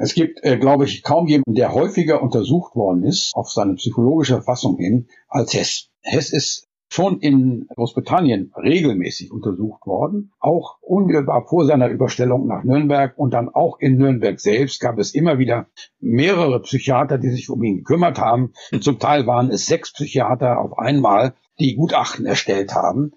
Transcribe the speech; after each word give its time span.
Es 0.00 0.14
gibt, 0.14 0.42
äh, 0.44 0.58
glaube 0.58 0.84
ich, 0.84 1.02
kaum 1.02 1.26
jemanden, 1.26 1.54
der 1.54 1.72
häufiger 1.72 2.22
untersucht 2.22 2.74
worden 2.74 3.04
ist 3.04 3.32
auf 3.34 3.50
seine 3.50 3.74
psychologische 3.74 4.42
Fassung 4.42 4.76
hin 4.76 5.08
als 5.28 5.54
Hess. 5.54 5.88
Hess 6.02 6.30
ist 6.30 6.68
schon 6.94 7.18
in 7.18 7.66
Großbritannien 7.74 8.52
regelmäßig 8.56 9.32
untersucht 9.32 9.84
worden, 9.86 10.32
auch 10.38 10.76
unmittelbar 10.80 11.44
vor 11.48 11.64
seiner 11.64 11.88
Überstellung 11.88 12.46
nach 12.46 12.62
Nürnberg 12.62 13.18
und 13.18 13.34
dann 13.34 13.48
auch 13.48 13.80
in 13.80 13.96
Nürnberg 13.96 14.38
selbst 14.38 14.80
gab 14.80 14.98
es 14.98 15.12
immer 15.12 15.38
wieder 15.38 15.66
mehrere 15.98 16.60
Psychiater, 16.60 17.18
die 17.18 17.30
sich 17.30 17.50
um 17.50 17.62
ihn 17.64 17.78
gekümmert 17.78 18.20
haben. 18.20 18.52
Zum 18.80 19.00
Teil 19.00 19.26
waren 19.26 19.50
es 19.50 19.66
sechs 19.66 19.92
Psychiater 19.92 20.60
auf 20.60 20.78
einmal, 20.78 21.34
die 21.58 21.74
Gutachten 21.74 22.26
erstellt 22.26 22.74
haben. 22.74 23.12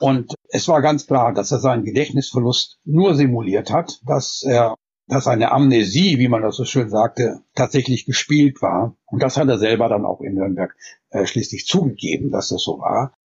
Und 0.00 0.34
es 0.48 0.66
war 0.66 0.82
ganz 0.82 1.06
klar, 1.06 1.32
dass 1.32 1.52
er 1.52 1.60
seinen 1.60 1.84
Gedächtnisverlust 1.84 2.80
nur 2.84 3.14
simuliert 3.14 3.72
hat, 3.72 4.00
dass 4.04 4.42
er 4.42 4.74
dass 5.06 5.26
eine 5.26 5.52
Amnesie, 5.52 6.18
wie 6.18 6.28
man 6.28 6.42
das 6.42 6.56
so 6.56 6.64
schön 6.64 6.88
sagte, 6.88 7.40
tatsächlich 7.54 8.06
gespielt 8.06 8.62
war. 8.62 8.96
Und 9.06 9.22
das 9.22 9.36
hat 9.36 9.48
er 9.48 9.58
selber 9.58 9.88
dann 9.88 10.04
auch 10.04 10.20
in 10.20 10.34
Nürnberg 10.34 10.74
äh, 11.10 11.26
schließlich 11.26 11.66
zugegeben, 11.66 12.30
dass 12.30 12.48
das 12.48 12.62
so 12.62 12.78
war. 12.78 13.16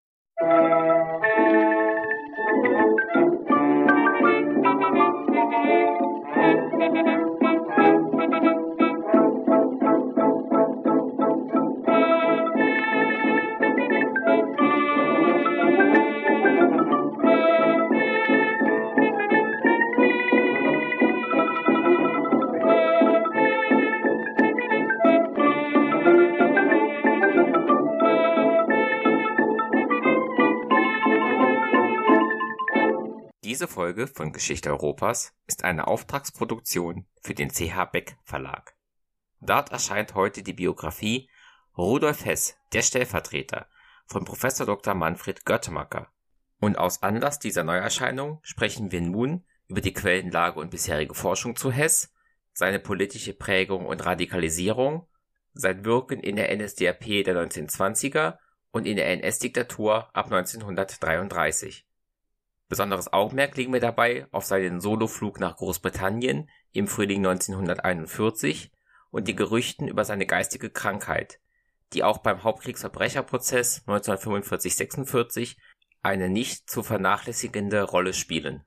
Diese 33.59 33.67
Folge 33.67 34.07
von 34.07 34.33
Geschichte 34.33 34.71
Europas 34.71 35.35
ist 35.49 35.65
eine 35.65 35.89
Auftragsproduktion 35.89 37.07
für 37.21 37.35
den 37.35 37.51
CH 37.51 37.87
Beck 37.91 38.17
Verlag. 38.23 38.77
Dort 39.41 39.73
erscheint 39.73 40.15
heute 40.15 40.45
die 40.45 40.53
Biografie 40.53 41.29
Rudolf 41.77 42.25
Hess, 42.25 42.57
der 42.73 42.83
Stellvertreter 42.83 43.67
von 44.07 44.25
Professor 44.25 44.65
Dr. 44.65 44.95
Manfred 44.95 45.45
Göttemacker. 45.45 46.07
Und 46.61 46.79
aus 46.79 47.03
Anlass 47.03 47.41
dieser 47.41 47.65
Neuerscheinung 47.65 48.39
sprechen 48.43 48.93
wir 48.93 49.01
nun 49.01 49.45
über 49.67 49.81
die 49.81 49.93
Quellenlage 49.93 50.61
und 50.61 50.71
bisherige 50.71 51.17
Forschung 51.17 51.57
zu 51.57 51.73
Hess, 51.73 52.15
seine 52.53 52.79
politische 52.79 53.35
Prägung 53.35 53.87
und 53.87 54.07
Radikalisierung, 54.07 55.09
sein 55.53 55.85
Wirken 55.85 56.21
in 56.21 56.37
der 56.37 56.57
NSDAP 56.57 57.25
der 57.25 57.35
1920er 57.35 58.39
und 58.71 58.87
in 58.87 58.95
der 58.95 59.09
NS-Diktatur 59.09 60.15
ab 60.15 60.27
1933 60.27 61.88
Besonderes 62.69 63.13
Augenmerk 63.13 63.57
legen 63.57 63.73
wir 63.73 63.81
dabei 63.81 64.27
auf 64.31 64.45
seinen 64.45 64.81
Soloflug 64.81 65.41
nach 65.41 65.57
Großbritannien 65.57 66.51
im 66.73 66.87
Frühling 66.87 67.27
1941 67.27 68.71
und 69.11 69.27
die 69.27 69.35
Gerüchten 69.35 69.89
über 69.89 70.05
seine 70.05 70.27
geistige 70.27 70.69
Krankheit, 70.69 71.41
die 71.95 72.05
auch 72.05 72.19
beim 72.19 72.45
Hauptkriegsverbrecherprozess 72.45 73.85
1945-46 73.87 75.57
eine 76.03 76.29
nicht 76.29 76.69
zu 76.69 76.83
vernachlässigende 76.83 77.83
Rolle 77.83 78.13
spielen. 78.13 78.65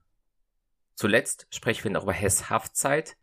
Zuletzt 0.95 1.45
sprechen 1.52 1.83
wir 1.86 1.91
noch 1.91 2.03
über 2.03 2.13
Hess 2.13 2.49
Haftzeit, 2.49 3.17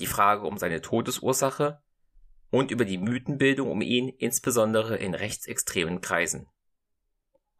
die 0.00 0.06
Frage 0.06 0.46
um 0.46 0.58
seine 0.58 0.80
Todesursache 0.80 1.80
und 2.50 2.72
über 2.72 2.84
die 2.84 2.98
Mythenbildung 2.98 3.70
um 3.70 3.80
ihn, 3.80 4.08
insbesondere 4.08 4.96
in 4.96 5.14
rechtsextremen 5.14 6.00
Kreisen. 6.00 6.48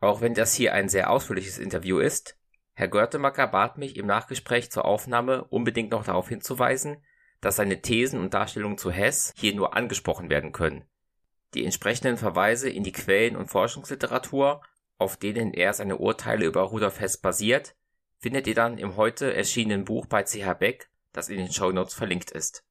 Auch 0.01 0.21
wenn 0.21 0.35
das 0.35 0.55
hier 0.55 0.75
ein 0.75 0.89
sehr 0.89 1.11
ausführliches 1.11 1.59
Interview 1.59 1.99
ist, 1.99 2.37
Herr 2.77 2.89
Görtemacker 2.89 3.47
bat 3.47 3.79
mich 3.79 3.97
im 3.97 4.07
Nachgespräch 4.07 4.71
zur 4.71 4.85
Aufnahme 4.85 5.45
unbedingt 5.45 5.93
noch 5.93 6.05
darauf 6.05 6.29
hinzuweisen, 6.29 6.97
dass 7.41 7.57
seine 7.57 7.81
Thesen 7.81 8.19
und 8.19 8.35
Darstellungen 8.35 8.79
zu 8.79 8.91
Hess 8.91 9.33
hier 9.37 9.55
nur 9.55 9.77
angesprochen 9.77 10.29
werden 10.29 10.51
können. 10.51 10.85
Die 11.55 11.65
entsprechenden 11.65 12.17
Verweise 12.17 12.69
in 12.69 12.83
die 12.83 12.91
Quellen 12.91 13.37
und 13.37 13.47
Forschungsliteratur, 13.47 14.61
auf 14.99 15.17
denen 15.17 15.55
er 15.55 15.73
seine 15.73 15.99
Urteile 15.99 16.47
über 16.47 16.63
Rudolf 16.63 16.99
Hess 16.99 17.17
basiert, 17.17 17.77
findet 18.19 18.49
ihr 18.49 18.57
dann 18.57 18.79
im 18.79 18.97
heute 18.97 19.33
erschienenen 19.33 19.85
Buch 19.85 20.07
bei 20.07 20.25
CH 20.25 20.55
Beck, 20.59 20.91
das 21.13 21.29
in 21.29 21.37
den 21.37 21.53
Shownotes 21.53 21.95
verlinkt 21.95 22.33
ist. 22.33 22.65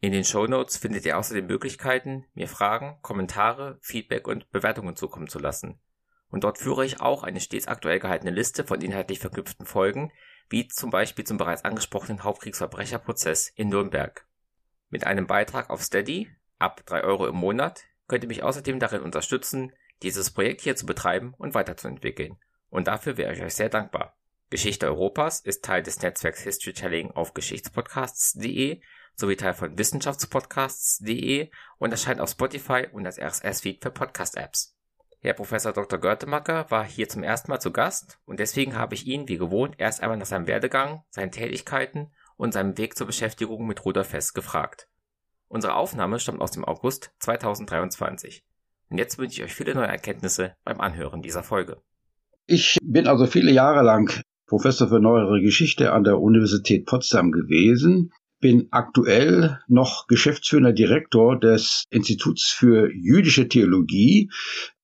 In 0.00 0.10
den 0.10 0.24
Shownotes 0.24 0.76
findet 0.76 1.06
ihr 1.06 1.16
außerdem 1.16 1.46
Möglichkeiten, 1.46 2.26
mir 2.34 2.48
Fragen, 2.48 2.98
Kommentare, 3.02 3.78
Feedback 3.80 4.26
und 4.26 4.50
Bewertungen 4.50 4.96
zukommen 4.96 5.28
zu 5.28 5.38
lassen 5.38 5.78
und 6.30 6.44
dort 6.44 6.58
führe 6.58 6.84
ich 6.84 7.00
auch 7.00 7.22
eine 7.22 7.40
stets 7.40 7.68
aktuell 7.68 7.98
gehaltene 7.98 8.30
Liste 8.30 8.64
von 8.64 8.80
inhaltlich 8.80 9.18
verknüpften 9.18 9.66
Folgen, 9.66 10.12
wie 10.48 10.68
zum 10.68 10.90
Beispiel 10.90 11.24
zum 11.24 11.36
bereits 11.36 11.64
angesprochenen 11.64 12.24
Hauptkriegsverbrecherprozess 12.24 13.48
in 13.54 13.68
Nürnberg. 13.68 14.26
Mit 14.88 15.06
einem 15.06 15.26
Beitrag 15.26 15.70
auf 15.70 15.82
Steady 15.82 16.30
ab 16.58 16.84
3 16.86 17.04
Euro 17.04 17.26
im 17.26 17.36
Monat 17.36 17.84
könnt 18.08 18.24
ihr 18.24 18.28
mich 18.28 18.42
außerdem 18.42 18.80
darin 18.80 19.02
unterstützen, 19.02 19.72
dieses 20.02 20.30
Projekt 20.30 20.60
hier 20.62 20.76
zu 20.76 20.86
betreiben 20.86 21.34
und 21.38 21.54
weiterzuentwickeln. 21.54 22.36
Und 22.68 22.88
dafür 22.88 23.16
wäre 23.16 23.32
ich 23.34 23.42
euch 23.42 23.54
sehr 23.54 23.68
dankbar. 23.68 24.16
Geschichte 24.50 24.86
Europas 24.86 25.40
ist 25.40 25.64
Teil 25.64 25.82
des 25.82 26.02
Netzwerks 26.02 26.42
Historytelling 26.42 27.12
auf 27.12 27.34
geschichtspodcasts.de 27.34 28.80
sowie 29.14 29.36
Teil 29.36 29.54
von 29.54 29.78
wissenschaftspodcasts.de 29.78 31.50
und 31.78 31.92
erscheint 31.92 32.20
auf 32.20 32.30
Spotify 32.30 32.88
und 32.90 33.06
als 33.06 33.18
RSS-Feed 33.20 33.82
für 33.82 33.90
Podcast-Apps. 33.90 34.79
Herr 35.22 35.34
Professor 35.34 35.74
Dr. 35.74 35.98
Görtemacker 35.98 36.70
war 36.70 36.82
hier 36.82 37.06
zum 37.10 37.22
ersten 37.22 37.50
Mal 37.50 37.60
zu 37.60 37.72
Gast 37.72 38.18
und 38.24 38.40
deswegen 38.40 38.78
habe 38.78 38.94
ich 38.94 39.06
ihn, 39.06 39.28
wie 39.28 39.36
gewohnt, 39.36 39.74
erst 39.76 40.02
einmal 40.02 40.16
nach 40.16 40.24
seinem 40.24 40.46
Werdegang, 40.46 41.02
seinen 41.10 41.30
Tätigkeiten 41.30 42.10
und 42.38 42.54
seinem 42.54 42.78
Weg 42.78 42.96
zur 42.96 43.06
Beschäftigung 43.06 43.66
mit 43.66 43.84
Rudolf 43.84 44.14
Hess 44.14 44.32
gefragt. 44.32 44.88
Unsere 45.48 45.74
Aufnahme 45.74 46.20
stammt 46.20 46.40
aus 46.40 46.52
dem 46.52 46.64
August 46.64 47.10
2023. 47.18 48.44
Und 48.88 48.96
jetzt 48.96 49.18
wünsche 49.18 49.42
ich 49.42 49.44
euch 49.44 49.54
viele 49.54 49.74
neue 49.74 49.88
Erkenntnisse 49.88 50.54
beim 50.64 50.80
Anhören 50.80 51.20
dieser 51.20 51.42
Folge. 51.42 51.82
Ich 52.46 52.78
bin 52.82 53.06
also 53.06 53.26
viele 53.26 53.52
Jahre 53.52 53.82
lang 53.82 54.22
Professor 54.46 54.88
für 54.88 55.00
neuere 55.00 55.42
Geschichte 55.42 55.92
an 55.92 56.02
der 56.02 56.18
Universität 56.18 56.86
Potsdam 56.86 57.30
gewesen, 57.30 58.10
bin 58.40 58.68
aktuell 58.70 59.60
noch 59.68 60.06
geschäftsführender 60.06 60.72
Direktor 60.72 61.38
des 61.38 61.84
Instituts 61.90 62.50
für 62.50 62.90
jüdische 62.90 63.48
Theologie 63.48 64.30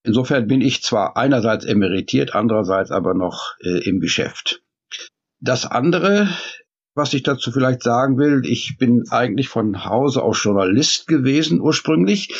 Insofern 0.06 0.46
bin 0.46 0.60
ich 0.60 0.82
zwar 0.82 1.16
einerseits 1.16 1.64
emeritiert, 1.64 2.32
andererseits 2.34 2.92
aber 2.92 3.12
noch 3.12 3.56
äh, 3.60 3.88
im 3.88 3.98
Geschäft. 3.98 4.62
Das 5.40 5.66
andere, 5.66 6.28
was 6.94 7.12
ich 7.12 7.24
dazu 7.24 7.50
vielleicht 7.50 7.82
sagen 7.82 8.16
will, 8.16 8.42
ich 8.44 8.76
bin 8.78 9.04
eigentlich 9.10 9.48
von 9.48 9.84
Hause 9.84 10.22
aus 10.22 10.42
Journalist 10.42 11.08
gewesen 11.08 11.60
ursprünglich 11.60 12.32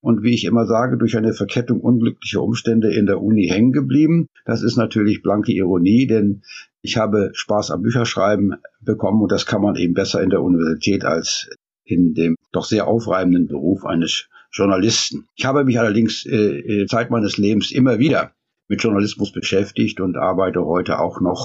und 0.00 0.24
wie 0.24 0.34
ich 0.34 0.44
immer 0.44 0.66
sage, 0.66 0.98
durch 0.98 1.16
eine 1.16 1.32
Verkettung 1.32 1.80
unglücklicher 1.80 2.42
Umstände 2.42 2.92
in 2.92 3.06
der 3.06 3.22
Uni 3.22 3.46
hängen 3.46 3.70
geblieben. 3.70 4.26
Das 4.44 4.62
ist 4.62 4.76
natürlich 4.76 5.22
blanke 5.22 5.52
Ironie, 5.52 6.08
denn 6.08 6.42
ich 6.82 6.96
habe 6.96 7.30
Spaß 7.34 7.70
am 7.70 7.82
Bücherschreiben 7.82 8.56
bekommen 8.80 9.22
und 9.22 9.30
das 9.30 9.46
kann 9.46 9.62
man 9.62 9.76
eben 9.76 9.94
besser 9.94 10.22
in 10.22 10.30
der 10.30 10.42
Universität 10.42 11.04
als 11.04 11.48
in 11.84 12.14
dem 12.14 12.34
doch 12.50 12.64
sehr 12.64 12.88
aufreibenden 12.88 13.46
Beruf 13.46 13.84
eines 13.84 14.28
Journalisten. 14.52 15.28
Ich 15.36 15.44
habe 15.44 15.64
mich 15.64 15.78
allerdings 15.78 16.26
äh, 16.26 16.82
äh, 16.82 16.86
Zeit 16.86 17.10
meines 17.10 17.38
Lebens 17.38 17.70
immer 17.70 17.98
wieder 17.98 18.32
mit 18.68 18.82
Journalismus 18.82 19.32
beschäftigt 19.32 20.00
und 20.00 20.16
arbeite 20.16 20.64
heute 20.64 21.00
auch 21.00 21.20
noch 21.20 21.44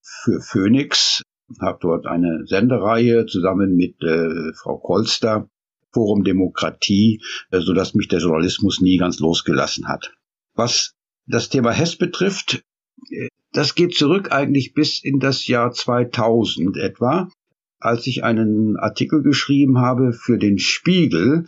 für 0.00 0.40
Phoenix, 0.40 1.22
habe 1.60 1.78
dort 1.80 2.06
eine 2.06 2.46
Sendereihe 2.46 3.26
zusammen 3.26 3.76
mit 3.76 4.02
äh, 4.02 4.52
Frau 4.54 4.78
Kolster, 4.78 5.48
Forum 5.92 6.24
Demokratie, 6.24 7.22
äh, 7.50 7.60
so 7.60 7.72
dass 7.72 7.94
mich 7.94 8.08
der 8.08 8.20
Journalismus 8.20 8.80
nie 8.80 8.96
ganz 8.96 9.18
losgelassen 9.18 9.88
hat. 9.88 10.12
Was 10.54 10.92
das 11.26 11.48
Thema 11.48 11.72
Hess 11.72 11.96
betrifft, 11.96 12.62
äh, 13.10 13.28
das 13.52 13.74
geht 13.74 13.94
zurück 13.94 14.32
eigentlich 14.32 14.74
bis 14.74 15.02
in 15.02 15.20
das 15.20 15.46
Jahr 15.46 15.72
2000 15.72 16.76
etwa, 16.76 17.30
als 17.78 18.06
ich 18.06 18.24
einen 18.24 18.76
Artikel 18.76 19.22
geschrieben 19.22 19.78
habe 19.78 20.12
für 20.12 20.38
den 20.38 20.58
Spiegel 20.58 21.46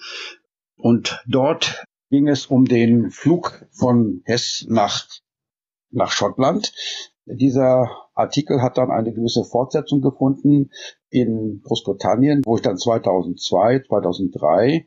und 0.79 1.23
dort 1.27 1.85
ging 2.11 2.29
es 2.29 2.47
um 2.47 2.65
den 2.65 3.11
Flug 3.11 3.67
von 3.71 4.23
Hess 4.25 4.65
nach, 4.69 5.07
nach 5.91 6.11
Schottland. 6.11 6.73
Dieser 7.27 7.91
Artikel 8.15 8.63
hat 8.63 8.79
dann 8.79 8.91
eine 8.91 9.13
gewisse 9.13 9.45
Fortsetzung 9.45 10.01
gefunden 10.01 10.71
in 11.11 11.61
Großbritannien, 11.65 12.43
wo 12.45 12.57
ich 12.57 12.63
dann 12.63 12.79
2002, 12.79 13.83
2003 13.87 14.87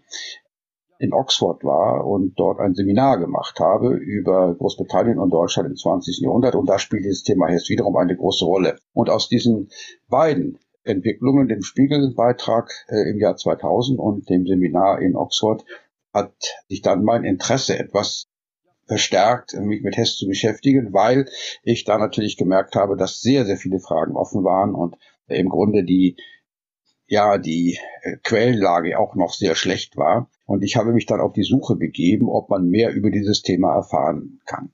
in 0.97 1.13
Oxford 1.13 1.63
war 1.63 2.05
und 2.05 2.39
dort 2.39 2.59
ein 2.59 2.75
Seminar 2.75 3.19
gemacht 3.19 3.59
habe 3.59 3.95
über 3.95 4.55
Großbritannien 4.55 5.17
und 5.17 5.31
Deutschland 5.31 5.69
im 5.69 5.75
20. 5.75 6.19
Jahrhundert. 6.21 6.55
Und 6.55 6.67
da 6.67 6.77
spielt 6.77 7.05
dieses 7.05 7.23
Thema 7.23 7.47
Hess 7.47 7.69
wiederum 7.69 7.95
eine 7.97 8.15
große 8.15 8.45
Rolle. 8.45 8.77
Und 8.93 9.09
aus 9.09 9.27
diesen 9.27 9.69
beiden 10.09 10.59
Entwicklungen, 10.83 11.47
dem 11.47 11.61
Spiegelbeitrag 11.61 12.71
äh, 12.87 13.09
im 13.09 13.19
Jahr 13.19 13.37
2000 13.37 13.99
und 13.99 14.29
dem 14.29 14.45
Seminar 14.45 15.01
in 15.01 15.15
Oxford 15.15 15.63
hat 16.13 16.33
sich 16.67 16.81
dann 16.81 17.03
mein 17.03 17.23
Interesse 17.23 17.77
etwas 17.77 18.27
verstärkt, 18.87 19.53
mich 19.53 19.83
mit 19.83 19.95
Hess 19.95 20.17
zu 20.17 20.27
beschäftigen, 20.27 20.91
weil 20.91 21.29
ich 21.63 21.85
da 21.85 21.97
natürlich 21.97 22.35
gemerkt 22.35 22.75
habe, 22.75 22.97
dass 22.97 23.21
sehr, 23.21 23.45
sehr 23.45 23.57
viele 23.57 23.79
Fragen 23.79 24.15
offen 24.15 24.43
waren 24.43 24.75
und 24.75 24.97
im 25.27 25.47
Grunde 25.47 25.83
die, 25.83 26.17
ja, 27.07 27.37
die 27.37 27.79
äh, 28.01 28.17
Quellenlage 28.23 28.99
auch 28.99 29.15
noch 29.15 29.33
sehr 29.33 29.55
schlecht 29.55 29.95
war. 29.95 30.29
Und 30.45 30.63
ich 30.63 30.75
habe 30.75 30.91
mich 30.91 31.05
dann 31.05 31.21
auf 31.21 31.31
die 31.31 31.43
Suche 31.43 31.75
begeben, 31.75 32.27
ob 32.27 32.49
man 32.49 32.67
mehr 32.67 32.91
über 32.91 33.11
dieses 33.11 33.41
Thema 33.41 33.73
erfahren 33.73 34.41
kann. 34.45 34.73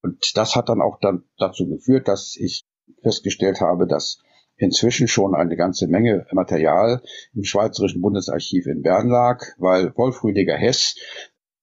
Und 0.00 0.36
das 0.36 0.56
hat 0.56 0.68
dann 0.68 0.80
auch 0.80 0.98
dann 1.00 1.24
dazu 1.36 1.68
geführt, 1.68 2.08
dass 2.08 2.36
ich 2.36 2.64
festgestellt 3.02 3.60
habe, 3.60 3.86
dass 3.86 4.18
inzwischen 4.56 5.08
schon 5.08 5.34
eine 5.34 5.56
ganze 5.56 5.88
Menge 5.88 6.26
Material 6.32 7.02
im 7.34 7.44
Schweizerischen 7.44 8.00
Bundesarchiv 8.00 8.66
in 8.66 8.82
Bern 8.82 9.08
lag, 9.08 9.42
weil 9.58 9.92
Wolf 9.96 10.22
Rüdiger 10.22 10.56
Hess 10.56 10.96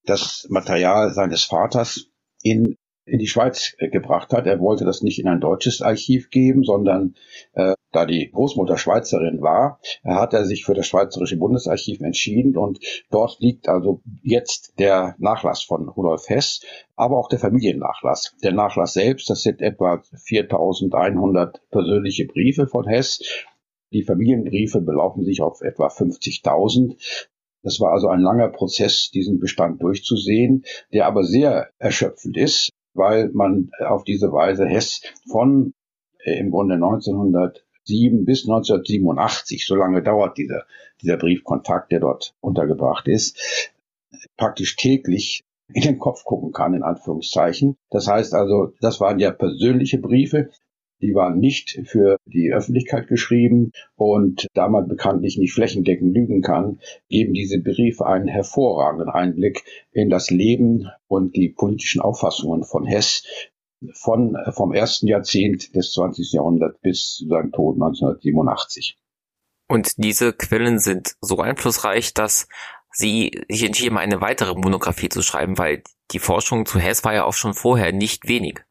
das 0.06 0.48
Material 0.50 1.14
seines 1.14 1.44
Vaters 1.44 2.08
in, 2.42 2.76
in 3.10 3.20
die 3.20 3.28
Schweiz 3.28 3.76
äh, 3.80 3.90
gebracht 3.90 4.32
hat. 4.32 4.48
Er 4.48 4.60
wollte 4.60 4.86
das 4.86 5.02
nicht 5.02 5.20
in 5.20 5.28
ein 5.28 5.42
deutsches 5.42 5.82
Archiv 5.82 6.30
geben, 6.30 6.64
sondern 6.64 7.16
äh, 7.54 7.74
da 7.92 8.06
die 8.06 8.30
Großmutter 8.32 8.78
Schweizerin 8.78 9.42
war, 9.42 9.80
hat 10.04 10.34
er 10.34 10.46
sich 10.46 10.64
für 10.64 10.76
das 10.76 10.86
Schweizerische 10.86 11.38
Bundesarchiv 11.38 12.02
entschieden 12.02 12.56
und 12.56 12.80
dort 13.10 13.40
liegt 13.40 13.68
also 13.68 14.02
jetzt 14.22 14.78
der 14.78 15.16
Nachlass 15.18 15.64
von 15.64 15.90
Rudolf 15.90 16.30
Hess, 16.30 16.62
aber 16.96 17.18
auch 17.18 17.30
der 17.30 17.40
Familiennachlass. 17.40 18.36
Der 18.44 18.54
Nachlass 18.54 18.94
selbst, 18.94 19.30
das 19.30 19.42
sind 19.42 19.62
etwa 19.62 20.04
4100 20.24 21.62
persönliche 21.72 22.26
Briefe 22.26 22.68
von 22.68 22.88
Hess. 22.88 23.22
Die 23.92 24.04
Familienbriefe 24.04 24.82
belaufen 24.82 25.24
sich 25.24 25.42
auf 25.42 25.62
etwa 25.62 25.88
50.000. 25.88 26.96
Das 27.64 27.80
war 27.80 27.92
also 27.92 28.08
ein 28.08 28.22
langer 28.22 28.50
Prozess, 28.50 29.10
diesen 29.12 29.40
Bestand 29.40 29.82
durchzusehen, 29.82 30.64
der 30.94 31.08
aber 31.08 31.24
sehr 31.24 31.70
erschöpfend 31.80 32.38
ist, 32.38 32.70
weil 32.94 33.30
man 33.34 33.72
auf 33.80 34.04
diese 34.04 34.32
Weise 34.32 34.66
Hess 34.66 35.02
von 35.30 35.74
äh, 36.24 36.40
im 36.40 36.52
Grunde 36.52 36.76
1907 36.76 38.26
bis 38.26 38.44
1987, 38.44 39.66
so 39.66 39.76
lange 39.76 40.04
dauert 40.04 40.38
dieser, 40.38 40.66
dieser 41.02 41.18
Briefkontakt, 41.18 41.92
der 41.92 42.00
dort 42.00 42.36
untergebracht 42.42 43.08
ist, 43.08 43.72
praktisch 44.38 44.76
täglich 44.76 45.44
in 45.74 45.84
den 45.84 46.00
Kopf 46.00 46.24
gucken 46.24 46.52
kann, 46.52 46.74
in 46.74 46.84
Anführungszeichen. 46.84 47.76
Das 47.90 48.08
heißt 48.08 48.34
also, 48.34 48.74
das 48.82 49.00
waren 49.00 49.20
ja 49.20 49.32
persönliche 49.32 50.00
Briefe, 50.00 50.50
die 51.02 51.14
waren 51.16 51.40
nicht 51.40 51.80
für 51.86 52.18
die 52.26 52.52
Öffentlichkeit 52.52 53.08
geschrieben 53.08 53.72
und 53.96 54.48
da 54.54 54.68
man 54.68 54.88
bekanntlich 54.88 55.38
nicht 55.38 55.54
flächendeckend 55.54 56.14
lügen 56.14 56.42
kann, 56.42 56.80
geben 57.10 57.34
diese 57.34 57.60
Briefe 57.60 58.06
einen 58.06 58.28
hervorragenden 58.28 59.10
Einblick 59.10 59.64
in 59.92 60.10
das 60.10 60.30
Leben 60.30 60.88
und 61.08 61.36
die 61.36 61.50
politischen 61.50 62.02
Auffassungen 62.02 62.64
von 62.64 62.86
Hess 62.86 63.24
von, 63.94 64.36
vom 64.52 64.74
ersten 64.74 65.08
Jahrzehnt 65.08 65.76
des 65.76 65.94
20. 65.94 66.34
Jahrhunderts 66.34 66.80
bis 66.82 67.26
seinem 67.28 67.52
Tod 67.52 67.76
1987. 67.76 68.98
Und 69.68 70.04
diese 70.04 70.34
Quellen 70.34 70.80
sind 70.80 71.16
so 71.22 71.38
einflussreich, 71.38 72.14
dass 72.14 72.48
sie 72.92 73.32
sich 73.48 73.64
entschieden 73.64 73.98
eine 73.98 74.20
weitere 74.20 74.56
Monographie 74.56 75.10
zu 75.10 75.22
schreiben, 75.22 75.58
weil 75.58 75.84
die 76.12 76.20
Forschung 76.20 76.66
zu 76.66 76.80
Hess 76.80 77.04
war 77.04 77.14
ja 77.14 77.24
auch 77.24 77.34
schon 77.34 77.54
vorher 77.54 77.94
nicht 77.94 78.28
wenig. 78.28 78.62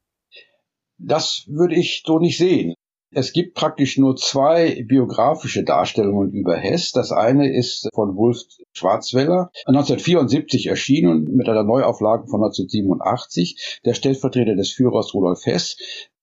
Das 0.99 1.45
würde 1.49 1.77
ich 1.77 2.03
so 2.05 2.19
nicht 2.19 2.39
sehen. 2.39 2.75
Es 3.11 3.33
gibt 3.33 3.55
praktisch 3.55 3.97
nur 3.97 4.17
zwei 4.17 4.85
biografische 4.87 5.65
Darstellungen 5.65 6.31
über 6.33 6.57
Hess. 6.57 6.93
Das 6.93 7.11
eine 7.11 7.51
ist 7.51 7.89
von 7.95 8.17
Wolf 8.17 8.39
Schwarzweller, 8.75 9.51
1974 9.65 10.67
erschienen 10.67 11.25
mit 11.35 11.49
einer 11.49 11.63
Neuauflage 11.63 12.27
von 12.27 12.43
1987, 12.43 13.81
der 13.87 13.95
Stellvertreter 13.95 14.57
des 14.57 14.73
Führers 14.73 15.15
Rudolf 15.15 15.47
Hess. 15.47 15.79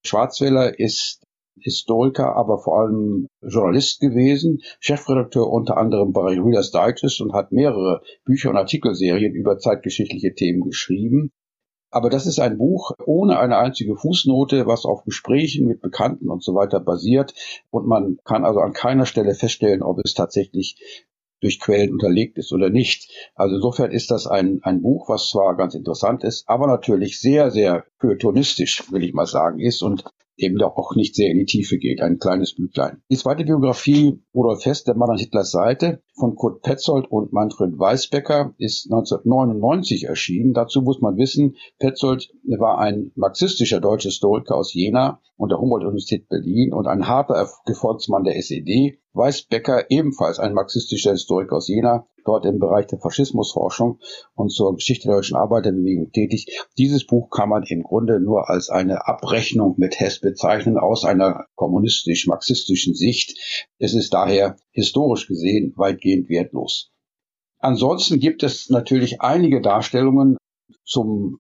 Schwarzweller 0.06 0.78
ist 0.80 1.24
Historiker, 1.60 2.36
aber 2.36 2.60
vor 2.60 2.80
allem 2.80 3.28
Journalist 3.42 4.00
gewesen, 4.00 4.62
Chefredakteur 4.80 5.50
unter 5.50 5.78
anderem 5.78 6.12
bei 6.12 6.40
Reader's 6.40 6.72
Digest 6.72 7.22
und 7.22 7.34
hat 7.34 7.52
mehrere 7.52 8.02
Bücher 8.26 8.52
und 8.52 8.58
Artikelserien 8.58 9.34
über 9.34 9.58
zeitgeschichtliche 9.58 10.36
Themen 10.36 10.62
geschrieben. 10.62 11.32
Aber 11.96 12.10
das 12.10 12.26
ist 12.26 12.40
ein 12.40 12.58
Buch 12.58 12.92
ohne 13.06 13.40
eine 13.40 13.58
einzige 13.58 13.96
Fußnote, 13.96 14.68
was 14.68 14.84
auf 14.84 15.06
Gesprächen 15.06 15.66
mit 15.66 15.80
Bekannten 15.80 16.30
und 16.30 16.44
so 16.44 16.54
weiter 16.54 16.82
basiert. 16.82 17.34
Und 17.72 17.88
man 17.88 18.20
kann 18.26 18.44
also 18.44 18.60
an 18.60 18.74
keiner 18.74 19.06
Stelle 19.06 19.34
feststellen, 19.34 19.82
ob 19.82 20.00
es 20.04 20.14
tatsächlich 20.14 20.76
durch 21.40 21.58
Quellen 21.62 21.94
unterlegt 21.94 22.38
ist 22.38 22.52
oder 22.52 22.70
nicht. 22.70 23.32
Also 23.34 23.56
insofern 23.56 23.92
ist 23.92 24.12
das 24.12 24.28
ein, 24.28 24.60
ein 24.64 24.82
Buch, 24.82 25.08
was 25.08 25.30
zwar 25.30 25.56
ganz 25.56 25.74
interessant 25.74 26.26
ist, 26.26 26.50
aber 26.50 26.68
natürlich 26.68 27.22
sehr, 27.22 27.50
sehr 27.50 27.86
feuilletonistisch, 28.02 28.92
will 28.92 29.06
ich 29.06 29.14
mal 29.14 29.26
sagen, 29.26 29.62
ist 29.62 29.82
und 29.82 30.04
eben 30.38 30.58
doch 30.58 30.76
auch 30.76 30.96
nicht 30.96 31.16
sehr 31.16 31.32
in 31.32 31.40
die 31.40 31.46
Tiefe 31.46 31.78
geht, 31.78 32.02
ein 32.02 32.20
kleines 32.20 32.56
Büchlein. 32.56 33.02
Die 33.10 33.18
zweite 33.18 33.46
Biografie, 33.46 34.22
Rudolf 34.34 34.66
Hess, 34.66 34.84
der 34.84 34.96
Mann 34.96 35.10
an 35.10 35.18
Hitlers 35.18 35.52
Seite, 35.52 36.02
von 36.14 36.36
Kurt 36.36 36.62
Petzold 36.62 37.10
und 37.10 37.34
Manfred 37.34 37.78
Weisbecker, 37.78 38.54
ist 38.58 38.92
1999 38.92 40.06
erschienen. 40.06 40.54
Dazu 40.54 40.82
muss 40.82 41.02
man 41.02 41.18
wissen, 41.18 41.56
Petzold 41.80 42.32
war 42.58 42.80
ein 42.80 43.12
marxistischer 43.16 43.80
deutscher 43.80 44.10
Historiker 44.10 44.56
aus 44.56 44.74
Jena 44.74 45.22
und 45.38 45.50
der 45.50 45.60
Humboldt-Universität 45.60 46.28
Berlin 46.30 46.74
und 46.74 46.88
ein 46.88 47.08
harter 47.08 47.50
Gefolgsmann 47.66 48.24
der 48.24 48.38
SED. 48.38 49.00
Weisbecker, 49.14 49.90
ebenfalls 49.90 50.40
ein 50.40 50.54
marxistischer 50.54 51.12
Historiker 51.12 51.58
aus 51.58 51.68
Jena, 51.68 52.08
dort 52.26 52.46
im 52.46 52.60
Bereich 52.60 52.88
der 52.88 53.00
Faschismusforschung 53.00 54.00
und 54.34 54.52
zur 54.52 54.76
Geschichte 54.76 55.08
der 55.08 55.18
deutschen 55.18 55.38
Arbeiterbewegung 55.38 56.12
tätig. 56.12 56.48
Dieses 56.78 57.06
Buch 57.06 57.30
kann 57.30 57.50
man 57.50 57.64
im 57.64 57.84
Grunde 57.84 58.20
nur 58.20 58.50
als 58.50 58.70
eine 58.70 59.08
Abrechnung 59.08 59.76
mit 59.78 60.00
Hess 60.00 60.20
bezeichnen 60.20 60.78
aus 60.78 61.06
einer 61.06 61.46
kommunistisch-marxistischen 61.56 62.96
Sicht. 62.96 63.38
Es 63.80 63.94
ist 63.94 64.14
daher 64.14 64.58
historisch 64.72 65.28
gesehen 65.28 65.74
weitgehend 65.78 66.30
wertlos. 66.30 66.92
Ansonsten 67.60 68.20
gibt 68.20 68.44
es 68.44 68.70
natürlich 68.70 69.22
einige 69.22 69.62
Darstellungen 69.62 70.38
zum 70.84 71.40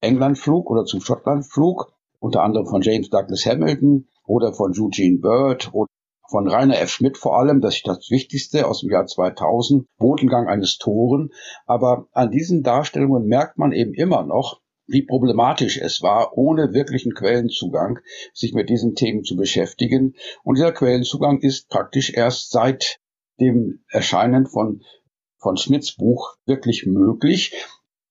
Englandflug 0.00 0.70
oder 0.70 0.84
zum 0.84 1.00
Schottlandflug, 1.00 1.92
unter 2.20 2.42
anderem 2.42 2.66
von 2.66 2.82
James 2.82 3.10
Douglas 3.10 3.44
Hamilton 3.46 4.08
oder 4.24 4.52
von 4.52 4.72
Eugene 4.78 5.18
Bird 5.18 5.70
oder 5.72 5.88
von 6.28 6.48
Rainer 6.48 6.78
F. 6.78 6.90
Schmidt 6.90 7.16
vor 7.16 7.38
allem, 7.38 7.60
das 7.60 7.76
ist 7.76 7.88
das 7.88 8.10
Wichtigste 8.10 8.66
aus 8.66 8.80
dem 8.80 8.90
Jahr 8.90 9.06
2000, 9.06 9.86
Bodengang 9.96 10.46
eines 10.46 10.78
Toren. 10.78 11.30
Aber 11.66 12.06
an 12.12 12.30
diesen 12.30 12.62
Darstellungen 12.62 13.26
merkt 13.26 13.58
man 13.58 13.72
eben 13.72 13.94
immer 13.94 14.24
noch, 14.24 14.60
wie 14.86 15.02
problematisch 15.02 15.78
es 15.78 16.02
war, 16.02 16.36
ohne 16.36 16.72
wirklichen 16.72 17.14
Quellenzugang 17.14 17.98
sich 18.32 18.54
mit 18.54 18.70
diesen 18.70 18.94
Themen 18.94 19.22
zu 19.22 19.36
beschäftigen. 19.36 20.14
Und 20.44 20.56
dieser 20.56 20.72
Quellenzugang 20.72 21.40
ist 21.40 21.68
praktisch 21.68 22.12
erst 22.12 22.50
seit 22.50 22.98
dem 23.40 23.84
Erscheinen 23.88 24.46
von, 24.46 24.82
von 25.38 25.56
Schmidts 25.56 25.94
Buch 25.94 26.36
wirklich 26.46 26.86
möglich. 26.86 27.54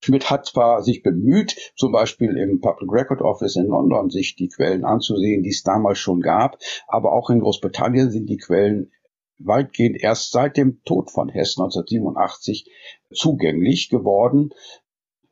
Schmidt 0.07 0.29
hat 0.29 0.45
zwar 0.45 0.83
sich 0.83 1.03
bemüht, 1.03 1.73
zum 1.75 1.91
Beispiel 1.91 2.37
im 2.37 2.61
Public 2.61 2.89
Record 2.89 3.21
Office 3.21 3.57
in 3.57 3.65
London, 3.65 4.09
sich 4.09 4.37
die 4.37 4.47
Quellen 4.47 4.85
anzusehen, 4.85 5.43
die 5.43 5.49
es 5.49 5.63
damals 5.63 5.99
schon 5.99 6.21
gab, 6.21 6.59
aber 6.87 7.11
auch 7.11 7.29
in 7.29 7.41
Großbritannien 7.41 8.09
sind 8.09 8.29
die 8.29 8.37
Quellen 8.37 8.93
weitgehend 9.37 10.01
erst 10.01 10.31
seit 10.31 10.55
dem 10.55 10.81
Tod 10.85 11.11
von 11.11 11.27
Hess 11.27 11.57
1987 11.57 12.71
zugänglich 13.13 13.89
geworden. 13.89 14.51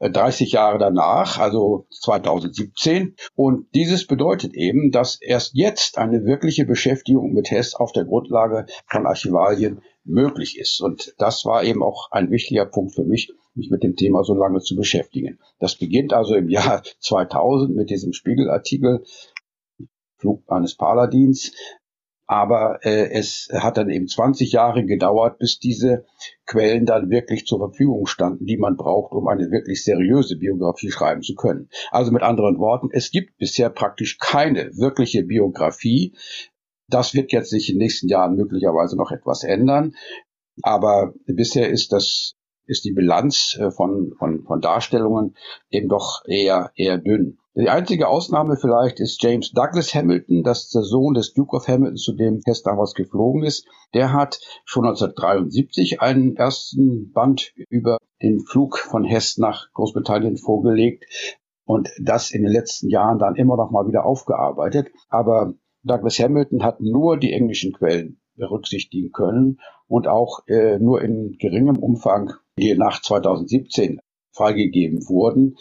30 0.01 0.51
äh, 0.51 0.55
Jahre 0.57 0.77
danach, 0.77 1.39
also 1.39 1.87
2017. 2.01 3.15
Und 3.33 3.73
dieses 3.73 4.05
bedeutet 4.07 4.55
eben, 4.55 4.91
dass 4.91 5.21
erst 5.21 5.53
jetzt 5.53 5.97
eine 5.97 6.25
wirkliche 6.25 6.65
Beschäftigung 6.65 7.31
mit 7.31 7.49
Hess 7.49 7.75
auf 7.75 7.93
der 7.93 8.03
Grundlage 8.03 8.65
von 8.87 9.07
Archivalien 9.07 9.81
möglich 10.03 10.59
ist. 10.59 10.81
Und 10.81 11.15
das 11.17 11.45
war 11.45 11.63
eben 11.63 11.81
auch 11.81 12.11
ein 12.11 12.29
wichtiger 12.29 12.65
Punkt 12.65 12.93
für 12.93 13.05
mich, 13.05 13.31
mich 13.55 13.69
mit 13.69 13.83
dem 13.83 13.95
Thema 13.95 14.23
so 14.23 14.33
lange 14.33 14.59
zu 14.59 14.75
beschäftigen. 14.75 15.39
Das 15.59 15.77
beginnt 15.77 16.13
also 16.13 16.35
im 16.35 16.49
Jahr 16.49 16.83
2000 16.99 17.75
mit 17.75 17.89
diesem 17.89 18.13
Spiegelartikel 18.13 19.03
Flug 20.17 20.43
eines 20.47 20.75
Paladins. 20.75 21.51
Aber 22.27 22.79
äh, 22.83 23.11
es 23.11 23.49
hat 23.53 23.77
dann 23.77 23.89
eben 23.91 24.07
20 24.07 24.51
Jahre 24.51 24.83
gedauert, 24.83 25.37
bis 25.37 25.59
diese 25.59 26.05
Quellen 26.47 26.85
dann 26.87 27.11
wirklich 27.11 27.45
zur 27.45 27.59
Verfügung 27.59 28.07
standen, 28.07 28.45
die 28.45 28.57
man 28.57 28.77
braucht, 28.77 29.11
um 29.11 29.27
eine 29.27 29.51
wirklich 29.51 29.83
seriöse 29.83 30.35
Biografie 30.37 30.89
schreiben 30.89 31.21
zu 31.21 31.35
können. 31.35 31.69
Also 31.91 32.11
mit 32.11 32.23
anderen 32.23 32.57
Worten, 32.57 32.89
es 32.91 33.11
gibt 33.11 33.37
bisher 33.37 33.69
praktisch 33.69 34.17
keine 34.17 34.75
wirkliche 34.75 35.23
Biografie. 35.23 36.15
Das 36.89 37.13
wird 37.13 37.31
jetzt 37.31 37.51
sich 37.51 37.69
in 37.69 37.75
den 37.75 37.83
nächsten 37.83 38.07
Jahren 38.07 38.35
möglicherweise 38.35 38.97
noch 38.97 39.11
etwas 39.11 39.43
ändern. 39.43 39.93
Aber 40.63 41.13
bisher 41.27 41.69
ist 41.69 41.91
das 41.91 42.34
ist 42.65 42.85
die 42.85 42.91
Bilanz 42.93 43.57
äh, 43.59 43.71
von, 43.71 44.13
von, 44.17 44.43
von 44.43 44.61
Darstellungen 44.61 45.35
eben 45.69 45.89
doch 45.89 46.23
eher, 46.25 46.71
eher 46.75 46.97
dünn. 46.97 47.37
Die 47.57 47.69
einzige 47.69 48.09
Ausnahme 48.09 48.57
vielleicht 48.57 48.99
ist 48.99 49.23
James 49.23 49.51
Douglas 49.51 49.95
Hamilton, 49.95 50.43
das 50.43 50.63
ist 50.63 50.75
der 50.75 50.81
Sohn 50.81 51.13
des 51.13 51.33
Duke 51.33 51.55
of 51.55 51.69
Hamilton, 51.69 51.95
zu 51.95 52.11
dem 52.11 52.41
Hess 52.45 52.63
damals 52.63 52.93
geflogen 52.93 53.43
ist. 53.43 53.65
Der 53.93 54.11
hat 54.11 54.41
schon 54.65 54.83
1973 54.85 56.01
einen 56.01 56.35
ersten 56.35 57.13
Band 57.13 57.53
über 57.69 57.97
den 58.21 58.41
Flug 58.41 58.77
von 58.77 59.05
Hess 59.05 59.37
nach 59.37 59.71
Großbritannien 59.71 60.35
vorgelegt 60.35 61.05
und 61.63 61.89
das 61.97 62.31
in 62.31 62.43
den 62.43 62.51
letzten 62.51 62.89
Jahren 62.89 63.19
dann 63.19 63.35
immer 63.35 63.55
noch 63.55 63.71
mal 63.71 63.87
wieder 63.87 64.05
aufgearbeitet. 64.05 64.89
Aber 65.07 65.53
Douglas 65.83 66.19
Hamilton 66.19 66.61
hat 66.61 66.81
nur 66.81 67.17
die 67.17 67.31
englischen 67.31 67.71
Quellen 67.71 68.19
berücksichtigen 68.35 69.11
können 69.11 69.59
und 69.87 70.07
auch 70.07 70.39
äh, 70.47 70.79
nur 70.79 71.01
in 71.01 71.37
geringem 71.39 71.77
Umfang, 71.77 72.33
die 72.57 72.75
nach 72.75 73.01
2017 73.01 73.99
freigegeben 74.31 75.07
wurden 75.07 75.55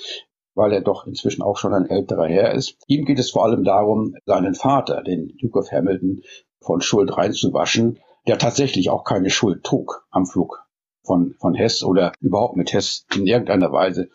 weil 0.55 0.73
er 0.73 0.81
doch 0.81 1.07
inzwischen 1.07 1.43
auch 1.43 1.57
schon 1.57 1.75
ein 1.75 1.89
älterer 1.89 2.27
Herr 2.27 2.53
ist. 2.53 2.77
Ihm 2.87 3.05
geht 3.05 3.19
es 3.19 3.31
vor 3.31 3.45
allem 3.45 3.65
darum, 3.65 4.15
seinen 4.25 4.55
Vater, 4.55 5.03
den 5.03 5.37
Duke 5.41 5.59
of 5.59 5.71
Hamilton, 5.73 6.23
von 6.61 6.81
Schuld 6.81 7.17
reinzuwaschen, 7.17 7.99
der 8.27 8.39
tatsächlich 8.39 8.89
auch 8.89 9.05
keine 9.05 9.31
Schuld 9.31 9.65
trug 9.65 10.07
am 10.11 10.27
Flug 10.27 10.65
von, 11.03 11.35
von 11.41 11.55
Hess 11.55 11.83
oder 11.83 12.13
überhaupt 12.21 12.57
mit 12.57 12.73
Hess 12.73 13.05
in 13.15 13.27
irgendeiner 13.27 13.71
Weise 13.71 14.09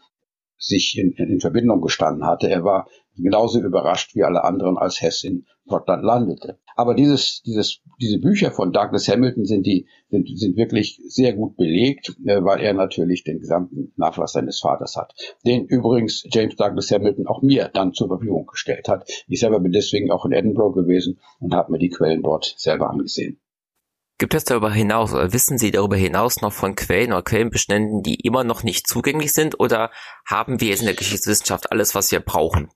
sich 0.58 0.98
in, 0.98 1.12
in 1.12 1.40
Verbindung 1.40 1.82
gestanden 1.82 2.26
hatte. 2.26 2.50
Er 2.50 2.64
war 2.64 2.88
genauso 3.16 3.60
überrascht 3.60 4.16
wie 4.16 4.24
alle 4.24 4.44
anderen, 4.44 4.78
als 4.78 5.00
Hess 5.00 5.24
in 5.24 5.46
Schottland 5.70 6.04
landete. 6.04 6.60
Aber 6.76 6.96
dieses, 6.96 7.42
dieses, 7.44 7.82
diese 8.00 8.20
Bücher 8.20 8.52
von 8.52 8.72
Douglas 8.72 9.08
Hamilton 9.08 9.46
sind 9.46 9.66
die, 9.66 9.88
sind, 10.10 10.30
sind 10.38 10.58
wirklich 10.58 11.02
sehr 11.08 11.34
gut 11.34 11.58
belegt, 11.58 12.16
äh, 12.26 12.44
weil 12.44 12.62
er 12.62 12.74
natürlich 12.74 13.24
den 13.24 13.40
gesamten 13.40 13.92
Nachlass 13.98 14.34
seines 14.34 14.60
Vaters 14.60 14.96
hat. 14.96 15.14
Den 15.46 15.66
übrigens 15.66 16.26
James 16.32 16.56
Douglas 16.56 16.92
Hamilton 16.92 17.28
auch 17.28 17.42
mir 17.42 17.70
dann 17.74 17.94
zur 17.94 18.08
Verfügung 18.08 18.48
gestellt 18.48 18.88
hat. 18.88 19.10
Ich 19.28 19.40
selber 19.40 19.60
bin 19.60 19.72
deswegen 19.72 20.12
auch 20.12 20.26
in 20.26 20.32
Edinburgh 20.32 20.82
gewesen 20.82 21.20
und 21.40 21.54
habe 21.54 21.72
mir 21.72 21.80
die 21.80 21.90
Quellen 21.90 22.24
dort 22.24 22.56
selber 22.58 22.90
angesehen. 22.90 23.40
Gibt 24.20 24.34
es 24.34 24.44
darüber 24.44 24.70
hinaus 24.70 25.14
oder 25.14 25.32
wissen 25.32 25.58
Sie 25.58 25.72
darüber 25.72 25.96
hinaus 25.96 26.42
noch 26.42 26.52
von 26.52 26.76
Quellen 26.76 27.14
oder 27.14 27.22
Quellenbeständen, 27.22 28.04
die 28.04 28.16
immer 28.16 28.44
noch 28.44 28.64
nicht 28.64 28.86
zugänglich 28.86 29.34
sind 29.34 29.60
oder 29.62 29.92
haben 30.26 30.60
wir 30.60 30.68
jetzt 30.68 30.82
in 30.82 30.88
der 30.88 30.96
Geschichtswissenschaft 30.96 31.72
alles, 31.72 31.96
was 31.96 32.12
wir 32.12 32.20
brauchen? 32.20 32.70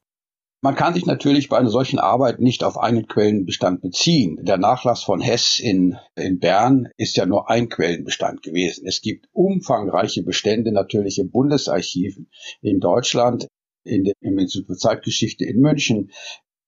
Man 0.63 0.75
kann 0.75 0.93
sich 0.93 1.05
natürlich 1.05 1.50
bei 1.50 1.58
einer 1.58 1.70
solchen 1.70 2.00
Arbeit 2.00 2.39
nicht 2.39 2.63
auf 2.63 2.77
einen 2.77 3.05
Quellenbestand 3.05 3.82
beziehen. 3.82 4.39
Der 4.43 4.58
Nachlass 4.58 5.03
von 5.03 5.20
Hess 5.20 5.60
in, 5.60 5.98
in 6.15 6.39
Bern 6.39 6.88
ist 6.96 7.17
ja 7.17 7.25
nur 7.25 7.50
ein 7.50 7.67
Quellenbestand 7.67 8.41
gewesen. 8.43 8.88
Es 8.88 9.01
gibt 9.01 9.27
umfangreiche 9.34 10.24
Bestände 10.24 10.72
natürlich 10.72 11.20
im 11.20 11.32
Bundesarchiv 11.32 12.17
in 12.62 12.79
Deutschland, 12.79 13.50
in 13.84 14.05
der, 14.05 14.13
im 14.22 14.39
Institut 14.39 14.67
für 14.67 14.77
Zeitgeschichte 14.77 15.43
in 15.43 15.60
München, 15.60 16.12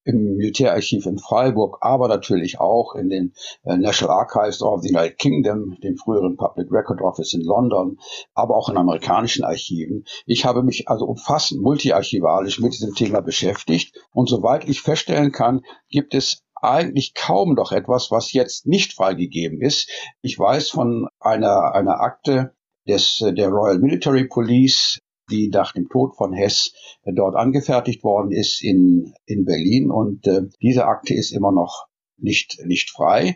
im 0.05 0.35
Militärarchiv 0.37 1.05
in 1.05 1.17
Freiburg, 1.17 1.79
aber 1.81 2.07
natürlich 2.07 2.59
auch 2.59 2.95
in 2.95 3.09
den 3.09 3.33
äh, 3.63 3.75
National 3.75 4.19
Archives 4.19 4.61
of 4.61 4.81
the 4.81 4.89
United 4.89 5.17
Kingdom, 5.17 5.77
dem 5.83 5.97
früheren 5.97 6.37
Public 6.37 6.71
Record 6.71 7.01
Office 7.01 7.33
in 7.33 7.41
London, 7.41 7.99
aber 8.33 8.55
auch 8.55 8.69
in 8.69 8.77
amerikanischen 8.77 9.43
Archiven. 9.43 10.05
Ich 10.25 10.45
habe 10.45 10.63
mich 10.63 10.87
also 10.87 11.05
umfassend 11.05 11.61
multiarchivalisch 11.61 12.59
mit 12.59 12.73
diesem 12.73 12.93
Thema 12.93 13.21
beschäftigt 13.21 13.99
und 14.13 14.29
soweit 14.29 14.69
ich 14.69 14.81
feststellen 14.81 15.31
kann, 15.31 15.61
gibt 15.89 16.13
es 16.13 16.43
eigentlich 16.61 17.13
kaum 17.13 17.53
noch 17.53 17.71
etwas, 17.71 18.11
was 18.11 18.31
jetzt 18.31 18.65
nicht 18.65 18.93
freigegeben 18.93 19.61
ist. 19.61 19.89
Ich 20.21 20.37
weiß 20.37 20.69
von 20.69 21.07
einer, 21.19 21.73
einer 21.73 21.99
Akte 21.99 22.53
des, 22.87 23.17
der 23.19 23.49
Royal 23.49 23.79
Military 23.79 24.27
Police 24.27 24.99
die 25.29 25.49
nach 25.49 25.73
dem 25.73 25.89
Tod 25.89 26.15
von 26.15 26.33
Hess 26.33 26.73
äh, 27.03 27.13
dort 27.13 27.35
angefertigt 27.35 28.03
worden 28.03 28.31
ist 28.31 28.63
in, 28.63 29.13
in 29.25 29.45
Berlin. 29.45 29.91
Und 29.91 30.27
äh, 30.27 30.43
diese 30.61 30.85
Akte 30.85 31.13
ist 31.13 31.31
immer 31.31 31.51
noch 31.51 31.87
nicht, 32.17 32.59
nicht 32.65 32.91
frei. 32.91 33.35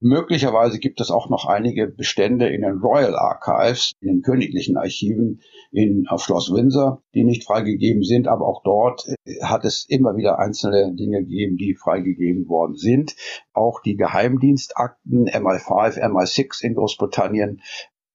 Möglicherweise 0.00 0.78
gibt 0.78 1.00
es 1.00 1.10
auch 1.10 1.30
noch 1.30 1.46
einige 1.46 1.86
Bestände 1.86 2.48
in 2.48 2.60
den 2.60 2.78
Royal 2.78 3.16
Archives, 3.16 3.92
in 4.00 4.08
den 4.08 4.22
königlichen 4.22 4.76
Archiven 4.76 5.40
in, 5.72 6.06
auf 6.08 6.22
Schloss 6.22 6.52
Windsor, 6.52 7.02
die 7.14 7.24
nicht 7.24 7.44
freigegeben 7.44 8.02
sind. 8.02 8.28
Aber 8.28 8.46
auch 8.46 8.62
dort 8.62 9.06
äh, 9.24 9.42
hat 9.42 9.64
es 9.64 9.86
immer 9.88 10.16
wieder 10.16 10.38
einzelne 10.38 10.94
Dinge 10.94 11.20
gegeben, 11.20 11.56
die 11.56 11.74
freigegeben 11.74 12.46
worden 12.46 12.76
sind. 12.76 13.16
Auch 13.54 13.80
die 13.80 13.96
Geheimdienstakten 13.96 15.28
MI5, 15.28 15.98
MI6 15.98 16.62
in 16.62 16.74
Großbritannien 16.74 17.62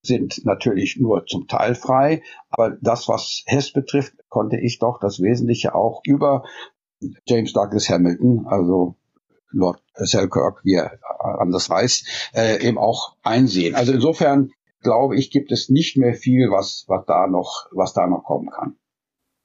sind 0.02 0.46
natürlich 0.46 0.98
nur 0.98 1.26
zum 1.26 1.48
Teil 1.48 1.76
frei, 1.76 2.24
aber 2.50 2.78
das, 2.82 3.08
was 3.08 3.44
Hess 3.46 3.72
betrifft, 3.72 4.14
konnte 4.30 4.58
ich 4.58 4.80
doch 4.80 5.00
das 5.00 5.22
Wesentliche 5.22 5.76
auch 5.76 6.02
über 6.04 6.44
James 7.26 7.54
Douglas 7.54 7.90
Hamilton, 7.90 8.46
also 8.48 8.96
Lord 9.52 9.82
Selkirk, 9.96 10.62
wie 10.64 10.76
er 10.76 11.00
anders 11.40 11.70
weiß, 11.70 12.32
äh, 12.34 12.66
eben 12.66 12.78
auch 12.78 13.16
einsehen. 13.24 13.76
Also 13.76 13.92
insofern 13.92 14.52
glaube 14.82 15.18
ich, 15.18 15.30
gibt 15.30 15.52
es 15.52 15.70
nicht 15.70 15.98
mehr 15.98 16.14
viel, 16.14 16.50
was, 16.50 16.86
was 16.88 17.06
da 17.06 17.28
noch, 17.28 17.68
was 17.72 17.94
da 17.94 18.08
noch 18.08 18.24
kommen 18.24 18.50
kann. 18.50 18.76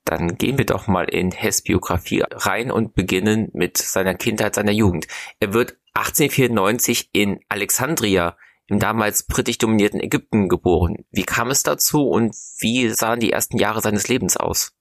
Dann 0.05 0.39
gehen 0.39 0.57
wir 0.57 0.65
doch 0.65 0.87
mal 0.87 1.09
in 1.09 1.33
Hess 1.33 1.63
Biografie 1.63 2.23
rein 2.31 2.71
und 2.71 2.95
beginnen 2.95 3.51
mit 3.53 3.77
seiner 3.77 4.15
Kindheit, 4.15 4.55
seiner 4.55 4.73
Jugend. 4.73 5.09
Er 5.41 5.53
wird 5.53 5.77
1894 5.95 7.11
in 7.13 7.41
Alexandria 7.49 8.37
im 8.69 8.79
damals 8.79 9.25
britisch 9.25 9.59
dominierten 9.59 10.01
Ägypten 10.01 10.49
geboren. 10.49 11.05
Wie 11.11 11.23
kam 11.23 11.51
es 11.51 11.63
dazu 11.63 12.09
und 12.09 12.35
wie 12.59 12.89
sahen 12.91 13.21
die 13.21 13.33
ersten 13.33 13.59
Jahre 13.59 13.81
seines 13.81 14.09
Lebens 14.09 14.37
aus? 14.37 14.73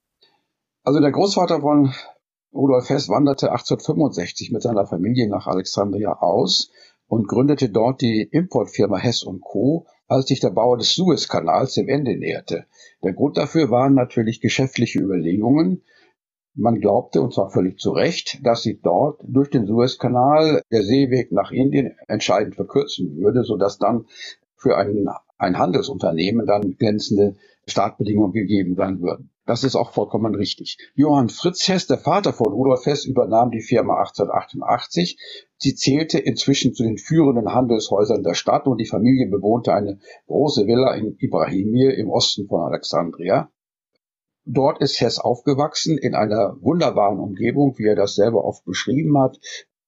Also 0.84 1.00
der 1.00 1.12
Großvater 1.12 1.62
von 1.62 1.94
Rudolf 2.54 2.90
Hess 2.90 3.10
wanderte 3.10 3.52
1865 3.52 4.52
mit 4.52 4.62
seiner 4.62 4.86
Familie 4.86 5.30
nach 5.30 5.48
Alexandria 5.48 6.14
aus 6.14 6.72
und 7.08 7.28
gründete 7.28 7.70
dort 7.70 8.02
die 8.02 8.22
Importfirma 8.24 8.98
Hess 8.98 9.26
Co., 9.42 9.86
als 10.08 10.28
sich 10.28 10.40
der 10.40 10.52
Bau 10.52 10.76
des 10.76 10.94
Suezkanals 10.94 11.74
dem 11.74 11.90
Ende 11.90 12.16
näherte. 12.16 12.66
Der 13.04 13.14
Grund 13.14 13.38
dafür 13.38 13.72
waren 13.72 13.94
natürlich 13.94 14.40
geschäftliche 14.40 15.00
Überlegungen, 15.00 15.84
man 16.56 16.80
glaubte, 16.80 17.22
und 17.22 17.34
zwar 17.34 17.50
völlig 17.50 17.80
zu 17.80 17.92
Recht, 17.92 18.40
dass 18.44 18.64
sich 18.64 18.82
dort 18.82 19.22
durch 19.28 19.50
den 19.50 19.66
Suezkanal 19.66 20.62
der 20.72 20.84
Seeweg 20.84 21.32
nach 21.32 21.52
Indien 21.52 21.96
entscheidend 22.08 22.56
verkürzen 22.56 23.18
würde, 23.18 23.44
sodass 23.44 23.78
dann 23.78 24.06
für 24.56 24.78
ein, 24.78 25.08
ein 25.38 25.58
Handelsunternehmen 25.58 26.46
dann 26.46 26.76
glänzende 26.78 27.36
Startbedingungen 27.68 28.32
gegeben 28.32 28.76
sein 28.76 29.02
würden. 29.02 29.32
Das 29.46 29.64
ist 29.64 29.76
auch 29.76 29.92
vollkommen 29.92 30.34
richtig. 30.34 30.78
Johann 30.96 31.30
Fritz 31.30 31.68
Hess, 31.68 31.86
der 31.86 32.00
Vater 32.00 32.34
von 32.34 32.52
Rudolf 32.52 32.86
Hess, 32.86 33.06
übernahm 33.06 33.52
die 33.52 33.62
Firma 33.62 34.00
1888. 34.00 35.20
Sie 35.58 35.76
zählte 35.76 36.18
inzwischen 36.18 36.74
zu 36.74 36.84
den 36.84 36.98
führenden 36.98 37.54
Handelshäusern 37.54 38.24
der 38.24 38.34
Stadt 38.34 38.66
und 38.66 38.80
die 38.80 38.88
Familie 38.88 39.28
bewohnte 39.30 39.74
eine 39.74 40.00
große 40.26 40.66
Villa 40.66 40.96
in 40.96 41.16
Ibrahimir 41.20 41.96
im 41.96 42.10
Osten 42.10 42.48
von 42.48 42.62
Alexandria. 42.62 43.52
Dort 44.46 44.80
ist 44.80 45.02
Hess 45.02 45.18
aufgewachsen 45.18 45.98
in 45.98 46.14
einer 46.14 46.56
wunderbaren 46.62 47.20
Umgebung, 47.20 47.78
wie 47.78 47.88
er 47.88 47.96
das 47.96 48.16
selber 48.16 48.46
oft 48.46 48.64
beschrieben 48.64 49.20
hat. 49.20 49.40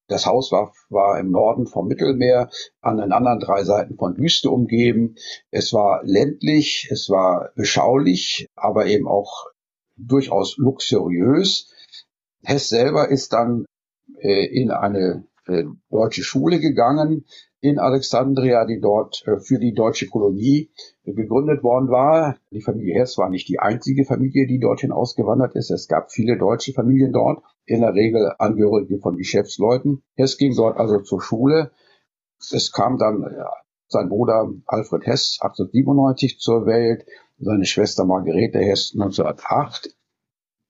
Das 0.08 0.26
Haus 0.26 0.52
war, 0.52 0.74
war 0.90 1.20
im 1.20 1.32
Norden 1.32 1.68
vom 1.68 1.88
Mittelmeer, 1.88 2.50
an 2.82 2.98
den 2.98 3.12
anderen 3.12 3.40
drei 3.40 3.64
Seiten 3.64 3.98
von 3.98 4.18
Wüste 4.18 4.50
umgeben. 4.50 5.16
Es 5.52 5.74
war 5.74 6.02
ländlich, 6.04 6.88
es 6.92 7.10
war 7.10 7.52
beschaulich, 7.56 8.48
aber 8.56 8.88
eben 8.88 9.08
auch 9.08 9.48
durchaus 9.98 10.58
luxuriös. 10.58 11.72
Hess 12.44 12.70
selber 12.70 13.10
ist 13.10 13.34
dann 13.34 13.66
äh, 14.20 14.46
in 14.46 14.72
eine 14.72 15.28
äh, 15.46 15.66
deutsche 15.90 16.24
Schule 16.24 16.60
gegangen 16.60 17.26
in 17.60 17.80
Alexandria, 17.80 18.66
die 18.66 18.80
dort 18.80 19.24
äh, 19.26 19.40
für 19.40 19.60
die 19.60 19.74
deutsche 19.74 20.08
Kolonie 20.08 20.70
gegründet 21.04 21.64
worden 21.64 21.90
war. 21.90 22.38
Die 22.52 22.62
Familie 22.62 23.00
Hess 23.00 23.18
war 23.18 23.30
nicht 23.30 23.48
die 23.50 23.60
einzige 23.60 24.06
Familie, 24.06 24.48
die 24.48 24.60
dorthin 24.60 24.92
ausgewandert 24.92 25.56
ist. 25.56 25.72
Es 25.72 25.88
gab 25.88 26.12
viele 26.12 26.38
deutsche 26.38 26.74
Familien 26.74 27.14
dort, 27.14 27.44
in 27.66 27.82
der 27.82 27.94
Regel 27.94 28.34
Angehörige 28.38 29.00
von 29.00 29.18
Geschäftsleuten. 29.18 30.04
Hess 30.16 30.38
ging 30.38 30.56
dort 30.56 30.78
also 30.78 31.00
zur 31.00 31.22
Schule. 31.22 31.72
Es 32.40 32.72
kam 32.72 32.98
dann 32.98 33.24
äh, 33.24 33.44
sein 33.88 34.10
Bruder 34.10 34.52
Alfred 34.66 35.06
Hess 35.06 35.40
1897 35.42 36.40
zur 36.40 36.66
Welt, 36.66 37.06
seine 37.40 37.66
Schwester 37.66 38.06
Margarete 38.06 38.60
Hess 38.60 38.92
1908. 38.94 39.96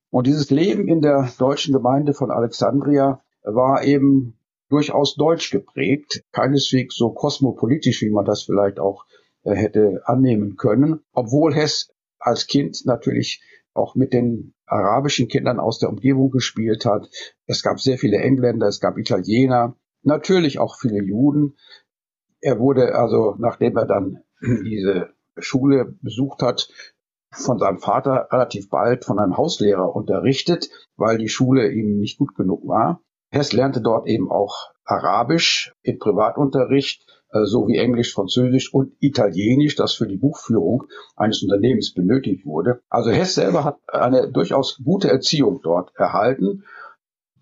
Und 0.09 0.27
dieses 0.27 0.49
Leben 0.49 0.87
in 0.87 1.01
der 1.01 1.29
deutschen 1.37 1.73
Gemeinde 1.73 2.13
von 2.13 2.31
Alexandria 2.31 3.21
war 3.43 3.83
eben 3.83 4.37
durchaus 4.69 5.15
deutsch 5.15 5.51
geprägt, 5.51 6.23
keineswegs 6.31 6.95
so 6.95 7.11
kosmopolitisch, 7.11 8.01
wie 8.01 8.09
man 8.09 8.25
das 8.25 8.43
vielleicht 8.43 8.79
auch 8.79 9.05
äh, 9.43 9.55
hätte 9.55 10.01
annehmen 10.05 10.55
können, 10.57 11.01
obwohl 11.13 11.53
Hess 11.53 11.93
als 12.19 12.47
Kind 12.47 12.85
natürlich 12.85 13.41
auch 13.73 13.95
mit 13.95 14.13
den 14.13 14.53
arabischen 14.65 15.27
Kindern 15.27 15.59
aus 15.59 15.79
der 15.79 15.89
Umgebung 15.89 16.31
gespielt 16.31 16.85
hat. 16.85 17.09
Es 17.45 17.61
gab 17.63 17.79
sehr 17.79 17.97
viele 17.97 18.17
Engländer, 18.17 18.67
es 18.67 18.79
gab 18.79 18.97
Italiener, 18.97 19.77
natürlich 20.01 20.59
auch 20.59 20.77
viele 20.79 21.01
Juden. 21.01 21.55
Er 22.41 22.59
wurde 22.59 22.95
also, 22.95 23.35
nachdem 23.37 23.77
er 23.77 23.85
dann 23.85 24.23
diese 24.41 25.09
Schule 25.37 25.95
besucht 26.01 26.41
hat, 26.41 26.69
von 27.31 27.59
seinem 27.59 27.79
Vater 27.79 28.29
relativ 28.31 28.69
bald 28.69 29.05
von 29.05 29.19
einem 29.19 29.37
Hauslehrer 29.37 29.95
unterrichtet, 29.95 30.69
weil 30.95 31.17
die 31.17 31.29
Schule 31.29 31.71
ihm 31.71 31.99
nicht 31.99 32.17
gut 32.17 32.35
genug 32.35 32.67
war. 32.67 33.01
Hess 33.29 33.53
lernte 33.53 33.81
dort 33.81 34.07
eben 34.07 34.31
auch 34.31 34.71
Arabisch 34.85 35.75
im 35.81 35.99
Privatunterricht 35.99 37.05
äh, 37.31 37.43
sowie 37.43 37.77
Englisch, 37.77 38.13
Französisch 38.13 38.73
und 38.73 38.93
Italienisch, 38.99 39.75
das 39.75 39.93
für 39.93 40.07
die 40.07 40.17
Buchführung 40.17 40.85
eines 41.15 41.43
Unternehmens 41.43 41.93
benötigt 41.93 42.45
wurde. 42.45 42.81
Also 42.89 43.11
Hess 43.11 43.35
selber 43.35 43.63
hat 43.65 43.79
eine 43.87 44.31
durchaus 44.31 44.81
gute 44.83 45.09
Erziehung 45.09 45.59
dort 45.61 45.91
erhalten 45.95 46.63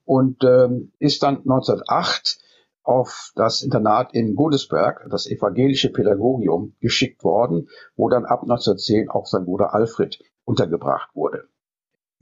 und 0.03 0.43
ähm, 0.43 0.91
ist 0.99 1.21
dann 1.23 1.37
1908 1.37 2.39
auf 2.83 3.31
das 3.35 3.61
Internat 3.61 4.13
in 4.13 4.35
Godesberg, 4.35 5.07
das 5.09 5.27
evangelische 5.27 5.91
Pädagogium, 5.91 6.75
geschickt 6.79 7.23
worden, 7.23 7.69
wo 7.95 8.09
dann 8.09 8.25
ab 8.25 8.41
1910 8.43 9.09
auch 9.09 9.25
sein 9.25 9.45
Bruder 9.45 9.73
Alfred 9.73 10.19
untergebracht 10.45 11.09
wurde. 11.15 11.47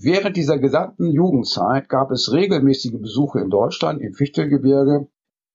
Während 0.03 0.36
dieser 0.36 0.60
gesamten 0.60 1.12
Jugendzeit 1.12 1.88
gab 1.88 2.12
es 2.12 2.33
regelmäßige 2.33 3.00
Besuche 3.00 3.39
in 3.39 3.50
Deutschland 3.50 4.01
im 4.01 4.13
Fichtelgebirge. 4.13 5.07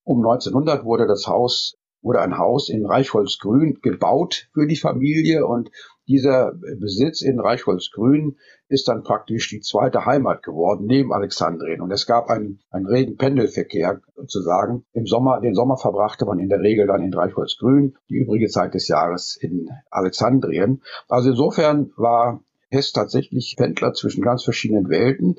Um 0.03 0.17
1900 0.25 0.83
wurde 0.85 1.05
das 1.05 1.27
Haus 1.27 1.77
wurde 2.01 2.21
ein 2.21 2.37
Haus 2.37 2.69
in 2.69 2.85
Reichholzgrün 2.85 3.79
gebaut 3.81 4.49
für 4.53 4.65
die 4.67 4.75
Familie 4.77 5.45
und 5.45 5.69
dieser 6.07 6.53
Besitz 6.79 7.21
in 7.21 7.39
Reichholzgrün 7.39 8.37
ist 8.67 8.87
dann 8.87 9.03
praktisch 9.03 9.49
die 9.49 9.59
zweite 9.59 10.05
Heimat 10.05 10.41
geworden 10.41 10.85
neben 10.87 11.13
Alexandrien. 11.13 11.81
Und 11.81 11.91
es 11.91 12.07
gab 12.07 12.29
einen, 12.29 12.61
einen 12.71 12.87
regen 12.87 13.17
Pendelverkehr 13.17 14.01
sozusagen. 14.15 14.85
Im 14.93 15.05
Sommer, 15.05 15.39
den 15.41 15.53
Sommer 15.53 15.77
verbrachte 15.77 16.25
man 16.25 16.39
in 16.39 16.49
der 16.49 16.61
Regel 16.61 16.87
dann 16.87 17.03
in 17.03 17.13
Reichholzgrün, 17.13 17.95
die 18.09 18.15
übrige 18.15 18.47
Zeit 18.47 18.73
des 18.73 18.87
Jahres 18.87 19.37
in 19.39 19.69
Alexandrien. 19.91 20.81
Also 21.07 21.29
insofern 21.29 21.91
war 21.95 22.43
Hess 22.69 22.91
tatsächlich 22.91 23.55
Pendler 23.57 23.93
zwischen 23.93 24.23
ganz 24.23 24.43
verschiedenen 24.43 24.89
Welten. 24.89 25.37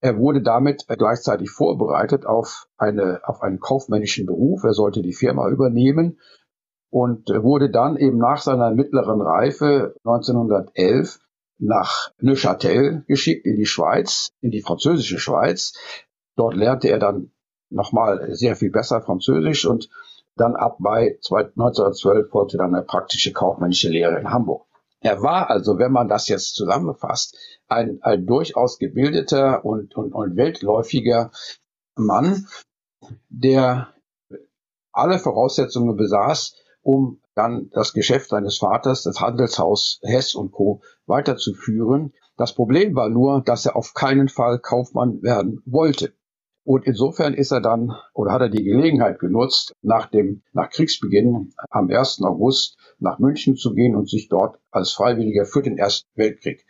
Er 0.00 0.18
wurde 0.18 0.42
damit 0.42 0.86
gleichzeitig 0.86 1.50
vorbereitet 1.50 2.26
auf, 2.26 2.66
eine, 2.76 3.20
auf 3.24 3.42
einen 3.42 3.60
kaufmännischen 3.60 4.26
Beruf. 4.26 4.64
Er 4.64 4.74
sollte 4.74 5.02
die 5.02 5.14
Firma 5.14 5.48
übernehmen 5.48 6.18
und 6.90 7.28
wurde 7.28 7.70
dann 7.70 7.96
eben 7.96 8.18
nach 8.18 8.40
seiner 8.40 8.70
mittleren 8.70 9.20
Reife 9.20 9.94
1911 10.04 11.18
nach 11.58 12.10
Neuchâtel 12.20 13.04
geschickt 13.06 13.46
in 13.46 13.56
die 13.56 13.66
Schweiz, 13.66 14.30
in 14.40 14.50
die 14.50 14.60
französische 14.60 15.18
Schweiz. 15.18 15.74
Dort 16.36 16.54
lernte 16.54 16.88
er 16.88 16.98
dann 16.98 17.32
nochmal 17.70 18.34
sehr 18.34 18.56
viel 18.56 18.70
besser 18.70 19.00
Französisch 19.00 19.66
und 19.66 19.88
dann 20.36 20.56
ab 20.56 20.80
Mai 20.80 21.18
1912 21.30 22.28
folgte 22.30 22.58
dann 22.58 22.74
eine 22.74 22.84
praktische 22.84 23.32
kaufmännische 23.32 23.88
Lehre 23.88 24.18
in 24.18 24.30
Hamburg. 24.30 24.66
Er 25.04 25.20
war 25.22 25.50
also, 25.50 25.78
wenn 25.78 25.92
man 25.92 26.08
das 26.08 26.28
jetzt 26.28 26.54
zusammenfasst, 26.54 27.36
ein, 27.68 27.98
ein 28.00 28.24
durchaus 28.24 28.78
gebildeter 28.78 29.62
und, 29.62 29.94
und, 29.94 30.14
und 30.14 30.36
weltläufiger 30.36 31.30
Mann, 31.94 32.48
der 33.28 33.92
alle 34.92 35.18
Voraussetzungen 35.18 35.96
besaß, 35.96 36.56
um 36.80 37.20
dann 37.34 37.68
das 37.74 37.92
Geschäft 37.92 38.30
seines 38.30 38.56
Vaters, 38.56 39.02
das 39.02 39.20
Handelshaus 39.20 40.00
Hess 40.02 40.34
und 40.34 40.52
Co. 40.52 40.80
weiterzuführen. 41.04 42.14
Das 42.38 42.54
Problem 42.54 42.94
war 42.94 43.10
nur, 43.10 43.42
dass 43.42 43.66
er 43.66 43.76
auf 43.76 43.92
keinen 43.92 44.30
Fall 44.30 44.58
Kaufmann 44.58 45.22
werden 45.22 45.60
wollte. 45.66 46.14
Und 46.64 46.86
insofern 46.86 47.34
ist 47.34 47.52
er 47.52 47.60
dann 47.60 47.94
oder 48.14 48.32
hat 48.32 48.40
er 48.40 48.48
die 48.48 48.64
Gelegenheit 48.64 49.18
genutzt, 49.18 49.74
nach 49.82 50.06
dem, 50.06 50.42
nach 50.52 50.70
Kriegsbeginn 50.70 51.52
am 51.70 51.90
1. 51.90 52.22
August 52.22 52.78
nach 52.98 53.18
München 53.18 53.56
zu 53.56 53.74
gehen 53.74 53.94
und 53.94 54.08
sich 54.08 54.28
dort 54.28 54.58
als 54.70 54.92
Freiwilliger 54.92 55.44
für 55.44 55.62
den 55.62 55.76
Ersten 55.76 56.08
Weltkrieg 56.14 56.64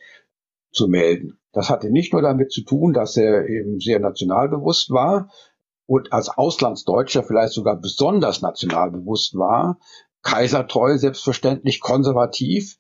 zu 0.73 0.89
melden. 0.89 1.39
Das 1.53 1.71
hatte 1.71 1.91
nicht 1.91 2.13
nur 2.13 2.23
damit 2.23 2.51
zu 2.51 2.63
tun, 2.63 2.93
dass 2.93 3.17
er 3.17 3.49
eben 3.49 3.79
sehr 3.79 4.01
nationalbewusst 4.01 4.91
war 4.91 5.31
und 5.87 6.13
als 6.13 6.29
Auslandsdeutscher 6.29 7.23
vielleicht 7.23 7.53
sogar 7.53 7.77
besonders 7.77 8.43
nationalbewusst 8.43 9.37
war, 9.37 9.79
kaisertreu, 10.23 10.99
selbstverständlich 10.99 11.81
konservativ, 11.81 12.79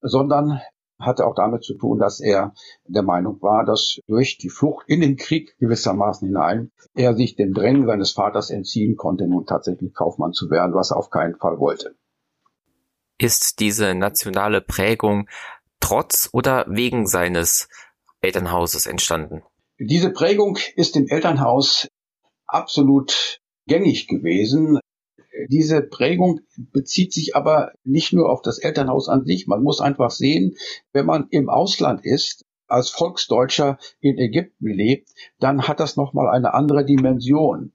sondern 0.00 0.60
hatte 0.98 1.26
auch 1.26 1.34
damit 1.34 1.64
zu 1.64 1.74
tun, 1.74 1.98
dass 1.98 2.20
er 2.20 2.54
der 2.86 3.02
Meinung 3.02 3.40
war, 3.42 3.64
dass 3.64 3.98
durch 4.06 4.38
die 4.38 4.48
Flucht 4.48 4.88
in 4.88 5.00
den 5.00 5.16
Krieg 5.16 5.56
gewissermaßen 5.58 6.28
hinein 6.28 6.70
er 6.94 7.14
sich 7.14 7.36
dem 7.36 7.52
Drängen 7.52 7.86
seines 7.86 8.12
Vaters 8.12 8.50
entziehen 8.50 8.96
konnte, 8.96 9.26
nun 9.26 9.46
tatsächlich 9.46 9.92
Kaufmann 9.94 10.32
zu 10.32 10.50
werden, 10.50 10.74
was 10.74 10.90
er 10.90 10.96
auf 10.96 11.10
keinen 11.10 11.36
Fall 11.36 11.58
wollte. 11.58 11.96
Ist 13.18 13.60
diese 13.60 13.94
nationale 13.94 14.60
Prägung 14.60 15.28
trotz 15.80 16.28
oder 16.32 16.66
wegen 16.68 17.06
seines 17.06 17.68
Elternhauses 18.20 18.86
entstanden? 18.86 19.42
Diese 19.78 20.10
Prägung 20.10 20.58
ist 20.76 20.96
im 20.96 21.06
Elternhaus 21.08 21.88
absolut 22.46 23.40
gängig 23.66 24.06
gewesen. 24.08 24.78
Diese 25.48 25.82
Prägung 25.82 26.40
bezieht 26.56 27.12
sich 27.12 27.34
aber 27.34 27.72
nicht 27.84 28.12
nur 28.12 28.30
auf 28.30 28.42
das 28.42 28.58
Elternhaus 28.58 29.08
an 29.08 29.24
sich. 29.24 29.46
Man 29.46 29.62
muss 29.62 29.80
einfach 29.80 30.10
sehen, 30.10 30.56
wenn 30.92 31.06
man 31.06 31.26
im 31.30 31.48
Ausland 31.48 32.04
ist, 32.04 32.44
als 32.66 32.90
Volksdeutscher 32.90 33.78
in 34.00 34.18
Ägypten 34.18 34.66
lebt, 34.66 35.10
dann 35.38 35.68
hat 35.68 35.80
das 35.80 35.96
nochmal 35.96 36.28
eine 36.28 36.54
andere 36.54 36.84
Dimension. 36.84 37.72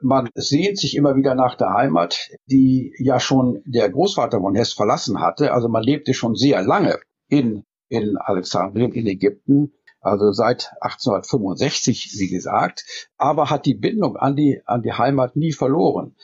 Man 0.00 0.28
sehnt 0.34 0.78
sich 0.78 0.96
immer 0.96 1.16
wieder 1.16 1.34
nach 1.34 1.56
der 1.56 1.72
Heimat, 1.72 2.30
die 2.46 2.94
ja 2.98 3.20
schon 3.20 3.62
der 3.64 3.90
Großvater 3.90 4.40
von 4.40 4.54
Hess 4.54 4.72
verlassen 4.72 5.20
hatte. 5.20 5.52
Also 5.52 5.68
man 5.68 5.82
lebte 5.82 6.14
schon 6.14 6.36
sehr 6.36 6.62
lange 6.62 6.98
in, 7.28 7.64
in 7.88 8.16
Alexandrien, 8.16 8.92
in 8.92 9.06
Ägypten, 9.06 9.72
also 10.00 10.30
seit 10.32 10.72
1865, 10.80 12.14
wie 12.18 12.28
gesagt, 12.28 13.10
aber 13.16 13.50
hat 13.50 13.66
die 13.66 13.74
Bindung 13.74 14.16
an 14.16 14.36
die, 14.36 14.62
an 14.64 14.82
die 14.82 14.92
Heimat 14.92 15.34
nie 15.34 15.52
verloren. 15.52 16.14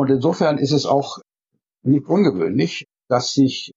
Und 0.00 0.08
insofern 0.08 0.56
ist 0.56 0.72
es 0.72 0.86
auch 0.86 1.18
nicht 1.82 2.08
ungewöhnlich, 2.08 2.86
dass 3.10 3.34
sich 3.34 3.72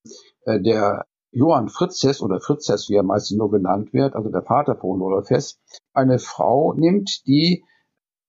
äh, 0.45 0.61
der 0.61 1.03
Johann 1.33 1.67
Fritzes 1.67 2.21
oder 2.21 2.39
Fritzes, 2.39 2.87
wie 2.87 2.95
er 2.95 3.03
meistens 3.03 3.37
nur 3.37 3.51
genannt 3.51 3.91
wird, 3.91 4.15
also 4.15 4.29
der 4.29 4.43
Vater 4.43 4.77
von 4.77 5.01
Rudolf 5.01 5.29
Hess, 5.29 5.57
eine 5.93 6.19
Frau 6.19 6.75
nimmt, 6.75 7.27
die 7.27 7.65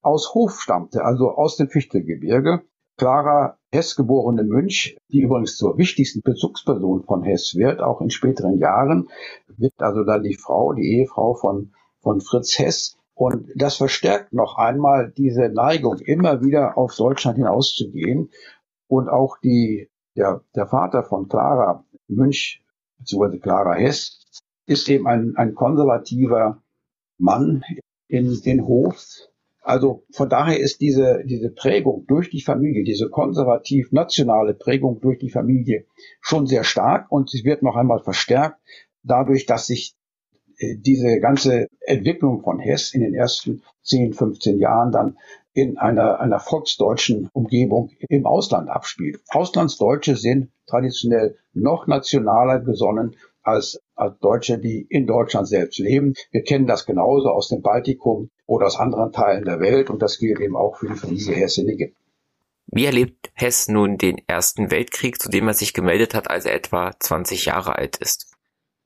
aus 0.01 0.33
Hof 0.33 0.59
stammte, 0.59 1.05
also 1.05 1.29
aus 1.29 1.55
dem 1.55 1.69
Fichtelgebirge. 1.69 2.63
Clara 2.97 3.57
Hess 3.71 3.95
geborene 3.95 4.43
Münch, 4.43 4.97
die 5.09 5.21
übrigens 5.21 5.55
zur 5.55 5.77
wichtigsten 5.77 6.19
Bezugsperson 6.21 7.05
von 7.05 7.23
Hess 7.23 7.55
wird, 7.55 7.79
auch 7.79 8.01
in 8.01 8.09
späteren 8.09 8.59
Jahren, 8.59 9.07
wird 9.47 9.71
also 9.77 10.03
dann 10.03 10.21
die 10.21 10.35
Frau, 10.35 10.73
die 10.73 10.97
Ehefrau 10.97 11.33
von, 11.35 11.71
von 12.01 12.19
Fritz 12.19 12.59
Hess. 12.59 12.97
Und 13.15 13.49
das 13.55 13.77
verstärkt 13.77 14.33
noch 14.33 14.57
einmal 14.57 15.11
diese 15.15 15.49
Neigung, 15.49 15.99
immer 15.99 16.43
wieder 16.43 16.77
auf 16.77 16.95
Deutschland 16.95 17.37
hinauszugehen. 17.37 18.29
Und 18.87 19.09
auch 19.09 19.37
die, 19.39 19.89
der, 20.15 20.43
der 20.55 20.67
Vater 20.67 21.03
von 21.03 21.27
Clara 21.27 21.85
Münch, 22.07 22.63
beziehungsweise 22.99 23.39
Clara 23.39 23.73
Hess, 23.75 24.21
ist 24.67 24.89
eben 24.89 25.07
ein, 25.07 25.33
ein 25.37 25.55
konservativer 25.55 26.61
Mann 27.17 27.63
in 28.07 28.41
den 28.41 28.67
Hof, 28.67 29.01
also 29.65 30.05
von 30.11 30.29
daher 30.29 30.59
ist 30.59 30.79
diese, 30.79 31.23
diese 31.25 31.49
Prägung 31.49 32.05
durch 32.05 32.29
die 32.29 32.41
Familie, 32.41 32.83
diese 32.83 33.09
konservativ-nationale 33.09 34.53
Prägung 34.53 35.01
durch 35.01 35.17
die 35.17 35.31
Familie 35.31 35.87
schon 36.21 36.45
sehr 36.45 36.63
stark 36.63 37.11
und 37.11 37.31
sie 37.31 37.43
wird 37.43 37.63
noch 37.63 37.75
einmal 37.75 38.03
verstärkt 38.03 38.59
dadurch, 39.01 39.47
dass 39.47 39.65
sich 39.65 39.94
diese 40.59 41.19
ganze 41.19 41.67
Entwicklung 41.81 42.41
von 42.41 42.59
Hess 42.59 42.93
in 42.93 43.01
den 43.01 43.13
ersten 43.13 43.61
10, 43.83 44.13
15 44.13 44.59
Jahren 44.59 44.91
dann 44.91 45.17
in 45.53 45.77
einer, 45.77 46.19
einer 46.19 46.39
volksdeutschen 46.39 47.29
Umgebung 47.31 47.91
im 48.09 48.25
Ausland 48.25 48.69
abspielt. 48.69 49.21
Auslandsdeutsche 49.29 50.15
sind 50.15 50.49
traditionell 50.67 51.37
noch 51.53 51.87
nationaler 51.87 52.59
gesonnen 52.59 53.15
als, 53.41 53.79
als 53.95 54.19
Deutsche, 54.19 54.57
die 54.57 54.85
in 54.89 55.07
Deutschland 55.07 55.47
selbst 55.47 55.79
leben. 55.79 56.13
Wir 56.31 56.43
kennen 56.43 56.67
das 56.67 56.85
genauso 56.85 57.29
aus 57.29 57.47
dem 57.47 57.61
Baltikum 57.61 58.29
oder 58.45 58.65
aus 58.65 58.77
anderen 58.77 59.13
Teilen 59.13 59.45
der 59.45 59.59
Welt 59.59 59.89
und 59.89 60.01
das 60.01 60.17
gilt 60.17 60.39
eben 60.39 60.57
auch 60.57 60.77
für 60.77 60.87
die 60.87 60.95
Familie 60.95 61.35
Hess 61.35 61.57
in 61.57 61.69
Ägypten. 61.69 62.05
Wie 62.67 62.85
erlebt 62.85 63.31
Hess 63.35 63.67
nun 63.67 63.97
den 63.97 64.17
Ersten 64.27 64.71
Weltkrieg, 64.71 65.21
zu 65.21 65.29
dem 65.29 65.47
er 65.47 65.53
sich 65.53 65.73
gemeldet 65.73 66.15
hat, 66.15 66.29
als 66.29 66.45
er 66.45 66.55
etwa 66.55 66.91
20 66.99 67.45
Jahre 67.45 67.77
alt 67.77 67.97
ist? 67.97 68.34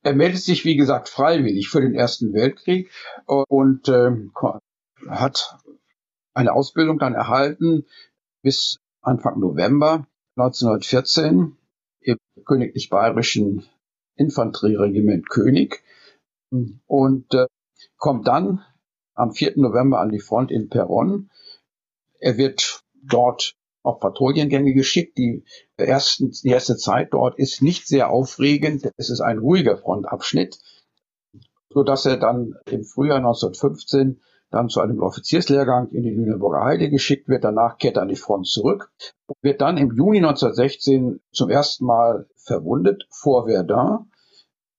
Er 0.02 0.14
meldet 0.14 0.42
sich, 0.42 0.64
wie 0.64 0.76
gesagt, 0.76 1.08
freiwillig 1.08 1.68
für 1.68 1.80
den 1.80 1.94
Ersten 1.94 2.32
Weltkrieg 2.32 2.90
und 3.26 3.88
äh, 3.88 4.10
hat 5.08 5.58
eine 6.32 6.52
Ausbildung 6.52 6.98
dann 6.98 7.14
erhalten 7.14 7.84
bis 8.42 8.78
Anfang 9.02 9.40
November 9.40 10.06
1914 10.36 11.56
im 12.00 12.18
Königlich 12.44 12.88
Bayerischen 12.88 13.66
Infanterieregiment 14.16 15.28
König 15.28 15.82
und 16.86 17.34
äh, 17.34 17.46
kommt 17.96 18.26
dann 18.26 18.64
am 19.14 19.32
4. 19.32 19.54
November 19.56 20.00
an 20.00 20.10
die 20.10 20.20
Front 20.20 20.50
in 20.50 20.68
Peronne. 20.68 21.28
Er 22.18 22.38
wird 22.38 22.82
dort 23.02 23.54
auf 23.82 24.00
Patrouillengänge 24.00 24.74
geschickt. 24.74 25.18
Die, 25.18 25.44
ersten, 25.76 26.30
die 26.30 26.48
erste 26.50 26.76
Zeit 26.76 27.12
dort 27.12 27.38
ist 27.38 27.62
nicht 27.62 27.86
sehr 27.86 28.10
aufregend. 28.10 28.90
Es 28.96 29.10
ist 29.10 29.20
ein 29.20 29.38
ruhiger 29.38 29.76
Frontabschnitt, 29.78 30.58
so 31.70 31.82
dass 31.82 32.06
er 32.06 32.16
dann 32.16 32.54
im 32.70 32.84
Frühjahr 32.84 33.18
1915 33.18 34.20
dann 34.50 34.68
zu 34.68 34.80
einem 34.80 35.00
Offizierslehrgang 35.00 35.90
in 35.90 36.02
die 36.02 36.10
Lüneburger 36.10 36.64
Heide 36.64 36.90
geschickt 36.90 37.28
wird. 37.28 37.44
Danach 37.44 37.78
kehrt 37.78 37.96
er 37.96 38.02
an 38.02 38.08
die 38.08 38.16
Front 38.16 38.48
zurück 38.48 38.90
und 39.26 39.36
wird 39.42 39.60
dann 39.60 39.76
im 39.76 39.94
Juni 39.94 40.18
1916 40.18 41.20
zum 41.32 41.50
ersten 41.50 41.84
Mal 41.84 42.26
verwundet 42.36 43.06
vor 43.10 43.46
Verdun 43.46 44.10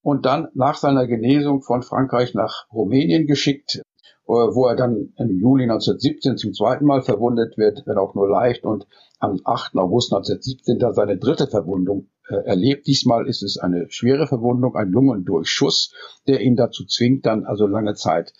und 0.02 0.26
dann 0.26 0.48
nach 0.54 0.76
seiner 0.76 1.06
Genesung 1.06 1.62
von 1.62 1.82
Frankreich 1.82 2.34
nach 2.34 2.66
Rumänien 2.72 3.26
geschickt, 3.26 3.82
wo 4.26 4.66
er 4.66 4.76
dann 4.76 5.12
im 5.16 5.38
Juli 5.38 5.64
1917 5.64 6.36
zum 6.36 6.52
zweiten 6.52 6.84
Mal 6.84 7.02
verwundet 7.02 7.58
wird, 7.58 7.82
wenn 7.86 7.98
auch 7.98 8.14
nur 8.14 8.28
leicht, 8.28 8.64
und 8.64 8.86
am 9.18 9.40
8. 9.44 9.76
August 9.76 10.12
1917 10.12 10.78
dann 10.78 10.94
seine 10.94 11.18
dritte 11.18 11.46
Verwundung 11.46 12.08
äh, 12.28 12.36
erlebt. 12.46 12.86
Diesmal 12.86 13.26
ist 13.26 13.42
es 13.42 13.58
eine 13.58 13.86
schwere 13.90 14.26
Verwundung, 14.26 14.76
ein 14.76 14.90
Lungendurchschuss, 14.90 15.92
der 16.26 16.40
ihn 16.40 16.56
dazu 16.56 16.84
zwingt, 16.86 17.26
dann 17.26 17.44
also 17.44 17.66
lange 17.66 17.94
Zeit 17.94 18.32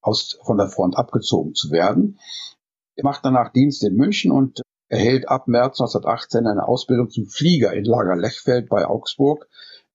aus, 0.00 0.38
von 0.44 0.58
der 0.58 0.68
Front 0.68 0.96
abgezogen 0.96 1.54
zu 1.54 1.70
werden. 1.70 2.18
Er 2.96 3.04
macht 3.04 3.24
danach 3.24 3.52
Dienst 3.52 3.84
in 3.84 3.96
München 3.96 4.32
und 4.32 4.62
erhält 4.88 5.28
ab 5.28 5.48
März 5.48 5.80
1918 5.80 6.46
eine 6.46 6.68
Ausbildung 6.68 7.10
zum 7.10 7.26
Flieger 7.26 7.72
in 7.72 7.84
Lager 7.84 8.16
Lechfeld 8.16 8.68
bei 8.68 8.86
Augsburg, 8.86 9.48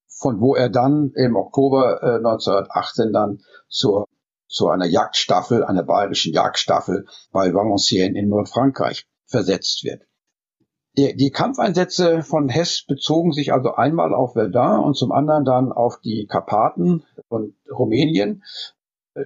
von 0.08 0.42
wo 0.42 0.56
er 0.56 0.70
dann 0.70 1.12
im 1.16 1.36
Oktober 1.36 2.02
äh, 2.02 2.16
1918 2.18 3.14
dann 3.14 3.42
zur 3.70 4.08
zu 4.48 4.70
einer 4.70 4.86
Jagdstaffel, 4.86 5.64
einer 5.64 5.84
bayerischen 5.84 6.34
Jagdstaffel 6.34 7.06
bei 7.32 7.54
Valenciennes 7.54 8.18
in 8.18 8.30
Nordfrankreich 8.30 9.08
versetzt 9.26 9.84
wird. 9.84 10.04
Die, 10.98 11.16
die 11.16 11.30
Kampfeinsätze 11.30 12.24
von 12.24 12.50
Hess 12.50 12.84
bezogen 12.88 13.32
sich 13.32 13.54
also 13.54 13.76
einmal 13.76 14.16
auf 14.16 14.34
Verdun 14.34 14.80
und 14.80 14.98
zum 14.98 15.12
anderen 15.12 15.46
dann 15.46 15.72
auf 15.72 16.00
die 16.02 16.26
Karpaten 16.26 17.04
und 17.28 17.56
Rumänien. 17.70 18.44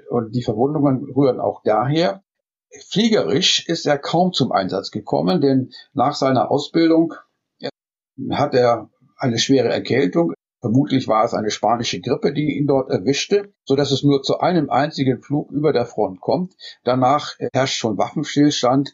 Und 0.10 0.36
die 0.36 0.44
Verwundungen 0.44 1.10
rühren 1.16 1.40
auch 1.40 1.62
daher. 1.64 2.24
Fliegerisch 2.90 3.68
ist 3.68 3.86
er 3.86 3.98
kaum 3.98 4.34
zum 4.34 4.52
Einsatz 4.52 4.92
gekommen, 4.92 5.42
denn 5.42 5.72
nach 5.94 6.16
seiner 6.16 6.52
Ausbildung 6.52 7.14
hat 8.32 8.54
er 8.54 8.90
eine 9.18 9.38
schwere 9.38 9.70
Erkältung. 9.70 10.34
Vermutlich 10.62 11.08
war 11.08 11.26
es 11.26 11.34
eine 11.34 11.50
spanische 11.50 12.00
Grippe, 12.02 12.34
die 12.34 12.58
ihn 12.58 12.68
dort 12.68 12.92
erwischte, 12.92 13.54
so 13.66 13.76
dass 13.76 13.92
es 13.92 14.04
nur 14.04 14.22
zu 14.22 14.40
einem 14.40 14.70
einzigen 14.70 15.22
Flug 15.22 15.52
über 15.52 15.74
der 15.74 15.86
Front 15.86 16.22
kommt. 16.22 16.54
Danach 16.84 17.36
herrscht 17.52 17.78
schon 17.78 17.98
Waffenstillstand 17.98 18.94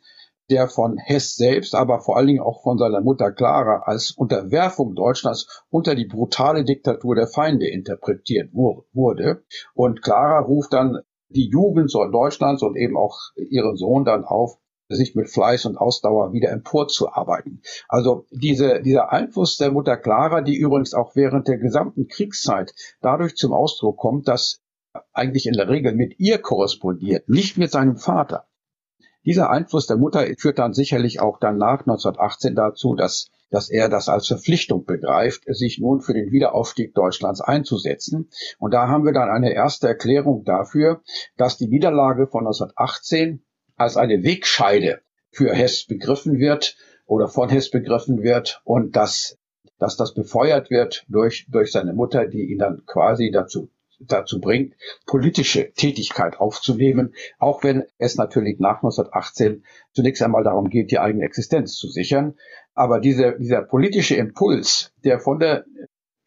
der 0.50 0.70
von 0.70 0.98
Hess 0.98 1.36
selbst, 1.36 1.76
aber 1.76 2.00
vor 2.00 2.16
allen 2.16 2.28
Dingen 2.28 2.40
auch 2.40 2.64
von 2.64 2.78
seiner 2.78 3.02
Mutter 3.02 3.34
Clara 3.34 3.84
als 3.86 4.12
Unterwerfung 4.12 4.96
Deutschlands 4.96 5.66
unter 5.70 5.94
die 5.94 6.06
brutale 6.06 6.64
Diktatur 6.64 7.16
der 7.16 7.28
Feinde 7.28 7.68
interpretiert 7.68 8.54
wurde. 8.54 9.44
Und 9.74 10.02
Clara 10.02 10.40
ruft 10.40 10.72
dann 10.72 11.00
die 11.30 11.50
Jugend 11.50 11.94
Deutschlands 11.94 12.64
und 12.64 12.78
eben 12.78 12.96
auch 12.96 13.18
ihren 13.36 13.76
Sohn 13.76 14.06
dann 14.06 14.24
auf, 14.24 14.58
sich 14.89 15.15
mit 15.15 15.30
Fleiß 15.30 15.65
und 15.65 15.78
Ausdauer 15.78 16.34
wieder 16.34 16.50
emporzuarbeiten. 16.50 17.62
Also 17.88 18.26
diese, 18.32 18.82
dieser 18.82 19.12
Einfluss 19.12 19.58
der 19.58 19.71
Mutter 19.71 19.97
Clara, 19.97 20.41
die 20.41 20.56
übrigens 20.56 20.93
auch 20.93 21.15
während 21.15 21.47
der 21.47 21.58
gesamten 21.58 22.08
Kriegszeit 22.08 22.73
dadurch 23.02 23.36
zum 23.36 23.54
Ausdruck 23.54 23.97
kommt, 23.97 24.28
dass 24.28 24.62
eigentlich 25.13 25.45
in 25.45 25.54
der 25.54 25.69
Regel 25.69 25.93
mit 25.93 26.19
ihr 26.19 26.39
korrespondiert, 26.39 27.30
nicht 27.30 27.58
mit 27.58 27.71
seinem 27.71 27.97
Vater. 27.97 28.47
Dieser 29.26 29.50
Einfluss 29.50 29.88
der 29.88 29.97
Mutter 29.97 30.26
führt 30.38 30.58
dann 30.58 30.73
sicherlich 30.73 31.19
auch 31.19 31.38
dann 31.38 31.58
nach 31.58 31.82
1918 31.82 32.56
dazu, 32.56 32.95
dass, 32.95 33.30
dass 33.50 33.69
er 33.69 33.89
das 33.89 34.08
als 34.08 34.28
Verpflichtung 34.28 34.86
begreift, 34.86 35.43
sich 35.47 35.80
nun 35.80 36.00
für 36.00 36.13
den 36.13 36.32
Wiederaufstieg 36.32 36.93
Deutschlands 36.93 37.41
einzusetzen. 37.41 38.30
Und 38.58 38.73
da 38.73 38.88
haben 38.88 39.04
wir 39.04 39.12
dann 39.12 39.30
eine 39.30 39.52
erste 39.52 39.89
Erklärung 39.89 40.45
dafür, 40.45 41.02
dass 41.36 41.58
die 41.58 41.67
Niederlage 41.67 42.28
von 42.28 42.47
1918 42.47 43.43
als 43.78 43.96
eine 43.96 44.24
Wegscheide 44.24 45.02
für 45.32 45.54
Hess 45.54 45.86
begriffen 45.86 46.40
wird 46.40 46.76
oder 47.06 47.28
von 47.28 47.50
Hess 47.50 47.70
begriffen 47.70 48.24
wird 48.24 48.62
und 48.66 48.96
dass, 48.96 49.38
dass 49.80 49.96
das 49.96 50.13
befeuert 50.13 50.70
wird 50.70 51.06
durch, 51.08 51.48
durch 51.50 51.72
seine 51.72 51.94
Mutter, 51.94 52.28
die 52.28 52.52
ihn 52.52 52.58
dann 52.58 52.84
quasi 52.86 53.32
dazu 53.32 53.70
dazu 54.00 54.40
bringt, 54.40 54.76
politische 55.06 55.72
Tätigkeit 55.74 56.40
aufzunehmen, 56.40 57.16
auch 57.40 57.63
wenn 57.63 57.84
es 57.98 58.16
natürlich 58.16 58.60
nach 58.60 58.78
1918 58.78 59.63
zunächst 59.94 60.22
einmal 60.22 60.44
darum 60.44 60.70
geht, 60.70 60.92
die 60.92 61.00
eigene 61.00 61.26
Existenz 61.26 61.76
zu 61.76 61.88
sichern. 61.88 62.36
Aber 62.74 63.00
diese, 63.00 63.38
dieser 63.40 63.63
politische 63.63 64.16
Impuls, 64.16 64.94
der 65.04 65.20
von 65.20 65.40
der 65.40 65.66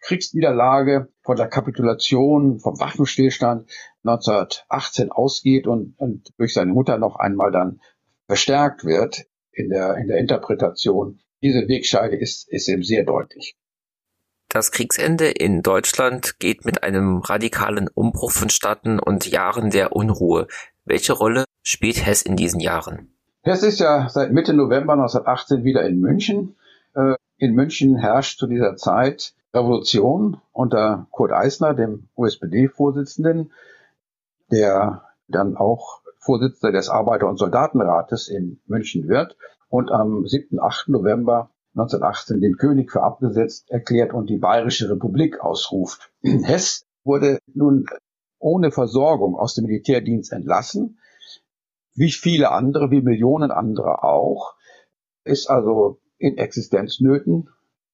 Kriegsniederlage, 0.00 1.08
von 1.22 1.36
der 1.36 1.48
Kapitulation, 1.48 2.58
vom 2.58 2.80
Waffenstillstand 2.80 3.70
1918 4.04 5.12
ausgeht 5.12 5.66
und, 5.66 5.94
und 5.98 6.32
durch 6.38 6.54
seine 6.54 6.72
Mutter 6.72 6.98
noch 6.98 7.16
einmal 7.16 7.52
dann 7.52 7.80
verstärkt 8.26 8.84
wird 8.84 9.26
in 9.52 9.68
der, 9.68 9.96
in 9.96 10.08
der 10.08 10.18
Interpretation. 10.18 11.20
Diese 11.42 11.68
Wegscheide 11.68 12.16
ist, 12.16 12.48
ist 12.48 12.68
eben 12.68 12.82
sehr 12.82 13.04
deutlich. 13.04 13.56
Das 14.48 14.72
Kriegsende 14.72 15.30
in 15.30 15.62
Deutschland 15.62 16.40
geht 16.40 16.64
mit 16.64 16.82
einem 16.82 17.18
radikalen 17.18 17.88
Umbruch 17.88 18.32
vonstatten 18.32 18.98
und 18.98 19.26
Jahren 19.26 19.70
der 19.70 19.94
Unruhe. 19.94 20.48
Welche 20.84 21.12
Rolle 21.12 21.44
spielt 21.62 22.04
Hess 22.04 22.22
in 22.22 22.34
diesen 22.34 22.58
Jahren? 22.58 23.14
Hess 23.42 23.62
ist 23.62 23.78
ja 23.78 24.08
seit 24.08 24.32
Mitte 24.32 24.52
November 24.52 24.94
1918 24.94 25.64
wieder 25.64 25.86
in 25.86 26.00
München. 26.00 26.56
Äh, 26.94 27.14
in 27.38 27.54
München 27.54 27.96
herrscht 27.96 28.38
zu 28.38 28.46
dieser 28.48 28.76
Zeit 28.76 29.34
Revolution 29.54 30.40
unter 30.52 31.06
Kurt 31.10 31.32
Eisner, 31.32 31.74
dem 31.74 32.08
USPD-Vorsitzenden, 32.16 33.52
der 34.50 35.04
dann 35.28 35.56
auch 35.56 36.00
Vorsitzender 36.18 36.72
des 36.72 36.88
Arbeiter- 36.88 37.28
und 37.28 37.38
Soldatenrates 37.38 38.28
in 38.28 38.60
München 38.66 39.08
wird 39.08 39.36
und 39.68 39.90
am 39.90 40.26
7. 40.26 40.60
8. 40.60 40.88
November 40.88 41.50
1918 41.74 42.40
den 42.40 42.56
König 42.56 42.90
für 42.90 43.02
abgesetzt 43.02 43.70
erklärt 43.70 44.12
und 44.12 44.28
die 44.28 44.38
Bayerische 44.38 44.90
Republik 44.90 45.40
ausruft. 45.40 46.10
Hess 46.22 46.84
wurde 47.04 47.38
nun 47.54 47.86
ohne 48.38 48.70
Versorgung 48.70 49.36
aus 49.36 49.54
dem 49.54 49.66
Militärdienst 49.66 50.32
entlassen, 50.32 50.98
wie 51.94 52.10
viele 52.10 52.50
andere, 52.50 52.90
wie 52.90 53.02
Millionen 53.02 53.50
andere 53.50 54.02
auch, 54.02 54.54
ist 55.24 55.48
also 55.48 56.00
in 56.18 56.38
Existenznöten. 56.38 57.50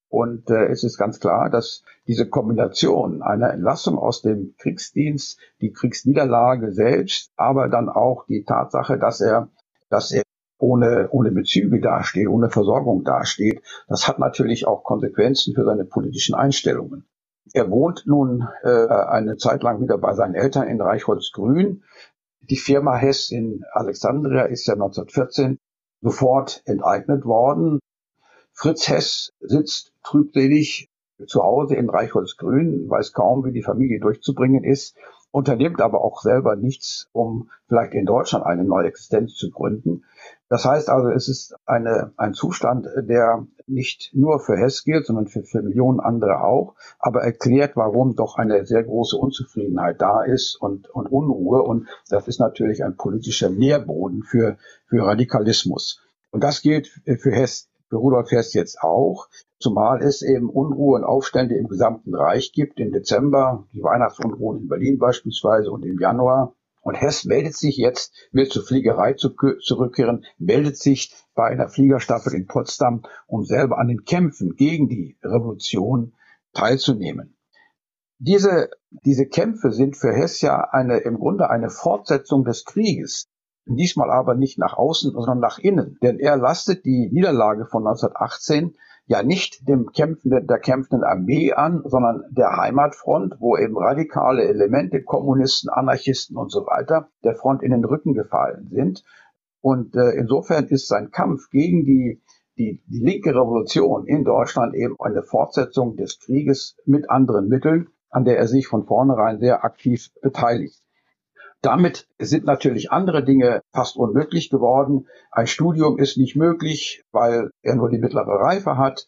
Und 0.09 0.51
äh, 0.51 0.66
es 0.66 0.85
ist 0.85 0.99
ganz 0.99 1.19
klar, 1.19 1.51
dass 1.51 1.83
diese 2.07 2.29
Kombination 2.29 3.23
einer 3.23 3.53
Entlassung 3.53 3.99
aus 3.99 4.23
dem 4.23 4.55
Kriegsdienst, 4.59 5.38
die 5.61 5.73
Kriegsniederlage 5.73 6.73
selbst, 6.73 7.33
aber 7.37 7.69
dann 7.69 7.88
auch 7.88 8.25
die 8.27 8.45
Tatsache, 8.45 8.99
dass 8.99 9.21
er, 9.21 9.49
dass 9.90 10.12
er 10.12 10.23
ohne, 10.59 11.09
ohne 11.11 11.33
Bezüge 11.33 11.81
dasteht, 11.81 12.29
ohne 12.29 12.51
Versorgung 12.51 13.05
dasteht, 13.05 13.62
das 13.88 14.09
hat 14.09 14.19
natürlich 14.19 14.66
auch 14.66 14.85
Konsequenzen 14.85 15.55
für 15.55 15.64
seine 15.64 15.85
politischen 15.85 16.35
Einstellungen. 16.35 17.07
Er 17.53 17.71
wohnt 17.71 18.05
nun 18.07 18.47
äh, 18.62 18.69
eine 18.69 19.37
Zeit 19.37 19.62
lang 19.62 19.81
wieder 19.81 19.99
bei 19.99 20.14
seinen 20.14 20.35
Eltern 20.35 20.69
in 20.69 20.81
Reichholzgrün. 20.81 21.85
Die 22.40 22.57
Firma 22.57 22.97
Hess 22.97 23.31
in 23.31 23.64
Alexandria 23.73 24.42
ist 24.42 24.66
ja 24.66 24.75
1914 24.75 25.59
sofort 26.01 26.62
enteignet 26.64 27.25
worden. 27.25 27.81
Fritz 28.53 28.88
Hess 28.88 29.33
sitzt 29.40 29.92
trübselig 30.07 30.88
zu 31.27 31.42
Hause 31.42 31.77
in 31.77 31.88
Reichholzgrün, 31.88 32.88
weiß 32.88 33.12
kaum, 33.12 33.45
wie 33.45 33.53
die 33.53 33.62
Familie 33.62 34.01
durchzubringen 34.01 34.64
ist, 34.64 34.97
unternimmt 35.31 35.81
aber 35.81 36.03
auch 36.03 36.23
selber 36.23 36.57
nichts, 36.57 37.09
um 37.12 37.51
vielleicht 37.69 37.95
in 37.95 38.07
Deutschland 38.07 38.47
eine 38.47 38.64
neue 38.64 38.88
Existenz 38.88 39.35
zu 39.35 39.51
gründen. 39.51 40.05
Das 40.49 40.64
heißt 40.64 40.88
also, 40.88 41.09
es 41.09 41.29
ist 41.29 41.57
eine, 41.66 42.12
ein 42.16 42.35
Zustand, 42.35 42.87
der 42.97 43.47
nicht 43.66 44.12
nur 44.14 44.38
für 44.38 44.57
Hess 44.57 44.85
gilt, 44.85 45.07
sondern 45.07 45.27
für, 45.27 45.42
für 45.42 45.61
Millionen 45.61 46.01
andere 46.01 46.42
auch, 46.45 46.75
aber 46.99 47.23
erklärt, 47.23 47.77
warum 47.77 48.14
doch 48.14 48.37
eine 48.37 48.64
sehr 48.64 48.85
große 48.85 49.16
Unzufriedenheit 49.16 50.01
da 50.01 50.23
ist 50.23 50.57
und, 50.57 50.88
und 50.88 51.07
Unruhe. 51.07 51.62
Und 51.62 51.88
das 52.09 52.29
ist 52.29 52.38
natürlich 52.38 52.85
ein 52.85 52.97
politischer 52.97 53.51
Nährboden 53.51 54.23
für, 54.23 54.57
für 54.87 55.05
Radikalismus. 55.05 56.01
Und 56.31 56.45
das 56.45 56.62
gilt 56.62 56.87
für 57.05 57.33
Hess, 57.33 57.69
für 57.88 57.97
Rudolf 57.97 58.31
Hess 58.31 58.55
jetzt 58.55 58.81
auch, 58.83 59.29
zumal 59.59 60.03
es 60.03 60.23
eben 60.23 60.51
Unruhe 60.51 60.97
und 60.97 61.05
Aufstände 61.05 61.57
im 61.57 61.69
gesamten 61.69 62.14
Reich 62.14 62.53
gibt. 62.53 62.79
Im 62.81 62.92
Dezember 62.92 63.66
die 63.73 63.83
Weihnachtsunruhen 63.83 64.62
in 64.62 64.69
Berlin 64.69 64.99
beispielsweise 64.99 65.71
und 65.71 65.85
im 65.85 65.99
Januar 65.99 66.55
und 66.87 66.95
Hess 66.95 67.25
meldet 67.25 67.57
sich 67.57 67.77
jetzt, 67.79 68.14
will 68.31 68.49
zur 68.49 68.62
Fliegerei 68.62 69.14
zurückkehren, 69.14 70.25
meldet 70.38 70.77
sich 70.77 71.12
bei 71.35 71.49
einer 71.49 71.69
Fliegerstaffel 71.69 72.33
in 72.33 72.47
Potsdam, 72.47 73.03
um 73.27 73.45
selber 73.45 73.79
an 73.79 73.88
den 73.88 74.05
Kämpfen 74.05 74.55
gegen 74.55 74.88
die 74.88 75.19
Revolution 75.25 76.14
teilzunehmen. 76.53 77.37
Diese, 78.19 78.71
diese 78.90 79.27
Kämpfe 79.27 79.73
sind 79.73 79.97
für 79.97 80.12
Hess 80.12 80.40
ja 80.40 80.61
eine, 80.71 80.99
im 80.99 81.19
Grunde 81.19 81.51
eine 81.51 81.71
Fortsetzung 81.71 82.45
des 82.45 82.64
Krieges. 82.64 83.27
diesmal 83.66 84.12
aber 84.12 84.37
nicht 84.37 84.59
nach 84.59 84.75
außen, 84.75 85.11
sondern 85.11 85.40
nach 85.40 85.59
innen. 85.59 85.99
Denn 86.03 86.21
er 86.21 86.37
lastet 86.37 86.85
die 86.85 87.11
Niederlage 87.11 87.66
von 87.66 87.85
1918 87.85 88.77
ja 89.07 89.23
nicht 89.23 89.69
dem 89.69 89.92
kämpfenden, 89.92 90.47
der 90.47 90.59
kämpfenden 90.59 91.05
Armee 91.05 91.53
an, 91.53 91.83
sondern 91.85 92.25
der 92.31 92.57
Heimatfront, 92.57 93.37
wo 93.38 93.57
eben 93.57 93.77
radikale 93.79 94.45
Elemente, 94.45 95.03
Kommunisten, 95.03 95.71
Anarchisten 95.71 96.37
und 96.37 96.51
so 96.51 96.66
weiter, 96.66 97.09
der 97.25 97.37
Front 97.37 97.62
in 97.62 97.71
den 97.71 97.85
Rücken 97.85 98.14
gefallen 98.14 98.69
sind. 98.71 99.05
Und 99.61 99.95
äh, 99.97 100.11
insofern 100.11 100.66
ist 100.66 100.88
sein 100.88 101.11
Kampf 101.11 101.51
gegen 101.51 101.85
die, 101.85 102.23
die, 102.59 102.83
die 102.87 102.99
linke 102.99 103.31
Revolution 103.31 104.07
in 104.07 104.25
Deutschland 104.25 104.75
eben 104.75 104.97
eine 104.99 105.23
Fortsetzung 105.23 105.97
des 105.97 106.19
Krieges 106.19 106.77
mit 106.85 107.09
anderen 107.09 107.49
Mitteln, 107.49 107.88
an 108.11 108.25
der 108.25 108.38
er 108.38 108.49
sich 108.49 108.66
von 108.66 108.87
vornherein 108.87 109.38
sehr 109.38 109.64
aktiv 109.64 110.11
beteiligt. 110.21 110.83
Damit 111.62 112.07
sind 112.19 112.45
natürlich 112.45 112.92
andere 112.92 113.25
Dinge 113.25 113.62
fast 113.73 113.97
unmöglich 113.97 114.51
geworden. 114.51 115.09
Ein 115.31 115.47
Studium 115.47 115.99
ist 115.99 116.16
nicht 116.16 116.37
möglich, 116.37 117.05
weil 117.12 117.51
er 117.62 117.75
nur 117.77 117.90
die 117.90 117.99
mittlere 117.99 118.40
Reife 118.40 118.77
hat. 118.77 119.07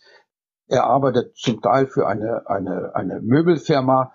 Er 0.67 0.85
arbeitet 0.85 1.37
zum 1.37 1.61
Teil 1.61 1.87
für 1.87 2.07
eine, 2.07 2.43
eine, 2.47 2.95
eine 2.95 3.21
Möbelfirma 3.21 4.13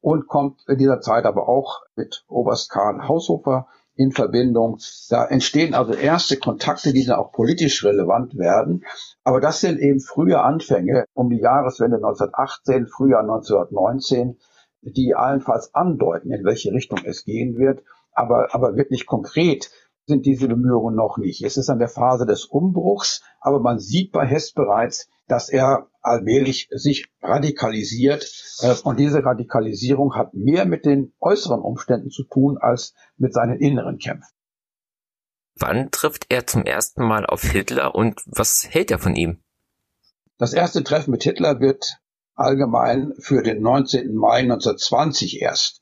und 0.00 0.28
kommt 0.28 0.62
in 0.68 0.78
dieser 0.78 1.00
Zeit 1.00 1.24
aber 1.24 1.48
auch 1.48 1.80
mit 1.96 2.24
Oberst 2.28 2.70
Karl 2.70 3.08
Haushofer 3.08 3.66
in 3.94 4.12
Verbindung. 4.12 4.78
Da 5.08 5.24
entstehen 5.24 5.74
also 5.74 5.94
erste 5.94 6.36
Kontakte, 6.36 6.92
die 6.92 7.04
dann 7.06 7.18
auch 7.18 7.32
politisch 7.32 7.84
relevant 7.84 8.36
werden. 8.36 8.84
Aber 9.22 9.40
das 9.40 9.60
sind 9.60 9.78
eben 9.78 10.00
frühe 10.00 10.42
Anfänge 10.42 11.06
um 11.14 11.30
die 11.30 11.38
Jahreswende 11.40 11.96
1918, 11.96 12.86
Frühjahr 12.86 13.20
1919 13.20 14.38
die 14.84 15.14
allenfalls 15.14 15.74
andeuten, 15.74 16.32
in 16.32 16.44
welche 16.44 16.72
Richtung 16.72 17.00
es 17.04 17.24
gehen 17.24 17.56
wird. 17.56 17.82
Aber, 18.12 18.54
aber 18.54 18.76
wirklich 18.76 19.06
konkret 19.06 19.70
sind 20.06 20.26
diese 20.26 20.48
Bemühungen 20.48 20.94
noch 20.94 21.16
nicht. 21.18 21.42
Es 21.42 21.56
ist 21.56 21.70
an 21.70 21.78
der 21.78 21.88
Phase 21.88 22.26
des 22.26 22.44
Umbruchs, 22.44 23.22
aber 23.40 23.60
man 23.60 23.78
sieht 23.78 24.12
bei 24.12 24.26
Hess 24.26 24.52
bereits, 24.52 25.08
dass 25.26 25.48
er 25.48 25.88
allmählich 26.02 26.68
sich 26.70 27.08
radikalisiert. 27.22 28.30
Äh, 28.60 28.74
und 28.84 28.98
diese 28.98 29.24
Radikalisierung 29.24 30.14
hat 30.14 30.34
mehr 30.34 30.66
mit 30.66 30.84
den 30.84 31.14
äußeren 31.20 31.60
Umständen 31.60 32.10
zu 32.10 32.24
tun 32.24 32.58
als 32.58 32.94
mit 33.16 33.32
seinen 33.32 33.58
inneren 33.58 33.98
Kämpfen. 33.98 34.28
Wann 35.56 35.90
trifft 35.90 36.26
er 36.30 36.46
zum 36.46 36.64
ersten 36.64 37.06
Mal 37.06 37.24
auf 37.24 37.42
Hitler 37.42 37.94
und 37.94 38.20
was 38.26 38.66
hält 38.68 38.90
er 38.90 38.98
von 38.98 39.14
ihm? 39.14 39.40
Das 40.36 40.52
erste 40.52 40.82
Treffen 40.82 41.12
mit 41.12 41.22
Hitler 41.22 41.60
wird 41.60 42.00
allgemein 42.34 43.14
für 43.18 43.42
den 43.42 43.62
19. 43.62 44.14
Mai 44.14 44.40
1920 44.40 45.40
erst 45.42 45.80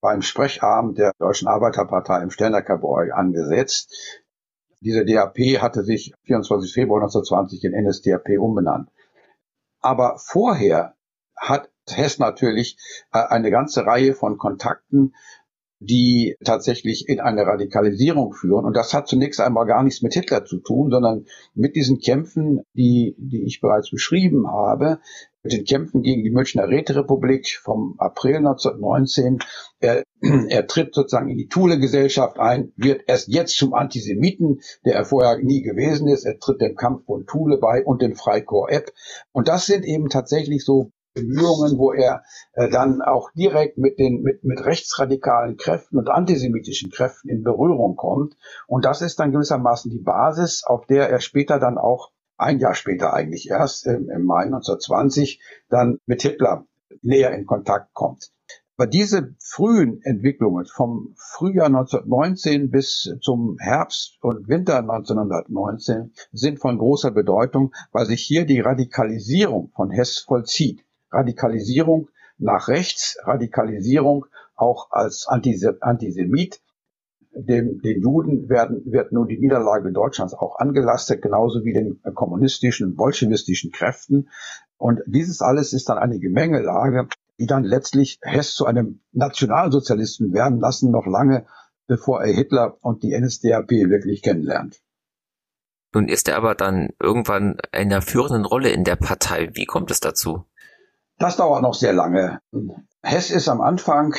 beim 0.00 0.22
Sprechabend 0.22 0.98
der 0.98 1.12
Deutschen 1.18 1.48
Arbeiterpartei 1.48 2.22
im 2.22 2.30
Sternecker-Bräu 2.30 3.12
angesetzt. 3.12 3.90
Diese 4.80 5.04
DAP 5.04 5.38
hatte 5.60 5.82
sich 5.82 6.14
24. 6.24 6.72
Februar 6.72 7.00
1920 7.00 7.64
in 7.64 7.72
NSDAP 7.72 8.38
umbenannt. 8.38 8.90
Aber 9.80 10.18
vorher 10.18 10.94
hat 11.36 11.70
Hess 11.88 12.18
natürlich 12.18 12.78
äh, 13.12 13.18
eine 13.18 13.50
ganze 13.50 13.86
Reihe 13.86 14.14
von 14.14 14.38
Kontakten 14.38 15.14
die 15.80 16.36
tatsächlich 16.44 17.08
in 17.08 17.20
eine 17.20 17.46
Radikalisierung 17.46 18.32
führen. 18.32 18.64
Und 18.64 18.76
das 18.76 18.94
hat 18.94 19.08
zunächst 19.08 19.40
einmal 19.40 19.66
gar 19.66 19.82
nichts 19.82 20.02
mit 20.02 20.14
Hitler 20.14 20.44
zu 20.44 20.58
tun, 20.58 20.90
sondern 20.90 21.26
mit 21.54 21.76
diesen 21.76 21.98
Kämpfen, 21.98 22.62
die, 22.74 23.14
die 23.18 23.44
ich 23.44 23.60
bereits 23.60 23.90
beschrieben 23.90 24.46
habe, 24.48 25.00
mit 25.42 25.52
den 25.52 25.64
Kämpfen 25.64 26.02
gegen 26.02 26.24
die 26.24 26.30
Münchner 26.30 26.68
Räterepublik 26.68 27.60
vom 27.62 27.96
April 27.98 28.36
1919. 28.36 29.40
Er, 29.78 30.02
er 30.48 30.66
tritt 30.66 30.94
sozusagen 30.94 31.28
in 31.28 31.36
die 31.36 31.48
Thule-Gesellschaft 31.48 32.38
ein, 32.38 32.72
wird 32.76 33.02
erst 33.06 33.28
jetzt 33.28 33.56
zum 33.56 33.74
Antisemiten, 33.74 34.60
der 34.86 34.94
er 34.94 35.04
vorher 35.04 35.38
nie 35.38 35.60
gewesen 35.60 36.08
ist. 36.08 36.24
Er 36.24 36.38
tritt 36.38 36.62
dem 36.62 36.76
Kampf 36.76 37.04
von 37.04 37.26
Thule 37.26 37.58
bei 37.58 37.84
und 37.84 38.00
dem 38.00 38.14
Freikorps 38.14 38.72
Epp. 38.72 38.92
Und 39.32 39.48
das 39.48 39.66
sind 39.66 39.84
eben 39.84 40.08
tatsächlich 40.08 40.64
so 40.64 40.90
Bemühungen, 41.14 41.78
wo 41.78 41.92
er 41.92 42.24
äh, 42.54 42.68
dann 42.68 43.00
auch 43.00 43.30
direkt 43.32 43.78
mit 43.78 43.98
den 43.98 44.22
mit, 44.22 44.42
mit 44.44 44.64
rechtsradikalen 44.64 45.56
Kräften 45.56 45.96
und 45.96 46.10
antisemitischen 46.10 46.90
Kräften 46.90 47.28
in 47.28 47.44
Berührung 47.44 47.96
kommt. 47.96 48.36
Und 48.66 48.84
das 48.84 49.00
ist 49.00 49.20
dann 49.20 49.32
gewissermaßen 49.32 49.90
die 49.90 50.02
Basis, 50.02 50.64
auf 50.64 50.86
der 50.86 51.08
er 51.08 51.20
später 51.20 51.58
dann 51.58 51.78
auch 51.78 52.10
ein 52.36 52.58
Jahr 52.58 52.74
später 52.74 53.14
eigentlich 53.14 53.48
erst 53.48 53.86
im, 53.86 54.10
im 54.10 54.24
Mai 54.24 54.44
1920 54.44 55.40
dann 55.68 55.98
mit 56.06 56.22
Hitler 56.22 56.66
näher 57.00 57.32
in 57.32 57.46
Kontakt 57.46 57.94
kommt. 57.94 58.32
Aber 58.76 58.88
diese 58.88 59.36
frühen 59.38 60.02
Entwicklungen 60.02 60.66
vom 60.66 61.14
Frühjahr 61.16 61.66
1919 61.66 62.70
bis 62.70 63.16
zum 63.20 63.56
Herbst 63.60 64.18
und 64.20 64.48
Winter 64.48 64.78
1919 64.78 66.12
sind 66.32 66.58
von 66.58 66.78
großer 66.78 67.12
Bedeutung, 67.12 67.72
weil 67.92 68.06
sich 68.06 68.22
hier 68.22 68.44
die 68.44 68.58
Radikalisierung 68.58 69.70
von 69.76 69.92
Hess 69.92 70.18
vollzieht. 70.18 70.83
Radikalisierung 71.14 72.08
nach 72.38 72.68
rechts, 72.68 73.16
Radikalisierung 73.22 74.26
auch 74.54 74.90
als 74.90 75.26
Antisemit. 75.28 76.60
Dem, 77.36 77.80
den 77.80 78.00
Juden 78.00 78.48
werden, 78.48 78.82
wird 78.84 79.10
nun 79.10 79.26
die 79.26 79.38
Niederlage 79.38 79.90
Deutschlands 79.90 80.34
auch 80.34 80.58
angelastet, 80.58 81.20
genauso 81.20 81.64
wie 81.64 81.72
den 81.72 82.00
kommunistischen, 82.14 82.94
bolschewistischen 82.94 83.72
Kräften. 83.72 84.28
Und 84.76 85.00
dieses 85.06 85.40
alles 85.40 85.72
ist 85.72 85.88
dann 85.88 85.98
eine 85.98 86.20
Gemengelage, 86.20 87.08
die 87.40 87.46
dann 87.46 87.64
letztlich 87.64 88.20
Hess 88.22 88.54
zu 88.54 88.66
einem 88.66 89.00
Nationalsozialisten 89.10 90.32
werden 90.32 90.60
lassen, 90.60 90.92
noch 90.92 91.06
lange 91.06 91.46
bevor 91.86 92.22
er 92.22 92.32
Hitler 92.32 92.78
und 92.80 93.02
die 93.02 93.18
NSDAP 93.18 93.70
wirklich 93.70 94.22
kennenlernt. 94.22 94.80
Nun 95.92 96.08
ist 96.08 96.28
er 96.28 96.36
aber 96.36 96.54
dann 96.54 96.90
irgendwann 97.00 97.58
in 97.72 97.92
einer 97.92 98.02
führenden 98.02 98.44
Rolle 98.44 98.70
in 98.70 98.84
der 98.84 98.96
Partei. 98.96 99.50
Wie 99.54 99.64
kommt 99.64 99.90
es 99.90 100.00
dazu? 100.00 100.44
Das 101.18 101.36
dauert 101.36 101.62
noch 101.62 101.74
sehr 101.74 101.92
lange. 101.92 102.40
Hess 103.02 103.30
ist 103.30 103.48
am 103.48 103.60
Anfang 103.60 104.14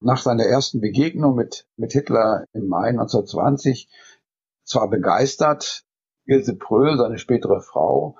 nach 0.00 0.18
seiner 0.18 0.44
ersten 0.44 0.80
Begegnung 0.80 1.34
mit, 1.34 1.66
mit 1.76 1.92
Hitler 1.92 2.44
im 2.52 2.68
Mai 2.68 2.88
1920 2.88 3.88
zwar 4.64 4.88
begeistert, 4.90 5.84
Ilse 6.24 6.56
Pröhl, 6.56 6.98
seine 6.98 7.18
spätere 7.18 7.60
Frau, 7.60 8.16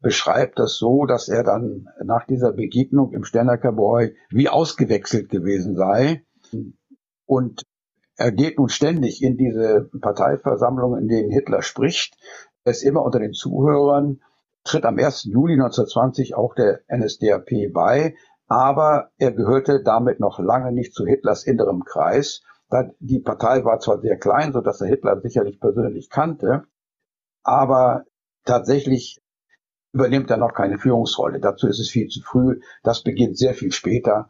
beschreibt 0.00 0.58
das 0.58 0.76
so, 0.76 1.06
dass 1.06 1.28
er 1.28 1.42
dann 1.42 1.88
nach 2.04 2.26
dieser 2.26 2.52
Begegnung 2.52 3.12
im 3.12 3.24
Sternecker 3.24 3.72
Bräu 3.72 4.10
wie 4.30 4.48
ausgewechselt 4.48 5.28
gewesen 5.28 5.76
sei. 5.76 6.24
Und 7.26 7.62
er 8.16 8.32
geht 8.32 8.58
nun 8.58 8.68
ständig 8.68 9.22
in 9.22 9.36
diese 9.36 9.88
Parteiversammlungen, 10.00 11.02
in 11.02 11.08
denen 11.08 11.30
Hitler 11.30 11.62
spricht. 11.62 12.16
Er 12.64 12.72
ist 12.72 12.82
immer 12.82 13.02
unter 13.02 13.20
den 13.20 13.32
Zuhörern 13.32 14.20
tritt 14.68 14.84
am 14.84 14.98
1. 14.98 15.24
Juli 15.24 15.54
1920 15.54 16.34
auch 16.34 16.54
der 16.54 16.80
NSDAP 16.88 17.72
bei, 17.72 18.14
aber 18.46 19.10
er 19.18 19.32
gehörte 19.32 19.82
damit 19.82 20.20
noch 20.20 20.38
lange 20.38 20.72
nicht 20.72 20.94
zu 20.94 21.06
Hitlers 21.06 21.44
innerem 21.44 21.84
Kreis. 21.84 22.42
Die 23.00 23.20
Partei 23.20 23.64
war 23.64 23.80
zwar 23.80 24.00
sehr 24.00 24.18
klein, 24.18 24.52
so 24.52 24.60
dass 24.60 24.80
er 24.80 24.88
Hitler 24.88 25.20
sicherlich 25.20 25.58
persönlich 25.58 26.10
kannte, 26.10 26.64
aber 27.42 28.04
tatsächlich 28.44 29.20
übernimmt 29.92 30.30
er 30.30 30.36
noch 30.36 30.52
keine 30.52 30.78
Führungsrolle. 30.78 31.40
Dazu 31.40 31.66
ist 31.66 31.80
es 31.80 31.90
viel 31.90 32.08
zu 32.08 32.20
früh. 32.20 32.60
Das 32.82 33.02
beginnt 33.02 33.38
sehr 33.38 33.54
viel 33.54 33.72
später. 33.72 34.28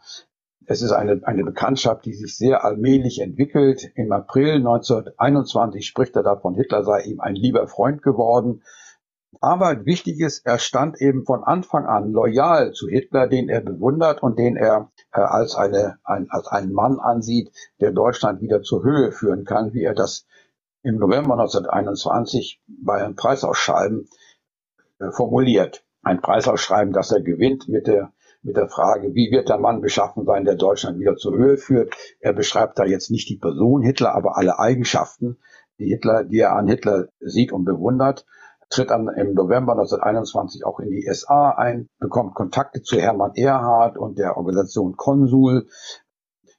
Es 0.67 0.83
ist 0.83 0.93
eine, 0.93 1.21
eine 1.25 1.45
Bekanntschaft, 1.45 2.05
die 2.05 2.15
sich 2.15 2.37
sehr 2.37 2.65
allmählich 2.65 3.21
entwickelt. 3.21 3.91
Im 3.95 4.13
April 4.13 4.57
1921 4.57 5.87
spricht 5.87 6.15
er 6.15 6.23
davon, 6.23 6.55
Hitler 6.55 6.85
sei 6.85 7.03
ihm 7.03 7.21
ein 7.21 7.35
lieber 7.35 7.67
Freund 7.67 8.03
geworden. 8.03 8.63
Aber 9.41 9.85
wichtig 9.85 10.21
ist, 10.21 10.47
er 10.47 10.59
stand 10.59 11.01
eben 11.01 11.25
von 11.25 11.45
Anfang 11.45 11.87
an 11.87 12.11
loyal 12.13 12.73
zu 12.73 12.89
Hitler, 12.89 13.29
den 13.29 13.49
er 13.49 13.61
bewundert 13.61 14.23
und 14.23 14.39
den 14.39 14.57
er 14.57 14.91
äh, 15.13 15.21
als, 15.21 15.55
eine, 15.55 15.99
ein, 16.05 16.29
als 16.31 16.49
einen 16.49 16.73
Mann 16.73 16.99
ansieht, 16.99 17.53
der 17.81 17.93
Deutschland 17.93 18.41
wieder 18.41 18.63
zur 18.63 18.83
Höhe 18.83 19.13
führen 19.13 19.45
kann, 19.45 19.75
wie 19.75 19.83
er 19.83 19.95
das 19.95 20.27
im 20.83 20.97
November 20.97 21.35
1921 21.35 22.63
bei 22.67 23.05
einem 23.05 23.17
Preisausschreiben 23.17 24.09
äh, 24.99 25.11
formuliert. 25.11 25.85
Ein 26.03 26.21
Preisausschreiben, 26.21 26.93
das 26.93 27.13
er 27.13 27.21
gewinnt 27.21 27.69
mit 27.69 27.87
der 27.87 28.13
mit 28.43 28.57
der 28.57 28.69
Frage, 28.69 29.15
wie 29.15 29.33
wird 29.33 29.49
der 29.49 29.59
Mann 29.59 29.81
beschaffen 29.81 30.25
sein, 30.25 30.45
der 30.45 30.55
Deutschland 30.55 31.01
wieder 31.01 31.17
zur 31.17 31.37
Höhe 31.37 31.57
führt. 31.57 31.93
Er 32.21 32.33
beschreibt 32.33 32.79
da 32.79 32.85
jetzt 32.85 33.11
nicht 33.11 33.29
die 33.29 33.37
Person 33.37 33.83
Hitler, 33.83 34.15
aber 34.15 34.37
alle 34.37 34.61
Eigenschaften, 34.61 35.39
die 35.81 35.89
Hitler, 35.89 36.25
die 36.25 36.39
er 36.39 36.55
an 36.55 36.69
Hitler 36.69 37.09
sieht 37.19 37.53
und 37.53 37.65
bewundert 37.65 38.25
tritt 38.71 38.91
dann 38.91 39.09
im 39.09 39.35
November 39.35 39.73
1921 39.73 40.65
auch 40.65 40.81
in 40.81 40.91
die 40.91 41.09
SA 41.13 41.51
ein, 41.51 41.89
bekommt 41.99 42.35
Kontakte 42.35 42.83
zu 42.83 42.99
Hermann 42.99 43.33
Erhard 43.35 43.97
und 43.97 44.19
der 44.19 44.37
Organisation 44.37 44.97
Konsul. 44.97 45.69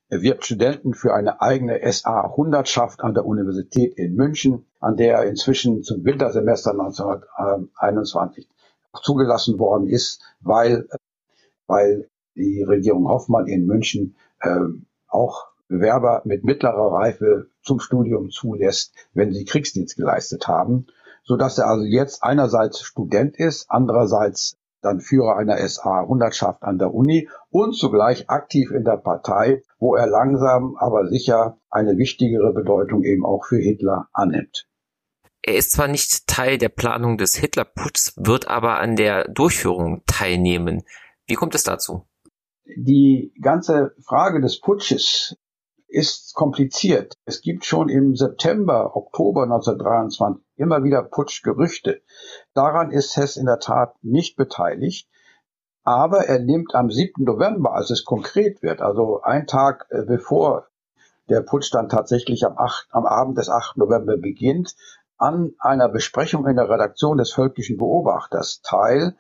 Er 0.08 0.22
wirbt 0.22 0.44
Studenten 0.44 0.96
für 0.96 1.14
eine 1.14 1.40
eigene 1.42 1.80
SA-Hundertschaft 1.92 3.02
an 3.02 3.14
der 3.14 3.26
Universität 3.26 3.94
in 3.96 4.16
München, 4.16 4.66
an 4.80 4.98
der 4.98 5.18
er 5.18 5.26
inzwischen 5.26 5.84
zum 5.84 6.04
Wintersemester 6.04 6.72
1921 6.72 8.50
zugelassen 9.04 9.60
worden 9.60 9.88
ist, 9.88 10.24
weil, 10.40 10.88
weil 11.68 12.10
die 12.36 12.64
Regierung 12.64 13.08
Hoffmann 13.08 13.46
in 13.46 13.68
München 13.68 14.16
äh, 14.40 14.58
auch 15.08 15.50
Bewerber 15.68 16.24
mit 16.26 16.44
mittlerer 16.44 16.92
Reife 16.92 17.52
zum 17.62 17.80
Studium 17.80 18.32
zulässt, 18.32 18.96
wenn 19.14 19.32
sie 19.32 19.46
Kriegsdienst 19.46 19.96
geleistet 19.96 20.48
haben, 20.48 20.88
so 21.24 21.36
dass 21.36 21.58
er 21.58 21.68
also 21.68 21.86
jetzt 21.86 22.24
einerseits 22.24 22.82
Student 22.82 23.38
ist, 23.38 23.66
andererseits 23.70 24.58
dann 24.82 25.02
Führer 25.02 25.38
einer 25.38 25.58
SA-Hundertschaft 25.58 26.64
an 26.64 26.78
der 26.78 26.94
Uni 26.94 27.28
und 27.50 27.74
zugleich 27.74 28.30
aktiv 28.30 28.72
in 28.72 28.84
der 28.84 28.98
Partei, 28.98 29.64
wo 29.78 29.96
er 29.96 30.08
langsam 30.08 30.76
aber 30.78 31.08
sicher 31.08 31.58
eine 31.70 31.98
wichtigere 31.98 32.54
Bedeutung 32.54 33.04
eben 33.04 33.26
auch 33.26 33.46
für 33.46 33.58
Hitler 33.58 34.08
annimmt. 34.14 34.68
Er 35.42 35.56
ist 35.56 35.72
zwar 35.72 35.88
nicht 35.88 36.28
Teil 36.28 36.58
der 36.58 36.70
Planung 36.70 37.18
des 37.18 37.36
Hitlerputs, 37.36 38.14
wird 38.18 38.48
aber 38.48 38.80
an 38.80 38.96
der 38.96 39.28
Durchführung 39.30 40.04
teilnehmen. 40.06 40.84
Wie 41.28 41.36
kommt 41.36 41.56
es 41.56 41.64
dazu? 41.64 42.04
Die 42.66 43.34
ganze 43.42 43.96
Frage 44.06 44.42
des 44.42 44.60
Putsches 44.60 45.38
ist 45.88 46.36
kompliziert. 46.36 47.16
Es 47.26 47.42
gibt 47.42 47.66
schon 47.66 47.90
im 47.90 48.16
September, 48.16 48.96
Oktober 48.96 49.44
1923 49.44 50.44
immer 50.60 50.84
wieder 50.84 51.02
Putschgerüchte. 51.04 52.02
Daran 52.54 52.92
ist 52.92 53.16
Hess 53.18 53.38
in 53.38 53.46
der 53.46 53.60
Tat 53.60 53.96
nicht 54.02 54.36
beteiligt. 54.36 55.10
Aber 55.84 56.26
er 56.26 56.40
nimmt 56.40 56.76
am 56.76 56.92
7. 56.92 57.24
November, 57.24 57.74
als 57.74 57.90
es 57.90 58.06
konkret 58.06 58.62
wird, 58.62 58.82
also 58.82 59.22
ein 59.22 59.48
Tag 59.48 59.88
äh, 59.90 60.04
bevor 60.04 60.68
der 61.30 61.42
Putsch 61.42 61.74
dann 61.74 61.90
tatsächlich 61.90 62.46
am, 62.46 62.58
8, 62.58 62.90
am 62.92 63.06
Abend 63.06 63.38
des 63.38 63.50
8. 63.50 63.78
November 63.78 64.18
beginnt, 64.18 64.76
an 65.18 65.54
einer 65.60 65.90
Besprechung 65.90 66.48
in 66.48 66.58
der 66.58 66.70
Redaktion 66.70 67.18
des 67.18 67.32
Völkischen 67.32 67.78
Beobachters 67.78 68.62
teil 68.62 69.16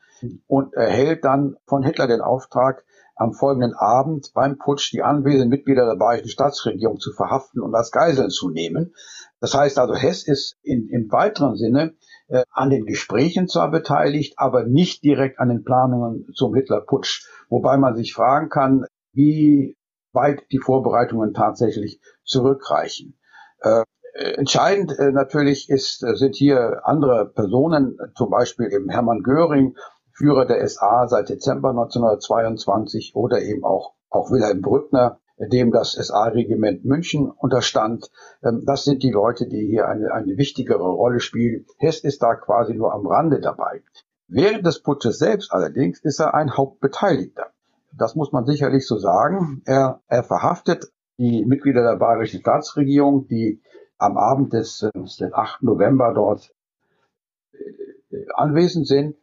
und 0.47 0.73
erhält 0.73 1.23
dann 1.23 1.57
von 1.65 1.83
Hitler 1.83 2.07
den 2.07 2.21
Auftrag, 2.21 2.83
am 3.15 3.33
folgenden 3.33 3.73
Abend 3.73 4.31
beim 4.33 4.57
Putsch 4.57 4.93
die 4.93 5.03
anwesenden 5.03 5.49
Mitglieder 5.49 5.85
der 5.85 5.97
bayerischen 5.97 6.29
Staatsregierung 6.29 6.99
zu 6.99 7.11
verhaften 7.11 7.61
und 7.61 7.75
als 7.75 7.91
Geiseln 7.91 8.29
zu 8.29 8.49
nehmen. 8.49 8.95
Das 9.39 9.53
heißt 9.53 9.79
also, 9.79 9.95
Hess 9.95 10.27
ist 10.27 10.57
in, 10.61 10.89
im 10.89 11.11
weiteren 11.11 11.55
Sinne 11.55 11.93
äh, 12.27 12.43
an 12.51 12.69
den 12.69 12.85
Gesprächen 12.85 13.47
zwar 13.47 13.71
beteiligt, 13.71 14.33
aber 14.37 14.63
nicht 14.65 15.03
direkt 15.03 15.39
an 15.39 15.49
den 15.49 15.63
Planungen 15.63 16.27
zum 16.33 16.55
Hitlerputsch. 16.55 17.25
Wobei 17.49 17.77
man 17.77 17.95
sich 17.95 18.13
fragen 18.13 18.49
kann, 18.49 18.85
wie 19.13 19.77
weit 20.11 20.43
die 20.51 20.59
Vorbereitungen 20.59 21.33
tatsächlich 21.33 22.01
zurückreichen. 22.23 23.17
Äh, 23.61 23.83
entscheidend 24.13 24.97
äh, 24.97 25.11
natürlich 25.11 25.69
ist, 25.69 26.03
äh, 26.03 26.15
sind 26.15 26.35
hier 26.35 26.81
andere 26.83 27.27
Personen, 27.27 27.97
zum 28.15 28.29
Beispiel 28.29 28.71
eben 28.73 28.89
Hermann 28.89 29.23
Göring 29.23 29.75
Führer 30.11 30.45
der 30.45 30.67
SA 30.67 31.07
seit 31.07 31.29
Dezember 31.29 31.69
1922 31.69 33.15
oder 33.15 33.41
eben 33.41 33.63
auch, 33.63 33.93
auch 34.09 34.31
Wilhelm 34.31 34.61
Brückner, 34.61 35.19
dem 35.47 35.71
das 35.71 35.93
SA-Regiment 35.93 36.83
München 36.85 37.31
unterstand. 37.31 38.09
Ähm, 38.43 38.63
das 38.65 38.83
sind 38.83 39.03
die 39.03 39.11
Leute, 39.11 39.47
die 39.47 39.65
hier 39.65 39.87
eine, 39.87 40.13
eine 40.13 40.37
wichtigere 40.37 40.87
Rolle 40.87 41.19
spielen. 41.19 41.65
Hess 41.77 41.99
ist 41.99 42.21
da 42.21 42.35
quasi 42.35 42.73
nur 42.73 42.93
am 42.93 43.07
Rande 43.07 43.39
dabei. 43.39 43.81
Während 44.27 44.65
des 44.65 44.83
Putsches 44.83 45.17
selbst 45.17 45.51
allerdings 45.51 45.99
ist 46.03 46.19
er 46.19 46.33
ein 46.33 46.55
Hauptbeteiligter. 46.55 47.47
Das 47.97 48.15
muss 48.15 48.31
man 48.31 48.45
sicherlich 48.45 48.85
so 48.85 48.97
sagen. 48.97 49.63
Er, 49.65 50.01
er 50.07 50.23
verhaftet 50.23 50.91
die 51.17 51.45
Mitglieder 51.45 51.81
der 51.83 51.97
bayerischen 51.97 52.41
Staatsregierung, 52.41 53.27
die 53.27 53.61
am 53.97 54.17
Abend 54.17 54.53
des, 54.53 54.83
äh, 54.83 54.91
des 54.93 55.21
8. 55.33 55.63
November 55.63 56.13
dort 56.13 56.53
äh, 57.53 58.25
anwesend 58.35 58.87
sind 58.87 59.15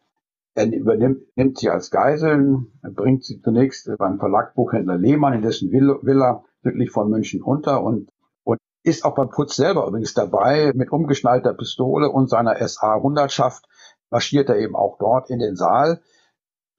er 0.57 0.73
übernimmt 0.73 1.37
nimmt 1.37 1.59
sie 1.59 1.69
als 1.69 1.91
Geiseln, 1.91 2.73
bringt 2.83 3.25
sie 3.25 3.41
zunächst 3.43 3.91
beim 3.99 4.19
Verlagbuchhändler 4.19 4.97
Lehmann 4.97 5.35
in 5.35 5.43
dessen 5.43 5.71
Villa 5.71 6.45
südlich 6.63 6.91
von 6.91 7.11
München 7.11 7.43
unter 7.43 7.83
und, 7.83 8.11
und 8.43 8.59
ist 8.83 9.05
auch 9.05 9.15
beim 9.15 9.29
Putz 9.29 9.57
selber 9.57 9.87
übrigens 9.87 10.15
dabei. 10.15 10.73
Mit 10.75 10.91
umgeschnallter 10.91 11.53
Pistole 11.53 12.11
und 12.11 12.31
seiner 12.31 12.57
SA-Hundertschaft 12.67 13.67
marschiert 14.11 14.49
er 14.49 14.57
eben 14.57 14.75
auch 14.75 14.97
dort 14.99 15.29
in 15.29 15.41
den 15.41 15.57
Saal. 15.57 16.01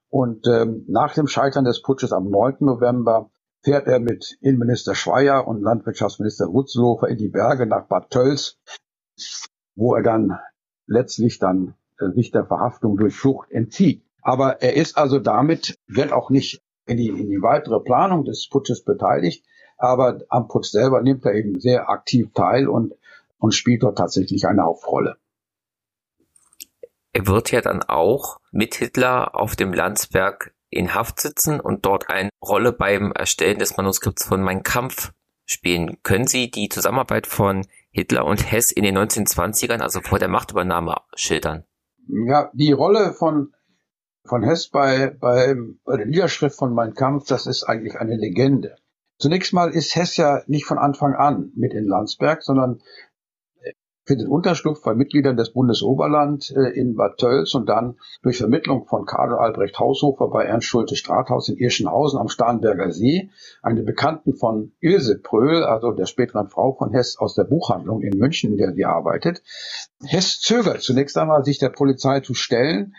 Und 0.10 0.48
ähm, 0.48 0.86
nach 0.88 1.14
dem 1.14 1.28
Scheitern 1.28 1.64
des 1.64 1.84
Putsches 1.84 2.12
am 2.12 2.30
9. 2.30 2.58
November 2.62 3.30
fährt 3.62 3.86
er 3.86 4.00
mit 4.00 4.38
Innenminister 4.42 4.96
Schweier 4.96 5.48
und 5.48 5.62
Landwirtschaftsminister 5.62 6.48
Wutzlofer 6.48 7.10
in 7.10 7.18
die 7.18 7.30
Berge 7.30 7.68
nach 7.68 7.88
Bad 7.88 8.10
Tölz, 8.10 8.58
wo 9.76 9.94
er 9.94 10.02
dann 10.02 10.40
letztlich 10.88 11.38
dann 11.38 11.76
sich 12.14 12.32
der 12.32 12.46
Verhaftung 12.46 12.98
durch 12.98 13.16
Flucht 13.16 13.52
entzieht. 13.52 14.04
Aber 14.22 14.62
er 14.62 14.76
ist 14.76 14.98
also 14.98 15.20
damit, 15.20 15.78
wird 15.88 16.12
auch 16.12 16.30
nicht 16.30 16.62
in 16.86 16.98
die, 16.98 17.08
in 17.08 17.30
die 17.30 17.42
weitere 17.42 17.80
Planung 17.80 18.24
des 18.24 18.48
Putsches 18.50 18.84
beteiligt, 18.84 19.46
aber 19.78 20.22
am 20.30 20.48
Putsch 20.48 20.72
selber 20.72 21.02
nimmt 21.02 21.26
er 21.26 21.34
eben 21.34 21.60
sehr 21.60 21.90
aktiv 21.90 22.32
teil 22.34 22.68
und, 22.68 22.94
und 23.38 23.54
spielt 23.54 23.84
dort 23.84 23.98
tatsächlich 23.98 24.48
eine 24.48 24.64
Hauptrolle. 24.64 25.18
Er 27.14 27.28
wird 27.28 27.52
ja 27.52 27.62
dann 27.62 27.84
auch 27.84 28.40
mit 28.52 28.76
Hitler 28.76 29.36
auf 29.36 29.56
dem 29.56 29.74
Landsberg 29.74 30.54
in 30.70 30.94
Haft 30.94 31.20
sitzen 31.20 31.60
und 31.60 31.86
dort 31.86 32.10
eine 32.10 32.30
Rolle 32.44 32.74
beim 32.74 33.12
Erstellen 33.12 33.60
des 33.60 33.78
Manuskripts 33.78 34.26
von 34.26 34.42
Mein 34.42 34.64
Kampf 34.64 35.14
spielen. 35.46 35.98
Können 36.04 36.28
Sie 36.28 36.52
die 36.52 36.70
Zusammenarbeit 36.70 37.26
von 37.26 37.66
Hitler 37.90 38.26
und 38.26 38.52
Hess 38.52 38.72
in 38.72 38.84
den 38.84 38.98
1920ern, 38.98 39.80
also 39.80 40.02
vor 40.02 40.20
der 40.20 40.28
Machtübernahme, 40.28 40.96
schildern? 41.16 41.64
Ja, 42.08 42.50
die 42.54 42.72
Rolle 42.72 43.14
von, 43.14 43.54
von 44.26 44.44
Hess 44.44 44.70
bei, 44.70 45.10
bei, 45.10 45.56
bei 45.84 45.98
der 45.98 46.06
Niederschrift 46.06 46.58
von 46.58 46.74
Mein 46.74 46.94
Kampf, 46.94 47.28
das 47.28 47.48
ist 47.48 47.64
eigentlich 47.64 47.96
eine 47.96 48.16
Legende. 48.16 48.76
Zunächst 49.20 49.54
mal 49.54 49.72
ist 49.72 49.96
Hess 49.96 50.16
ja 50.18 50.42
nicht 50.48 50.66
von 50.66 50.78
Anfang 50.78 51.16
an 51.16 51.52
mit 51.56 51.74
in 51.74 51.88
Landsberg, 51.88 52.44
sondern 52.44 52.82
findet 54.08 54.30
Unterschlupf 54.30 54.82
bei 54.82 54.96
Mitgliedern 54.96 55.36
des 55.36 55.52
Bundesoberland 55.52 56.50
äh, 56.56 56.70
in 56.70 56.96
Bad 56.96 57.18
Tölz 57.18 57.54
und 57.54 57.68
dann 57.68 58.00
durch 58.24 58.38
Vermittlung 58.38 58.88
von 58.88 59.06
Karl 59.06 59.34
Albrecht 59.34 59.78
Haushofer 59.78 60.30
bei 60.30 60.46
Ernst 60.46 60.68
Schulte 60.68 60.96
Strathaus 60.96 61.50
in 61.50 61.58
Irschenhausen 61.58 62.18
am 62.18 62.30
Starnberger 62.30 62.92
See, 62.92 63.30
eine 63.62 63.84
Bekannten 63.84 64.34
von 64.34 64.72
Ilse 64.80 65.20
Pröhl, 65.20 65.64
also 65.64 65.92
der 65.92 66.06
späteren 66.06 66.48
Frau 66.48 66.74
von 66.74 66.92
Hess 66.94 67.18
aus 67.18 67.36
der 67.36 67.44
Buchhandlung 67.44 68.02
in 68.02 68.18
München, 68.18 68.52
in 68.52 68.58
der 68.58 68.74
sie 68.74 68.86
arbeitet. 68.86 69.44
Hess 70.06 70.40
zögert 70.40 70.82
zunächst 70.82 71.18
einmal, 71.18 71.44
sich 71.44 71.60
der 71.60 71.70
Polizei 71.70 72.22
zu 72.22 72.34
stellen, 72.34 72.96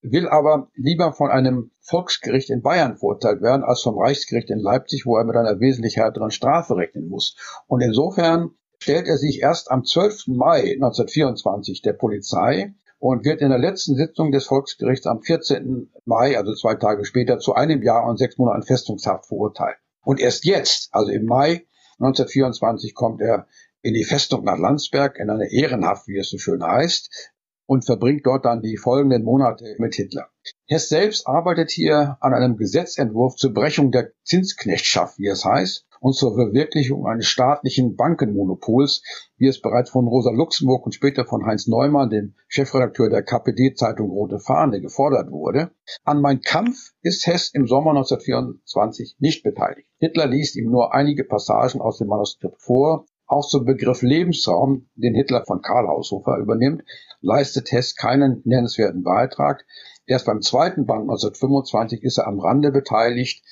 will 0.00 0.28
aber 0.28 0.68
lieber 0.74 1.12
von 1.12 1.30
einem 1.30 1.72
Volksgericht 1.80 2.48
in 2.50 2.62
Bayern 2.62 2.96
verurteilt 2.96 3.42
werden, 3.42 3.64
als 3.64 3.82
vom 3.82 3.98
Reichsgericht 3.98 4.48
in 4.48 4.60
Leipzig, 4.60 5.04
wo 5.04 5.16
er 5.16 5.24
mit 5.24 5.36
einer 5.36 5.60
wesentlich 5.60 5.96
härteren 5.96 6.30
Strafe 6.30 6.76
rechnen 6.76 7.08
muss. 7.08 7.36
Und 7.66 7.82
insofern 7.82 8.52
stellt 8.80 9.08
er 9.08 9.16
sich 9.16 9.40
erst 9.40 9.70
am 9.70 9.84
12. 9.84 10.28
Mai 10.28 10.72
1924 10.72 11.82
der 11.82 11.92
Polizei 11.92 12.74
und 12.98 13.24
wird 13.24 13.40
in 13.40 13.50
der 13.50 13.58
letzten 13.58 13.96
Sitzung 13.96 14.32
des 14.32 14.46
Volksgerichts 14.46 15.06
am 15.06 15.22
14. 15.22 15.90
Mai, 16.04 16.36
also 16.36 16.54
zwei 16.54 16.74
Tage 16.74 17.04
später, 17.04 17.38
zu 17.38 17.54
einem 17.54 17.82
Jahr 17.82 18.06
und 18.06 18.18
sechs 18.18 18.38
Monaten 18.38 18.62
Festungshaft 18.62 19.26
verurteilt. 19.26 19.76
Und 20.04 20.20
erst 20.20 20.44
jetzt, 20.44 20.88
also 20.92 21.10
im 21.10 21.26
Mai 21.26 21.66
1924, 21.98 22.94
kommt 22.94 23.20
er 23.20 23.46
in 23.82 23.94
die 23.94 24.04
Festung 24.04 24.44
nach 24.44 24.58
Landsberg, 24.58 25.18
in 25.18 25.30
eine 25.30 25.50
Ehrenhaft, 25.50 26.08
wie 26.08 26.18
es 26.18 26.30
so 26.30 26.38
schön 26.38 26.62
heißt, 26.62 27.32
und 27.66 27.84
verbringt 27.84 28.26
dort 28.26 28.44
dann 28.44 28.62
die 28.62 28.76
folgenden 28.76 29.22
Monate 29.22 29.76
mit 29.78 29.94
Hitler. 29.94 30.28
Hess 30.66 30.88
selbst 30.88 31.26
arbeitet 31.26 31.70
hier 31.70 32.16
an 32.20 32.32
einem 32.32 32.56
Gesetzentwurf 32.56 33.36
zur 33.36 33.52
Brechung 33.52 33.92
der 33.92 34.12
Zinsknechtschaft, 34.24 35.18
wie 35.18 35.28
es 35.28 35.44
heißt, 35.44 35.86
und 36.00 36.14
zur 36.14 36.34
Verwirklichung 36.34 37.06
eines 37.06 37.26
staatlichen 37.26 37.96
Bankenmonopols, 37.96 39.02
wie 39.36 39.46
es 39.46 39.60
bereits 39.60 39.90
von 39.90 40.06
Rosa 40.06 40.30
Luxemburg 40.30 40.84
und 40.84 40.92
später 40.92 41.24
von 41.24 41.46
Heinz 41.46 41.66
Neumann, 41.66 42.10
dem 42.10 42.34
Chefredakteur 42.48 43.10
der 43.10 43.22
KPD-Zeitung 43.22 44.10
Rote 44.10 44.38
Fahne, 44.38 44.80
gefordert 44.80 45.30
wurde. 45.30 45.70
An 46.04 46.20
mein 46.20 46.40
Kampf 46.40 46.92
ist 47.02 47.26
Hess 47.26 47.50
im 47.52 47.66
Sommer 47.66 47.90
1924 47.90 49.16
nicht 49.18 49.42
beteiligt. 49.42 49.88
Hitler 49.98 50.26
liest 50.26 50.56
ihm 50.56 50.70
nur 50.70 50.94
einige 50.94 51.24
Passagen 51.24 51.80
aus 51.80 51.98
dem 51.98 52.08
Manuskript 52.08 52.60
vor. 52.60 53.06
Auch 53.26 53.46
zum 53.46 53.66
Begriff 53.66 54.00
Lebensraum, 54.00 54.88
den 54.94 55.14
Hitler 55.14 55.44
von 55.44 55.60
Karl 55.60 55.86
Haushofer 55.86 56.38
übernimmt, 56.38 56.82
leistet 57.20 57.70
Hess 57.72 57.94
keinen 57.94 58.40
nennenswerten 58.44 59.02
Beitrag. 59.02 59.66
Erst 60.06 60.24
beim 60.24 60.40
zweiten 60.40 60.86
Band 60.86 61.02
1925 61.02 62.02
ist 62.02 62.16
er 62.16 62.26
am 62.26 62.40
Rande 62.40 62.72
beteiligt. 62.72 63.44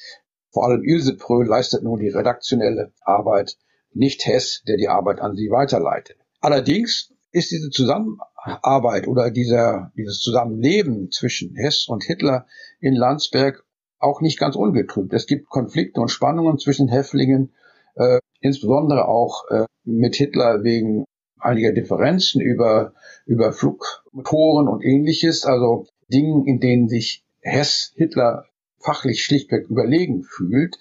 Vor 0.50 0.64
allem 0.64 0.82
Ilse 0.82 1.16
Pröhl 1.16 1.46
leistet 1.46 1.82
nun 1.82 1.98
die 1.98 2.08
redaktionelle 2.08 2.92
Arbeit, 3.02 3.56
nicht 3.92 4.26
Hess, 4.26 4.62
der 4.66 4.76
die 4.76 4.88
Arbeit 4.88 5.20
an 5.20 5.36
sie 5.36 5.50
weiterleitet. 5.50 6.16
Allerdings 6.40 7.12
ist 7.32 7.50
diese 7.50 7.70
Zusammenarbeit 7.70 9.08
oder 9.08 9.30
dieser, 9.30 9.92
dieses 9.96 10.20
Zusammenleben 10.20 11.10
zwischen 11.10 11.54
Hess 11.54 11.86
und 11.88 12.04
Hitler 12.04 12.46
in 12.80 12.94
Landsberg 12.94 13.64
auch 13.98 14.20
nicht 14.20 14.38
ganz 14.38 14.56
ungetrübt. 14.56 15.12
Es 15.12 15.26
gibt 15.26 15.48
Konflikte 15.48 16.00
und 16.00 16.10
Spannungen 16.10 16.58
zwischen 16.58 16.88
Häftlingen, 16.88 17.54
äh, 17.94 18.18
insbesondere 18.40 19.08
auch 19.08 19.48
äh, 19.50 19.64
mit 19.84 20.16
Hitler 20.16 20.62
wegen 20.62 21.04
einiger 21.38 21.72
Differenzen 21.72 22.40
über, 22.40 22.92
über 23.24 23.52
Flugmotoren 23.52 24.68
und 24.68 24.82
ähnliches, 24.82 25.44
also 25.44 25.86
Dingen, 26.08 26.46
in 26.46 26.60
denen 26.60 26.88
sich 26.88 27.24
Hess 27.40 27.92
Hitler 27.96 28.46
fachlich 28.86 29.22
schlichtweg 29.24 29.68
überlegen 29.68 30.22
fühlt. 30.22 30.78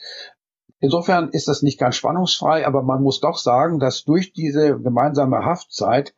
Insofern 0.79 1.29
ist 1.29 1.47
das 1.47 1.63
nicht 1.63 1.79
ganz 1.79 1.95
spannungsfrei, 1.95 2.65
aber 2.67 2.83
man 2.83 3.01
muss 3.01 3.19
doch 3.19 3.37
sagen, 3.37 3.79
dass 3.79 4.03
durch 4.03 4.31
diese 4.33 4.79
gemeinsame 4.79 5.43
Haftzeit 5.43 6.13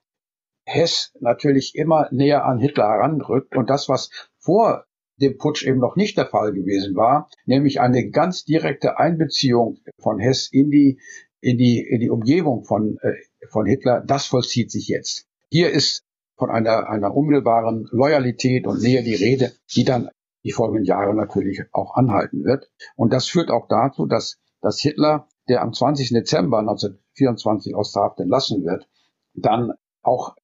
Hess 0.65 1.13
natürlich 1.21 1.75
immer 1.75 2.09
näher 2.11 2.43
an 2.45 2.59
Hitler 2.59 2.89
heranrückt 2.89 3.55
und 3.55 3.69
das, 3.69 3.87
was 3.87 4.09
vor 4.37 4.83
dem 5.21 5.37
Putsch 5.37 5.65
eben 5.65 5.79
noch 5.79 5.95
nicht 5.95 6.17
der 6.17 6.27
Fall 6.27 6.51
gewesen 6.51 6.95
war, 6.95 7.29
nämlich 7.45 7.79
eine 7.79 8.09
ganz 8.09 8.43
direkte 8.43 8.99
Einbeziehung 8.99 9.79
von 9.97 10.19
Hess 10.19 10.49
in 10.51 10.69
die 10.69 10.99
in 11.39 11.57
die 11.57 11.79
in 11.79 12.01
die 12.01 12.09
Umgebung 12.09 12.65
von 12.65 12.97
äh, 13.01 13.13
von 13.49 13.65
Hitler, 13.65 14.03
das 14.05 14.25
vollzieht 14.25 14.71
sich 14.71 14.89
jetzt. 14.89 15.25
Hier 15.49 15.71
ist 15.71 16.03
von 16.35 16.49
einer 16.49 16.89
einer 16.89 17.15
unmittelbaren 17.15 17.87
Loyalität 17.91 18.67
und 18.67 18.81
Nähe 18.81 19.03
die 19.03 19.15
Rede, 19.15 19.53
die 19.73 19.85
dann 19.85 20.09
die 20.43 20.51
folgenden 20.51 20.85
Jahre 20.85 21.15
natürlich 21.15 21.63
auch 21.71 21.95
anhalten 21.95 22.43
wird. 22.43 22.69
Und 22.95 23.13
das 23.13 23.27
führt 23.27 23.49
auch 23.49 23.67
dazu, 23.67 24.05
dass 24.05 24.39
dass 24.61 24.79
Hitler, 24.79 25.27
der 25.49 25.61
am 25.61 25.73
20. 25.73 26.09
Dezember 26.09 26.59
1924 26.59 27.75
aus 27.75 27.91
der 27.91 28.03
Haft 28.03 28.19
entlassen 28.19 28.65
wird, 28.65 28.87
dann 29.33 29.73
auch 30.01 30.35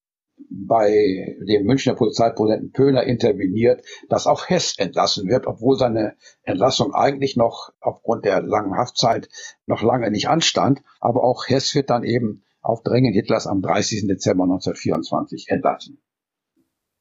bei 0.50 1.38
dem 1.48 1.66
Münchner 1.66 1.96
Polizeipräsidenten 1.96 2.72
Pöhner 2.72 3.04
interveniert, 3.04 3.86
dass 4.10 4.28
auch 4.28 4.50
Hess 4.50 4.78
entlassen 4.78 5.28
wird, 5.30 5.48
obwohl 5.48 5.78
seine 5.78 6.16
Entlassung 6.44 6.94
eigentlich 6.94 7.38
noch 7.38 7.72
aufgrund 7.80 8.26
der 8.26 8.41
langen 8.41 8.76
Haftzeit 8.76 9.30
noch 9.68 9.84
lange 9.84 10.10
nicht 10.12 10.28
anstand. 10.28 10.82
Aber 11.00 11.24
auch 11.24 11.48
Hess 11.48 11.74
wird 11.76 11.89
dann 11.89 12.04
eben 12.04 12.44
auf 12.62 12.82
Drängen 12.82 13.14
Hitlers 13.14 13.48
am 13.48 13.62
30. 13.62 14.08
Dezember 14.08 14.44
1924 14.44 15.50
entlassen. 15.50 16.02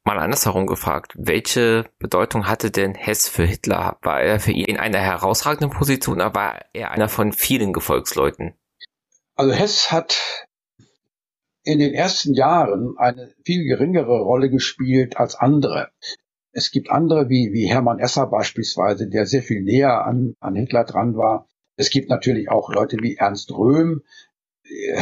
Mal 0.05 0.19
andersherum 0.19 0.67
gefragt, 0.67 1.13
welche 1.17 1.85
Bedeutung 2.01 2.49
hatte 2.49 2.73
denn 2.73 2.95
Hess 2.95 3.29
für 3.29 3.45
Hitler? 3.45 3.99
War 4.03 4.21
er 4.21 4.41
für 4.41 4.51
ihn 4.51 4.65
in 4.65 4.77
einer 4.77 4.99
herausragenden 4.99 5.71
Position 5.71 6.17
oder 6.17 6.35
war 6.35 6.65
er 6.73 6.91
einer 6.91 7.09
von 7.09 7.33
vielen 7.33 7.73
Gefolgsleuten? 7.73 8.55
Also 9.37 9.53
Hess 9.53 9.93
hat 9.93 10.49
in 11.63 11.79
den 11.79 11.95
ersten 11.95 12.35
Jahren 12.35 12.97
eine 12.99 13.33
viel 13.45 13.65
geringere 13.65 14.21
Rolle 14.21 14.51
gespielt 14.51 15.17
als 15.17 15.37
andere. 15.37 15.93
Es 16.51 16.73
gibt 16.73 16.91
andere 16.91 17.29
wie, 17.29 17.53
wie 17.53 17.71
Hermann 17.71 18.01
Esser 18.01 18.27
beispielsweise, 18.27 19.09
der 19.09 19.27
sehr 19.27 19.43
viel 19.43 19.63
näher 19.63 20.05
an, 20.05 20.35
an 20.41 20.57
Hitler 20.57 20.85
dran 20.85 21.17
war. 21.17 21.47
Es 21.77 21.91
gibt 21.91 22.11
natürlich 22.11 22.51
auch 22.51 22.73
Leute 22.73 22.99
wie 23.01 23.17
Ernst 23.17 23.51
Röhm. 23.53 24.03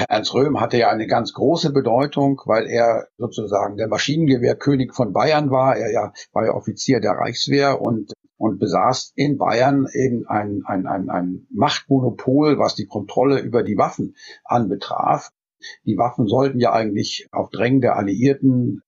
Ernst 0.09 0.35
Röhm 0.35 0.61
hatte 0.61 0.79
ja 0.79 0.89
eine 0.91 1.07
ganz 1.07 1.33
große 1.33 1.73
Bedeutung, 1.73 2.41
weil 2.47 2.67
er 2.67 3.09
sozusagen 3.19 3.77
der 3.77 3.89
Maschinengewehrkönig 3.89 4.93
von 4.93 5.13
Bayern 5.13 5.51
war. 5.51 5.77
Er 5.77 5.93
ja, 5.93 6.13
war 6.33 6.47
ja 6.47 6.55
Offizier 6.55 7.01
der 7.01 7.13
Reichswehr 7.13 7.81
und, 7.81 8.13
und 8.37 8.59
besaß 8.59 9.13
in 9.15 9.39
Bayern 9.39 9.87
eben 9.93 10.27
ein, 10.27 10.63
ein, 10.65 10.87
ein, 10.87 11.11
ein 11.11 11.47
Machtmonopol, 11.51 12.59
was 12.59 12.75
die 12.75 12.87
Kontrolle 12.87 13.41
über 13.41 13.63
die 13.63 13.77
Waffen 13.77 14.17
anbetraf. 14.45 15.31
Die 15.85 15.99
Waffen 15.99 16.27
sollten 16.27 16.59
ja 16.59 16.73
eigentlich 16.73 17.29
auf 17.33 17.51
Drängen 17.51 17.81
der 17.81 17.97
Alliierten 17.97 18.83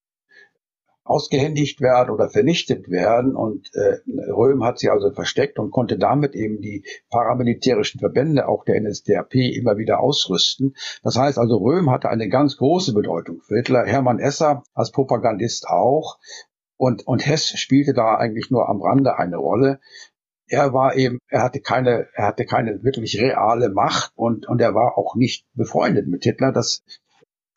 ausgehändigt 1.04 1.80
werden 1.80 2.10
oder 2.10 2.28
vernichtet 2.28 2.90
werden. 2.90 3.34
Und 3.34 3.70
äh, 3.74 3.98
Röhm 4.30 4.64
hat 4.64 4.78
sie 4.78 4.90
also 4.90 5.10
versteckt 5.12 5.58
und 5.58 5.70
konnte 5.70 5.98
damit 5.98 6.34
eben 6.34 6.60
die 6.60 6.84
paramilitärischen 7.10 8.00
Verbände, 8.00 8.48
auch 8.48 8.64
der 8.64 8.80
NSDAP, 8.80 9.34
immer 9.34 9.76
wieder 9.76 10.00
ausrüsten. 10.00 10.74
Das 11.02 11.16
heißt 11.16 11.38
also, 11.38 11.58
Röhm 11.58 11.90
hatte 11.90 12.08
eine 12.08 12.28
ganz 12.28 12.56
große 12.56 12.94
Bedeutung 12.94 13.40
für 13.40 13.56
Hitler. 13.56 13.84
Hermann 13.86 14.18
Esser 14.18 14.62
als 14.74 14.92
Propagandist 14.92 15.66
auch. 15.68 16.18
Und, 16.76 17.06
und 17.06 17.26
Hess 17.26 17.48
spielte 17.58 17.94
da 17.94 18.16
eigentlich 18.16 18.50
nur 18.50 18.68
am 18.68 18.82
Rande 18.82 19.16
eine 19.16 19.36
Rolle 19.36 19.78
er 20.52 20.74
war 20.74 20.96
eben, 20.96 21.18
er 21.28 21.42
hatte 21.42 21.60
keine, 21.60 22.08
er 22.12 22.26
hatte 22.26 22.44
keine 22.44 22.84
wirklich 22.84 23.18
reale 23.18 23.70
Macht 23.70 24.12
und, 24.16 24.46
und 24.46 24.60
er 24.60 24.74
war 24.74 24.98
auch 24.98 25.14
nicht 25.14 25.46
befreundet 25.54 26.08
mit 26.08 26.24
Hitler. 26.24 26.52
Das, 26.52 26.84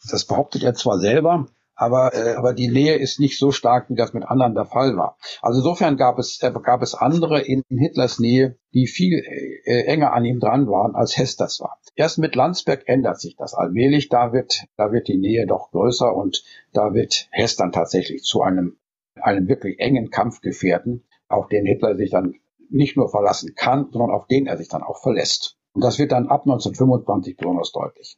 das 0.10 0.26
behauptet 0.26 0.64
er 0.64 0.76
zwar 0.76 1.00
selber, 1.00 1.48
aber, 1.76 2.14
äh, 2.14 2.36
aber 2.36 2.54
die 2.54 2.70
Nähe 2.70 2.96
ist 2.96 3.20
nicht 3.20 3.38
so 3.38 3.52
stark, 3.52 3.90
wie 3.90 3.96
das 3.96 4.14
mit 4.14 4.24
anderen 4.24 4.56
der 4.56 4.66
Fall 4.66 4.96
war. 4.96 5.18
Also 5.42 5.60
insofern 5.60 5.98
gab 5.98 6.18
es, 6.18 6.42
äh, 6.42 6.52
gab 6.52 6.82
es 6.82 6.96
andere 6.96 7.42
in, 7.42 7.64
in 7.70 7.78
Hitlers 7.78 8.20
Nähe, 8.20 8.58
die 8.74 8.88
viel 8.88 9.20
äh, 9.66 9.84
enger 9.84 10.14
an 10.14 10.26
ihm 10.26 10.40
dran 10.40 10.68
waren, 10.68 10.96
als 10.96 11.18
Hess 11.18 11.36
das 11.36 11.60
war. 11.60 11.78
Erst 11.96 12.18
mit 12.18 12.36
Landsberg 12.36 12.84
ändert 12.88 13.20
sich 13.20 13.36
das 13.36 13.54
allmählich. 13.54 14.10
Da 14.10 14.34
wird, 14.34 14.66
da 14.78 14.92
wird 14.92 15.08
die 15.08 15.18
Nähe 15.18 15.46
doch 15.48 15.72
größer 15.72 16.16
und 16.16 16.44
da 16.74 16.94
wird 16.94 17.28
Hess 17.32 17.56
dann 17.56 17.72
tatsächlich 17.72 18.24
zu 18.24 18.42
einem, 18.42 18.78
einem 19.16 19.48
wirklich 19.48 19.80
engen 19.80 20.10
Kampfgefährten, 20.10 21.04
auf 21.28 21.48
den 21.48 21.66
Hitler 21.66 21.96
sich 21.96 22.12
dann 22.12 22.36
nicht 22.70 22.98
nur 22.98 23.10
verlassen 23.10 23.54
kann, 23.56 23.90
sondern 23.92 24.12
auf 24.12 24.28
den 24.28 24.48
er 24.48 24.58
sich 24.58 24.70
dann 24.70 24.84
auch 24.84 25.02
verlässt. 25.02 25.58
Und 25.74 25.84
das 25.84 26.00
wird 26.00 26.12
dann 26.12 26.30
ab 26.30 26.42
1925 26.42 27.38
besonders 27.38 27.72
deutlich. 27.72 28.18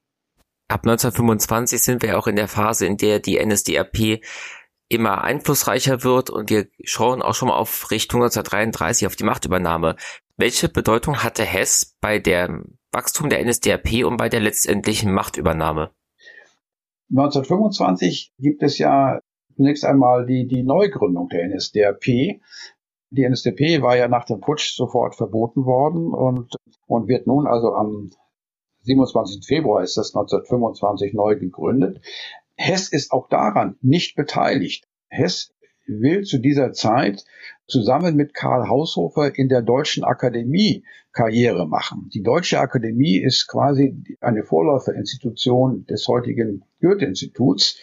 Ab 0.69 0.81
1925 0.85 1.81
sind 1.81 2.03
wir 2.03 2.19
auch 2.19 2.27
in 2.27 2.35
der 2.35 2.49
Phase, 2.49 2.85
in 2.85 2.97
der 2.97 3.19
die 3.19 3.43
NSDAP 3.43 4.21
immer 4.89 5.23
einflussreicher 5.23 6.03
wird 6.03 6.29
und 6.29 6.49
wir 6.49 6.67
schauen 6.83 7.21
auch 7.21 7.35
schon 7.35 7.49
mal 7.49 7.55
auf 7.55 7.89
Richtung 7.89 8.21
1933 8.21 9.07
auf 9.07 9.15
die 9.15 9.23
Machtübernahme. 9.23 9.95
Welche 10.35 10.69
Bedeutung 10.69 11.23
hatte 11.23 11.43
Hess 11.43 11.95
bei 12.01 12.19
dem 12.19 12.77
Wachstum 12.91 13.29
der 13.29 13.43
NSDAP 13.45 14.05
und 14.05 14.17
bei 14.17 14.29
der 14.29 14.41
letztendlichen 14.41 15.13
Machtübernahme? 15.13 15.91
1925 17.09 18.33
gibt 18.37 18.61
es 18.61 18.77
ja 18.77 19.19
zunächst 19.55 19.85
einmal 19.85 20.25
die, 20.25 20.47
die 20.47 20.63
Neugründung 20.63 21.29
der 21.29 21.47
NSDAP. 21.47 22.03
Die 23.09 23.23
NSDP 23.23 23.81
war 23.81 23.95
ja 23.95 24.09
nach 24.09 24.25
dem 24.25 24.41
Putsch 24.41 24.75
sofort 24.75 25.15
verboten 25.15 25.65
worden 25.65 26.13
und, 26.13 26.55
und 26.87 27.07
wird 27.07 27.25
nun 27.25 27.47
also 27.47 27.73
am 27.73 28.11
27. 28.87 29.45
Februar 29.45 29.83
ist 29.83 29.97
das 29.97 30.15
1925 30.15 31.13
neu 31.13 31.35
gegründet. 31.35 32.01
Hess 32.55 32.89
ist 32.89 33.11
auch 33.11 33.29
daran 33.29 33.77
nicht 33.81 34.15
beteiligt. 34.15 34.87
Hess 35.09 35.53
will 35.85 36.23
zu 36.23 36.39
dieser 36.39 36.73
Zeit 36.73 37.23
zusammen 37.67 38.15
mit 38.15 38.33
Karl 38.33 38.67
Haushofer 38.67 39.37
in 39.37 39.49
der 39.49 39.61
Deutschen 39.61 40.03
Akademie 40.03 40.83
Karriere 41.11 41.67
machen. 41.67 42.09
Die 42.13 42.23
Deutsche 42.23 42.59
Akademie 42.59 43.17
ist 43.17 43.47
quasi 43.47 44.17
eine 44.21 44.43
Vorläuferinstitution 44.43 45.85
des 45.85 46.07
heutigen 46.07 46.63
Goethe-Instituts 46.81 47.79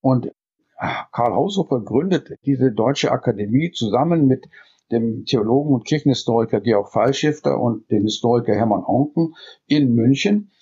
und 0.00 0.32
Karl 0.78 1.34
Haushofer 1.34 1.80
gründet 1.80 2.38
diese 2.44 2.70
Deutsche 2.70 3.10
Akademie 3.10 3.72
zusammen 3.72 4.26
mit 4.26 4.46
dem 4.90 5.24
Theologen 5.24 5.74
und 5.74 5.86
Kirchenhistoriker 5.86 6.60
Georg 6.60 6.92
Fallschifter 6.92 7.60
und 7.60 7.90
dem 7.90 8.04
Historiker 8.04 8.54
Hermann 8.54 8.84
Onken 8.84 9.34
in 9.66 9.94
München. 9.94 10.52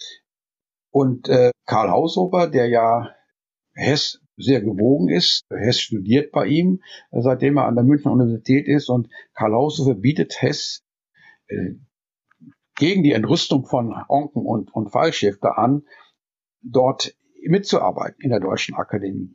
Und 0.90 1.28
äh, 1.28 1.50
Karl 1.66 1.90
Haushofer, 1.90 2.48
der 2.48 2.68
ja 2.68 3.10
Hess 3.74 4.20
sehr 4.36 4.60
gewogen 4.60 5.08
ist, 5.08 5.44
Hess 5.50 5.80
studiert 5.80 6.32
bei 6.32 6.46
ihm, 6.46 6.82
seitdem 7.10 7.58
er 7.58 7.66
an 7.66 7.74
der 7.74 7.84
Münchner 7.84 8.12
Universität 8.12 8.66
ist 8.68 8.88
und 8.88 9.08
Karl 9.34 9.52
Haushofer 9.52 9.94
bietet 9.94 10.40
Hess 10.40 10.84
äh, 11.48 11.74
gegen 12.76 13.02
die 13.02 13.12
Entrüstung 13.12 13.64
von 13.64 13.94
Onken 14.08 14.44
und, 14.44 14.72
und 14.74 14.90
Fallschifter 14.90 15.58
an, 15.58 15.82
dort 16.62 17.14
mitzuarbeiten 17.42 18.20
in 18.20 18.30
der 18.30 18.40
Deutschen 18.40 18.74
Akademie. 18.74 19.34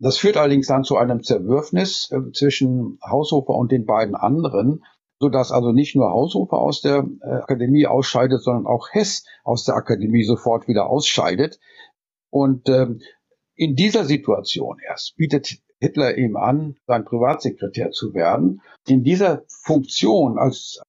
Das 0.00 0.18
führt 0.18 0.36
allerdings 0.36 0.68
dann 0.68 0.84
zu 0.84 0.96
einem 0.96 1.22
Zerwürfnis 1.22 2.10
äh, 2.12 2.32
zwischen 2.32 2.98
Haushofer 3.04 3.54
und 3.54 3.72
den 3.72 3.84
beiden 3.84 4.14
anderen, 4.14 4.84
so 5.20 5.28
dass 5.28 5.50
also 5.50 5.72
nicht 5.72 5.96
nur 5.96 6.10
Haushofer 6.10 6.58
aus 6.58 6.80
der 6.80 7.04
äh, 7.22 7.26
Akademie 7.26 7.86
ausscheidet, 7.86 8.42
sondern 8.42 8.66
auch 8.66 8.88
Hess 8.92 9.24
aus 9.42 9.64
der 9.64 9.74
Akademie 9.74 10.22
sofort 10.22 10.68
wieder 10.68 10.88
ausscheidet. 10.88 11.58
Und 12.30 12.68
ähm, 12.68 13.00
in 13.54 13.74
dieser 13.74 14.04
Situation 14.04 14.78
erst 14.86 15.16
bietet 15.16 15.58
Hitler 15.80 16.16
ihm 16.16 16.36
an, 16.36 16.76
sein 16.86 17.04
Privatsekretär 17.04 17.90
zu 17.90 18.14
werden. 18.14 18.62
In 18.86 19.02
dieser 19.02 19.44
Funktion 19.48 20.38
als, 20.38 20.80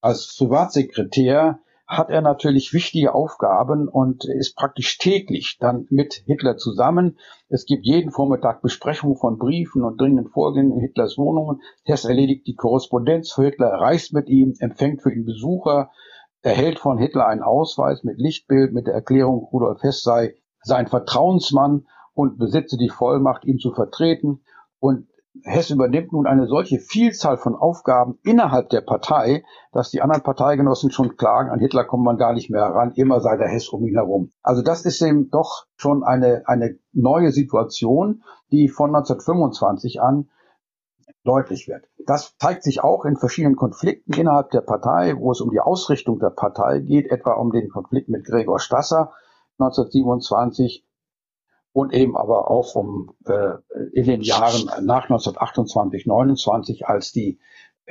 als 0.00 0.34
Privatsekretär 0.38 1.60
hat 1.86 2.10
er 2.10 2.22
natürlich 2.22 2.72
wichtige 2.72 3.14
Aufgaben 3.14 3.88
und 3.88 4.24
ist 4.24 4.56
praktisch 4.56 4.96
täglich 4.98 5.58
dann 5.60 5.86
mit 5.90 6.22
Hitler 6.26 6.56
zusammen. 6.56 7.18
Es 7.48 7.66
gibt 7.66 7.84
jeden 7.84 8.10
Vormittag 8.10 8.62
Besprechungen 8.62 9.16
von 9.16 9.38
Briefen 9.38 9.82
und 9.82 10.00
dringenden 10.00 10.28
Vorgängen 10.28 10.72
in 10.72 10.80
Hitlers 10.80 11.18
Wohnungen. 11.18 11.60
Hess 11.84 12.04
erledigt 12.04 12.46
die 12.46 12.54
Korrespondenz 12.54 13.32
für 13.32 13.44
Hitler, 13.44 13.68
reist 13.68 14.14
mit 14.14 14.28
ihm, 14.28 14.54
empfängt 14.60 15.02
für 15.02 15.12
ihn 15.12 15.26
Besucher, 15.26 15.90
erhält 16.40 16.78
von 16.78 16.98
Hitler 16.98 17.26
einen 17.26 17.42
Ausweis 17.42 18.02
mit 18.02 18.18
Lichtbild 18.18 18.72
mit 18.72 18.86
der 18.86 18.94
Erklärung, 18.94 19.44
Rudolf 19.52 19.82
Hess 19.82 20.02
sei 20.02 20.34
sein 20.62 20.86
Vertrauensmann 20.86 21.86
und 22.14 22.38
besitze 22.38 22.78
die 22.78 22.88
Vollmacht, 22.88 23.44
ihn 23.44 23.58
zu 23.58 23.72
vertreten. 23.72 24.42
Und 24.78 25.08
Hess 25.42 25.70
übernimmt 25.70 26.12
nun 26.12 26.26
eine 26.26 26.46
solche 26.46 26.78
Vielzahl 26.78 27.36
von 27.36 27.56
Aufgaben 27.56 28.18
innerhalb 28.22 28.70
der 28.70 28.80
Partei, 28.80 29.44
dass 29.72 29.90
die 29.90 30.00
anderen 30.00 30.22
Parteigenossen 30.22 30.90
schon 30.90 31.16
klagen, 31.16 31.50
an 31.50 31.58
Hitler 31.58 31.84
kommt 31.84 32.04
man 32.04 32.16
gar 32.16 32.32
nicht 32.32 32.50
mehr 32.50 32.62
heran, 32.62 32.92
immer 32.94 33.20
sei 33.20 33.36
der 33.36 33.48
Hess 33.48 33.68
um 33.68 33.84
ihn 33.84 33.94
herum. 33.94 34.32
Also 34.42 34.62
das 34.62 34.84
ist 34.84 35.02
eben 35.02 35.30
doch 35.30 35.66
schon 35.76 36.04
eine, 36.04 36.44
eine 36.46 36.78
neue 36.92 37.32
Situation, 37.32 38.22
die 38.52 38.68
von 38.68 38.94
1925 38.94 40.00
an 40.00 40.30
deutlich 41.24 41.68
wird. 41.68 41.84
Das 42.06 42.36
zeigt 42.38 42.62
sich 42.62 42.84
auch 42.84 43.04
in 43.04 43.16
verschiedenen 43.16 43.56
Konflikten 43.56 44.12
innerhalb 44.12 44.50
der 44.50 44.60
Partei, 44.60 45.16
wo 45.18 45.32
es 45.32 45.40
um 45.40 45.50
die 45.50 45.60
Ausrichtung 45.60 46.18
der 46.20 46.30
Partei 46.30 46.80
geht, 46.80 47.10
etwa 47.10 47.32
um 47.32 47.50
den 47.50 47.70
Konflikt 47.70 48.08
mit 48.08 48.24
Gregor 48.24 48.60
Stasser 48.60 49.12
1927 49.58 50.86
und 51.74 51.92
eben 51.92 52.16
aber 52.16 52.50
auch 52.50 52.76
um 52.76 53.14
äh, 53.26 53.54
in 53.92 54.06
den 54.06 54.20
Jahren 54.22 54.66
nach 54.86 55.10
1928, 55.10 56.06
29, 56.06 56.86
als 56.86 57.10
die 57.10 57.40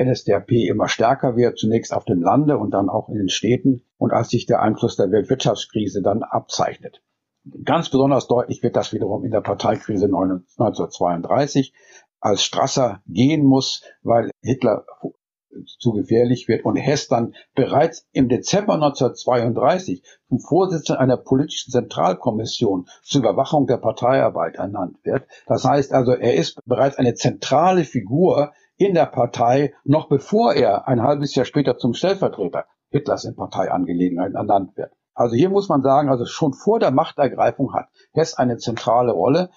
NSDAP 0.01 0.51
immer 0.51 0.87
stärker 0.87 1.35
wird, 1.35 1.59
zunächst 1.59 1.93
auf 1.93 2.05
dem 2.05 2.21
Lande 2.21 2.57
und 2.57 2.71
dann 2.71 2.89
auch 2.89 3.09
in 3.09 3.17
den 3.17 3.29
Städten 3.29 3.83
und 3.97 4.13
als 4.13 4.29
sich 4.29 4.45
der 4.45 4.61
Einfluss 4.61 4.95
der 4.95 5.11
Weltwirtschaftskrise 5.11 6.01
dann 6.01 6.23
abzeichnet. 6.23 7.03
Ganz 7.65 7.89
besonders 7.89 8.27
deutlich 8.27 8.63
wird 8.63 8.77
das 8.77 8.93
wiederum 8.93 9.25
in 9.25 9.31
der 9.31 9.41
Parteikrise 9.41 10.05
1932, 10.05 11.73
als 12.21 12.41
Strasser 12.41 13.01
gehen 13.05 13.43
muss, 13.43 13.83
weil 14.01 14.31
Hitler 14.41 14.85
zu 15.79 15.91
gefährlich 15.91 16.47
wird 16.47 16.65
und 16.65 16.75
Hess 16.75 17.07
dann 17.07 17.35
bereits 17.55 18.05
im 18.11 18.29
Dezember 18.29 18.73
1932 18.73 20.03
zum 20.29 20.39
Vorsitzenden 20.39 21.01
einer 21.01 21.17
politischen 21.17 21.71
Zentralkommission 21.71 22.87
zur 23.03 23.21
Überwachung 23.21 23.67
der 23.67 23.77
Parteiarbeit 23.77 24.55
ernannt 24.55 24.97
wird. 25.03 25.25
Das 25.47 25.65
heißt 25.65 25.93
also, 25.93 26.13
er 26.13 26.35
ist 26.35 26.59
bereits 26.65 26.97
eine 26.97 27.13
zentrale 27.13 27.83
Figur 27.83 28.53
in 28.77 28.93
der 28.93 29.05
Partei, 29.05 29.73
noch 29.83 30.09
bevor 30.09 30.53
er 30.53 30.87
ein 30.87 31.01
halbes 31.01 31.35
Jahr 31.35 31.45
später 31.45 31.77
zum 31.77 31.93
Stellvertreter 31.93 32.65
Hitlers 32.89 33.25
in 33.25 33.35
Parteiangelegenheiten 33.35 34.35
ernannt 34.35 34.77
wird. 34.77 34.91
Also 35.13 35.35
hier 35.35 35.49
muss 35.49 35.69
man 35.69 35.83
sagen, 35.83 36.09
also 36.09 36.25
schon 36.25 36.53
vor 36.53 36.79
der 36.79 36.91
Machtergreifung 36.91 37.73
hat 37.73 37.89
Hess 38.13 38.33
eine 38.33 38.57
zentrale 38.57 39.11
Rolle 39.11 39.49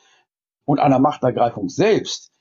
und 0.64 0.80
einer 0.80 0.99
Machtergreifung 0.99 1.68
selbst 1.68 2.32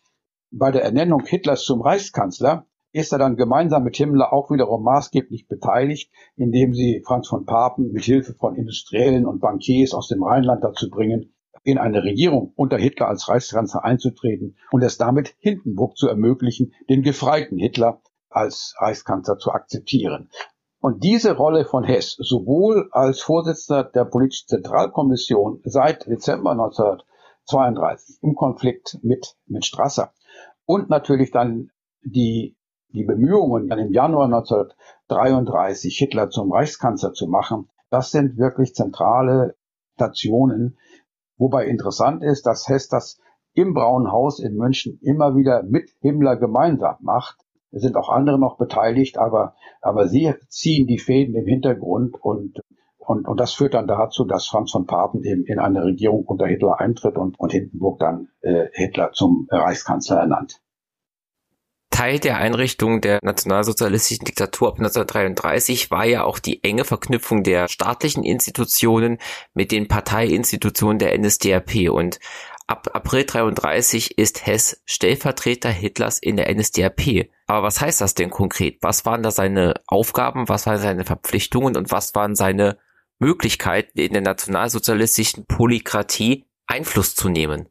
bei 0.51 0.71
der 0.71 0.83
Ernennung 0.83 1.25
Hitlers 1.25 1.63
zum 1.63 1.81
Reichskanzler 1.81 2.65
ist 2.95 3.11
er 3.11 3.19
dann 3.19 3.35
gemeinsam 3.35 3.83
mit 3.83 3.97
Himmler 3.97 4.31
auch 4.31 4.49
wiederum 4.49 4.81
maßgeblich 4.83 5.49
beteiligt, 5.49 6.09
indem 6.37 6.73
sie 6.73 7.03
Franz 7.05 7.27
von 7.27 7.45
Papen 7.45 7.91
mit 7.91 8.05
Hilfe 8.05 8.33
von 8.33 8.55
Industriellen 8.55 9.25
und 9.25 9.41
Bankiers 9.41 9.93
aus 9.93 10.07
dem 10.07 10.23
Rheinland 10.23 10.63
dazu 10.63 10.89
bringen, 10.89 11.33
in 11.63 11.77
eine 11.77 12.03
Regierung 12.03 12.53
unter 12.55 12.77
Hitler 12.77 13.09
als 13.09 13.27
Reichskanzler 13.27 13.83
einzutreten 13.83 14.55
und 14.71 14.81
es 14.81 14.97
damit 14.97 15.35
Hindenburg 15.39 15.97
zu 15.97 16.07
ermöglichen, 16.07 16.73
den 16.89 17.01
gefreiten 17.01 17.57
Hitler 17.57 18.01
als 18.29 18.75
Reichskanzler 18.79 19.39
zu 19.39 19.51
akzeptieren. 19.51 20.29
Und 20.79 21.03
diese 21.03 21.35
Rolle 21.35 21.65
von 21.65 21.83
Hess, 21.83 22.15
sowohl 22.17 22.87
als 22.91 23.19
Vorsitzender 23.19 23.83
der 23.83 24.05
politischen 24.05 24.47
Zentralkommission 24.47 25.59
seit 25.65 26.07
Dezember 26.07 26.51
1932 26.51 28.19
im 28.21 28.35
Konflikt 28.35 28.99
mit, 29.01 29.35
mit 29.47 29.65
Strasser 29.65 30.13
und 30.65 30.89
natürlich 30.89 31.31
dann 31.31 31.71
die, 32.01 32.55
die 32.95 33.03
Bemühungen, 33.03 33.67
dann 33.67 33.79
im 33.79 33.91
Januar 33.91 34.25
1933 34.25 35.97
Hitler 35.97 36.29
zum 36.29 36.51
Reichskanzler 36.51 37.13
zu 37.13 37.27
machen, 37.27 37.69
das 37.89 38.11
sind 38.11 38.37
wirklich 38.37 38.73
zentrale 38.73 39.55
Stationen, 39.93 40.77
Wobei 41.37 41.65
interessant 41.65 42.23
ist, 42.23 42.45
dass 42.45 42.67
Hess 42.69 42.87
das 42.87 43.19
im 43.53 43.73
Braunen 43.73 44.11
Haus 44.11 44.39
in 44.39 44.55
München 44.55 44.99
immer 45.01 45.35
wieder 45.35 45.63
mit 45.63 45.89
Himmler 45.99 46.37
gemeinsam 46.37 46.97
macht. 47.01 47.37
Es 47.71 47.81
sind 47.81 47.97
auch 47.97 48.09
andere 48.09 48.39
noch 48.39 48.57
beteiligt, 48.57 49.17
aber, 49.17 49.55
aber 49.81 50.07
sie 50.07 50.33
ziehen 50.47 50.87
die 50.87 50.97
Fäden 50.97 51.35
im 51.35 51.45
Hintergrund 51.45 52.15
und, 52.21 52.61
und, 52.97 53.27
und 53.27 53.39
das 53.39 53.53
führt 53.53 53.73
dann 53.73 53.87
dazu, 53.87 54.23
dass 54.23 54.47
Franz 54.47 54.71
von 54.71 54.85
Papen 54.85 55.23
eben 55.23 55.43
in 55.43 55.59
eine 55.59 55.83
Regierung 55.83 56.23
unter 56.25 56.47
Hitler 56.47 56.79
eintritt 56.79 57.17
und, 57.17 57.37
und 57.37 57.51
Hindenburg 57.51 57.99
dann 57.99 58.29
äh, 58.41 58.67
Hitler 58.71 59.11
zum 59.11 59.47
Reichskanzler 59.49 60.19
ernannt. 60.19 60.61
Teil 61.89 62.19
der 62.19 62.37
Einrichtung 62.37 62.99
der 62.99 63.19
nationalsozialistischen 63.21 64.25
Diktatur 64.25 64.67
ab 64.67 64.79
1933 64.79 65.91
war 65.91 66.05
ja 66.05 66.23
auch 66.23 66.39
die 66.39 66.63
enge 66.63 66.83
Verknüpfung 66.83 67.43
der 67.43 67.69
staatlichen 67.69 68.23
Institutionen 68.23 69.17
mit 69.53 69.71
den 69.71 69.87
Parteiinstitutionen 69.87 70.99
der 70.99 71.17
NSDAP 71.17 71.89
und 71.89 72.19
ab 72.67 72.89
April 72.93 73.25
33 73.25 74.17
ist 74.17 74.45
Hess 74.45 74.81
Stellvertreter 74.85 75.69
Hitlers 75.69 76.19
in 76.19 76.35
der 76.35 76.53
NSDAP. 76.53 77.29
Aber 77.47 77.63
was 77.63 77.79
heißt 77.79 78.01
das 78.01 78.15
denn 78.15 78.29
konkret? 78.29 78.77
Was 78.81 79.05
waren 79.05 79.23
da 79.23 79.31
seine 79.31 79.75
Aufgaben, 79.87 80.49
was 80.49 80.65
waren 80.65 80.79
seine 80.79 81.05
Verpflichtungen 81.05 81.77
und 81.77 81.91
was 81.91 82.15
waren 82.15 82.35
seine 82.35 82.77
Möglichkeiten 83.19 83.99
in 83.99 84.13
der 84.13 84.21
nationalsozialistischen 84.21 85.45
Polykratie 85.45 86.45
Einfluss 86.67 87.15
zu 87.15 87.29
nehmen? 87.29 87.69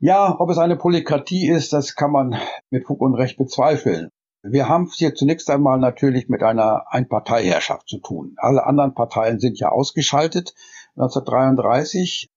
Ja, 0.00 0.38
ob 0.38 0.48
es 0.50 0.58
eine 0.58 0.76
Polykratie 0.76 1.48
ist, 1.48 1.72
das 1.72 1.96
kann 1.96 2.12
man 2.12 2.36
mit 2.70 2.86
Fug 2.86 3.00
und 3.00 3.16
Recht 3.16 3.36
bezweifeln. 3.36 4.10
Wir 4.44 4.68
haben 4.68 4.84
es 4.84 4.94
hier 4.94 5.16
zunächst 5.16 5.50
einmal 5.50 5.80
natürlich 5.80 6.28
mit 6.28 6.44
einer 6.44 6.84
Einparteiherrschaft 6.92 7.88
zu 7.88 7.98
tun. 7.98 8.36
Alle 8.36 8.64
anderen 8.64 8.94
Parteien 8.94 9.40
sind 9.40 9.58
ja 9.58 9.70
ausgeschaltet 9.70 10.54
1933. 10.94 12.30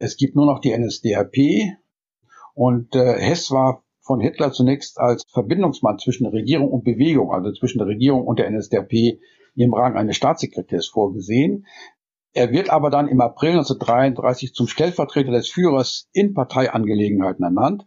Es 0.00 0.16
gibt 0.16 0.34
nur 0.34 0.46
noch 0.46 0.58
die 0.58 0.76
NSDAP 0.76 1.76
und 2.54 2.96
äh, 2.96 3.20
Hess 3.20 3.52
war 3.52 3.84
von 4.00 4.20
Hitler 4.20 4.50
zunächst 4.50 4.98
als 4.98 5.22
Verbindungsmann 5.32 6.00
zwischen 6.00 6.26
Regierung 6.26 6.72
und 6.72 6.82
Bewegung, 6.82 7.30
also 7.30 7.52
zwischen 7.52 7.78
der 7.78 7.86
Regierung 7.86 8.26
und 8.26 8.40
der 8.40 8.50
NSDAP 8.50 9.20
im 9.54 9.74
Rang 9.74 9.96
eines 9.96 10.16
Staatssekretärs 10.16 10.88
vorgesehen. 10.88 11.66
Er 12.36 12.52
wird 12.52 12.68
aber 12.68 12.90
dann 12.90 13.08
im 13.08 13.22
April 13.22 13.52
1933 13.52 14.52
zum 14.52 14.68
Stellvertreter 14.68 15.32
des 15.32 15.48
Führers 15.48 16.06
in 16.12 16.34
Parteiangelegenheiten 16.34 17.42
ernannt, 17.42 17.86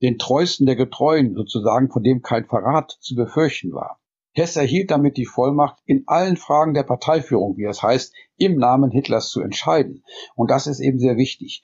den 0.00 0.16
treuesten 0.16 0.64
der 0.64 0.76
Getreuen 0.76 1.34
sozusagen, 1.34 1.90
von 1.90 2.02
dem 2.02 2.22
kein 2.22 2.46
Verrat 2.46 2.96
zu 3.00 3.14
befürchten 3.14 3.74
war. 3.74 4.00
Hess 4.32 4.56
erhielt 4.56 4.90
damit 4.90 5.18
die 5.18 5.26
Vollmacht, 5.26 5.76
in 5.84 6.04
allen 6.06 6.38
Fragen 6.38 6.72
der 6.72 6.84
Parteiführung, 6.84 7.58
wie 7.58 7.64
es 7.64 7.82
heißt, 7.82 8.14
im 8.38 8.56
Namen 8.56 8.90
Hitlers 8.90 9.28
zu 9.28 9.42
entscheiden. 9.42 10.04
Und 10.36 10.50
das 10.50 10.66
ist 10.66 10.80
eben 10.80 10.98
sehr 10.98 11.18
wichtig. 11.18 11.62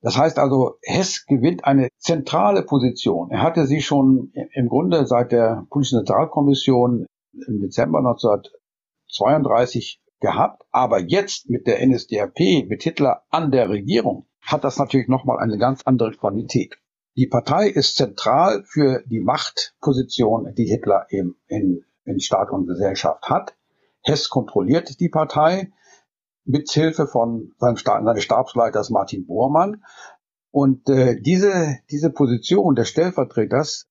Das 0.00 0.16
heißt 0.16 0.38
also, 0.38 0.78
Hess 0.84 1.26
gewinnt 1.26 1.66
eine 1.66 1.90
zentrale 1.98 2.62
Position. 2.62 3.30
Er 3.30 3.42
hatte 3.42 3.66
sie 3.66 3.82
schon 3.82 4.32
im 4.54 4.70
Grunde 4.70 5.04
seit 5.04 5.32
der 5.32 5.66
Politischen 5.68 5.98
Zentralkommission 5.98 7.04
im 7.46 7.60
Dezember 7.60 7.98
1932 7.98 10.00
gehabt, 10.20 10.64
aber 10.70 11.00
jetzt 11.00 11.48
mit 11.50 11.66
der 11.66 11.84
NSDAP, 11.86 12.66
mit 12.68 12.82
Hitler 12.82 13.22
an 13.30 13.50
der 13.50 13.68
Regierung, 13.68 14.26
hat 14.40 14.64
das 14.64 14.78
natürlich 14.78 15.08
nochmal 15.08 15.38
eine 15.38 15.58
ganz 15.58 15.82
andere 15.84 16.12
Qualität. 16.12 16.78
Die 17.16 17.26
Partei 17.26 17.68
ist 17.68 17.96
zentral 17.96 18.62
für 18.64 19.02
die 19.06 19.20
Machtposition, 19.20 20.54
die 20.54 20.66
Hitler 20.66 21.06
eben 21.10 21.36
in, 21.46 21.84
in 22.04 22.20
Staat 22.20 22.50
und 22.50 22.66
Gesellschaft 22.66 23.28
hat. 23.28 23.56
Hess 24.02 24.28
kontrolliert 24.28 25.00
die 25.00 25.08
Partei 25.08 25.72
mit 26.44 26.70
Hilfe 26.70 27.06
von 27.06 27.52
seinem 27.58 27.76
seines 27.76 28.22
Stabsleiters 28.22 28.90
Martin 28.90 29.26
Bormann. 29.26 29.82
Und 30.50 30.88
äh, 30.88 31.20
diese, 31.20 31.78
diese 31.90 32.10
Position 32.10 32.74
des 32.76 32.88
Stellvertreters 32.88 33.88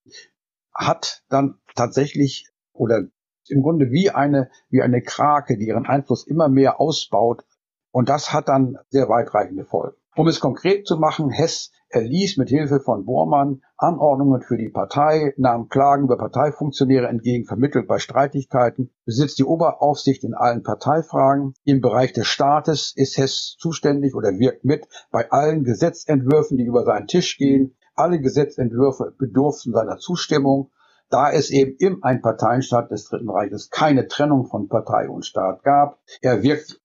hat 0.74 1.24
dann 1.30 1.60
tatsächlich 1.76 2.48
oder 2.74 3.04
im 3.50 3.62
Grunde 3.62 3.92
wie 3.92 4.12
eine, 4.12 4.50
wie 4.70 4.82
eine 4.82 5.02
Krake, 5.02 5.58
die 5.58 5.68
ihren 5.68 5.86
Einfluss 5.86 6.26
immer 6.26 6.50
mehr 6.50 6.80
ausbaut. 6.80 7.46
Und 7.92 8.10
das 8.10 8.34
hat 8.34 8.50
dann 8.50 8.78
sehr 8.90 9.08
weitreichende 9.08 9.66
Folgen. 9.66 9.96
Um 10.18 10.28
es 10.28 10.40
konkret 10.40 10.88
zu 10.88 10.96
machen, 10.96 11.30
Hess 11.30 11.72
erließ 11.90 12.38
mit 12.38 12.48
Hilfe 12.48 12.80
von 12.80 13.06
Bormann 13.06 13.62
Anordnungen 13.78 14.42
für 14.42 14.58
die 14.58 14.70
Partei, 14.70 15.34
nahm 15.36 15.68
Klagen 15.68 16.06
über 16.06 16.18
Parteifunktionäre 16.18 17.08
entgegen, 17.08 17.46
vermittelt 17.46 17.88
bei 17.88 18.00
Streitigkeiten, 18.00 18.92
besitzt 19.06 19.40
die 19.40 19.44
Oberaufsicht 19.44 20.24
in 20.24 20.34
allen 20.34 20.64
Parteifragen. 20.64 21.54
Im 21.66 21.82
Bereich 21.82 22.14
des 22.14 22.28
Staates 22.28 22.94
ist 22.96 23.18
Hess 23.18 23.58
zuständig 23.60 24.16
oder 24.16 24.40
wirkt 24.40 24.64
mit 24.64 24.88
bei 25.12 25.30
allen 25.32 25.66
Gesetzentwürfen, 25.66 26.58
die 26.58 26.66
über 26.66 26.86
seinen 26.86 27.08
Tisch 27.08 27.38
gehen. 27.38 27.76
Alle 27.96 28.22
Gesetzentwürfe 28.22 29.14
bedurften 29.18 29.74
seiner 29.74 29.98
Zustimmung 29.98 30.72
da 31.16 31.32
es 31.32 31.50
eben 31.50 31.78
im 31.80 32.04
Einparteienstaat 32.04 32.92
des 32.92 33.06
Dritten 33.06 33.30
Reiches 33.30 33.70
keine 33.70 34.10
Trennung 34.10 34.48
von 34.48 34.68
Partei 34.68 35.08
und 35.08 35.26
Staat 35.26 35.64
gab. 35.64 35.98
Er 36.20 36.44
wirkt 36.44 36.82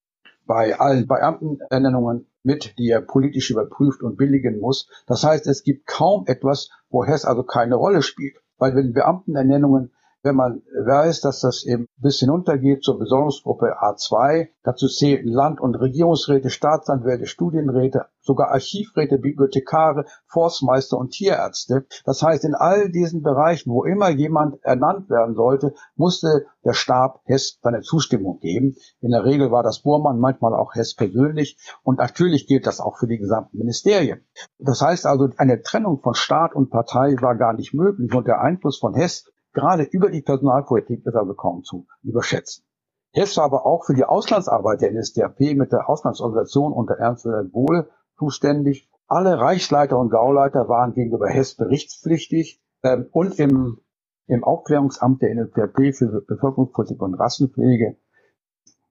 bei 0.47 0.79
allen 0.79 1.09
Beamtenernennungen 1.09 2.29
mit, 2.45 2.79
die 2.79 2.91
er 2.91 3.01
politisch 3.01 3.51
überprüft 3.51 4.05
und 4.05 4.17
billigen 4.17 4.61
muss. 4.61 4.89
Das 5.09 5.25
heißt, 5.25 5.49
es 5.49 5.65
gibt 5.65 5.89
kaum 5.89 6.27
etwas, 6.29 6.71
wo 6.91 7.05
Hess 7.05 7.25
also 7.25 7.43
keine 7.43 7.75
Rolle 7.75 8.03
spielt. 8.03 8.37
Weil 8.57 8.77
wenn 8.77 8.93
Beamtenernennungen 8.93 9.91
wenn 10.23 10.37
man 10.37 10.63
weiß, 10.87 11.21
dass 11.23 11.41
das 11.41 11.65
eben 11.65 11.87
bis 11.97 12.19
hinuntergeht 12.19 12.83
zur 12.83 12.99
Besorgungsgruppe 12.99 13.81
A2. 13.81 14.49
Dazu 14.63 14.87
zählten 14.87 15.29
Land- 15.29 15.61
und 15.61 15.75
Regierungsräte, 15.77 16.51
Staatsanwälte, 16.51 17.27
Studienräte, 17.27 18.07
sogar 18.21 18.51
Archivräte, 18.51 19.19
Bibliothekare, 19.19 20.05
Forstmeister 20.27 20.99
und 20.99 21.13
Tierärzte. 21.13 21.87
Das 22.05 22.23
heißt, 22.23 22.45
in 22.45 22.55
all 22.55 22.91
diesen 22.91 23.23
Bereichen, 23.23 23.73
wo 23.73 23.85
immer 23.85 24.11
jemand 24.11 24.63
ernannt 24.63 25.09
werden 25.09 25.35
sollte, 25.35 25.75
musste 25.97 26.47
der 26.65 26.75
Stab 26.75 27.23
Hess 27.25 27.59
seine 27.63 27.81
Zustimmung 27.81 28.39
geben. 28.41 28.77
In 29.01 29.13
der 29.13 29.25
Regel 29.25 29.51
war 29.51 29.63
das 29.63 29.81
Bormann, 29.81 30.19
manchmal 30.19 30.55
auch 30.55 30.75
Hess 30.75 30.95
persönlich. 30.95 31.57
Und 31.83 31.99
natürlich 31.99 32.47
gilt 32.47 32.67
das 32.67 32.81
auch 32.81 32.99
für 32.99 33.07
die 33.07 33.19
gesamten 33.19 33.57
Ministerien. 33.57 34.21
Das 34.59 34.83
heißt 34.83 35.07
also, 35.07 35.31
eine 35.39 35.63
Trennung 35.63 36.01
von 36.01 36.15
Staat 36.15 36.55
und 36.55 36.71
Partei 36.71 37.17
war 37.21 37.37
gar 37.37 37.55
nicht 37.55 37.73
möglich. 37.73 38.13
Und 38.15 38.27
der 38.27 38.43
Einfluss 38.43 38.79
von 38.79 38.95
Hess 38.95 39.25
gerade 39.53 39.85
über 39.85 40.11
die 40.11 40.23
Personalpolitik 40.23 41.05
ist 41.05 41.15
also 41.15 41.35
kaum 41.35 41.63
zu 41.65 41.87
überschätzen. 42.03 42.65
Hess 43.13 43.37
war 43.37 43.45
aber 43.45 43.67
auch 43.67 43.85
für 43.85 43.95
die 43.95 44.05
Auslandsarbeit 44.05 44.83
der 44.83 44.93
NSDAP 44.93 45.41
mit 45.57 45.73
der 45.73 45.89
Auslandsorganisation 45.89 46.73
unter 46.73 46.95
Ernst 46.95 47.25
Wilhelm 47.25 47.51
Bohle 47.51 47.91
zuständig. 48.17 48.89
Alle 49.09 49.41
Reichsleiter 49.41 49.99
und 49.99 50.11
Gauleiter 50.11 50.69
waren 50.69 50.95
gegenüber 50.95 51.29
Hess 51.29 51.57
berichtspflichtig 51.57 52.63
ähm, 52.85 53.09
und 53.11 53.41
im, 53.41 53.81
im 54.27 54.45
Aufklärungsamt 54.45 55.23
der 55.23 55.35
NSDAP 55.35 55.95
für 55.95 56.23
Bevölkerungspolitik 56.23 57.03
und 57.03 57.15
Rassenpflege 57.15 57.97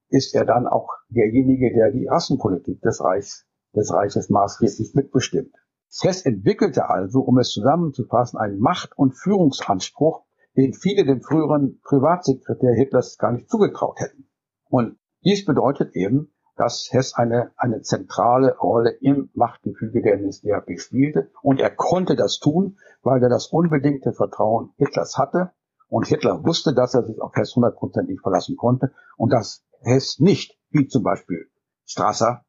ist 0.09 0.35
er 0.35 0.43
dann 0.43 0.67
auch 0.67 0.89
derjenige, 1.07 1.73
der 1.73 1.91
die 1.91 2.07
Rassenpolitik 2.07 2.81
des 2.81 3.01
Reichs, 3.01 3.45
des 3.73 3.93
Reiches 3.93 4.29
maßgeblich 4.29 4.93
mitbestimmt. 4.95 5.53
Hess 6.01 6.23
entwickelte 6.23 6.89
also, 6.89 7.21
um 7.21 7.37
es 7.37 7.51
zusammenzufassen, 7.51 8.37
einen 8.37 8.59
Macht- 8.59 8.97
und 8.97 9.13
Führungsanspruch, 9.13 10.23
den 10.57 10.73
viele 10.73 11.05
dem 11.05 11.21
früheren 11.21 11.79
Privatsekretär 11.83 12.73
Hitlers 12.73 13.17
gar 13.17 13.31
nicht 13.31 13.49
zugetraut 13.49 13.99
hätten. 13.99 14.29
Und 14.69 14.97
dies 15.23 15.45
bedeutet 15.45 15.95
eben, 15.95 16.33
dass 16.55 16.89
Hess 16.91 17.13
eine, 17.13 17.51
eine 17.55 17.81
zentrale 17.81 18.57
Rolle 18.57 18.91
im 18.99 19.29
Machtgefüge 19.33 20.01
der 20.01 20.17
NSDAP 20.17 20.77
spielte. 20.77 21.31
Und 21.41 21.61
er 21.61 21.69
konnte 21.69 22.15
das 22.15 22.39
tun, 22.39 22.77
weil 23.01 23.23
er 23.23 23.29
das 23.29 23.47
unbedingte 23.47 24.11
Vertrauen 24.11 24.73
Hitlers 24.77 25.17
hatte. 25.17 25.51
Und 25.87 26.07
Hitler 26.07 26.43
wusste, 26.43 26.73
dass 26.73 26.93
er 26.93 27.03
sich 27.03 27.21
auf 27.21 27.33
Hess 27.35 27.55
hundertprozentig 27.55 28.19
verlassen 28.21 28.57
konnte 28.57 28.91
und 29.15 29.31
dass 29.31 29.65
Hess 29.79 30.19
nicht, 30.19 30.59
wie 30.69 30.87
zum 30.87 31.03
Beispiel 31.03 31.49
Strasser, 31.85 32.43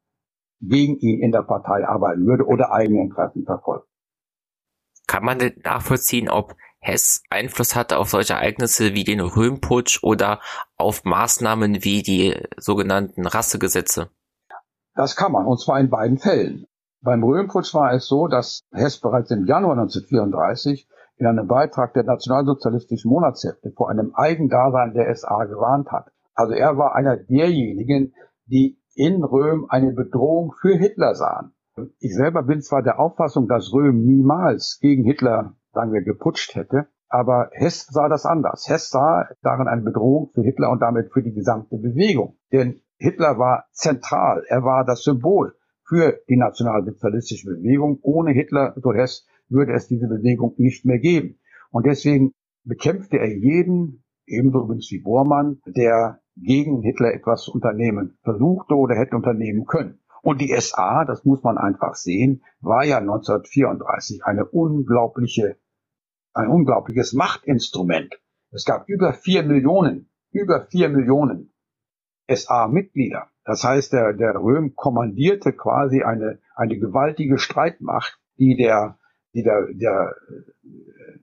gegen 0.59 0.97
ihn 0.97 1.21
in 1.21 1.31
der 1.31 1.43
Partei 1.43 1.87
arbeiten 1.87 2.25
würde 2.25 2.45
oder 2.45 2.71
eigene 2.71 3.01
Interessen 3.01 3.45
verfolgen. 3.45 3.85
Kann 5.07 5.23
man 5.23 5.39
denn 5.39 5.59
nachvollziehen, 5.63 6.29
ob 6.29 6.55
Hess 6.81 7.21
Einfluss 7.29 7.75
hatte 7.75 7.99
auf 7.99 8.09
solche 8.09 8.33
Ereignisse 8.33 8.93
wie 8.95 9.03
den 9.03 9.19
Röhmputsch 9.19 10.03
oder 10.03 10.39
auf 10.77 11.03
Maßnahmen 11.03 11.83
wie 11.83 12.01
die 12.01 12.35
sogenannten 12.57 13.27
Rassegesetze? 13.27 14.09
Das 14.95 15.15
kann 15.15 15.31
man, 15.31 15.45
und 15.45 15.61
zwar 15.61 15.79
in 15.79 15.89
beiden 15.89 16.17
Fällen. 16.17 16.65
Beim 17.01 17.23
Röhmputsch 17.23 17.73
war 17.75 17.93
es 17.93 18.07
so, 18.07 18.27
dass 18.27 18.61
Hess 18.71 18.99
bereits 18.99 19.31
im 19.31 19.45
Januar 19.45 19.73
1934 19.73 20.87
in 21.17 21.27
einem 21.27 21.47
Beitrag 21.47 21.93
der 21.93 22.03
nationalsozialistischen 22.03 23.09
Monatshefte 23.09 23.71
vor 23.75 23.89
einem 23.89 24.13
Eigendasein 24.15 24.93
der 24.93 25.15
SA 25.15 25.45
gewarnt 25.45 25.91
hat. 25.91 26.11
Also 26.33 26.53
er 26.53 26.77
war 26.77 26.95
einer 26.95 27.15
derjenigen, 27.15 28.13
die 28.45 28.79
in 28.95 29.23
Röhm 29.23 29.67
eine 29.69 29.93
Bedrohung 29.93 30.53
für 30.59 30.75
Hitler 30.75 31.13
sahen. 31.13 31.53
Ich 31.99 32.15
selber 32.15 32.43
bin 32.43 32.61
zwar 32.61 32.81
der 32.81 32.99
Auffassung, 32.99 33.47
dass 33.47 33.71
Röhm 33.71 34.03
niemals 34.03 34.79
gegen 34.81 35.03
Hitler 35.03 35.55
sagen 35.73 35.93
wir, 35.93 36.01
geputscht 36.01 36.55
hätte. 36.55 36.87
Aber 37.09 37.49
Hess 37.51 37.87
sah 37.87 38.07
das 38.07 38.25
anders. 38.25 38.69
Hess 38.69 38.89
sah 38.89 39.27
darin 39.41 39.67
eine 39.67 39.81
Bedrohung 39.81 40.31
für 40.33 40.43
Hitler 40.43 40.71
und 40.71 40.81
damit 40.81 41.11
für 41.11 41.21
die 41.21 41.33
gesamte 41.33 41.77
Bewegung. 41.77 42.37
Denn 42.51 42.81
Hitler 42.97 43.37
war 43.37 43.65
zentral. 43.71 44.43
Er 44.47 44.63
war 44.63 44.85
das 44.85 45.03
Symbol 45.03 45.55
für 45.83 46.19
die 46.29 46.37
nationalsozialistische 46.37 47.49
Bewegung. 47.49 47.99
Ohne 48.01 48.31
Hitler, 48.31 48.73
so 48.77 48.93
Hess, 48.93 49.27
würde 49.49 49.73
es 49.73 49.87
diese 49.87 50.07
Bewegung 50.07 50.53
nicht 50.57 50.85
mehr 50.85 50.99
geben. 50.99 51.39
Und 51.71 51.85
deswegen 51.85 52.31
bekämpfte 52.63 53.17
er 53.17 53.35
jeden, 53.35 54.03
ebenso 54.25 54.63
übrigens 54.63 54.89
wie 54.91 55.01
Bormann, 55.01 55.59
der 55.65 56.21
gegen 56.37 56.81
Hitler 56.81 57.13
etwas 57.13 57.47
unternehmen 57.47 58.17
versuchte 58.23 58.75
oder 58.75 58.95
hätte 58.95 59.15
unternehmen 59.15 59.65
können. 59.65 59.99
Und 60.21 60.39
die 60.39 60.55
SA, 60.59 61.05
das 61.05 61.25
muss 61.25 61.41
man 61.43 61.57
einfach 61.57 61.95
sehen, 61.95 62.43
war 62.59 62.85
ja 62.85 62.97
1934 62.97 64.23
eine 64.23 64.45
unglaubliche, 64.45 65.57
ein 66.33 66.47
unglaubliches 66.47 67.13
Machtinstrument. 67.13 68.19
Es 68.51 68.65
gab 68.65 68.87
über 68.87 69.13
vier 69.13 69.43
Millionen, 69.43 70.11
über 70.31 70.67
vier 70.67 70.89
Millionen 70.89 71.53
SA-Mitglieder. 72.29 73.27
Das 73.43 73.63
heißt, 73.63 73.93
der, 73.93 74.13
der 74.13 74.35
Röhm 74.35 74.75
kommandierte 74.75 75.53
quasi 75.53 76.03
eine, 76.03 76.39
eine 76.55 76.77
gewaltige 76.77 77.39
Streitmacht, 77.39 78.19
die 78.37 78.55
der, 78.55 78.99
die 79.33 79.43
der, 79.43 79.67
der, 79.73 80.15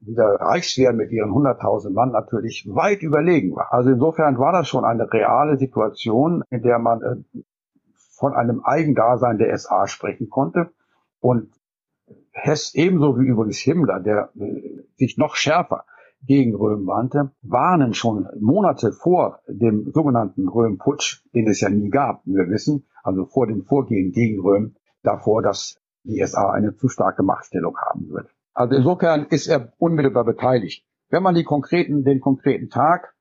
die 0.01 0.14
der 0.14 0.40
Reichswehr 0.40 0.92
mit 0.92 1.12
ihren 1.12 1.30
100.000 1.30 1.90
Mann 1.90 2.11
natürlich 2.11 2.66
weit 2.68 3.03
überlegen 3.03 3.55
war. 3.55 3.72
Also 3.72 3.90
insofern 3.90 4.38
war 4.38 4.53
das 4.53 4.68
schon 4.68 4.84
eine 4.84 5.12
reale 5.12 5.59
Situation, 5.59 6.42
in 6.51 6.62
der 6.62 6.78
man 6.78 7.03
äh, 7.03 7.40
von 8.18 8.34
einem 8.34 8.62
Eigendasein 8.64 9.38
der 9.38 9.56
SA 9.56 9.86
sprechen 9.86 10.28
konnte. 10.28 10.70
Und 11.20 11.52
Hess 12.32 12.74
ebenso 12.74 13.18
wie 13.18 13.26
übrigens 13.26 13.58
Himmler, 13.58 14.00
der 14.00 14.30
äh, 14.38 14.82
sich 14.96 15.18
noch 15.18 15.36
schärfer 15.36 15.84
gegen 16.22 16.54
Röhm 16.54 16.86
wandte, 16.86 17.30
warnen 17.42 17.94
schon 17.94 18.28
Monate 18.40 18.92
vor 18.92 19.40
dem 19.46 19.92
sogenannten 19.92 20.48
Röhm-Putsch, 20.48 21.22
den 21.32 21.48
es 21.48 21.60
ja 21.60 21.68
nie 21.68 21.90
gab, 21.90 22.22
wir 22.24 22.48
wissen, 22.48 22.86
also 23.04 23.24
vor 23.26 23.46
dem 23.46 23.64
Vorgehen 23.64 24.10
gegen 24.10 24.40
Röhm, 24.40 24.74
davor, 25.02 25.42
dass 25.42 25.80
die 26.02 26.24
SA 26.26 26.50
eine 26.50 26.74
zu 26.74 26.88
starke 26.88 27.22
Machtstellung 27.22 27.76
haben 27.78 28.08
wird. 28.10 28.28
Also 28.52 28.74
insofern 28.74 29.26
ist 29.26 29.46
er 29.46 29.72
unmittelbar 29.78 30.24
beteiligt. 30.24 30.84
Wenn 31.08 31.22
man 31.22 31.36
die 31.36 31.44
konkreten, 31.44 32.02
den 32.02 32.20
konkreten 32.20 32.68
Tag 32.68 33.14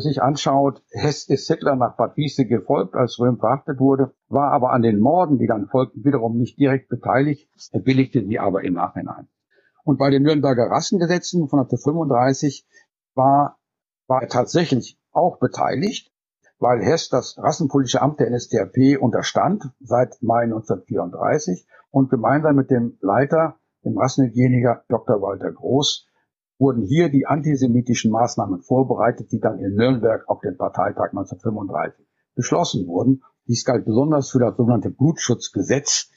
sich 0.00 0.22
anschaut, 0.22 0.82
Hess 0.90 1.28
ist 1.28 1.46
Hitler 1.46 1.76
nach 1.76 1.96
Bad 1.96 2.16
Wiese 2.16 2.46
gefolgt, 2.46 2.94
als 2.94 3.18
Röhm 3.18 3.38
verhaftet 3.38 3.78
wurde, 3.78 4.12
war 4.28 4.50
aber 4.50 4.72
an 4.72 4.82
den 4.82 4.98
Morden, 4.98 5.38
die 5.38 5.46
dann 5.46 5.68
folgten, 5.68 6.04
wiederum 6.04 6.36
nicht 6.36 6.58
direkt 6.58 6.88
beteiligt, 6.88 7.48
er 7.72 7.80
billigte 7.80 8.24
sie 8.24 8.38
aber 8.38 8.64
im 8.64 8.74
Nachhinein. 8.74 9.28
Und 9.84 9.98
bei 9.98 10.10
den 10.10 10.22
Nürnberger 10.22 10.70
Rassengesetzen 10.70 11.48
von 11.48 11.60
1935 11.60 12.66
war, 13.14 13.58
war 14.08 14.22
er 14.22 14.28
tatsächlich 14.28 14.98
auch 15.12 15.38
beteiligt, 15.38 16.10
weil 16.58 16.82
Hess 16.82 17.08
das 17.08 17.38
Rassenpolitische 17.38 18.02
Amt 18.02 18.20
der 18.20 18.30
NSDAP 18.30 18.98
unterstand 19.00 19.70
seit 19.80 20.22
Mai 20.22 20.44
1934 20.44 21.66
und 21.90 22.10
gemeinsam 22.10 22.56
mit 22.56 22.70
dem 22.70 22.96
Leiter, 23.00 23.56
dem 23.84 23.98
Rassenhygieniker 23.98 24.84
Dr. 24.88 25.20
Walter 25.20 25.52
Groß, 25.52 26.08
wurden 26.58 26.82
hier 26.82 27.08
die 27.08 27.26
antisemitischen 27.26 28.10
Maßnahmen 28.10 28.62
vorbereitet, 28.62 29.32
die 29.32 29.40
dann 29.40 29.58
in 29.58 29.74
Nürnberg 29.74 30.28
auf 30.28 30.40
dem 30.40 30.56
Parteitag 30.56 31.10
1935 31.10 32.06
beschlossen 32.34 32.86
wurden. 32.86 33.22
Dies 33.46 33.64
galt 33.64 33.84
besonders 33.84 34.30
für 34.30 34.38
das 34.38 34.56
sogenannte 34.56 34.90
Blutschutzgesetz 34.90 36.10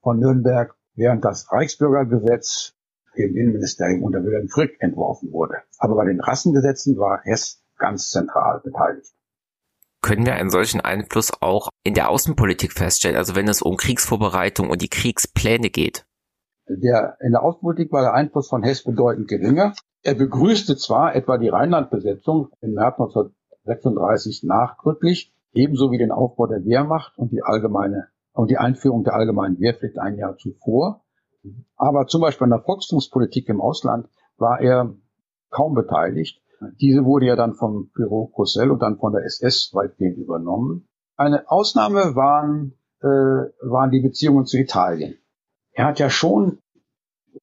von 0.00 0.18
Nürnberg, 0.18 0.74
während 0.94 1.24
das 1.24 1.50
Reichsbürgergesetz 1.52 2.74
im 3.14 3.36
Innenministerium 3.36 4.02
unter 4.02 4.22
Wilhelm 4.22 4.48
Frick 4.48 4.76
entworfen 4.80 5.32
wurde. 5.32 5.56
Aber 5.78 5.96
bei 5.96 6.04
den 6.04 6.20
Rassengesetzen 6.20 6.96
war 6.96 7.22
es 7.24 7.62
ganz 7.78 8.10
zentral 8.10 8.60
beteiligt. 8.62 9.12
Können 10.02 10.24
wir 10.24 10.34
einen 10.34 10.50
solchen 10.50 10.80
Einfluss 10.80 11.32
auch 11.40 11.68
in 11.82 11.94
der 11.94 12.10
Außenpolitik 12.10 12.72
feststellen, 12.72 13.16
also 13.16 13.34
wenn 13.34 13.48
es 13.48 13.62
um 13.62 13.76
Kriegsvorbereitung 13.76 14.70
und 14.70 14.80
die 14.80 14.88
Kriegspläne 14.88 15.70
geht? 15.70 16.05
Der, 16.68 17.16
in 17.20 17.32
der 17.32 17.42
Außenpolitik 17.42 17.92
war 17.92 18.02
der 18.02 18.14
Einfluss 18.14 18.48
von 18.48 18.62
Hess 18.62 18.82
bedeutend 18.82 19.28
geringer. 19.28 19.72
Er 20.02 20.14
begrüßte 20.14 20.76
zwar 20.76 21.14
etwa 21.14 21.38
die 21.38 21.48
Rheinlandbesetzung 21.48 22.48
im 22.60 22.74
März 22.74 22.98
1936 22.98 24.42
nachdrücklich, 24.44 25.32
ebenso 25.52 25.90
wie 25.90 25.98
den 25.98 26.10
Aufbau 26.10 26.46
der 26.46 26.64
Wehrmacht 26.64 27.16
und 27.18 27.32
die 27.32 27.42
allgemeine 27.42 28.08
und 28.32 28.50
die 28.50 28.58
Einführung 28.58 29.04
der 29.04 29.14
allgemeinen 29.14 29.58
Wehrpflicht 29.58 29.98
ein 29.98 30.16
Jahr 30.16 30.36
zuvor. 30.36 31.04
Aber 31.76 32.06
zum 32.06 32.20
Beispiel 32.20 32.44
an 32.44 32.50
der 32.50 32.62
Volkstumspolitik 32.62 33.48
im 33.48 33.60
Ausland 33.60 34.08
war 34.36 34.60
er 34.60 34.94
kaum 35.50 35.74
beteiligt. 35.74 36.42
Diese 36.80 37.04
wurde 37.04 37.26
ja 37.26 37.36
dann 37.36 37.54
vom 37.54 37.90
Büro 37.94 38.26
Cossel 38.26 38.70
und 38.70 38.80
dann 38.80 38.98
von 38.98 39.12
der 39.12 39.24
SS 39.24 39.70
weitgehend 39.72 40.18
übernommen. 40.18 40.88
Eine 41.16 41.50
Ausnahme 41.50 42.14
waren, 42.14 42.74
äh, 43.00 43.06
waren 43.06 43.90
die 43.90 44.00
Beziehungen 44.00 44.46
zu 44.46 44.58
Italien. 44.58 45.16
Er 45.76 45.84
hat 45.84 45.98
ja 45.98 46.08
schon 46.08 46.58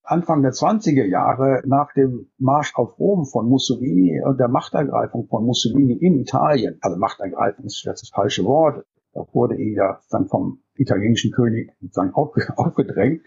Anfang 0.01 0.41
der 0.41 0.53
20er 0.53 1.05
Jahre 1.05 1.61
nach 1.67 1.93
dem 1.93 2.31
Marsch 2.39 2.73
auf 2.75 2.97
Rom 2.97 3.25
von 3.25 3.47
Mussolini 3.47 4.23
und 4.25 4.39
der 4.39 4.47
Machtergreifung 4.47 5.27
von 5.27 5.45
Mussolini 5.45 5.93
in 5.93 6.19
Italien, 6.19 6.79
also 6.81 6.97
Machtergreifung 6.97 7.65
ist 7.65 7.83
jetzt 7.85 8.01
das 8.01 8.09
falsche 8.09 8.43
Wort, 8.43 8.87
da 9.13 9.23
wurde 9.33 9.55
ihn 9.55 9.75
ja 9.75 9.99
dann 10.09 10.27
vom 10.27 10.63
italienischen 10.73 11.31
König 11.31 11.71
aufgedrängt, 12.55 13.21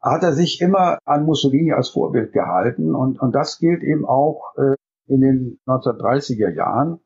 hat 0.00 0.24
er 0.24 0.32
sich 0.32 0.60
immer 0.60 0.98
an 1.04 1.24
Mussolini 1.24 1.72
als 1.72 1.90
Vorbild 1.90 2.32
gehalten 2.32 2.96
und, 2.96 3.20
und 3.20 3.32
das 3.36 3.60
gilt 3.60 3.84
eben 3.84 4.04
auch 4.04 4.52
äh, 4.56 4.74
in 5.06 5.20
den 5.20 5.60
1930er 5.64 6.50
Jahren 6.50 6.98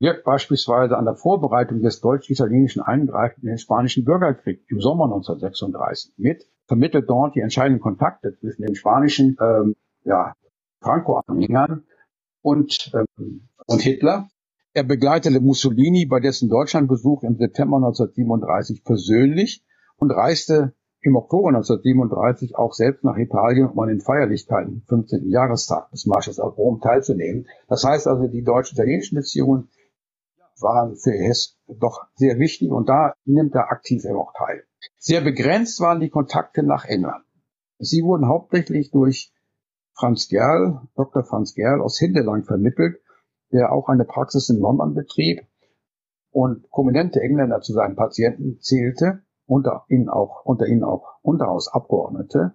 wirkt 0.00 0.24
beispielsweise 0.24 0.96
an 0.96 1.04
der 1.04 1.14
Vorbereitung 1.14 1.82
des 1.82 2.00
deutsch-italienischen 2.00 2.82
Eingreifens 2.82 3.42
in 3.42 3.48
den 3.48 3.58
Spanischen 3.58 4.04
Bürgerkrieg 4.04 4.64
im 4.68 4.80
Sommer 4.80 5.04
1936 5.04 6.14
mit, 6.16 6.46
vermittelt 6.66 7.08
dort 7.08 7.34
die 7.34 7.40
entscheidenden 7.40 7.80
Kontakte 7.80 8.36
zwischen 8.38 8.62
den 8.62 8.74
spanischen 8.74 9.36
ähm, 9.40 9.74
ja, 10.04 10.34
Franco-Anhängern 10.80 11.84
und, 12.42 12.92
ähm, 12.94 13.48
und 13.66 13.82
Hitler. 13.82 14.28
Er 14.74 14.84
begleitete 14.84 15.40
Mussolini 15.40 16.06
bei 16.06 16.20
dessen 16.20 16.48
Deutschlandbesuch 16.48 17.24
im 17.24 17.36
September 17.36 17.76
1937 17.76 18.84
persönlich 18.84 19.64
und 19.96 20.12
reiste 20.12 20.74
im 21.00 21.16
Oktober 21.16 21.48
1937 21.48 22.56
auch 22.56 22.74
selbst 22.74 23.02
nach 23.04 23.16
Italien, 23.16 23.68
um 23.68 23.78
an 23.80 23.88
den 23.88 24.00
Feierlichkeiten 24.00 24.82
15. 24.88 25.30
Jahrestag 25.30 25.90
des 25.90 26.06
Marsches 26.06 26.38
auf 26.38 26.58
Rom 26.58 26.80
teilzunehmen. 26.80 27.46
Das 27.68 27.84
heißt 27.84 28.06
also, 28.06 28.26
die 28.26 28.42
deutsch-italienischen 28.42 29.16
Beziehungen 29.16 29.68
waren 30.60 30.96
für 30.96 31.12
Hess 31.12 31.56
doch 31.66 32.06
sehr 32.14 32.38
wichtig 32.38 32.70
und 32.70 32.88
da 32.88 33.14
nimmt 33.24 33.54
er 33.54 33.70
aktiv 33.70 34.04
auch 34.06 34.32
teil. 34.36 34.64
Sehr 34.96 35.20
begrenzt 35.20 35.80
waren 35.80 36.00
die 36.00 36.10
Kontakte 36.10 36.62
nach 36.62 36.84
England. 36.84 37.24
Sie 37.78 38.02
wurden 38.02 38.26
hauptsächlich 38.26 38.90
durch 38.90 39.32
Franz 39.94 40.28
Gerl, 40.28 40.80
Dr. 40.94 41.24
Franz 41.24 41.54
Gerl 41.54 41.80
aus 41.80 41.98
Hindelang 41.98 42.44
vermittelt, 42.44 43.00
der 43.52 43.72
auch 43.72 43.88
eine 43.88 44.04
Praxis 44.04 44.48
in 44.48 44.58
London 44.58 44.94
betrieb 44.94 45.46
und 46.30 46.68
prominente 46.70 47.20
Engländer 47.20 47.60
zu 47.60 47.72
seinen 47.72 47.96
Patienten 47.96 48.60
zählte, 48.60 49.22
unter 49.46 49.84
ihnen 49.88 50.08
auch, 50.08 50.44
unter 50.44 50.66
ihnen 50.66 50.84
auch 50.84 51.18
Unterhaus 51.22 51.68
Abgeordnete. 51.72 52.54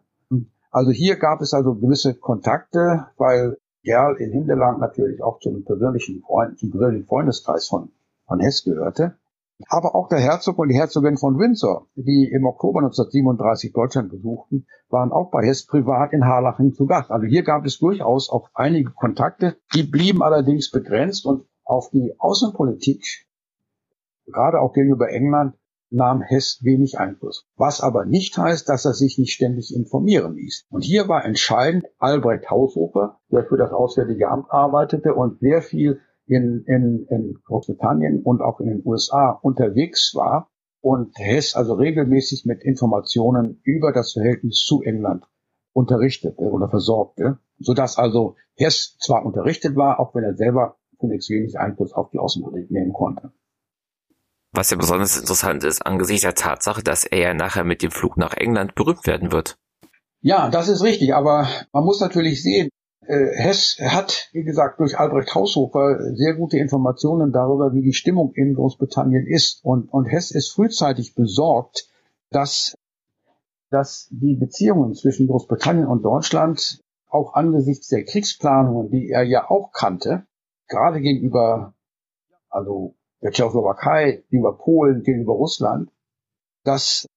Also 0.72 0.92
hier 0.92 1.18
gab 1.18 1.42
es 1.42 1.54
also 1.54 1.76
gewisse 1.76 2.16
Kontakte, 2.16 3.08
weil 3.18 3.58
Gerl 3.84 4.16
in 4.18 4.32
Hindelang 4.32 4.80
natürlich 4.80 5.22
auch 5.22 5.40
zum 5.40 5.64
persönlichen 5.66 6.22
Freund, 6.22 6.58
zum 6.58 6.72
persönlichen 6.72 7.06
Freundeskreis 7.06 7.68
von, 7.68 7.92
von 8.26 8.40
Hess 8.40 8.64
gehörte. 8.64 9.18
Aber 9.68 9.96
auch 9.96 10.08
der 10.08 10.20
Herzog 10.20 10.58
und 10.58 10.70
die 10.70 10.76
Herzogin 10.76 11.18
von 11.18 11.38
Windsor, 11.38 11.88
die 11.96 12.30
im 12.34 12.46
Oktober 12.46 12.80
1937 12.80 13.72
Deutschland 13.72 14.10
besuchten, 14.10 14.66
waren 14.90 15.12
auch 15.12 15.32
bei 15.32 15.46
Hess 15.46 15.66
privat 15.66 16.12
in 16.12 16.26
Harlaching 16.26 16.74
zu 16.74 16.86
Gast. 16.86 17.12
Also 17.12 17.28
hier 17.28 17.44
gab 17.44 17.66
es 17.66 17.78
durchaus 17.78 18.30
auch 18.30 18.50
einige 18.54 18.92
Kontakte, 18.92 19.58
die 19.74 19.84
blieben 19.84 20.24
allerdings 20.24 20.72
begrenzt 20.72 21.26
und 21.26 21.46
auf 21.64 21.90
die 21.92 22.14
Außenpolitik, 22.18 23.06
gerade 24.26 24.60
auch 24.60 24.74
gegenüber 24.74 25.10
England, 25.10 25.56
nahm 25.94 26.22
Hess 26.22 26.60
wenig 26.64 27.00
Einfluss. 27.00 27.46
Was 27.56 27.82
aber 27.82 28.06
nicht 28.06 28.38
heißt, 28.38 28.68
dass 28.68 28.86
er 28.86 28.94
sich 28.94 29.18
nicht 29.18 29.34
ständig 29.34 29.74
informieren 29.74 30.36
ließ. 30.36 30.66
Und 30.70 30.84
hier 30.84 31.08
war 31.08 31.24
entscheidend 31.24 31.86
Albrecht 32.00 32.50
Haushofer, 32.50 33.20
der 33.32 33.46
für 33.46 33.58
das 33.58 33.72
Auswärtige 33.72 34.30
Amt 34.30 34.48
arbeitete 34.50 35.14
und 35.14 35.40
sehr 35.40 35.62
viel 35.62 36.02
in, 36.26 36.64
in, 36.66 37.06
in 37.10 37.40
Großbritannien 37.46 38.24
und 38.24 38.42
auch 38.42 38.60
in 38.60 38.68
den 38.68 38.82
USA 38.86 39.32
unterwegs 39.32 40.14
war 40.16 40.50
und 40.82 41.14
Hess 41.18 41.56
also 41.56 41.74
regelmäßig 41.76 42.46
mit 42.46 42.64
Informationen 42.64 43.62
über 43.64 43.92
das 43.94 44.14
Verhältnis 44.14 44.64
zu 44.66 44.82
England 44.82 45.26
unterrichtete 45.74 46.44
oder 46.44 46.70
versorgte, 46.70 47.40
sodass 47.58 47.98
also 47.98 48.36
Hess 48.56 48.98
zwar 49.00 49.26
unterrichtet 49.26 49.76
war, 49.76 50.00
auch 50.00 50.14
wenn 50.16 50.24
er 50.24 50.36
selber 50.36 50.78
zunächst 51.00 51.30
wenig 51.30 51.58
Einfluss 51.58 51.94
auf 51.94 52.10
die 52.12 52.20
Außenpolitik 52.20 52.72
nehmen 52.72 52.94
konnte. 52.94 53.32
Was 54.54 54.70
ja 54.70 54.78
besonders 54.78 55.18
interessant 55.20 55.64
ist, 55.64 55.84
angesichts 55.86 56.22
der 56.22 56.36
Tatsache, 56.36 56.84
dass 56.84 57.06
er 57.06 57.20
ja 57.20 57.34
nachher 57.34 57.64
mit 57.64 57.82
dem 57.82 57.90
Flug 57.90 58.18
nach 58.18 58.34
England 58.36 58.76
berühmt 58.76 59.08
werden 59.08 59.32
wird. 59.32 59.58
Ja, 60.22 60.50
das 60.50 60.70
ist 60.70 60.84
richtig, 60.84 61.16
aber 61.16 61.48
man 61.74 61.84
muss 61.84 62.00
natürlich 62.00 62.44
sehen, 62.44 62.70
äh, 63.08 63.36
Hess 63.36 63.78
hat, 63.82 64.30
wie 64.32 64.44
gesagt, 64.44 64.80
durch 64.80 64.98
Albrecht 64.98 65.34
Haushofer 65.34 66.14
sehr 66.14 66.36
gute 66.36 66.58
Informationen 66.58 67.32
darüber, 67.32 67.74
wie 67.74 67.82
die 67.82 67.94
Stimmung 67.94 68.32
in 68.34 68.54
Großbritannien 68.54 69.26
ist. 69.26 69.60
Und, 69.64 69.92
und 69.92 70.06
Hess 70.06 70.32
ist 70.32 70.54
frühzeitig 70.54 71.16
besorgt, 71.16 71.90
dass, 72.30 72.76
dass 73.72 74.08
die 74.12 74.36
Beziehungen 74.36 74.94
zwischen 74.94 75.28
Großbritannien 75.28 75.88
und 75.88 76.04
Deutschland 76.04 76.80
auch 77.10 77.34
angesichts 77.34 77.88
der 77.88 78.06
Kriegsplanungen, 78.06 78.90
die 78.90 79.10
er 79.10 79.24
ja 79.24 79.50
auch 79.50 79.72
kannte, 79.72 80.26
gerade 80.68 81.02
gegenüber, 81.02 81.74
also 82.50 82.96
der 83.24 83.32
Tschechoslowakei, 83.32 84.24
gegenüber 84.30 84.58
Polen, 84.58 85.04
gegenüber 85.04 85.34
Russland, 85.34 85.90
dass, 86.64 87.08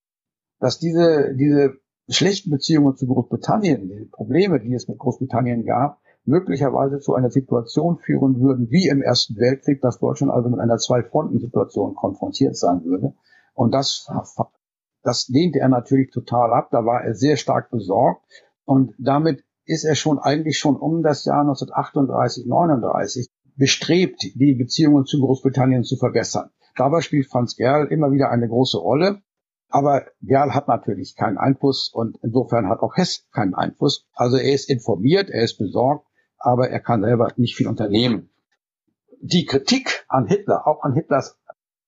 dass 0.59 0.79
diese, 0.79 1.35
diese 1.35 1.77
schlechten 2.09 2.49
Beziehungen 2.49 2.95
zu 2.95 3.07
Großbritannien, 3.07 3.89
die 3.89 4.05
Probleme, 4.05 4.59
die 4.59 4.73
es 4.73 4.87
mit 4.87 4.97
Großbritannien 4.97 5.65
gab, 5.65 5.99
möglicherweise 6.23 6.99
zu 6.99 7.13
einer 7.13 7.29
Situation 7.29 7.97
führen 7.97 8.39
würden, 8.41 8.69
wie 8.69 8.87
im 8.87 9.01
Ersten 9.01 9.37
Weltkrieg, 9.37 9.81
dass 9.81 9.99
Deutschland 9.99 10.31
also 10.31 10.49
mit 10.49 10.59
einer 10.59 10.77
Zwei-Fronten-Situation 10.77 11.95
konfrontiert 11.95 12.55
sein 12.57 12.83
würde. 12.83 13.13
Und 13.53 13.73
das, 13.73 14.09
das 15.03 15.27
lehnte 15.29 15.59
er 15.59 15.69
natürlich 15.69 16.11
total 16.11 16.53
ab. 16.53 16.69
Da 16.71 16.85
war 16.85 17.03
er 17.03 17.15
sehr 17.15 17.37
stark 17.37 17.69
besorgt. 17.69 18.21
Und 18.65 18.93
damit 18.97 19.43
ist 19.65 19.83
er 19.83 19.95
schon 19.95 20.19
eigentlich 20.19 20.57
schon 20.57 20.75
um 20.77 21.01
das 21.01 21.25
Jahr 21.25 21.41
1938, 21.41 22.45
39 22.45 23.29
bestrebt, 23.57 24.21
die 24.35 24.55
Beziehungen 24.55 25.05
zu 25.05 25.19
Großbritannien 25.19 25.83
zu 25.83 25.97
verbessern. 25.97 26.49
Dabei 26.75 27.01
spielt 27.01 27.27
Franz 27.27 27.55
Gerl 27.55 27.87
immer 27.87 28.11
wieder 28.11 28.29
eine 28.29 28.47
große 28.47 28.77
Rolle. 28.77 29.21
Aber 29.69 30.05
Gerl 30.21 30.53
hat 30.53 30.69
natürlich 30.69 31.15
keinen 31.15 31.37
Einfluss 31.37 31.91
und 31.93 32.17
insofern 32.23 32.69
hat 32.69 32.79
auch 32.79 32.95
Hess 32.95 33.27
keinen 33.33 33.53
Einfluss. 33.53 34.07
Also 34.13 34.37
er 34.37 34.53
ist 34.53 34.69
informiert, 34.69 35.29
er 35.29 35.43
ist 35.43 35.57
besorgt, 35.57 36.07
aber 36.37 36.69
er 36.69 36.79
kann 36.79 37.01
selber 37.01 37.33
nicht 37.35 37.55
viel 37.57 37.67
unternehmen. 37.67 38.29
Die 39.19 39.45
Kritik 39.45 40.05
an 40.07 40.27
Hitler, 40.27 40.67
auch 40.67 40.83
an 40.83 40.93
Hitlers 40.93 41.37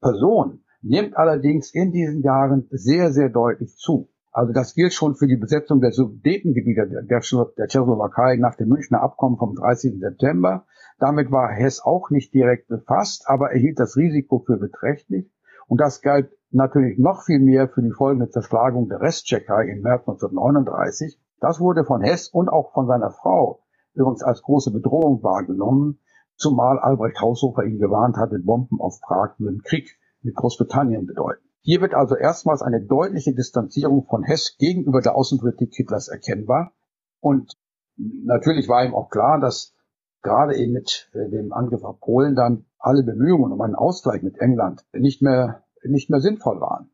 Person, 0.02 0.64
nimmt 0.82 1.16
allerdings 1.16 1.74
in 1.74 1.92
diesen 1.92 2.22
Jahren 2.22 2.68
sehr, 2.72 3.14
sehr 3.14 3.30
deutlich 3.30 3.76
zu. 3.78 4.10
Also 4.32 4.54
das 4.54 4.76
gilt 4.76 4.94
schon 4.94 5.16
für 5.16 5.28
die 5.28 5.38
Besetzung 5.38 5.82
der 5.82 5.92
Sudetengebiete 5.92 6.88
der, 6.88 7.02
der 7.02 7.20
Tschechoslowakei 7.22 8.38
nach 8.38 8.56
dem 8.56 8.70
Münchner 8.70 9.02
Abkommen 9.02 9.38
vom 9.38 9.56
30. 9.56 10.00
September. 10.00 10.66
Damit 11.00 11.32
war 11.32 11.50
Hess 11.50 11.82
auch 11.82 12.10
nicht 12.10 12.34
direkt 12.34 12.68
befasst, 12.68 13.24
aber 13.28 13.52
er 13.52 13.60
hielt 13.60 13.80
das 13.80 13.98
Risiko 13.98 14.44
für 14.46 14.58
beträchtlich. 14.58 15.32
Und 15.68 15.82
das 15.82 16.02
galt 16.02 16.32
natürlich 16.52 17.00
noch 17.00 17.24
viel 17.24 17.40
mehr 17.40 17.70
für 17.70 17.82
die 17.82 17.92
folgende 17.92 18.30
Zerschlagung 18.30 18.90
der 18.90 19.02
Resttschechei 19.02 19.70
im 19.70 19.82
März 19.82 20.02
1939. 20.08 21.20
Das 21.40 21.60
wurde 21.60 21.86
von 21.86 22.02
Hess 22.02 22.28
und 22.28 22.50
auch 22.50 22.74
von 22.74 22.88
seiner 22.88 23.12
Frau 23.12 23.64
übrigens 23.94 24.24
als 24.24 24.42
große 24.42 24.72
Bedrohung 24.72 25.24
wahrgenommen, 25.24 26.00
zumal 26.36 26.80
Albrecht 26.80 27.20
Haushofer 27.20 27.64
ihn 27.64 27.80
gewarnt 27.80 28.18
hatte, 28.18 28.40
Bomben 28.40 28.80
auf 28.80 29.00
Prag 29.02 29.40
würden 29.40 29.62
Krieg 29.64 29.98
mit 30.22 30.36
Großbritannien 30.36 31.06
bedeuten. 31.06 31.49
Hier 31.62 31.82
wird 31.82 31.94
also 31.94 32.16
erstmals 32.16 32.62
eine 32.62 32.82
deutliche 32.82 33.34
Distanzierung 33.34 34.06
von 34.06 34.24
Hess 34.24 34.58
gegenüber 34.58 35.02
der 35.02 35.16
Außenpolitik 35.16 35.74
Hitlers 35.74 36.08
erkennbar. 36.08 36.74
Und 37.20 37.54
natürlich 37.98 38.70
war 38.70 38.86
ihm 38.86 38.96
auch 38.96 39.10
klar, 39.10 39.40
dass 39.40 39.76
gerade 40.22 40.56
eben 40.56 40.74
mit 40.74 41.10
äh, 41.14 41.30
dem 41.30 41.54
Angriff 41.54 41.84
auf 41.84 42.00
Polen 42.00 42.36
dann 42.36 42.66
alle 42.78 43.04
Bemühungen 43.04 43.52
um 43.52 43.62
einen 43.62 43.76
Ausgleich 43.76 44.24
mit 44.24 44.38
England 44.40 44.86
nicht 44.94 45.22
mehr 45.22 45.64
nicht 45.84 46.10
mehr 46.10 46.20
sinnvoll 46.20 46.60
waren. 46.60 46.90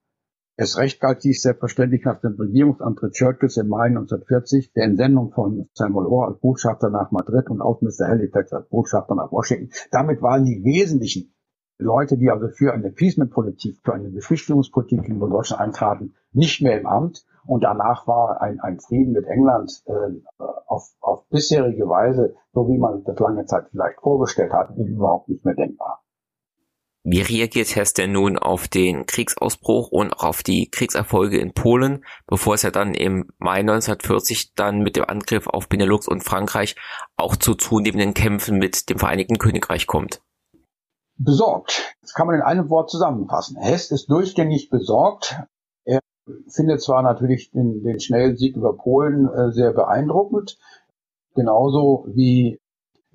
Es 0.57 0.77
recht 0.77 1.01
galt 1.01 1.23
dies 1.23 1.41
selbstverständlich 1.41 2.05
nach 2.05 2.21
dem 2.21 2.35
Regierungsantritt 2.35 3.13
Churchills 3.13 3.57
im 3.57 3.67
Mai 3.67 3.87
1940, 3.87 4.71
der 4.71 4.85
Entsendung 4.85 5.31
von 5.33 5.67
Samuel 5.73 6.05
Orr 6.05 6.29
als 6.29 6.39
Botschafter 6.39 6.89
nach 6.89 7.11
Madrid 7.11 7.49
und 7.49 7.61
Außenminister 7.61 8.07
Halifax 8.07 8.53
als 8.53 8.69
Botschafter 8.69 9.15
nach 9.15 9.33
Washington. 9.33 9.73
Damit 9.91 10.21
waren 10.21 10.45
die 10.45 10.63
wesentlichen 10.63 11.34
Leute, 11.77 12.17
die 12.17 12.29
also 12.29 12.47
für 12.47 12.73
eine 12.73 12.87
Appeasement-Politik, 12.87 13.79
für 13.83 13.93
eine 13.93 14.09
Beschwichtigungspolitik 14.09 15.01
gegenüber 15.03 15.29
Deutschland 15.29 15.61
eintraten, 15.61 16.15
nicht 16.31 16.61
mehr 16.61 16.79
im 16.79 16.87
Amt. 16.87 17.25
Und 17.45 17.63
danach 17.63 18.07
war 18.07 18.41
ein, 18.41 18.59
ein 18.59 18.79
Frieden 18.79 19.11
mit 19.11 19.25
England 19.25 19.83
äh, 19.85 20.43
auf, 20.67 20.89
auf 20.99 21.27
bisherige 21.29 21.87
Weise, 21.87 22.35
so 22.53 22.67
wie 22.67 22.77
man 22.77 23.03
das 23.03 23.19
lange 23.19 23.45
Zeit 23.45 23.67
vielleicht 23.69 23.99
vorgestellt 23.99 24.51
hat, 24.53 24.75
überhaupt 24.77 25.29
nicht 25.29 25.45
mehr 25.45 25.53
denkbar. 25.53 26.01
Wie 27.07 27.21
reagiert 27.21 27.75
Hess 27.75 27.93
denn 27.93 28.13
nun 28.13 28.39
auf 28.39 28.67
den 28.67 29.05
Kriegsausbruch 29.05 29.89
und 29.91 30.11
auch 30.11 30.23
auf 30.23 30.41
die 30.41 30.71
Kriegserfolge 30.71 31.37
in 31.37 31.53
Polen, 31.53 32.03
bevor 32.25 32.55
es 32.55 32.63
ja 32.63 32.71
dann 32.71 32.95
im 32.95 33.29
Mai 33.37 33.59
1940 33.59 34.55
dann 34.55 34.79
mit 34.79 34.95
dem 34.95 35.05
Angriff 35.05 35.45
auf 35.45 35.69
Benelux 35.69 36.07
und 36.07 36.23
Frankreich 36.23 36.75
auch 37.15 37.35
zu 37.35 37.53
zunehmenden 37.53 38.15
Kämpfen 38.15 38.57
mit 38.57 38.89
dem 38.89 38.97
Vereinigten 38.97 39.37
Königreich 39.37 39.85
kommt? 39.85 40.24
Besorgt. 41.17 41.95
Das 42.01 42.13
kann 42.13 42.27
man 42.27 42.35
in 42.35 42.41
einem 42.41 42.69
Wort 42.69 42.89
zusammenfassen. 42.89 43.57
Hess 43.57 43.91
ist 43.91 44.09
durchgängig 44.09 44.69
besorgt. 44.69 45.41
Er 45.85 45.99
findet 46.47 46.81
zwar 46.81 47.01
natürlich 47.01 47.51
den, 47.51 47.83
den 47.83 47.99
schnellen 47.99 48.35
Sieg 48.35 48.55
über 48.55 48.75
Polen 48.75 49.27
äh, 49.29 49.51
sehr 49.51 49.71
beeindruckend, 49.71 50.57
genauso 51.33 52.05
wie 52.09 52.59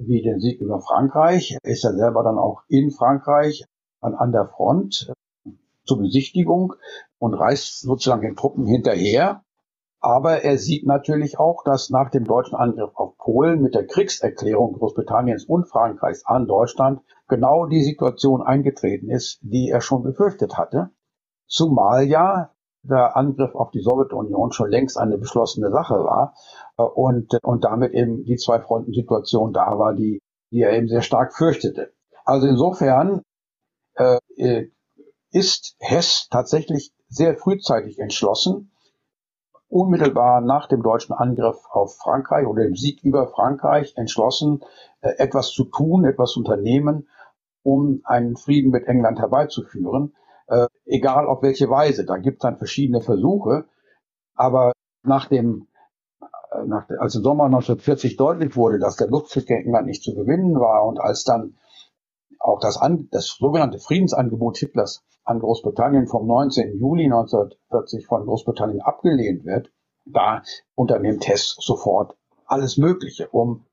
wie 0.00 0.22
den 0.22 0.40
Sieg 0.40 0.60
über 0.60 0.80
Frankreich. 0.80 1.58
Er 1.62 1.72
ist 1.72 1.84
ja 1.84 1.92
selber 1.92 2.24
dann 2.24 2.38
auch 2.38 2.62
in 2.68 2.90
Frankreich 2.90 3.66
an, 4.00 4.14
an 4.14 4.32
der 4.32 4.46
Front 4.46 5.12
zur 5.84 5.98
Besichtigung 5.98 6.74
und 7.18 7.34
reist 7.34 7.80
sozusagen 7.80 8.22
den 8.22 8.36
Truppen 8.36 8.66
hinterher. 8.66 9.42
Aber 10.00 10.42
er 10.42 10.56
sieht 10.56 10.86
natürlich 10.86 11.38
auch, 11.38 11.62
dass 11.62 11.90
nach 11.90 12.10
dem 12.10 12.24
deutschen 12.24 12.56
Angriff 12.56 12.92
auf 12.94 13.18
Polen 13.18 13.60
mit 13.60 13.74
der 13.74 13.86
Kriegserklärung 13.86 14.72
Großbritanniens 14.72 15.44
und 15.44 15.68
Frankreichs 15.68 16.24
an 16.24 16.46
Deutschland 16.46 17.02
genau 17.28 17.66
die 17.66 17.82
Situation 17.82 18.42
eingetreten 18.42 19.10
ist, 19.10 19.38
die 19.42 19.68
er 19.68 19.82
schon 19.82 20.02
befürchtet 20.02 20.56
hatte. 20.56 20.90
Zumal 21.46 22.04
ja 22.04 22.50
der 22.82 23.14
Angriff 23.14 23.54
auf 23.54 23.70
die 23.72 23.82
Sowjetunion 23.82 24.52
schon 24.52 24.70
längst 24.70 24.96
eine 24.96 25.18
beschlossene 25.18 25.70
Sache 25.70 25.96
war 25.96 26.34
äh, 26.78 26.82
und, 26.82 27.36
und 27.42 27.64
damit 27.64 27.92
eben 27.92 28.24
die 28.24 28.36
Zwei-Fronten-Situation 28.36 29.52
da 29.52 29.78
war, 29.78 29.94
die, 29.94 30.22
die 30.50 30.62
er 30.62 30.72
eben 30.72 30.88
sehr 30.88 31.02
stark 31.02 31.34
fürchtete. 31.34 31.92
Also 32.24 32.46
insofern 32.46 33.22
äh, 33.96 34.18
äh 34.36 34.70
ist 35.32 35.76
Hess 35.78 36.26
tatsächlich 36.28 36.92
sehr 37.08 37.36
frühzeitig 37.36 38.00
entschlossen, 38.00 38.72
unmittelbar 39.70 40.40
nach 40.42 40.68
dem 40.68 40.82
deutschen 40.82 41.14
Angriff 41.14 41.64
auf 41.70 41.96
Frankreich 41.96 42.46
oder 42.46 42.64
dem 42.64 42.76
Sieg 42.76 43.02
über 43.02 43.28
Frankreich 43.28 43.94
entschlossen, 43.96 44.60
äh, 45.00 45.12
etwas 45.16 45.50
zu 45.50 45.64
tun, 45.64 46.04
etwas 46.04 46.32
zu 46.32 46.40
unternehmen, 46.40 47.08
um 47.62 48.00
einen 48.04 48.36
Frieden 48.36 48.70
mit 48.70 48.86
England 48.86 49.18
herbeizuführen 49.18 50.14
äh, 50.50 50.66
egal 50.84 51.26
auf 51.26 51.42
welche 51.42 51.70
Weise. 51.70 52.04
Da 52.04 52.16
gibt 52.16 52.38
es 52.38 52.42
dann 52.42 52.58
verschiedene 52.58 53.00
Versuche, 53.00 53.66
aber 54.34 54.72
nach 55.02 55.26
dem, 55.26 55.68
äh, 56.20 56.66
nach, 56.66 56.88
als 56.98 57.14
im 57.14 57.22
Sommer 57.22 57.44
1940 57.44 58.16
deutlich 58.16 58.56
wurde, 58.56 58.78
dass 58.78 58.96
der 58.96 59.08
Luftkrieg 59.08 59.46
gegen 59.46 59.66
England 59.66 59.86
nicht 59.86 60.02
zu 60.02 60.14
gewinnen 60.14 60.58
war 60.58 60.84
und 60.86 61.00
als 61.00 61.24
dann 61.24 61.56
auch 62.40 62.58
das, 62.58 62.78
an, 62.78 63.08
das 63.12 63.36
sogenannte 63.38 63.78
Friedensangebot 63.78 64.56
Hitlers 64.56 65.04
an 65.24 65.38
Großbritannien 65.38 66.08
vom 66.08 66.26
19. 66.26 66.78
Juli 66.78 67.04
1940 67.04 68.06
von 68.06 68.24
Großbritannien 68.24 68.80
abgelehnt 68.80 69.44
wird, 69.44 69.70
da 70.06 70.42
unternimmt 70.74 71.28
Hess 71.28 71.56
sofort 71.60 72.16
alles 72.46 72.78
Mögliche, 72.78 73.28
um 73.28 73.66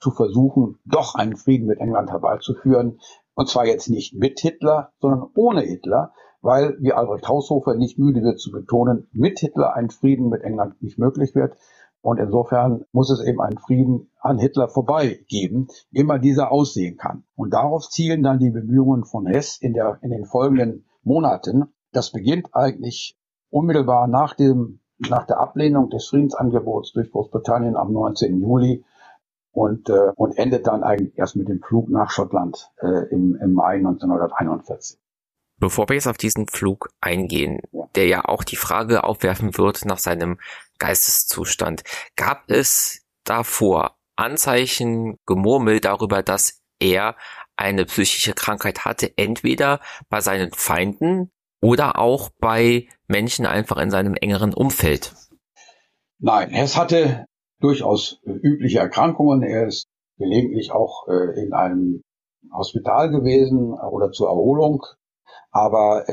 zu 0.00 0.12
versuchen, 0.12 0.78
doch 0.84 1.14
einen 1.14 1.36
Frieden 1.36 1.66
mit 1.66 1.80
England 1.80 2.10
herbeizuführen, 2.10 3.00
und 3.34 3.48
zwar 3.48 3.66
jetzt 3.66 3.88
nicht 3.88 4.14
mit 4.14 4.40
Hitler, 4.40 4.92
sondern 5.00 5.28
ohne 5.34 5.62
Hitler, 5.62 6.12
weil, 6.40 6.76
wie 6.80 6.92
Albrecht 6.92 7.28
Haushofer 7.28 7.74
nicht 7.74 7.98
müde 7.98 8.22
wird 8.22 8.38
zu 8.38 8.50
betonen, 8.50 9.08
mit 9.12 9.40
Hitler 9.40 9.74
ein 9.74 9.90
Frieden 9.90 10.28
mit 10.28 10.42
England 10.42 10.80
nicht 10.82 10.98
möglich 10.98 11.34
wird. 11.34 11.56
Und 12.00 12.18
insofern 12.18 12.84
muss 12.92 13.10
es 13.10 13.20
eben 13.20 13.40
einen 13.40 13.58
Frieden 13.58 14.10
an 14.20 14.38
Hitler 14.38 14.68
vorbei 14.68 15.24
geben, 15.28 15.68
immer 15.90 16.18
dieser 16.18 16.52
aussehen 16.52 16.96
kann. 16.96 17.24
Und 17.34 17.52
darauf 17.52 17.88
zielen 17.88 18.22
dann 18.22 18.38
die 18.38 18.50
Bemühungen 18.50 19.04
von 19.04 19.26
Hess 19.26 19.58
in, 19.60 19.72
der, 19.72 19.98
in 20.02 20.10
den 20.10 20.24
folgenden 20.24 20.86
Monaten. 21.02 21.72
Das 21.92 22.12
beginnt 22.12 22.54
eigentlich 22.54 23.18
unmittelbar 23.50 24.06
nach 24.06 24.34
dem, 24.34 24.80
nach 24.98 25.26
der 25.26 25.40
Ablehnung 25.40 25.90
des 25.90 26.06
Friedensangebots 26.08 26.92
durch 26.92 27.10
Großbritannien 27.10 27.76
am 27.76 27.92
19. 27.92 28.40
Juli 28.40 28.84
und, 29.52 29.88
äh, 29.88 30.12
und 30.14 30.38
endet 30.38 30.66
dann 30.66 30.84
eigentlich 30.84 31.18
erst 31.18 31.36
mit 31.36 31.48
dem 31.48 31.60
Flug 31.60 31.88
nach 31.88 32.10
Schottland 32.10 32.70
äh, 32.80 33.08
im, 33.10 33.36
im 33.36 33.54
Mai 33.54 33.76
1941. 33.76 34.98
Bevor 35.58 35.88
wir 35.88 35.94
jetzt 35.94 36.06
auf 36.06 36.16
diesen 36.16 36.46
Flug 36.46 36.90
eingehen, 37.00 37.60
der 37.94 38.06
ja 38.06 38.24
auch 38.24 38.44
die 38.44 38.56
Frage 38.56 39.04
aufwerfen 39.04 39.58
wird 39.58 39.84
nach 39.84 39.98
seinem 39.98 40.38
Geisteszustand, 40.78 41.82
gab 42.16 42.50
es 42.50 43.04
davor 43.24 43.96
Anzeichen, 44.16 45.18
Gemurmel 45.26 45.80
darüber, 45.80 46.22
dass 46.22 46.60
er 46.80 47.16
eine 47.56 47.84
psychische 47.86 48.34
Krankheit 48.34 48.84
hatte, 48.84 49.12
entweder 49.16 49.80
bei 50.08 50.20
seinen 50.20 50.52
Feinden 50.52 51.30
oder 51.60 51.98
auch 51.98 52.30
bei 52.38 52.86
Menschen 53.08 53.46
einfach 53.46 53.78
in 53.78 53.90
seinem 53.90 54.14
engeren 54.14 54.54
Umfeld? 54.54 55.14
Nein, 56.20 56.50
Hess 56.50 56.76
hatte 56.76 57.26
durchaus 57.60 58.20
übliche 58.24 58.78
Erkrankungen. 58.78 59.42
Er 59.42 59.66
ist 59.66 59.86
gelegentlich 60.18 60.72
auch 60.72 61.08
äh, 61.08 61.40
in 61.40 61.52
einem 61.52 62.02
Hospital 62.52 63.10
gewesen 63.10 63.72
oder 63.72 64.10
zur 64.12 64.28
Erholung. 64.28 64.84
Aber 65.58 66.04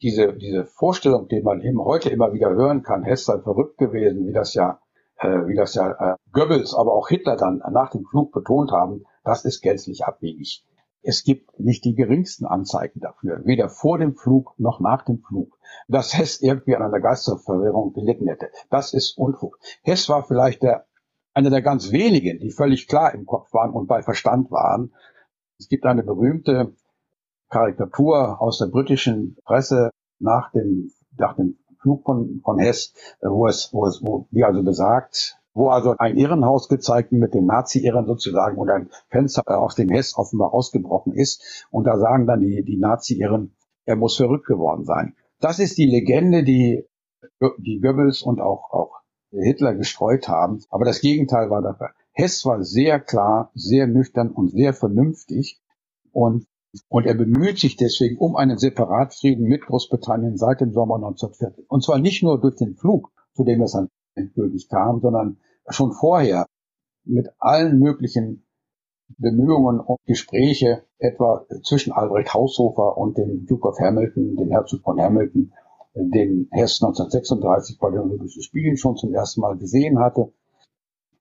diese, 0.00 0.32
diese 0.32 0.64
Vorstellung, 0.64 1.28
die 1.28 1.42
man 1.42 1.60
eben 1.60 1.84
heute 1.84 2.08
immer 2.08 2.32
wieder 2.32 2.48
hören 2.48 2.82
kann, 2.82 3.04
Hess 3.04 3.26
sei 3.26 3.38
verrückt 3.40 3.76
gewesen, 3.76 4.26
wie 4.26 4.32
das 4.32 4.54
ja, 4.54 4.80
wie 5.22 5.54
das 5.54 5.74
ja 5.74 6.16
Goebbels, 6.32 6.74
aber 6.74 6.94
auch 6.94 7.08
Hitler 7.08 7.36
dann 7.36 7.62
nach 7.70 7.90
dem 7.90 8.06
Flug 8.06 8.32
betont 8.32 8.72
haben, 8.72 9.04
das 9.22 9.44
ist 9.44 9.60
gänzlich 9.60 10.04
abwegig. 10.04 10.64
Es 11.02 11.24
gibt 11.24 11.60
nicht 11.60 11.84
die 11.84 11.94
geringsten 11.94 12.46
Anzeigen 12.46 13.00
dafür, 13.00 13.42
weder 13.44 13.68
vor 13.68 13.98
dem 13.98 14.16
Flug 14.16 14.54
noch 14.58 14.80
nach 14.80 15.04
dem 15.04 15.18
Flug, 15.18 15.58
dass 15.88 16.16
Hess 16.16 16.40
irgendwie 16.40 16.74
an 16.74 16.82
einer 16.82 17.00
Geisterverwirrung 17.00 17.92
gelitten 17.92 18.28
hätte. 18.28 18.50
Das 18.70 18.94
ist 18.94 19.18
Unfug. 19.18 19.58
Hess 19.82 20.08
war 20.08 20.24
vielleicht 20.24 20.62
der, 20.62 20.86
einer 21.34 21.50
der 21.50 21.62
ganz 21.62 21.92
wenigen, 21.92 22.38
die 22.38 22.50
völlig 22.50 22.88
klar 22.88 23.14
im 23.14 23.26
Kopf 23.26 23.52
waren 23.52 23.72
und 23.72 23.88
bei 23.88 24.02
Verstand 24.02 24.50
waren. 24.50 24.94
Es 25.58 25.68
gibt 25.68 25.84
eine 25.84 26.02
berühmte 26.02 26.74
Karikatur 27.50 28.40
aus 28.40 28.58
der 28.58 28.66
britischen 28.66 29.36
Presse 29.44 29.90
nach 30.18 30.50
dem, 30.52 30.90
nach 31.18 31.36
dem 31.36 31.58
Flug 31.80 32.04
von, 32.04 32.40
von 32.44 32.58
Hess, 32.58 32.94
wo 33.20 33.46
es, 33.46 33.70
wo 33.72 33.86
es, 33.86 34.02
wo 34.02 34.26
die 34.30 34.44
also 34.44 34.62
besagt, 34.62 35.38
wo 35.54 35.68
also 35.68 35.94
ein 35.98 36.16
Irrenhaus 36.16 36.68
gezeigt 36.68 37.12
mit 37.12 37.34
den 37.34 37.46
Nazi-Irren 37.46 38.06
sozusagen 38.06 38.56
und 38.56 38.70
ein 38.70 38.90
Fenster 39.08 39.42
aus 39.46 39.74
dem 39.74 39.88
Hess 39.88 40.16
offenbar 40.16 40.54
ausgebrochen 40.54 41.12
ist. 41.12 41.66
Und 41.70 41.84
da 41.84 41.98
sagen 41.98 42.26
dann 42.26 42.40
die, 42.40 42.62
die 42.64 42.78
Nazi-Irren, 42.78 43.54
er 43.84 43.96
muss 43.96 44.16
verrückt 44.16 44.46
geworden 44.46 44.84
sein. 44.84 45.16
Das 45.40 45.58
ist 45.58 45.78
die 45.78 45.86
Legende, 45.86 46.44
die, 46.44 46.86
die 47.58 47.80
Goebbels 47.80 48.22
und 48.22 48.40
auch, 48.40 48.70
auch 48.70 49.00
Hitler 49.32 49.74
gestreut 49.74 50.28
haben. 50.28 50.62
Aber 50.70 50.84
das 50.84 51.00
Gegenteil 51.00 51.50
war 51.50 51.62
Fall. 51.76 51.92
Hess 52.12 52.44
war 52.44 52.62
sehr 52.62 53.00
klar, 53.00 53.50
sehr 53.54 53.86
nüchtern 53.86 54.30
und 54.30 54.50
sehr 54.50 54.74
vernünftig. 54.74 55.60
Und, 56.12 56.46
und 56.88 57.06
er 57.06 57.14
bemüht 57.14 57.58
sich 57.58 57.76
deswegen 57.76 58.18
um 58.18 58.36
einen 58.36 58.58
Separatfrieden 58.58 59.46
mit 59.46 59.62
Großbritannien 59.62 60.36
seit 60.36 60.60
dem 60.60 60.72
Sommer 60.72 60.96
1940. 60.96 61.68
Und 61.68 61.82
zwar 61.82 61.98
nicht 61.98 62.22
nur 62.22 62.40
durch 62.40 62.56
den 62.56 62.76
Flug, 62.76 63.10
zu 63.34 63.44
dem 63.44 63.62
es 63.62 63.72
dann 63.72 63.88
endgültig 64.14 64.68
kam, 64.68 65.00
sondern 65.00 65.38
schon 65.68 65.92
vorher 65.92 66.46
mit 67.04 67.28
allen 67.38 67.78
möglichen 67.78 68.44
Bemühungen 69.18 69.80
und 69.80 69.98
Gespräche, 70.06 70.84
etwa 70.98 71.44
zwischen 71.64 71.92
Albrecht 71.92 72.32
Haushofer 72.32 72.96
und 72.96 73.18
dem 73.18 73.46
Duke 73.46 73.68
of 73.68 73.78
Hamilton, 73.80 74.36
dem 74.36 74.50
Herzog 74.50 74.82
von 74.82 75.00
Hamilton, 75.00 75.52
den 75.94 76.48
Hess 76.52 76.80
1936 76.82 77.78
bei 77.78 77.90
den 77.90 78.00
Olympischen 78.00 78.42
Spielen 78.42 78.76
schon 78.76 78.96
zum 78.96 79.12
ersten 79.12 79.40
Mal 79.40 79.56
gesehen 79.56 79.98
hatte. 79.98 80.32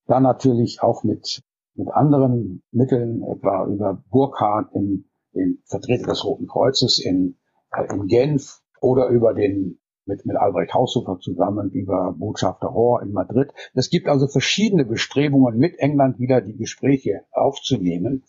Dann 0.05 0.23
natürlich 0.23 0.83
auch 0.83 1.03
mit, 1.03 1.41
mit 1.75 1.87
anderen 1.89 2.61
Mitteln, 2.71 3.23
etwa 3.23 3.65
über 3.65 4.03
Burkhardt, 4.11 4.73
den, 4.75 5.08
den 5.39 5.63
Vertreter 5.65 6.07
des 6.07 6.23
Roten 6.23 6.47
Kreuzes 6.47 6.99
in, 6.99 7.37
äh, 7.71 7.93
in 7.93 8.07
Genf 8.07 8.61
oder 8.81 9.07
über 9.07 9.33
den 9.33 9.79
mit, 10.09 10.25
mit 10.25 10.35
Albrecht 10.35 10.73
Haushofer 10.73 11.19
zusammen 11.19 11.69
über 11.69 12.13
Botschafter 12.17 12.67
Rohr 12.67 13.01
in 13.01 13.13
Madrid. 13.13 13.53
Es 13.73 13.89
gibt 13.89 14.09
also 14.09 14.27
verschiedene 14.27 14.83
Bestrebungen, 14.83 15.57
mit 15.57 15.77
England 15.77 16.19
wieder 16.19 16.41
die 16.41 16.57
Gespräche 16.57 17.21
aufzunehmen. 17.31 18.23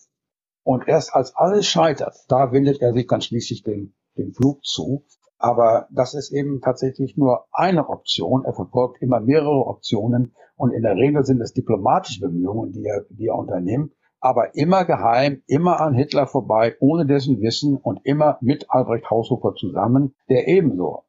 Und 0.62 0.86
erst 0.86 1.14
als 1.14 1.34
alles 1.34 1.66
scheitert, 1.66 2.14
da 2.28 2.52
wendet 2.52 2.82
er 2.82 2.92
sich 2.92 3.06
dann 3.06 3.22
schließlich 3.22 3.62
dem, 3.62 3.94
dem 4.18 4.34
Flug 4.34 4.62
zu. 4.62 5.06
Aber 5.38 5.88
das 5.90 6.12
ist 6.12 6.32
eben 6.32 6.60
tatsächlich 6.60 7.16
nur 7.16 7.46
eine 7.50 7.88
Option. 7.88 8.44
Er 8.44 8.52
verfolgt 8.52 9.00
immer 9.00 9.20
mehrere 9.20 9.66
Optionen 9.66 10.34
und 10.56 10.72
in 10.72 10.82
der 10.82 10.96
Regel 10.96 11.24
sind 11.24 11.40
es 11.40 11.54
diplomatische 11.54 12.20
Bemühungen, 12.20 12.72
die 12.72 12.84
er, 12.84 13.06
die 13.08 13.28
er 13.28 13.36
unternimmt, 13.36 13.94
aber 14.20 14.54
immer 14.54 14.84
geheim, 14.84 15.42
immer 15.46 15.80
an 15.80 15.94
Hitler 15.94 16.26
vorbei, 16.26 16.76
ohne 16.80 17.06
dessen 17.06 17.40
Wissen 17.40 17.76
und 17.76 18.00
immer 18.04 18.38
mit 18.40 18.70
Albrecht 18.70 19.10
Haushofer 19.10 19.54
zusammen, 19.54 20.14
der 20.28 20.46
ebenso 20.46 21.04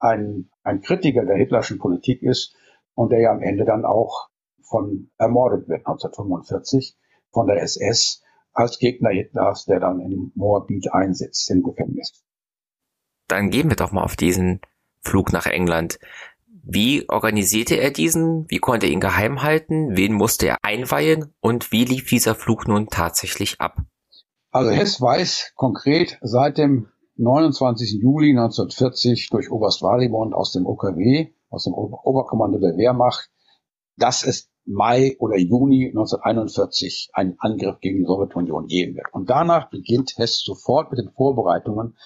ein, 0.00 0.50
ein 0.62 0.80
Kritiker 0.80 1.24
der 1.24 1.36
hitlerschen 1.36 1.78
Politik 1.78 2.22
ist 2.22 2.54
und 2.94 3.10
der 3.10 3.20
ja 3.20 3.30
am 3.32 3.42
Ende 3.42 3.64
dann 3.64 3.84
auch 3.84 4.28
von 4.62 5.10
ermordet 5.18 5.68
wird 5.68 5.86
1945 5.86 6.96
von 7.30 7.46
der 7.46 7.62
SS 7.62 8.22
als 8.52 8.78
Gegner 8.78 9.10
Hitlers, 9.10 9.66
der 9.66 9.80
dann 9.80 10.00
in 10.00 10.32
Moabit 10.34 10.92
einsitzt 10.92 11.50
im 11.50 11.62
Gefängnis. 11.62 12.24
Dann 13.28 13.50
gehen 13.50 13.68
wir 13.68 13.76
doch 13.76 13.92
mal 13.92 14.02
auf 14.02 14.16
diesen 14.16 14.60
Flug 15.00 15.32
nach 15.32 15.46
England. 15.46 15.98
Wie 16.70 17.08
organisierte 17.08 17.76
er 17.76 17.90
diesen? 17.90 18.44
Wie 18.50 18.58
konnte 18.58 18.84
er 18.84 18.92
ihn 18.92 19.00
geheim 19.00 19.42
halten? 19.42 19.96
Wen 19.96 20.12
musste 20.12 20.48
er 20.48 20.58
einweihen? 20.60 21.32
Und 21.40 21.72
wie 21.72 21.86
lief 21.86 22.10
dieser 22.10 22.34
Flug 22.34 22.68
nun 22.68 22.88
tatsächlich 22.88 23.58
ab? 23.58 23.78
Also 24.50 24.70
Hess 24.70 25.00
weiß 25.00 25.52
konkret 25.56 26.18
seit 26.20 26.58
dem 26.58 26.88
29. 27.16 28.02
Juli 28.02 28.32
1940 28.32 29.30
durch 29.30 29.50
Oberst 29.50 29.80
Walibond 29.80 30.34
aus 30.34 30.52
dem 30.52 30.66
OKW, 30.66 31.32
aus 31.48 31.64
dem 31.64 31.72
Oberkommando 31.72 32.58
der 32.58 32.76
Wehrmacht, 32.76 33.30
dass 33.96 34.22
es 34.22 34.50
Mai 34.66 35.16
oder 35.20 35.38
Juni 35.38 35.86
1941 35.86 37.08
einen 37.14 37.36
Angriff 37.38 37.80
gegen 37.80 38.00
die 38.00 38.04
Sowjetunion 38.04 38.66
geben 38.66 38.94
wird. 38.94 39.06
Und 39.12 39.30
danach 39.30 39.70
beginnt 39.70 40.18
Hess 40.18 40.42
sofort 40.44 40.90
mit 40.90 41.00
den 41.00 41.12
Vorbereitungen, 41.12 41.96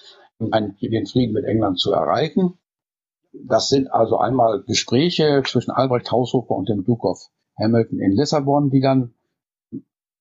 einen, 0.51 0.77
den 0.79 1.05
Frieden 1.05 1.33
mit 1.33 1.43
England 1.43 1.79
zu 1.79 1.91
erreichen. 1.91 2.57
Das 3.33 3.69
sind 3.69 3.91
also 3.91 4.17
einmal 4.17 4.63
Gespräche 4.63 5.41
zwischen 5.45 5.71
Albrecht 5.71 6.11
Haushofer 6.11 6.55
und 6.55 6.69
dem 6.69 6.83
Duke 6.83 7.07
of 7.07 7.29
Hamilton 7.57 7.99
in 7.99 8.11
Lissabon, 8.11 8.69
die 8.69 8.79
dann 8.79 9.13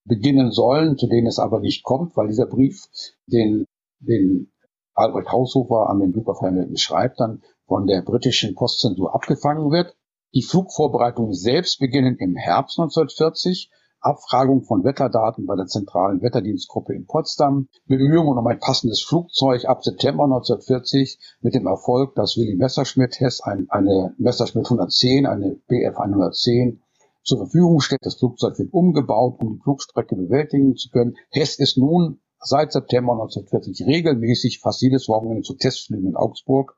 beginnen 0.05 0.51
sollen, 0.51 0.97
zu 0.99 1.07
denen 1.07 1.27
es 1.27 1.39
aber 1.39 1.61
nicht 1.61 1.85
kommt, 1.85 2.17
weil 2.17 2.29
dieser 2.29 2.47
Brief, 2.47 2.87
den, 3.27 3.67
den 4.01 4.51
Albrecht 4.95 5.31
Haushofer 5.31 5.89
an 5.89 6.01
den 6.01 6.13
Duke 6.13 6.31
of 6.31 6.41
Hamilton 6.41 6.77
schreibt, 6.77 7.21
dann 7.21 7.43
von 7.67 7.87
der 7.87 8.03
britischen 8.03 8.55
Postzensur 8.55 9.15
abgefangen 9.15 9.71
wird. 9.71 9.97
Die 10.35 10.43
Flugvorbereitungen 10.43 11.35
selbst 11.35 11.79
beginnen 11.79 12.17
im 12.17 12.37
Herbst 12.37 12.79
1940 12.79 13.71
Abfragung 14.03 14.65
von 14.65 14.83
Wetterdaten 14.85 15.47
bei 15.47 15.55
der 15.55 15.67
zentralen 15.67 16.23
Wetterdienstgruppe 16.23 16.93
in 16.93 17.07
Potsdam, 17.07 17.69
Bemühungen 17.87 18.37
um 18.37 18.47
ein 18.47 18.59
passendes 18.59 19.03
Flugzeug 19.03 19.65
ab 19.65 19.85
September 19.85 20.25
1940 20.25 21.19
mit 21.41 21.55
dem 21.55 21.67
Erfolg, 21.67 22.15
dass 22.17 22.37
Willy 22.37 22.57
Messerschmitt 22.57 23.21
Hess 23.21 23.41
ein, 23.41 23.67
eine 23.71 24.15
Messerschmitt 24.19 24.67
110, 24.67 25.27
eine 25.27 25.57
Bf 25.69 25.97
110 25.97 26.83
zur 27.23 27.39
Verfügung 27.39 27.81
stellt. 27.81 28.05
Das 28.05 28.17
Flugzeug 28.17 28.59
wird 28.59 28.73
umgebaut, 28.73 29.41
um 29.41 29.55
die 29.55 29.63
Flugstrecke 29.63 30.17
bewältigen 30.17 30.77
zu 30.77 30.91
können. 30.91 31.17
Hess 31.31 31.59
ist 31.59 31.79
nun 31.79 32.21
seit 32.41 32.73
September 32.73 33.13
1940 33.13 33.87
regelmäßig 33.87 34.61
fast 34.61 34.83
jedes 34.83 35.09
Wochenende 35.09 35.43
zu 35.43 35.55
Testflügen 35.55 36.09
in 36.09 36.17
Augsburg. 36.17 36.77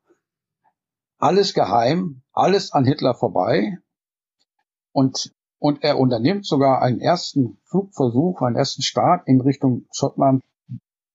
Alles 1.18 1.54
geheim, 1.54 2.22
alles 2.32 2.72
an 2.72 2.84
Hitler 2.84 3.14
vorbei. 3.14 3.78
Und 4.92 5.33
und 5.64 5.82
er 5.82 5.98
unternimmt 5.98 6.44
sogar 6.44 6.82
einen 6.82 7.00
ersten 7.00 7.56
Flugversuch, 7.64 8.42
einen 8.42 8.56
ersten 8.56 8.82
Start 8.82 9.26
in 9.26 9.40
Richtung 9.40 9.86
Schottland. 9.92 10.42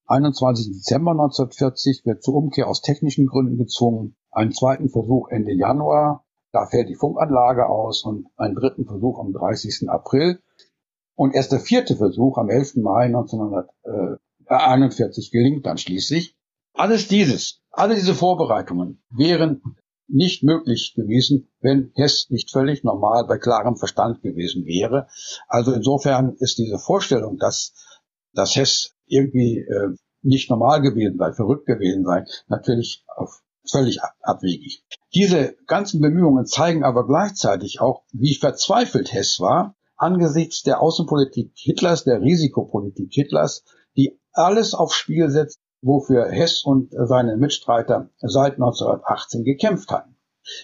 21. 0.07 0.71
Dezember 0.71 1.11
1940 1.11 2.03
wird 2.03 2.23
zur 2.23 2.33
Umkehr 2.33 2.67
aus 2.67 2.81
technischen 2.81 3.27
Gründen 3.27 3.59
gezwungen. 3.59 4.15
Einen 4.31 4.51
zweiten 4.51 4.89
Versuch 4.89 5.29
Ende 5.29 5.53
Januar, 5.53 6.25
da 6.51 6.65
fällt 6.65 6.89
die 6.89 6.95
Funkanlage 6.95 7.69
aus 7.69 8.03
und 8.03 8.25
einen 8.37 8.55
dritten 8.55 8.85
Versuch 8.85 9.19
am 9.19 9.33
30. 9.33 9.87
April. 9.87 10.39
Und 11.13 11.35
erst 11.35 11.51
der 11.51 11.59
vierte 11.59 11.95
Versuch 11.95 12.39
am 12.39 12.49
11. 12.49 12.77
Mai 12.77 13.05
1941 13.05 15.29
gelingt 15.29 15.67
dann 15.67 15.77
schließlich. 15.77 16.35
Alles 16.73 17.07
dieses, 17.07 17.61
alle 17.69 17.93
diese 17.93 18.15
Vorbereitungen 18.15 19.03
wären 19.11 19.61
nicht 20.09 20.43
möglich 20.43 20.93
gewesen, 20.95 21.49
wenn 21.61 21.91
Hess 21.95 22.27
nicht 22.29 22.51
völlig 22.51 22.83
normal 22.83 23.25
bei 23.27 23.37
klarem 23.37 23.77
Verstand 23.77 24.21
gewesen 24.21 24.65
wäre. 24.65 25.07
Also 25.47 25.71
insofern 25.71 26.35
ist 26.39 26.57
diese 26.57 26.79
Vorstellung, 26.79 27.37
dass, 27.37 27.73
dass 28.33 28.55
Hess 28.55 28.95
irgendwie 29.05 29.59
äh, 29.59 29.95
nicht 30.21 30.49
normal 30.49 30.81
gewesen 30.81 31.17
sei, 31.17 31.31
verrückt 31.33 31.65
gewesen 31.65 32.05
sei, 32.05 32.25
natürlich 32.47 33.05
auf, 33.15 33.41
völlig 33.69 33.99
abwegig. 34.21 34.83
Diese 35.13 35.55
ganzen 35.67 36.01
Bemühungen 36.01 36.45
zeigen 36.45 36.83
aber 36.83 37.05
gleichzeitig 37.05 37.81
auch, 37.81 38.03
wie 38.11 38.35
verzweifelt 38.35 39.13
Hess 39.13 39.39
war 39.39 39.75
angesichts 39.99 40.63
der 40.63 40.81
Außenpolitik 40.81 41.51
Hitlers, 41.55 42.05
der 42.05 42.21
Risikopolitik 42.21 43.13
Hitlers, 43.13 43.63
die 43.97 44.17
alles 44.31 44.73
aufs 44.73 44.95
Spiel 44.95 45.29
setzt, 45.29 45.59
wofür 45.81 46.29
Hess 46.29 46.63
und 46.63 46.91
seine 46.91 47.37
Mitstreiter 47.37 48.09
seit 48.19 48.53
1918 48.53 49.43
gekämpft 49.43 49.91
hatten. 49.91 50.15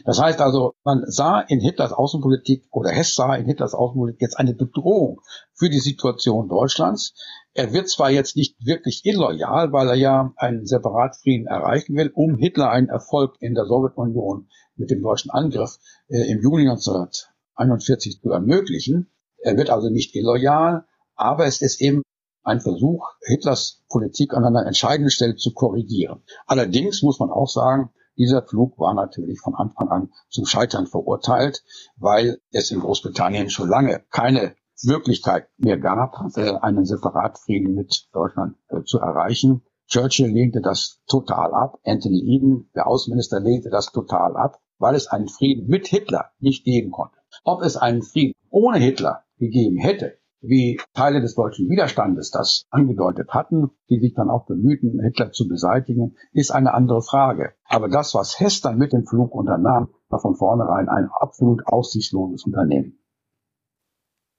Das 0.03 0.19
heißt 0.19 0.41
also, 0.41 0.73
man 0.83 1.03
sah 1.05 1.41
in 1.41 1.59
Hitlers 1.59 1.91
Außenpolitik 1.91 2.65
oder 2.71 2.89
Hess 2.89 3.15
sah 3.15 3.35
in 3.35 3.45
Hitlers 3.45 3.73
Außenpolitik 3.73 4.21
jetzt 4.21 4.39
eine 4.39 4.53
Bedrohung 4.53 5.21
für 5.53 5.69
die 5.69 5.79
Situation 5.79 6.49
Deutschlands. 6.49 7.13
Er 7.53 7.71
wird 7.71 7.89
zwar 7.89 8.09
jetzt 8.09 8.35
nicht 8.35 8.55
wirklich 8.65 9.05
illoyal, 9.05 9.71
weil 9.71 9.89
er 9.89 9.95
ja 9.95 10.33
einen 10.37 10.65
Separatfrieden 10.65 11.47
erreichen 11.47 11.95
will, 11.95 12.11
um 12.13 12.35
Hitler 12.37 12.69
einen 12.69 12.89
Erfolg 12.89 13.35
in 13.39 13.53
der 13.53 13.65
Sowjetunion 13.65 14.49
mit 14.75 14.89
dem 14.89 15.01
deutschen 15.01 15.31
Angriff 15.31 15.77
äh, 16.07 16.29
im 16.31 16.41
Juni 16.41 16.67
1941 16.67 18.21
zu 18.21 18.31
ermöglichen. 18.31 19.11
Er 19.37 19.55
wird 19.57 19.69
also 19.69 19.89
nicht 19.89 20.15
illoyal, 20.15 20.85
aber 21.15 21.45
es 21.45 21.61
ist 21.61 21.79
eben 21.79 22.01
ein 22.45 22.61
Versuch, 22.61 23.07
Hitlers 23.25 23.83
Politik 23.89 24.33
an 24.33 24.45
einer 24.45 24.65
entscheidenden 24.65 25.11
Stelle 25.11 25.35
zu 25.35 25.53
korrigieren. 25.53 26.23
Allerdings 26.45 27.01
muss 27.01 27.19
man 27.19 27.29
auch 27.29 27.49
sagen, 27.49 27.91
dieser 28.17 28.43
Flug 28.43 28.79
war 28.79 28.93
natürlich 28.93 29.39
von 29.39 29.55
Anfang 29.55 29.89
an 29.89 30.13
zum 30.29 30.45
Scheitern 30.45 30.87
verurteilt, 30.87 31.63
weil 31.97 32.39
es 32.51 32.71
in 32.71 32.79
Großbritannien 32.79 33.49
schon 33.49 33.67
lange 33.67 34.03
keine 34.09 34.55
Möglichkeit 34.83 35.47
mehr 35.57 35.77
gab, 35.77 36.15
äh, 36.35 36.53
einen 36.61 36.85
Separatfrieden 36.85 37.73
mit 37.73 38.07
Deutschland 38.13 38.55
äh, 38.69 38.83
zu 38.83 38.99
erreichen. 38.99 39.63
Churchill 39.87 40.29
lehnte 40.29 40.61
das 40.61 41.01
total 41.07 41.53
ab. 41.53 41.79
Anthony 41.83 42.21
Eden, 42.35 42.69
der 42.75 42.87
Außenminister, 42.87 43.39
lehnte 43.39 43.69
das 43.69 43.91
total 43.91 44.35
ab, 44.35 44.59
weil 44.77 44.95
es 44.95 45.07
einen 45.07 45.27
Frieden 45.27 45.67
mit 45.67 45.87
Hitler 45.87 46.31
nicht 46.39 46.63
geben 46.63 46.91
konnte. 46.91 47.17
Ob 47.43 47.61
es 47.61 47.77
einen 47.77 48.01
Frieden 48.01 48.33
ohne 48.49 48.79
Hitler 48.79 49.25
gegeben 49.37 49.77
hätte, 49.77 50.17
wie 50.47 50.79
Teile 50.93 51.21
des 51.21 51.35
deutschen 51.35 51.69
Widerstandes 51.69 52.31
das 52.31 52.65
angedeutet 52.69 53.29
hatten, 53.29 53.71
die 53.89 53.99
sich 53.99 54.13
dann 54.13 54.29
auch 54.29 54.45
bemühten, 54.45 55.01
Hitler 55.01 55.31
zu 55.31 55.47
beseitigen, 55.47 56.15
ist 56.33 56.51
eine 56.51 56.73
andere 56.73 57.01
Frage. 57.01 57.53
Aber 57.65 57.89
das, 57.89 58.13
was 58.13 58.39
Hess 58.39 58.61
dann 58.61 58.77
mit 58.77 58.93
dem 58.93 59.05
Flug 59.05 59.33
unternahm, 59.33 59.89
war 60.09 60.19
von 60.19 60.35
vornherein 60.35 60.89
ein 60.89 61.09
absolut 61.11 61.67
aussichtsloses 61.67 62.45
Unternehmen. 62.45 62.99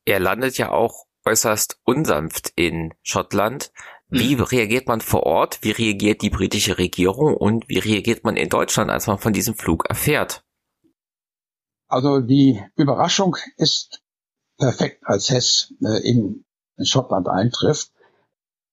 Er 0.05 0.21
landet 0.21 0.57
ja 0.59 0.71
auch 0.71 1.07
äußerst 1.25 1.81
unsanft 1.85 2.53
in 2.55 2.95
Schottland. 3.03 3.73
Wie 4.09 4.37
hm. 4.37 4.45
reagiert 4.45 4.87
man 4.87 5.01
vor 5.01 5.25
Ort? 5.25 5.59
Wie 5.63 5.73
reagiert 5.73 6.23
die 6.23 6.31
britische 6.31 6.79
Regierung? 6.79 7.37
Und 7.37 7.69
wie 7.69 7.79
reagiert 7.79 8.25
man 8.25 8.37
in 8.37 8.49
Deutschland, 8.49 8.91
als 8.91 9.09
man 9.09 9.19
von 9.19 9.33
diesem 9.33 9.55
Flug 9.55 9.87
erfährt? 9.89 10.45
Also 11.89 12.21
die 12.21 12.63
Überraschung 12.77 13.37
ist 13.57 14.03
perfekt 14.59 15.03
als 15.05 15.31
Hess 15.31 15.75
äh, 15.83 16.09
in, 16.09 16.45
Schottland 16.79 17.27
eintrifft. 17.27 17.91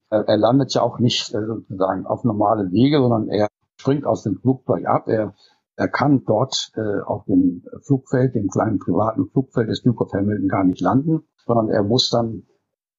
Er, 0.09 0.27
er 0.27 0.37
landet 0.37 0.73
ja 0.73 0.81
auch 0.81 0.99
nicht 0.99 1.33
äh, 1.33 1.45
sozusagen 1.45 2.05
auf 2.05 2.25
normale 2.25 2.69
Wege, 2.71 2.99
sondern 2.99 3.29
er 3.29 3.47
springt 3.79 4.05
aus 4.05 4.23
dem 4.23 4.39
Flugzeug 4.39 4.85
ab. 4.85 5.07
Er, 5.07 5.33
er 5.75 5.87
kann 5.87 6.25
dort 6.25 6.71
äh, 6.75 7.01
auf 7.01 7.25
dem 7.25 7.63
Flugfeld, 7.83 8.35
dem 8.35 8.49
kleinen 8.49 8.79
privaten 8.79 9.29
Flugfeld 9.29 9.69
des 9.69 9.83
Duke 9.83 10.03
of 10.03 10.13
Hamilton 10.13 10.49
gar 10.49 10.65
nicht 10.65 10.81
landen, 10.81 11.23
sondern 11.45 11.69
er 11.69 11.83
muss 11.83 12.09
dann 12.09 12.45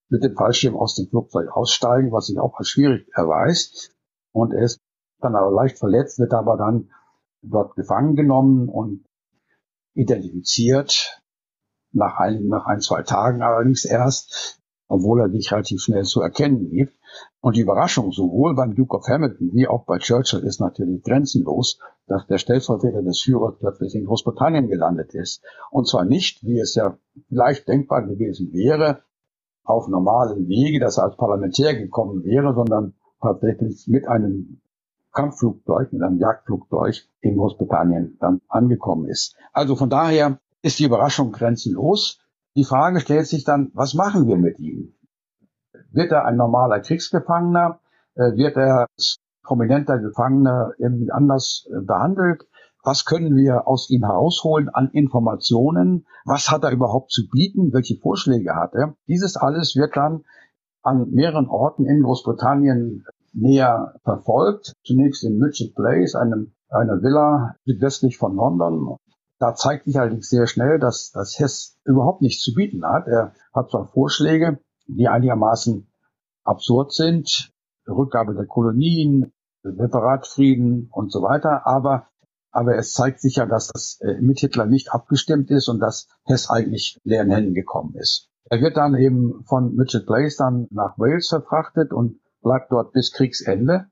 mit 0.09 0.25
dem 0.25 0.35
Fallschirm 0.35 0.77
aus 0.77 0.95
dem 0.95 1.09
Flugzeug 1.09 1.51
aussteigen, 1.51 2.13
was 2.13 2.27
sich 2.27 2.39
auch 2.39 2.59
als 2.59 2.69
schwierig 2.69 3.09
erweist. 3.13 3.95
Und 4.33 4.53
er 4.53 4.63
ist 4.63 4.81
dann 5.21 5.37
aber 5.37 5.51
leicht 5.51 5.79
verletzt, 5.79 6.19
wird 6.19 6.33
aber 6.33 6.57
dann 6.57 6.91
dort 7.43 7.77
gefangen 7.77 8.17
genommen 8.17 8.69
und 8.69 9.05
identifiziert 9.95 11.23
nach 11.95 12.19
ein, 12.19 12.49
nach 12.49 12.67
ein, 12.67 12.81
zwei 12.81 13.03
Tagen 13.03 13.43
allerdings 13.43 13.85
erst, 13.85 14.61
obwohl 14.89 15.21
er 15.21 15.31
sich 15.31 15.51
relativ 15.53 15.81
schnell 15.81 16.05
zu 16.05 16.21
erkennen 16.21 16.71
gibt. 16.71 16.99
Und 17.41 17.57
die 17.57 17.61
Überraschung 17.61 18.13
sowohl 18.13 18.55
beim 18.55 18.75
Duke 18.75 18.97
of 18.97 19.07
Hamilton 19.07 19.51
wie 19.53 19.69
auch 19.69 19.85
bei 19.85 19.99
Churchill 19.99 20.41
ist 20.41 20.61
natürlich 20.61 21.03
grenzenlos, 21.03 21.79
dass 22.07 22.27
der 22.27 22.39
Stellvertreter 22.39 23.03
des 23.03 23.21
Führers 23.21 23.55
plötzlich 23.59 23.95
in 23.95 24.07
Großbritannien 24.07 24.69
gelandet 24.69 25.15
ist. 25.15 25.43
Und 25.71 25.89
zwar 25.89 26.05
nicht, 26.05 26.45
wie 26.45 26.59
es 26.59 26.75
ja 26.75 26.99
vielleicht 27.29 27.69
denkbar 27.69 28.03
gewesen 28.07 28.53
wäre, 28.53 29.03
auf 29.65 29.89
normalen 29.89 30.49
Wege, 30.49 30.81
dass 30.81 30.99
er 30.99 31.05
als 31.05 31.17
Parlamentär 31.17 31.75
gekommen 31.75 32.25
wäre, 32.25 32.55
sondern 32.55 32.95
tatsächlich 33.21 33.87
mit 33.87 34.07
einem 34.07 34.61
Kampfflugzeug, 35.13 35.93
mit 35.93 36.03
einem 36.03 36.19
Jagdflugzeug 36.19 36.97
in 37.21 37.37
Großbritannien 37.37 38.19
dann 38.21 38.41
angekommen 38.49 39.09
ist. 39.09 39.37
Also 39.53 39.77
von 39.77 39.89
daher 39.89 40.39
ist 40.65 40.79
die 40.79 40.85
Überraschung 40.85 41.31
grenzenlos. 41.31 42.21
Die 42.57 42.65
Frage 42.65 43.01
stellt 43.01 43.27
sich 43.27 43.45
dann, 43.45 43.71
was 43.75 43.93
machen 43.93 44.27
wir 44.27 44.39
mit 44.39 44.59
ihm? 44.59 44.95
Wird 45.91 46.11
er 46.11 46.25
ein 46.25 46.37
normaler 46.37 46.81
Kriegsgefangener? 46.81 47.81
Äh, 48.15 48.35
wird 48.37 48.57
er 48.57 48.87
als 48.97 49.19
prominenter 49.43 49.99
Gefangener 49.99 50.73
irgendwie 50.79 51.13
anders 51.13 51.69
äh, 51.71 51.81
behandelt? 51.83 52.47
Was 52.83 53.05
können 53.05 53.37
wir 53.37 53.69
aus 53.69 53.91
ihm 53.91 54.05
herausholen 54.05 54.71
an 54.71 54.89
Informationen? 54.91 56.07
Was 56.25 56.51
hat 56.51 56.65
er 56.65 56.73
überhaupt 56.73 57.11
zu 57.11 57.29
bieten? 57.29 57.75
Welche 57.75 57.99
Vorschläge 57.99 58.55
hat 58.55 58.75
er? 58.75 58.97
Dieses 59.07 59.37
alles 59.37 59.77
wird 59.77 59.97
dann 59.97 60.25
an 60.83 61.11
mehreren 61.11 61.49
Orten 61.49 61.85
in 61.85 62.03
Großbritannien 62.03 63.05
näher 63.35 63.97
verfolgt. 64.03 64.73
Zunächst 64.83 65.25
in 65.25 65.37
Mitchell 65.37 65.73
Place, 65.75 66.15
einem, 66.15 66.55
einer 66.71 67.03
Villa 67.03 67.57
südwestlich 67.67 68.17
von 68.17 68.35
London. 68.35 68.97
Da 69.39 69.55
zeigt 69.55 69.85
sich 69.85 69.99
allerdings 69.99 70.29
sehr 70.29 70.47
schnell, 70.47 70.79
dass, 70.79 71.11
dass 71.13 71.39
Hess 71.39 71.77
überhaupt 71.85 72.23
nichts 72.23 72.43
zu 72.43 72.55
bieten 72.55 72.85
hat. 72.85 73.07
Er 73.07 73.35
hat 73.53 73.71
zwar 73.71 73.89
Vorschläge, 73.89 74.61
die 74.87 75.09
einigermaßen 75.09 75.91
absurd 76.45 76.93
sind, 76.93 77.53
Rückgabe 77.87 78.35
der 78.35 78.47
Kolonien, 78.47 79.33
Separatfrieden 79.63 80.89
und 80.93 81.11
so 81.11 81.23
weiter, 81.23 81.67
aber 81.67 82.09
aber 82.55 82.77
es 82.77 82.93
zeigt 82.93 83.21
sich 83.21 83.37
ja, 83.37 83.47
dass 83.47 83.69
das 83.69 83.99
äh, 84.01 84.21
mit 84.21 84.39
Hitler 84.39 84.67
nicht 84.67 84.93
abgestimmt 84.93 85.51
ist 85.51 85.69
und 85.69 85.81
dass 85.81 86.07
Hess 86.25 86.49
eigentlich 86.49 87.01
leeren 87.03 87.31
Händen 87.31 87.53
gekommen 87.53 87.97
ist. 87.97 88.31
Er 88.49 88.61
wird 88.61 88.77
dann 88.77 88.95
eben 88.95 89.43
von 89.45 89.75
Mitchell 89.75 90.05
Place 90.05 90.37
dann 90.37 90.69
nach 90.71 90.97
Wales 90.97 91.29
verfrachtet 91.29 91.93
und 91.93 92.21
bleibt 92.43 92.71
dort 92.71 92.93
bis 92.93 93.13
Kriegsende 93.13 93.87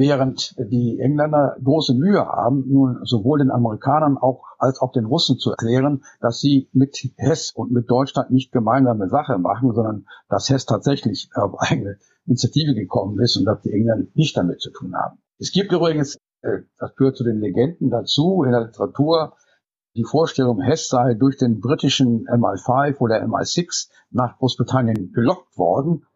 während 0.00 0.54
die 0.58 0.98
Engländer 0.98 1.56
große 1.62 1.92
Mühe 1.92 2.24
haben, 2.24 2.64
nun 2.66 3.00
sowohl 3.02 3.40
den 3.40 3.50
Amerikanern 3.50 4.16
auch 4.16 4.44
als 4.58 4.80
auch 4.80 4.92
den 4.92 5.04
Russen 5.04 5.36
zu 5.36 5.50
erklären, 5.50 6.04
dass 6.22 6.40
sie 6.40 6.70
mit 6.72 6.96
Hess 7.18 7.52
und 7.54 7.70
mit 7.70 7.90
Deutschland 7.90 8.30
nicht 8.30 8.50
gemeinsame 8.50 9.10
Sache 9.10 9.36
machen, 9.36 9.74
sondern 9.74 10.06
dass 10.30 10.48
Hess 10.48 10.64
tatsächlich 10.64 11.28
auf 11.34 11.60
eigene 11.60 11.98
Initiative 12.24 12.74
gekommen 12.74 13.20
ist 13.20 13.36
und 13.36 13.44
dass 13.44 13.60
die 13.60 13.72
Engländer 13.72 14.06
nicht 14.14 14.34
damit 14.38 14.62
zu 14.62 14.70
tun 14.70 14.94
haben. 14.94 15.18
Es 15.38 15.52
gibt 15.52 15.70
übrigens, 15.70 16.16
äh, 16.40 16.60
das 16.78 16.96
gehört 16.96 17.18
zu 17.18 17.24
den 17.24 17.38
Legenden 17.38 17.90
dazu 17.90 18.42
in 18.42 18.52
der 18.52 18.64
Literatur, 18.64 19.34
die 19.96 20.04
Vorstellung, 20.04 20.62
Hess 20.62 20.88
sei 20.88 21.12
durch 21.12 21.36
den 21.36 21.60
britischen 21.60 22.26
MI5 22.26 22.96
oder 23.00 23.22
MI6 23.22 23.90
nach 24.10 24.38
Großbritannien 24.38 25.12
gelockt 25.12 25.58
worden 25.58 26.06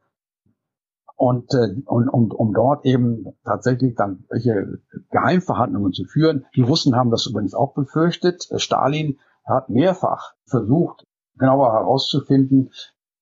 und, 1.16 1.52
äh, 1.54 1.80
und 1.86 2.08
um, 2.08 2.30
um 2.30 2.52
dort 2.52 2.84
eben 2.84 3.34
tatsächlich 3.44 3.94
dann 3.94 4.24
welche 4.28 4.80
Geheimverhandlungen 5.10 5.92
zu 5.92 6.04
führen. 6.04 6.46
Die 6.56 6.62
Russen 6.62 6.96
haben 6.96 7.10
das 7.10 7.26
übrigens 7.26 7.54
auch 7.54 7.74
befürchtet. 7.74 8.48
Stalin 8.56 9.18
hat 9.44 9.70
mehrfach 9.70 10.34
versucht, 10.46 11.04
genauer 11.38 11.72
herauszufinden, 11.72 12.70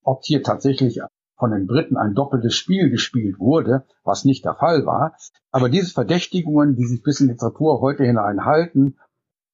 ob 0.03 0.23
hier 0.23 0.43
tatsächlich 0.43 1.01
von 1.37 1.51
den 1.51 1.67
Briten 1.67 1.97
ein 1.97 2.13
doppeltes 2.13 2.55
Spiel 2.55 2.89
gespielt 2.89 3.39
wurde, 3.39 3.85
was 4.03 4.23
nicht 4.23 4.45
der 4.45 4.55
Fall 4.55 4.85
war. 4.85 5.15
Aber 5.51 5.69
diese 5.69 5.93
Verdächtigungen, 5.93 6.75
die 6.75 6.85
sich 6.85 7.03
bis 7.03 7.19
in 7.19 7.27
Literatur 7.27 7.81
heute 7.81 8.03
hinein 8.03 8.45
halten, 8.45 8.97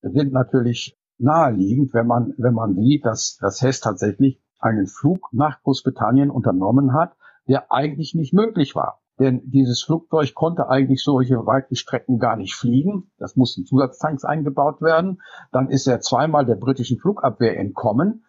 sind 0.02 0.32
natürlich 0.32 0.98
naheliegend, 1.18 1.94
wenn 1.94 2.08
man, 2.08 2.34
wenn 2.38 2.54
man 2.54 2.76
sieht, 2.76 3.06
dass, 3.06 3.38
dass 3.42 3.62
Hess 3.62 3.80
tatsächlich 3.80 4.42
einen 4.60 4.88
Flug 4.88 5.30
nach 5.32 5.62
Großbritannien 5.64 6.30
unternommen 6.30 6.94
hat, 6.94 7.16
der 7.50 7.72
eigentlich 7.72 8.16
nicht 8.16 8.34
möglich 8.34 8.76
war. 8.76 9.02
Denn 9.20 9.41
dieses 9.43 9.82
Flugzeug 9.84 10.34
konnte 10.34 10.70
eigentlich 10.70 11.04
solche 11.04 11.45
weiten 11.45 11.76
Strecken 11.76 12.20
gar 12.20 12.38
nicht 12.38 12.56
fliegen. 12.56 13.12
Das 13.18 13.36
mussten 13.36 13.66
Zusatztanks 13.66 14.24
eingebaut 14.24 14.82
werden. 14.82 15.22
Dann 15.52 15.70
ist 15.70 15.88
er 15.88 16.00
zweimal 16.00 16.45
der 16.45 16.56
britischen 16.56 17.00
Flugabwehr 17.00 17.58
entkommen, 17.58 18.24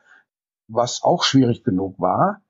was 0.67 1.03
auch 1.05 1.23
schwierig 1.23 1.63
genug 1.63 2.01
war. 2.01 2.41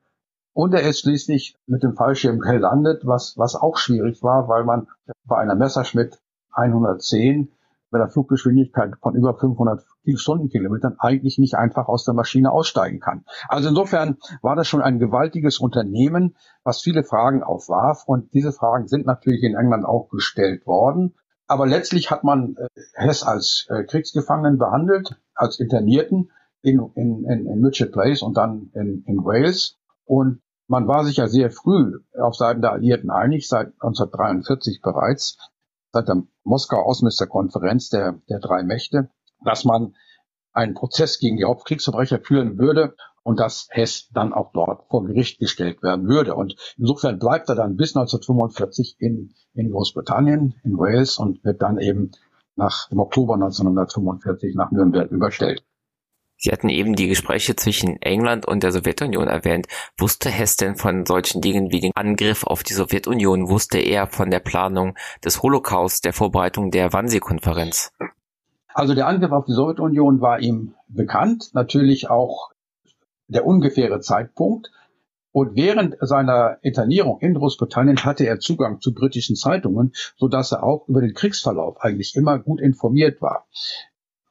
Und 0.54 0.72
er 0.72 0.82
ist 0.82 1.00
schließlich 1.00 1.58
mit 1.66 1.82
dem 1.82 1.96
Fallschirm 1.96 2.38
gelandet, 2.38 3.02
was, 3.04 3.36
was 3.36 3.56
auch 3.56 3.76
schwierig 3.76 4.22
war, 4.22 4.48
weil 4.48 4.64
man 4.64 4.88
bei 5.24 5.36
einer 5.36 5.54
Messerschmitt 5.54 6.18
110 6.52 7.52
bei 7.90 7.98
der 7.98 8.08
Fluggeschwindigkeit 8.08 8.94
von 9.00 9.14
über 9.14 9.34
500 9.34 9.84
Stundenkilometern 10.06 10.96
eigentlich 10.98 11.38
nicht 11.38 11.54
einfach 11.54 11.88
aus 11.88 12.04
der 12.04 12.14
Maschine 12.14 12.50
aussteigen 12.50 13.00
kann. 13.00 13.24
Also 13.48 13.68
insofern 13.68 14.18
war 14.42 14.56
das 14.56 14.68
schon 14.68 14.82
ein 14.82 14.98
gewaltiges 14.98 15.58
Unternehmen, 15.58 16.36
was 16.64 16.80
viele 16.80 17.04
Fragen 17.04 17.42
aufwarf. 17.42 18.04
Und 18.06 18.32
diese 18.32 18.52
Fragen 18.52 18.88
sind 18.88 19.06
natürlich 19.06 19.42
in 19.42 19.56
England 19.56 19.84
auch 19.84 20.08
gestellt 20.08 20.66
worden. 20.66 21.14
Aber 21.46 21.66
letztlich 21.66 22.10
hat 22.10 22.24
man 22.24 22.56
äh, 22.56 22.68
Hess 22.94 23.22
als 23.22 23.66
äh, 23.70 23.84
Kriegsgefangenen 23.84 24.58
behandelt, 24.58 25.20
als 25.34 25.58
Internierten 25.58 26.30
in, 26.62 26.80
in, 26.94 27.24
in, 27.24 27.46
in 27.46 27.60
Mitchell 27.60 27.90
Place 27.90 28.22
und 28.22 28.36
dann 28.36 28.70
in, 28.74 29.02
in 29.06 29.24
Wales. 29.24 29.76
Und 30.04 30.40
man 30.68 30.86
war 30.86 31.04
sich 31.04 31.16
ja 31.16 31.26
sehr 31.26 31.50
früh 31.50 31.98
auf 32.16 32.36
Seiten 32.36 32.62
der 32.62 32.72
Alliierten 32.72 33.10
einig, 33.10 33.48
seit 33.48 33.72
1943 33.80 34.80
bereits, 34.80 35.36
seit 35.92 36.06
der 36.06 36.22
Moskauer 36.44 36.86
Außenministerkonferenz 36.86 37.88
der, 37.88 38.20
der 38.28 38.38
drei 38.38 38.62
Mächte, 38.62 39.10
dass 39.44 39.64
man 39.64 39.94
einen 40.52 40.74
Prozess 40.74 41.18
gegen 41.18 41.36
die 41.36 41.44
Hauptkriegsverbrecher 41.44 42.20
führen 42.20 42.58
würde 42.58 42.94
und 43.22 43.38
dass 43.38 43.68
Hess 43.70 44.08
dann 44.12 44.32
auch 44.32 44.52
dort 44.52 44.88
vor 44.88 45.04
Gericht 45.04 45.38
gestellt 45.38 45.82
werden 45.82 46.08
würde. 46.08 46.34
Und 46.34 46.56
insofern 46.76 47.18
bleibt 47.18 47.48
er 47.48 47.54
dann 47.54 47.76
bis 47.76 47.94
1945 47.94 48.96
in, 48.98 49.34
in 49.54 49.70
Großbritannien, 49.70 50.54
in 50.64 50.78
Wales 50.78 51.18
und 51.18 51.44
wird 51.44 51.62
dann 51.62 51.78
eben 51.78 52.10
nach, 52.56 52.90
im 52.90 52.98
Oktober 52.98 53.34
1945 53.34 54.54
nach 54.54 54.70
Nürnberg 54.70 55.10
überstellt. 55.10 55.64
Sie 56.42 56.50
hatten 56.50 56.70
eben 56.70 56.94
die 56.94 57.08
Gespräche 57.08 57.54
zwischen 57.54 58.00
England 58.00 58.48
und 58.48 58.62
der 58.62 58.72
Sowjetunion 58.72 59.28
erwähnt. 59.28 59.66
Wusste 59.98 60.30
Hess 60.30 60.56
denn 60.56 60.74
von 60.74 61.04
solchen 61.04 61.42
Dingen 61.42 61.70
wie 61.70 61.80
dem 61.80 61.92
Angriff 61.94 62.44
auf 62.44 62.62
die 62.62 62.72
Sowjetunion? 62.72 63.50
Wusste 63.50 63.78
er 63.78 64.06
von 64.06 64.30
der 64.30 64.40
Planung 64.40 64.96
des 65.22 65.42
Holocaust, 65.42 66.06
der 66.06 66.14
Vorbereitung 66.14 66.70
der 66.70 66.94
Wannsee-Konferenz? 66.94 67.92
Also 68.74 68.94
der 68.94 69.06
Angriff 69.06 69.32
auf 69.32 69.44
die 69.44 69.52
Sowjetunion 69.52 70.20
war 70.20 70.40
ihm 70.40 70.74
bekannt, 70.88 71.50
natürlich 71.54 72.10
auch 72.10 72.50
der 73.28 73.46
ungefähre 73.46 74.00
Zeitpunkt. 74.00 74.70
Und 75.32 75.54
während 75.54 75.96
seiner 76.00 76.58
Internierung 76.62 77.20
in 77.20 77.34
Großbritannien 77.34 78.04
hatte 78.04 78.26
er 78.26 78.40
Zugang 78.40 78.80
zu 78.80 78.92
britischen 78.92 79.36
Zeitungen, 79.36 79.92
so 80.16 80.26
dass 80.26 80.50
er 80.50 80.64
auch 80.64 80.88
über 80.88 81.00
den 81.00 81.14
Kriegsverlauf 81.14 81.80
eigentlich 81.80 82.16
immer 82.16 82.38
gut 82.40 82.60
informiert 82.60 83.22
war. 83.22 83.46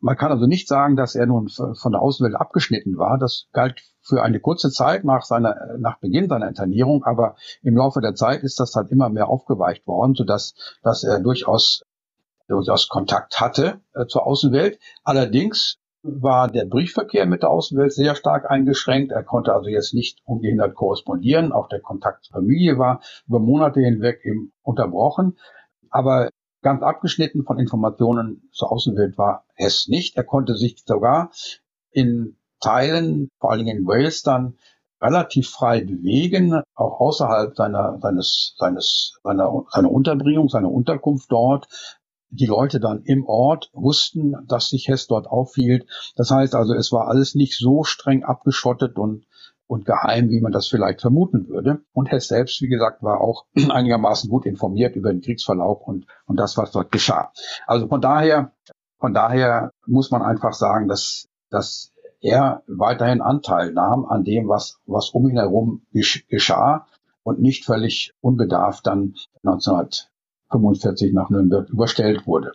Man 0.01 0.17
kann 0.17 0.31
also 0.31 0.45
nicht 0.45 0.67
sagen, 0.67 0.95
dass 0.95 1.15
er 1.15 1.25
nun 1.25 1.49
von 1.49 1.91
der 1.91 2.01
Außenwelt 2.01 2.35
abgeschnitten 2.35 2.97
war. 2.97 3.17
Das 3.17 3.47
galt 3.51 3.81
für 4.01 4.23
eine 4.23 4.39
kurze 4.39 4.71
Zeit 4.71 5.03
nach 5.03 5.23
seiner, 5.23 5.77
nach 5.77 5.99
Beginn 5.99 6.29
seiner 6.29 6.47
Internierung, 6.47 7.03
aber 7.03 7.35
im 7.61 7.75
Laufe 7.75 8.01
der 8.01 8.15
Zeit 8.15 8.43
ist 8.43 8.59
das 8.59 8.75
halt 8.75 8.91
immer 8.91 9.09
mehr 9.09 9.27
aufgeweicht 9.27 9.85
worden, 9.87 10.15
sodass 10.15 10.53
dass 10.83 11.03
er 11.03 11.19
durchaus, 11.19 11.83
durchaus 12.49 12.87
Kontakt 12.87 13.39
hatte 13.39 13.81
äh, 13.93 14.05
zur 14.07 14.25
Außenwelt. 14.25 14.79
Allerdings 15.03 15.77
war 16.01 16.49
der 16.49 16.65
Briefverkehr 16.65 17.25
mit 17.25 17.43
der 17.43 17.49
Außenwelt 17.49 17.93
sehr 17.93 18.15
stark 18.15 18.49
eingeschränkt. 18.49 19.11
Er 19.11 19.23
konnte 19.23 19.53
also 19.53 19.69
jetzt 19.69 19.93
nicht 19.93 20.19
ungehindert 20.25 20.75
korrespondieren. 20.75 21.51
Auch 21.51 21.67
der 21.67 21.81
Kontakt 21.81 22.25
zur 22.25 22.35
Familie 22.35 22.77
war 22.77 23.01
über 23.27 23.39
Monate 23.39 23.81
hinweg 23.81 24.21
eben 24.23 24.53
unterbrochen. 24.63 25.37
Aber 25.89 26.29
Ganz 26.61 26.83
abgeschnitten 26.83 27.43
von 27.45 27.57
Informationen 27.57 28.49
zur 28.51 28.71
Außenwelt 28.71 29.17
war 29.17 29.45
Hess 29.55 29.87
nicht. 29.87 30.17
Er 30.17 30.25
konnte 30.25 30.55
sich 30.55 30.83
sogar 30.85 31.31
in 31.91 32.35
Teilen, 32.59 33.29
vor 33.39 33.51
allen 33.51 33.63
Dingen 33.63 33.77
in 33.77 33.87
Wales 33.87 34.23
dann, 34.23 34.57
relativ 35.01 35.49
frei 35.49 35.79
bewegen, 35.79 36.61
auch 36.75 36.99
außerhalb 36.99 37.55
seiner, 37.55 37.97
seines, 38.01 38.55
seines, 38.57 39.17
seiner, 39.23 39.63
seiner 39.69 39.89
Unterbringung, 39.89 40.49
seiner 40.49 40.69
Unterkunft 40.69 41.31
dort. 41.31 41.69
Die 42.31 42.45
Leute 42.45 42.79
dann 42.79 43.03
im 43.03 43.25
Ort 43.25 43.69
wussten, 43.73 44.35
dass 44.47 44.69
sich 44.69 44.87
Hess 44.87 45.07
dort 45.07 45.27
aufhielt. 45.27 45.87
Das 46.15 46.31
heißt 46.31 46.55
also, 46.55 46.73
es 46.73 46.91
war 46.91 47.07
alles 47.07 47.35
nicht 47.35 47.57
so 47.57 47.83
streng 47.83 48.23
abgeschottet 48.23 48.97
und 48.97 49.25
und 49.69 49.85
geheim, 49.85 50.31
wie 50.31 50.41
man 50.41 50.51
das 50.51 50.67
vielleicht 50.67 51.01
vermuten 51.01 51.47
würde. 51.47 51.81
Und 51.93 52.09
Hess 52.09 52.27
selbst, 52.27 52.59
wie 52.63 52.69
gesagt, 52.69 53.03
war 53.03 53.21
auch 53.21 53.45
einigermaßen 53.69 54.27
gut 54.27 54.47
informiert 54.47 54.95
über 54.95 55.11
den 55.11 55.21
Kriegsverlauf 55.21 55.81
und, 55.87 56.07
und 56.25 56.37
das, 56.37 56.57
was 56.57 56.71
dort 56.71 56.91
geschah. 56.91 57.31
Also 57.67 57.87
von 57.87 58.01
daher, 58.01 58.51
von 58.97 59.13
daher 59.13 59.71
muss 59.85 60.09
man 60.09 60.23
einfach 60.23 60.53
sagen, 60.53 60.87
dass, 60.87 61.29
dass 61.51 61.93
er 62.19 62.63
weiterhin 62.65 63.21
Anteil 63.21 63.71
nahm 63.71 64.05
an 64.05 64.23
dem, 64.23 64.49
was, 64.49 64.79
was 64.87 65.11
um 65.11 65.29
ihn 65.29 65.37
herum 65.37 65.83
geschah 65.93 66.87
und 67.21 67.39
nicht 67.39 67.63
völlig 67.63 68.15
unbedarft 68.21 68.87
dann 68.87 69.13
1945 70.49 71.13
nach 71.13 71.29
Nürnberg 71.29 71.69
überstellt 71.69 72.25
wurde. 72.25 72.53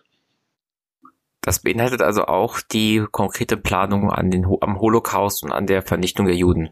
Das 1.41 1.61
beinhaltet 1.61 2.01
also 2.01 2.25
auch 2.25 2.61
die 2.61 3.05
konkrete 3.11 3.57
Planung 3.57 4.11
an 4.11 4.31
den, 4.31 4.47
am 4.61 4.81
Holocaust 4.81 5.43
und 5.45 5.53
an 5.53 5.67
der 5.67 5.83
Vernichtung 5.83 6.27
der 6.27 6.37
Juden. 6.37 6.71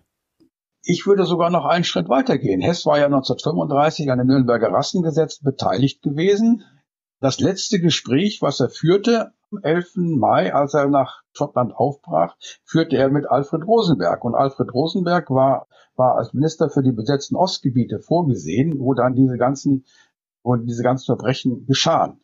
Ich 0.85 1.07
würde 1.07 1.27
sogar 1.27 1.51
noch 1.51 1.65
einen 1.65 1.85
Schritt 1.85 2.09
weitergehen. 2.09 2.61
Hess 2.61 2.87
war 2.87 2.99
ja 2.99 3.05
1935 3.05 4.11
an 4.11 4.19
dem 4.19 4.27
Nürnberger 4.27 4.73
Rassengesetz 4.73 5.41
beteiligt 5.41 6.03
gewesen. 6.03 6.65
Das 7.21 7.39
letzte 7.39 7.79
Gespräch, 7.79 8.43
was 8.43 8.59
er 8.59 8.69
führte, 8.69 9.33
am 9.53 9.61
11. 9.63 9.93
Mai, 9.97 10.53
als 10.53 10.75
er 10.75 10.89
nach 10.89 11.23
Schottland 11.33 11.73
aufbrach, 11.73 12.35
führte 12.65 12.97
er 12.97 13.11
mit 13.11 13.31
Alfred 13.31 13.65
Rosenberg. 13.65 14.25
Und 14.25 14.35
Alfred 14.35 14.73
Rosenberg 14.75 15.31
war, 15.31 15.69
war 15.95 16.17
als 16.17 16.33
Minister 16.33 16.69
für 16.69 16.83
die 16.83 16.93
besetzten 16.93 17.37
Ostgebiete 17.37 18.01
vorgesehen, 18.01 18.81
wo 18.81 18.95
dann 18.95 19.15
diese 19.15 19.37
ganzen, 19.37 19.85
wo 20.43 20.57
diese 20.57 20.83
ganzen 20.83 21.07
Verbrechen 21.07 21.67
geschahen. 21.67 22.21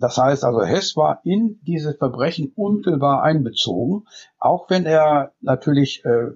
Das 0.00 0.18
heißt 0.18 0.44
also, 0.44 0.62
Hess 0.62 0.96
war 0.96 1.20
in 1.24 1.60
diese 1.62 1.94
Verbrechen 1.94 2.52
unmittelbar 2.56 3.22
einbezogen, 3.22 4.06
auch 4.38 4.68
wenn 4.68 4.86
er 4.86 5.32
natürlich 5.40 6.04
äh, 6.04 6.32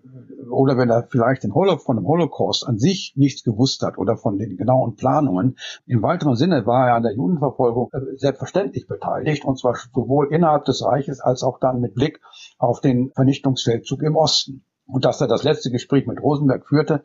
oder 0.48 0.78
wenn 0.78 0.90
er 0.90 1.08
vielleicht 1.10 1.42
den 1.42 1.54
Holo 1.54 1.76
von 1.76 1.96
dem 1.96 2.06
Holocaust 2.06 2.66
an 2.66 2.78
sich 2.78 3.14
nichts 3.16 3.42
gewusst 3.42 3.82
hat 3.82 3.98
oder 3.98 4.16
von 4.16 4.38
den 4.38 4.56
genauen 4.56 4.94
Planungen. 4.94 5.58
Im 5.86 6.02
weiteren 6.02 6.36
Sinne 6.36 6.66
war 6.66 6.88
er 6.88 6.94
an 6.94 7.02
der 7.02 7.14
Judenverfolgung 7.14 7.90
äh, 7.92 8.16
selbstverständlich 8.16 8.86
beteiligt 8.86 9.44
und 9.44 9.58
zwar 9.58 9.74
sowohl 9.92 10.32
innerhalb 10.32 10.64
des 10.64 10.84
Reiches 10.84 11.20
als 11.20 11.42
auch 11.42 11.58
dann 11.58 11.80
mit 11.80 11.94
Blick 11.94 12.20
auf 12.58 12.80
den 12.80 13.10
Vernichtungsfeldzug 13.10 14.02
im 14.02 14.14
Osten. 14.14 14.64
Und 14.86 15.04
dass 15.04 15.20
er 15.20 15.26
das 15.26 15.42
letzte 15.42 15.70
Gespräch 15.70 16.06
mit 16.06 16.22
Rosenberg 16.22 16.66
führte, 16.66 17.04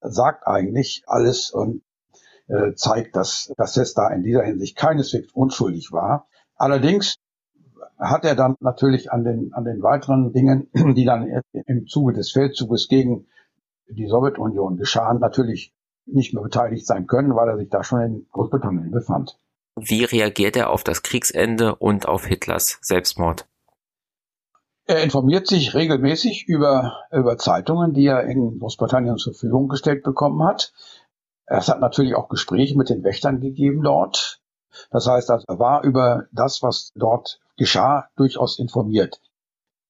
sagt 0.00 0.46
eigentlich 0.46 1.02
alles 1.06 1.50
und 1.50 1.82
äh, 2.50 2.74
zeigt, 2.74 3.16
dass, 3.16 3.52
dass 3.56 3.76
es 3.76 3.94
da 3.94 4.08
in 4.08 4.22
dieser 4.22 4.42
Hinsicht 4.42 4.76
keineswegs 4.76 5.32
unschuldig 5.32 5.92
war. 5.92 6.26
Allerdings 6.56 7.16
hat 7.98 8.24
er 8.24 8.34
dann 8.34 8.56
natürlich 8.60 9.12
an 9.12 9.24
den, 9.24 9.52
an 9.52 9.64
den 9.64 9.82
weiteren 9.82 10.32
Dingen, 10.32 10.68
die 10.94 11.04
dann 11.04 11.42
im 11.52 11.86
Zuge 11.86 12.12
des 12.12 12.32
Feldzuges 12.32 12.88
gegen 12.88 13.26
die 13.88 14.06
Sowjetunion 14.06 14.76
geschahen, 14.76 15.20
natürlich 15.20 15.72
nicht 16.06 16.34
mehr 16.34 16.42
beteiligt 16.42 16.86
sein 16.86 17.06
können, 17.06 17.34
weil 17.34 17.48
er 17.48 17.56
sich 17.56 17.68
da 17.68 17.84
schon 17.84 18.00
in 18.00 18.26
Großbritannien 18.32 18.90
befand. 18.90 19.38
Wie 19.76 20.04
reagiert 20.04 20.56
er 20.56 20.70
auf 20.70 20.82
das 20.82 21.02
Kriegsende 21.02 21.76
und 21.76 22.06
auf 22.06 22.26
Hitlers 22.26 22.78
Selbstmord? 22.82 23.46
Er 24.86 25.04
informiert 25.04 25.46
sich 25.46 25.74
regelmäßig 25.74 26.48
über, 26.48 27.04
über 27.12 27.38
Zeitungen, 27.38 27.92
die 27.92 28.06
er 28.06 28.24
in 28.24 28.58
Großbritannien 28.58 29.18
zur 29.18 29.34
Verfügung 29.34 29.68
gestellt 29.68 30.02
bekommen 30.02 30.42
hat. 30.42 30.72
Es 31.52 31.68
hat 31.68 31.80
natürlich 31.80 32.14
auch 32.14 32.28
Gespräche 32.28 32.78
mit 32.78 32.90
den 32.90 33.02
Wächtern 33.02 33.40
gegeben 33.40 33.82
dort. 33.82 34.40
Das 34.92 35.08
heißt, 35.08 35.30
er 35.30 35.58
war 35.58 35.82
über 35.82 36.26
das, 36.30 36.62
was 36.62 36.92
dort 36.94 37.40
geschah, 37.56 38.08
durchaus 38.14 38.60
informiert. 38.60 39.20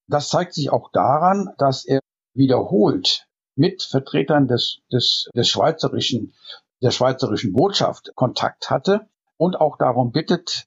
Das 0.08 0.30
zeigt 0.30 0.54
sich 0.54 0.70
auch 0.70 0.90
daran, 0.90 1.50
dass 1.58 1.84
er 1.84 2.00
wiederholt 2.32 3.26
mit 3.56 3.82
Vertretern 3.82 4.48
des, 4.48 4.80
des, 4.90 5.28
des 5.34 5.48
schweizerischen, 5.48 6.32
der 6.80 6.92
schweizerischen 6.92 7.52
Botschaft 7.52 8.12
Kontakt 8.14 8.70
hatte 8.70 9.06
und 9.36 9.60
auch 9.60 9.76
darum 9.76 10.12
bittet, 10.12 10.64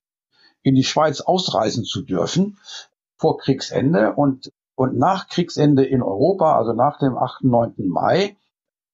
in 0.61 0.75
die 0.75 0.83
Schweiz 0.83 1.21
ausreisen 1.21 1.85
zu 1.85 2.03
dürfen 2.03 2.59
vor 3.17 3.39
Kriegsende 3.39 4.13
und, 4.13 4.51
und 4.75 4.95
nach 4.95 5.27
Kriegsende 5.27 5.85
in 5.85 6.03
Europa, 6.03 6.55
also 6.55 6.73
nach 6.73 6.99
dem 6.99 7.17
8. 7.17 7.45
9. 7.45 7.73
Mai, 7.87 8.37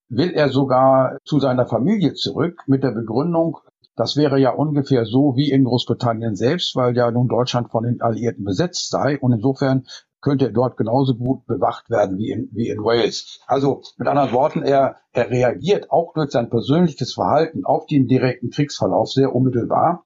will 0.10 0.32
er 0.32 0.50
sogar 0.50 1.18
zu 1.24 1.40
seiner 1.40 1.66
Familie 1.66 2.14
zurück 2.14 2.64
mit 2.68 2.84
der 2.84 2.92
Begründung, 2.92 3.60
das 3.96 4.16
wäre 4.16 4.40
ja 4.40 4.52
ungefähr 4.52 5.04
so 5.04 5.36
wie 5.36 5.52
in 5.52 5.66
Großbritannien 5.66 6.36
selbst, 6.36 6.74
weil 6.76 6.96
ja 6.96 7.12
nun 7.12 7.28
Deutschland 7.28 7.70
von 7.70 7.84
den 7.84 8.02
Alliierten 8.02 8.46
besetzt 8.46 8.90
sei. 8.90 9.20
Und 9.20 9.34
insofern 9.34 9.84
könnte 10.22 10.54
dort 10.54 10.78
genauso 10.78 11.16
gut 11.16 11.46
bewacht 11.46 11.90
werden 11.90 12.18
wie 12.18 12.32
in, 12.32 12.50
wie 12.54 12.70
in 12.70 12.80
Wales. 12.80 13.42
Also 13.46 13.82
mit 13.98 14.08
anderen 14.08 14.32
Worten, 14.32 14.64
er, 14.64 14.96
er 15.12 15.30
reagiert 15.30 15.92
auch 15.92 16.14
durch 16.14 16.32
sein 16.32 16.50
persönliches 16.50 17.14
Verhalten 17.14 17.66
auf 17.66 17.88
den 17.88 18.08
direkten 18.08 18.52
Kriegsverlauf 18.52 19.10
sehr 19.12 19.36
unmittelbar. 19.36 20.06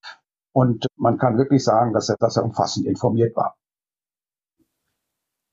Und 0.54 0.88
man 0.96 1.20
kann 1.20 1.38
wirklich 1.38 1.64
sagen, 1.64 1.94
dass 1.94 2.10
er, 2.10 2.16
dass 2.20 2.36
er 2.36 2.46
umfassend 2.46 2.88
informiert 2.88 3.36
war. 3.36 3.58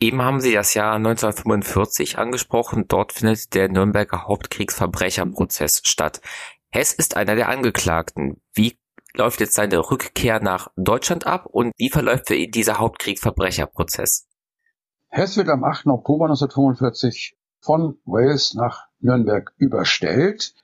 Eben 0.01 0.23
haben 0.23 0.41
Sie 0.41 0.55
das 0.55 0.73
Jahr 0.73 0.95
1945 0.95 2.19
angesprochen. 2.19 2.87
Dort 2.89 3.13
findet 3.13 3.55
der 3.55 3.69
Nürnberger 3.69 4.27
Hauptkriegsverbrecherprozess 4.27 5.83
statt. 5.85 6.23
Hess 6.71 6.95
ist 6.95 7.17
einer 7.17 7.37
der 7.37 7.51
Angeklagten. 7.51 8.41
Wie 8.55 8.79
läuft 9.13 9.41
jetzt 9.41 9.55
seine 9.55 9.79
Rückkehr 9.79 10.41
nach 10.41 10.69
Deutschland 10.77 11.27
ab 11.27 11.45
und 11.47 11.73
wie 11.77 11.91
verläuft 11.91 12.29
für 12.29 12.35
ihn 12.35 12.51
dieser 12.51 12.79
Hauptkriegsverbrecherprozess? 12.79 14.27
Hess 15.09 15.37
wird 15.37 15.49
am 15.51 15.65
8. 15.65 15.89
Oktober 15.89 16.27
1945 16.27 17.37
von 17.61 17.99
Wales 18.05 18.55
nach 18.55 18.87
Nürnberg 19.01 19.53
überstellt, 19.59 20.55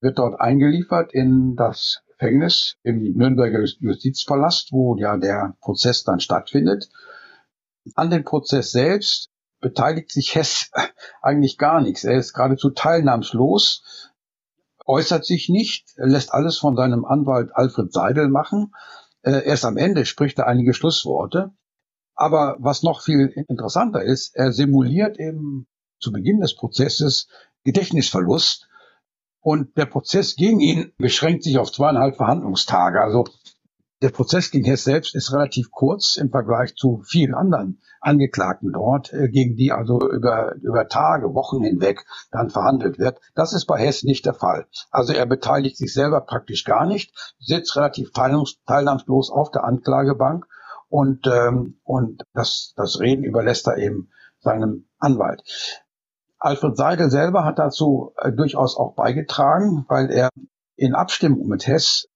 wird 0.00 0.18
dort 0.18 0.40
eingeliefert 0.40 1.12
in 1.12 1.54
das 1.54 2.02
Gefängnis 2.08 2.78
im 2.82 3.12
Nürnberger 3.16 3.62
Justizpalast, 3.78 4.72
wo 4.72 4.96
ja 4.96 5.16
der 5.18 5.54
Prozess 5.60 6.02
dann 6.02 6.18
stattfindet. 6.18 6.88
An 7.94 8.10
dem 8.10 8.24
Prozess 8.24 8.70
selbst 8.70 9.30
beteiligt 9.60 10.10
sich 10.10 10.34
Hess 10.34 10.70
eigentlich 11.22 11.58
gar 11.58 11.80
nichts. 11.80 12.04
Er 12.04 12.18
ist 12.18 12.34
geradezu 12.34 12.70
teilnahmslos, 12.70 14.12
äußert 14.84 15.24
sich 15.24 15.48
nicht, 15.48 15.92
lässt 15.96 16.32
alles 16.32 16.58
von 16.58 16.76
seinem 16.76 17.04
Anwalt 17.04 17.50
Alfred 17.54 17.92
Seidel 17.92 18.28
machen. 18.28 18.74
Äh, 19.22 19.44
erst 19.44 19.64
am 19.64 19.76
Ende 19.76 20.04
spricht 20.06 20.38
er 20.38 20.46
einige 20.46 20.74
Schlussworte. 20.74 21.52
Aber 22.14 22.56
was 22.58 22.82
noch 22.82 23.02
viel 23.02 23.26
interessanter 23.48 24.02
ist, 24.02 24.34
er 24.34 24.52
simuliert 24.52 25.18
eben 25.18 25.66
zu 26.00 26.12
Beginn 26.12 26.40
des 26.40 26.54
Prozesses 26.54 27.28
Gedächtnisverlust 27.64 28.68
und 29.40 29.76
der 29.76 29.86
Prozess 29.86 30.36
gegen 30.36 30.60
ihn 30.60 30.92
beschränkt 30.98 31.44
sich 31.44 31.58
auf 31.58 31.70
zweieinhalb 31.70 32.16
Verhandlungstage. 32.16 33.00
Also 33.00 33.26
der 34.02 34.10
Prozess 34.10 34.50
gegen 34.50 34.66
Hess 34.66 34.84
selbst 34.84 35.14
ist 35.14 35.32
relativ 35.32 35.70
kurz 35.70 36.16
im 36.16 36.30
Vergleich 36.30 36.74
zu 36.74 37.02
vielen 37.06 37.34
anderen 37.34 37.80
Angeklagten 38.00 38.72
dort, 38.72 39.12
äh, 39.12 39.28
gegen 39.28 39.56
die 39.56 39.72
also 39.72 39.98
über, 40.10 40.54
über 40.56 40.88
Tage, 40.88 41.34
Wochen 41.34 41.62
hinweg 41.62 42.04
dann 42.30 42.50
verhandelt 42.50 42.98
wird. 42.98 43.20
Das 43.34 43.52
ist 43.54 43.64
bei 43.66 43.78
Hess 43.78 44.02
nicht 44.02 44.26
der 44.26 44.34
Fall. 44.34 44.66
Also 44.90 45.12
er 45.12 45.26
beteiligt 45.26 45.78
sich 45.78 45.92
selber 45.92 46.20
praktisch 46.20 46.64
gar 46.64 46.86
nicht, 46.86 47.14
sitzt 47.38 47.76
relativ 47.76 48.10
teilnahmslos 48.12 49.30
auf 49.30 49.50
der 49.50 49.64
Anklagebank 49.64 50.46
und, 50.88 51.26
ähm, 51.26 51.80
und 51.82 52.22
das, 52.34 52.74
das 52.76 53.00
Reden 53.00 53.24
überlässt 53.24 53.66
er 53.66 53.78
eben 53.78 54.10
seinem 54.40 54.86
Anwalt. 54.98 55.42
Alfred 56.38 56.76
Seidel 56.76 57.10
selber 57.10 57.44
hat 57.44 57.58
dazu 57.58 58.12
äh, 58.18 58.30
durchaus 58.30 58.76
auch 58.76 58.94
beigetragen, 58.94 59.86
weil 59.88 60.10
er 60.10 60.28
in 60.76 60.94
Abstimmung 60.94 61.48
mit 61.48 61.66
Hess 61.66 62.08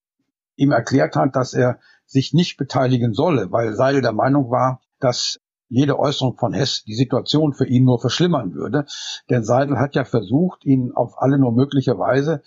ihm 0.55 0.71
erklärt 0.71 1.15
hat, 1.15 1.35
dass 1.35 1.53
er 1.53 1.79
sich 2.05 2.33
nicht 2.33 2.57
beteiligen 2.57 3.13
solle, 3.13 3.51
weil 3.51 3.73
Seidel 3.73 4.01
der 4.01 4.11
Meinung 4.11 4.51
war, 4.51 4.81
dass 4.99 5.39
jede 5.69 5.97
Äußerung 5.97 6.37
von 6.37 6.53
Hess 6.53 6.83
die 6.83 6.95
Situation 6.95 7.53
für 7.53 7.65
ihn 7.65 7.85
nur 7.85 7.99
verschlimmern 7.99 8.53
würde. 8.53 8.85
Denn 9.29 9.45
Seidel 9.45 9.79
hat 9.79 9.95
ja 9.95 10.03
versucht, 10.03 10.65
ihn 10.65 10.91
auf 10.93 11.21
alle 11.21 11.39
nur 11.39 11.53
mögliche 11.53 11.97
Weise 11.97 12.41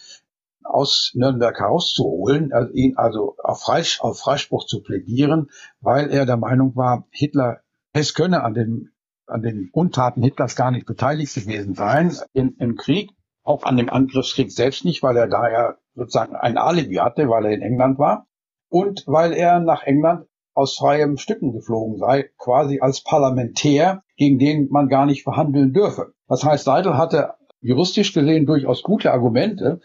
aus 0.62 1.12
Nürnberg 1.14 1.58
herauszuholen, 1.58 2.52
also 2.52 2.72
ihn 2.72 2.96
also 2.96 3.36
auf, 3.42 3.62
Freisch 3.62 4.00
auf 4.00 4.18
Freispruch 4.18 4.66
zu 4.66 4.82
plädieren, 4.82 5.50
weil 5.80 6.10
er 6.10 6.26
der 6.26 6.36
Meinung 6.36 6.74
war, 6.76 7.06
Hitler, 7.10 7.60
Hess 7.94 8.14
könne 8.14 8.42
an 8.42 8.54
den, 8.54 8.90
an 9.26 9.42
den 9.42 9.70
Untaten 9.72 10.22
Hitlers 10.22 10.56
gar 10.56 10.70
nicht 10.70 10.86
beteiligt 10.86 11.34
gewesen 11.34 11.74
sein 11.74 12.14
in, 12.32 12.56
im 12.58 12.76
Krieg, 12.76 13.10
auch 13.42 13.64
an 13.64 13.76
dem 13.76 13.88
Angriffskrieg 13.90 14.50
selbst 14.50 14.84
nicht, 14.84 15.02
weil 15.02 15.16
er 15.16 15.28
da 15.28 15.50
ja 15.50 15.74
sozusagen 15.94 16.36
ein 16.36 16.58
Alibi 16.58 16.96
hatte, 16.96 17.28
weil 17.28 17.46
er 17.46 17.52
in 17.52 17.62
England 17.62 17.98
war 17.98 18.26
und 18.68 19.04
weil 19.06 19.32
er 19.32 19.60
nach 19.60 19.84
England 19.84 20.26
aus 20.54 20.76
freiem 20.76 21.16
Stücken 21.16 21.52
geflogen 21.52 21.98
sei, 21.98 22.30
quasi 22.38 22.80
als 22.80 23.02
Parlamentär, 23.02 24.02
gegen 24.16 24.38
den 24.38 24.68
man 24.70 24.88
gar 24.88 25.06
nicht 25.06 25.24
verhandeln 25.24 25.72
dürfe. 25.72 26.12
Das 26.28 26.44
heißt, 26.44 26.64
Seidel 26.64 26.96
hatte 26.96 27.34
juristisch 27.60 28.12
gesehen 28.12 28.46
durchaus 28.46 28.82
gute 28.82 29.12
Argumente, 29.12 29.80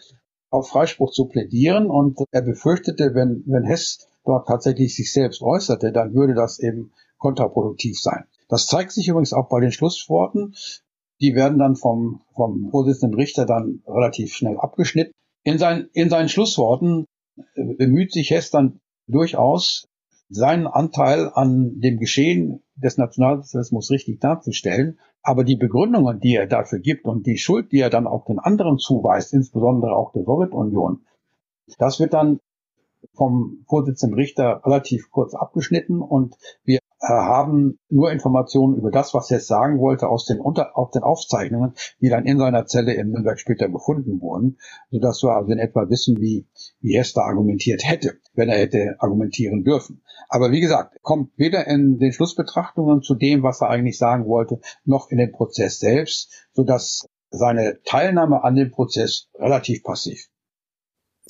auf 0.50 0.68
Freispruch 0.68 1.12
zu 1.12 1.26
plädieren 1.26 1.88
und 1.90 2.18
er 2.30 2.42
befürchtete, 2.42 3.14
wenn, 3.14 3.42
wenn 3.46 3.64
Hess 3.64 4.08
dort 4.24 4.48
tatsächlich 4.48 4.94
sich 4.94 5.12
selbst 5.12 5.42
äußerte, 5.42 5.92
dann 5.92 6.14
würde 6.14 6.34
das 6.34 6.58
eben 6.58 6.92
kontraproduktiv 7.18 8.00
sein. 8.00 8.24
Das 8.48 8.66
zeigt 8.66 8.92
sich 8.92 9.08
übrigens 9.08 9.32
auch 9.32 9.48
bei 9.48 9.60
den 9.60 9.72
Schlussworten. 9.72 10.54
Die 11.20 11.34
werden 11.34 11.58
dann 11.58 11.76
vom, 11.76 12.22
vom 12.34 12.68
Vorsitzenden 12.70 13.18
Richter 13.18 13.46
dann 13.46 13.82
relativ 13.86 14.32
schnell 14.32 14.58
abgeschnitten. 14.58 15.12
In, 15.42 15.58
sein, 15.58 15.88
in 15.92 16.10
seinen 16.10 16.28
Schlussworten 16.28 17.06
äh, 17.54 17.74
bemüht 17.74 18.12
sich 18.12 18.30
Hess 18.30 18.50
dann 18.50 18.80
durchaus, 19.06 19.88
seinen 20.28 20.66
Anteil 20.66 21.30
an 21.34 21.80
dem 21.80 21.98
Geschehen 21.98 22.62
des 22.76 22.98
Nationalsozialismus 22.98 23.90
richtig 23.90 24.20
darzustellen. 24.20 24.98
Aber 25.22 25.44
die 25.44 25.56
Begründungen, 25.56 26.20
die 26.20 26.36
er 26.36 26.46
dafür 26.46 26.78
gibt 26.78 27.04
und 27.04 27.26
die 27.26 27.36
Schuld, 27.36 27.72
die 27.72 27.80
er 27.80 27.90
dann 27.90 28.06
auch 28.06 28.24
den 28.24 28.38
anderen 28.38 28.78
zuweist, 28.78 29.34
insbesondere 29.34 29.94
auch 29.94 30.12
der 30.12 30.24
Sowjetunion, 30.24 31.04
das 31.78 32.00
wird 32.00 32.14
dann 32.14 32.40
vom 33.14 33.64
Vorsitzenden 33.68 34.18
Richter 34.18 34.62
relativ 34.64 35.10
kurz 35.10 35.34
abgeschnitten 35.34 36.00
und 36.00 36.36
wir 36.64 36.78
haben 37.00 37.78
nur 37.88 38.12
Informationen 38.12 38.76
über 38.76 38.90
das, 38.90 39.14
was 39.14 39.30
er 39.30 39.40
sagen 39.40 39.78
wollte, 39.78 40.08
aus 40.08 40.26
den, 40.26 40.38
Unter 40.38 40.76
aus 40.76 40.90
den 40.90 41.02
Aufzeichnungen, 41.02 41.74
die 42.00 42.08
dann 42.08 42.26
in 42.26 42.38
seiner 42.38 42.66
Zelle 42.66 42.92
in 42.94 43.10
Nürnberg 43.10 43.38
später 43.40 43.68
gefunden 43.68 44.20
wurden, 44.20 44.58
sodass 44.90 45.22
wir 45.22 45.34
also 45.34 45.50
in 45.50 45.58
etwa 45.58 45.88
wissen, 45.88 46.20
wie, 46.20 46.46
wie 46.80 46.96
Hess 46.96 47.14
da 47.14 47.22
argumentiert 47.22 47.82
hätte, 47.84 48.18
wenn 48.34 48.48
er 48.48 48.58
hätte 48.58 48.96
argumentieren 48.98 49.64
dürfen. 49.64 50.02
Aber 50.28 50.52
wie 50.52 50.60
gesagt, 50.60 50.98
kommt 51.02 51.30
weder 51.36 51.66
in 51.66 51.98
den 51.98 52.12
Schlussbetrachtungen 52.12 53.02
zu 53.02 53.14
dem, 53.14 53.42
was 53.42 53.62
er 53.62 53.70
eigentlich 53.70 53.98
sagen 53.98 54.26
wollte, 54.26 54.60
noch 54.84 55.10
in 55.10 55.18
den 55.18 55.32
Prozess 55.32 55.78
selbst, 55.78 56.48
sodass 56.52 57.06
seine 57.30 57.80
Teilnahme 57.84 58.44
an 58.44 58.56
dem 58.56 58.70
Prozess 58.70 59.28
relativ 59.38 59.82
passiv. 59.82 60.28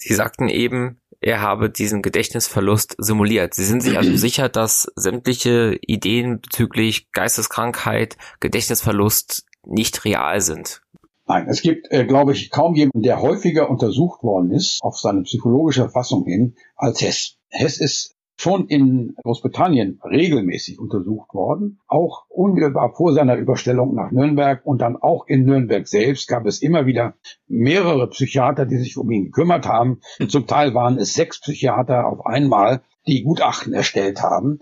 Sie 0.01 0.15
sagten 0.15 0.49
eben, 0.49 0.99
er 1.21 1.43
habe 1.43 1.69
diesen 1.69 2.01
Gedächtnisverlust 2.01 2.97
simuliert. 2.99 3.55
Sie 3.55 3.65
sind 3.65 3.83
sich 3.83 3.99
also 3.99 4.17
sicher, 4.17 4.49
dass 4.49 4.91
sämtliche 4.97 5.79
Ideen 5.83 6.41
bezüglich 6.41 7.13
Geisteskrankheit, 7.13 8.17
Gedächtnisverlust 8.41 9.45
nicht 9.67 10.05
real 10.05 10.41
sind. 10.41 10.83
Nein, 11.27 11.47
es 11.49 11.63
gibt, 11.63 11.93
äh, 11.93 12.07
glaube 12.07 12.33
ich, 12.33 12.51
kaum 12.51 12.75
jemanden, 12.75 13.03
der 13.03 13.21
häufiger 13.21 13.71
untersucht 13.71 14.23
worden 14.23 14.51
ist 14.51 14.81
auf 14.83 14.99
seine 14.99 15.23
psychologische 15.23 15.89
Fassung 15.89 16.25
hin 16.25 16.57
als 16.77 17.03
Hess. 17.03 17.37
Hess 17.51 17.79
ist 17.79 18.17
schon 18.41 18.69
in 18.69 19.15
Großbritannien 19.23 20.01
regelmäßig 20.03 20.79
untersucht 20.79 21.35
worden. 21.35 21.79
Auch 21.87 22.25
unmittelbar 22.29 22.95
vor 22.95 23.13
seiner 23.13 23.37
Überstellung 23.37 23.95
nach 23.95 24.11
Nürnberg 24.13 24.65
und 24.65 24.81
dann 24.81 24.97
auch 24.97 25.27
in 25.27 25.45
Nürnberg 25.45 25.87
selbst 25.87 26.27
gab 26.27 26.47
es 26.47 26.63
immer 26.63 26.87
wieder 26.87 27.15
mehrere 27.49 28.09
Psychiater, 28.09 28.65
die 28.65 28.79
sich 28.79 28.97
um 28.97 29.11
ihn 29.11 29.27
gekümmert 29.27 29.67
haben. 29.67 30.01
Zum 30.27 30.47
Teil 30.47 30.73
waren 30.73 30.97
es 30.97 31.13
sechs 31.13 31.39
Psychiater 31.41 32.07
auf 32.07 32.25
einmal, 32.25 32.81
die 33.07 33.23
Gutachten 33.23 33.75
erstellt 33.75 34.23
haben. 34.23 34.61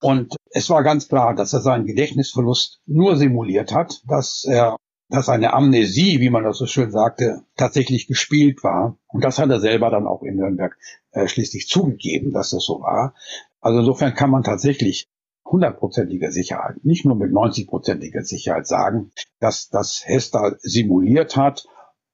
Und 0.00 0.34
es 0.50 0.68
war 0.68 0.82
ganz 0.82 1.08
klar, 1.08 1.36
dass 1.36 1.52
er 1.52 1.60
seinen 1.60 1.86
Gedächtnisverlust 1.86 2.80
nur 2.84 3.16
simuliert 3.16 3.72
hat, 3.72 4.02
dass 4.08 4.44
er 4.44 4.76
dass 5.08 5.28
eine 5.28 5.52
Amnesie, 5.52 6.20
wie 6.20 6.30
man 6.30 6.44
das 6.44 6.58
so 6.58 6.66
schön 6.66 6.90
sagte, 6.90 7.42
tatsächlich 7.56 8.06
gespielt 8.06 8.64
war. 8.64 8.96
Und 9.06 9.24
das 9.24 9.38
hat 9.38 9.50
er 9.50 9.60
selber 9.60 9.90
dann 9.90 10.06
auch 10.06 10.22
in 10.22 10.36
Nürnberg 10.36 10.76
äh, 11.12 11.28
schließlich 11.28 11.68
zugegeben, 11.68 12.32
dass 12.32 12.50
das 12.50 12.64
so 12.64 12.80
war. 12.80 13.14
Also 13.60 13.80
insofern 13.80 14.14
kann 14.14 14.30
man 14.30 14.42
tatsächlich 14.42 15.08
hundertprozentiger 15.44 16.30
Sicherheit, 16.30 16.84
nicht 16.84 17.04
nur 17.04 17.16
mit 17.16 17.30
90-prozentiger 17.30 18.22
Sicherheit 18.22 18.66
sagen, 18.66 19.12
dass 19.40 19.68
das 19.68 20.02
Hester 20.04 20.56
simuliert 20.58 21.36
hat, 21.36 21.66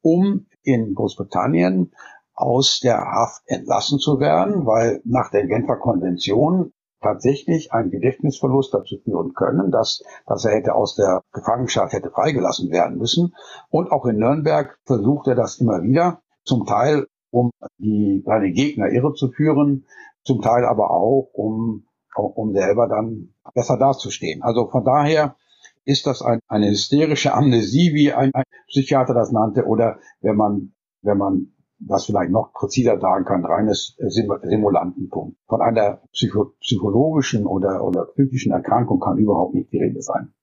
um 0.02 0.46
in 0.62 0.94
Großbritannien 0.94 1.92
aus 2.34 2.80
der 2.80 2.98
Haft 2.98 3.42
entlassen 3.46 3.98
zu 3.98 4.18
werden, 4.18 4.66
weil 4.66 5.00
nach 5.04 5.30
der 5.30 5.46
Genfer 5.46 5.76
Konvention 5.76 6.72
tatsächlich 7.00 7.72
ein 7.72 7.90
Gedächtnisverlust 7.90 8.74
dazu 8.74 8.98
führen 9.02 9.34
können, 9.34 9.70
dass, 9.70 10.02
dass 10.26 10.44
er 10.44 10.52
hätte 10.52 10.74
aus 10.74 10.96
der 10.96 11.22
Gefangenschaft 11.32 11.92
hätte 11.92 12.10
freigelassen 12.10 12.70
werden 12.70 12.98
müssen. 12.98 13.34
Und 13.70 13.90
auch 13.90 14.06
in 14.06 14.18
Nürnberg 14.18 14.78
versucht 14.84 15.28
er 15.28 15.34
das 15.34 15.58
immer 15.58 15.82
wieder, 15.82 16.22
zum 16.44 16.66
Teil 16.66 17.06
um 17.30 17.50
die, 17.78 18.22
seine 18.26 18.50
Gegner 18.50 18.90
irre 18.90 19.14
zu 19.14 19.30
führen, 19.30 19.86
zum 20.24 20.42
Teil 20.42 20.64
aber 20.64 20.90
auch 20.90 21.30
um, 21.32 21.86
um 22.16 22.52
selber 22.52 22.88
dann 22.88 23.34
besser 23.54 23.78
dazustehen. 23.78 24.42
Also 24.42 24.68
von 24.68 24.84
daher 24.84 25.36
ist 25.84 26.06
das 26.06 26.22
ein, 26.22 26.40
eine 26.48 26.68
hysterische 26.70 27.32
Amnesie, 27.32 27.94
wie 27.94 28.12
ein, 28.12 28.30
ein 28.34 28.44
Psychiater 28.68 29.14
das 29.14 29.32
nannte, 29.32 29.64
oder 29.64 29.98
wenn 30.20 30.36
man, 30.36 30.72
wenn 31.02 31.18
man 31.18 31.52
was 31.80 32.06
vielleicht 32.06 32.30
noch 32.30 32.52
präziser 32.52 33.00
sagen 33.00 33.24
kann, 33.24 33.44
reines 33.44 33.96
Simulantentum. 33.98 35.36
Von 35.46 35.62
einer 35.62 36.02
psycho 36.12 36.52
psychologischen 36.60 37.46
oder, 37.46 37.82
oder 37.84 38.06
psychischen 38.06 38.52
Erkrankung 38.52 39.00
kann 39.00 39.18
überhaupt 39.18 39.54
nicht 39.54 39.72
die 39.72 39.78
Rede 39.78 40.02
sein. 40.02 40.34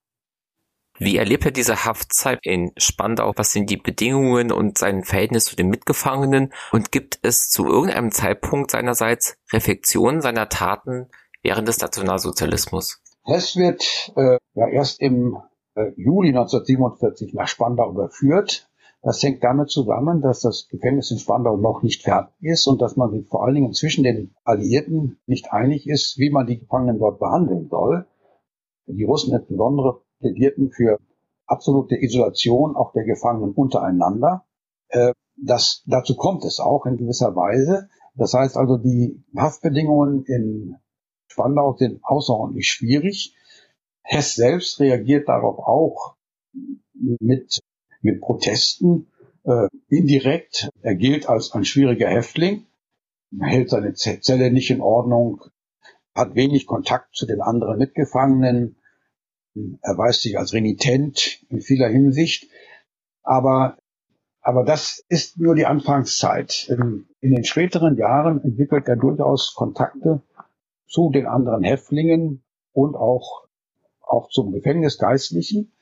Wie 0.99 1.17
erlebt 1.17 1.45
er 1.45 1.51
diese 1.51 1.85
Haftzeit 1.85 2.39
in 2.41 2.71
Spandau? 2.75 3.31
Was 3.35 3.51
sind 3.51 3.69
die 3.69 3.77
Bedingungen 3.77 4.51
und 4.51 4.79
sein 4.79 5.03
Verhältnis 5.03 5.45
zu 5.45 5.55
den 5.55 5.69
Mitgefangenen? 5.69 6.51
Und 6.71 6.91
gibt 6.91 7.19
es 7.21 7.49
zu 7.49 7.67
irgendeinem 7.67 8.11
Zeitpunkt 8.11 8.71
seinerseits 8.71 9.37
Reflexionen 9.53 10.21
seiner 10.21 10.49
Taten 10.49 11.07
während 11.43 11.67
des 11.67 11.79
Nationalsozialismus? 11.79 12.99
Hess 13.23 13.55
wird 13.55 14.11
äh, 14.15 14.37
ja 14.55 14.67
erst 14.69 14.99
im 14.99 15.37
äh, 15.75 15.91
Juli 15.97 16.29
1947 16.29 17.33
nach 17.35 17.47
Spandau 17.47 17.91
überführt 17.91 18.67
das 19.01 19.21
hängt 19.21 19.43
damit 19.43 19.69
zusammen, 19.69 20.21
dass 20.21 20.41
das 20.41 20.67
Gefängnis 20.69 21.11
in 21.11 21.19
Spandau 21.19 21.57
noch 21.57 21.83
nicht 21.83 22.03
fertig 22.03 22.33
ist 22.41 22.67
und 22.67 22.81
dass 22.81 22.95
man 22.95 23.11
sich 23.11 23.27
vor 23.27 23.45
allen 23.45 23.55
Dingen 23.55 23.73
zwischen 23.73 24.03
den 24.03 24.35
Alliierten 24.43 25.19
nicht 25.27 25.51
einig 25.51 25.87
ist, 25.87 26.17
wie 26.17 26.29
man 26.29 26.47
die 26.47 26.59
Gefangenen 26.59 26.99
dort 26.99 27.19
behandeln 27.19 27.67
soll. 27.69 28.05
Die 28.87 29.03
Russen 29.03 29.33
insbesondere 29.33 30.01
plädierten 30.19 30.71
für 30.71 30.97
absolute 31.45 31.95
Isolation 31.95 32.75
auch 32.75 32.91
der 32.93 33.03
Gefangenen 33.03 33.53
untereinander. 33.53 34.45
Äh, 34.89 35.13
das, 35.35 35.83
dazu 35.85 36.15
kommt 36.15 36.43
es 36.45 36.59
auch 36.59 36.85
in 36.85 36.97
gewisser 36.97 37.35
Weise. 37.35 37.89
Das 38.15 38.33
heißt 38.33 38.57
also, 38.57 38.77
die 38.77 39.23
Haftbedingungen 39.37 40.23
in 40.25 40.75
Spandau 41.27 41.75
sind 41.77 41.99
außerordentlich 42.03 42.67
schwierig. 42.67 43.35
Hess 44.01 44.35
selbst 44.35 44.79
reagiert 44.79 45.27
darauf 45.27 45.59
auch 45.59 46.15
mit 46.93 47.59
mit 48.01 48.21
Protesten 48.21 49.07
äh, 49.43 49.67
indirekt. 49.89 50.69
Er 50.81 50.95
gilt 50.95 51.29
als 51.29 51.51
ein 51.53 51.65
schwieriger 51.65 52.09
Häftling, 52.09 52.65
hält 53.39 53.69
seine 53.69 53.93
Zelle 53.93 54.51
nicht 54.51 54.69
in 54.69 54.81
Ordnung, 54.81 55.41
hat 56.13 56.35
wenig 56.35 56.65
Kontakt 56.67 57.15
zu 57.15 57.25
den 57.25 57.41
anderen 57.41 57.77
Mitgefangenen, 57.77 58.77
erweist 59.81 60.21
sich 60.21 60.37
als 60.37 60.53
renitent 60.53 61.43
in 61.49 61.61
vieler 61.61 61.89
Hinsicht. 61.89 62.49
Aber, 63.23 63.77
aber 64.41 64.63
das 64.63 65.03
ist 65.09 65.39
nur 65.39 65.55
die 65.55 65.65
Anfangszeit. 65.65 66.67
In, 66.69 67.07
in 67.19 67.35
den 67.35 67.43
späteren 67.43 67.97
Jahren 67.97 68.43
entwickelt 68.43 68.87
er 68.87 68.95
durchaus 68.95 69.53
Kontakte 69.55 70.21
zu 70.87 71.09
den 71.11 71.25
anderen 71.25 71.63
Häftlingen 71.63 72.43
und 72.71 72.95
auch, 72.95 73.47
auch 74.01 74.29
zum 74.29 74.51
Gefängnisgeistlichen 74.51 75.73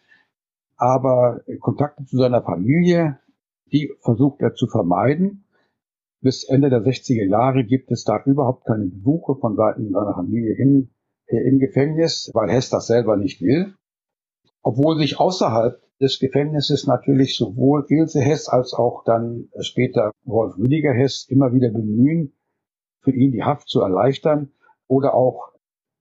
aber 0.77 1.41
Kontakte 1.59 2.05
zu 2.05 2.17
seiner 2.17 2.41
Familie, 2.41 3.19
die 3.71 3.91
versucht 4.01 4.41
er 4.41 4.53
zu 4.53 4.67
vermeiden. 4.67 5.45
Bis 6.21 6.43
Ende 6.43 6.69
der 6.69 6.81
60er 6.81 7.25
Jahre 7.25 7.63
gibt 7.63 7.91
es 7.91 8.03
da 8.03 8.21
überhaupt 8.25 8.65
keine 8.65 8.85
Besuche 8.85 9.35
von 9.35 9.55
Seiten 9.55 9.91
seiner 9.91 10.13
Familie 10.13 10.55
in, 10.55 10.89
äh, 11.27 11.37
im 11.37 11.59
Gefängnis, 11.59 12.31
weil 12.33 12.49
Hess 12.49 12.69
das 12.69 12.87
selber 12.87 13.15
nicht 13.17 13.41
will. 13.41 13.75
Obwohl 14.63 14.97
sich 14.97 15.19
außerhalb 15.19 15.79
des 15.99 16.19
Gefängnisses 16.19 16.87
natürlich 16.87 17.37
sowohl 17.37 17.85
Ilse 17.87 18.19
Hess 18.19 18.47
als 18.49 18.73
auch 18.73 19.03
dann 19.03 19.49
später 19.59 20.11
Wolf 20.23 20.57
Rüdiger 20.57 20.93
Hess 20.93 21.25
immer 21.29 21.53
wieder 21.53 21.69
bemühen, 21.69 22.33
für 23.01 23.11
ihn 23.11 23.31
die 23.31 23.43
Haft 23.43 23.69
zu 23.69 23.81
erleichtern 23.81 24.51
oder 24.87 25.13
auch 25.13 25.53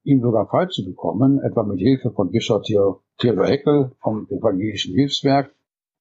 ihn 0.03 0.21
sogar 0.21 0.47
frei 0.49 0.67
zu 0.67 0.85
bekommen, 0.85 1.41
etwa 1.41 1.63
mit 1.63 1.79
Hilfe 1.79 2.11
von 2.11 2.31
Bischof 2.31 2.63
Theodor 3.19 3.47
Heckel 3.47 3.93
vom 4.01 4.27
Evangelischen 4.29 4.95
Hilfswerk, 4.95 5.55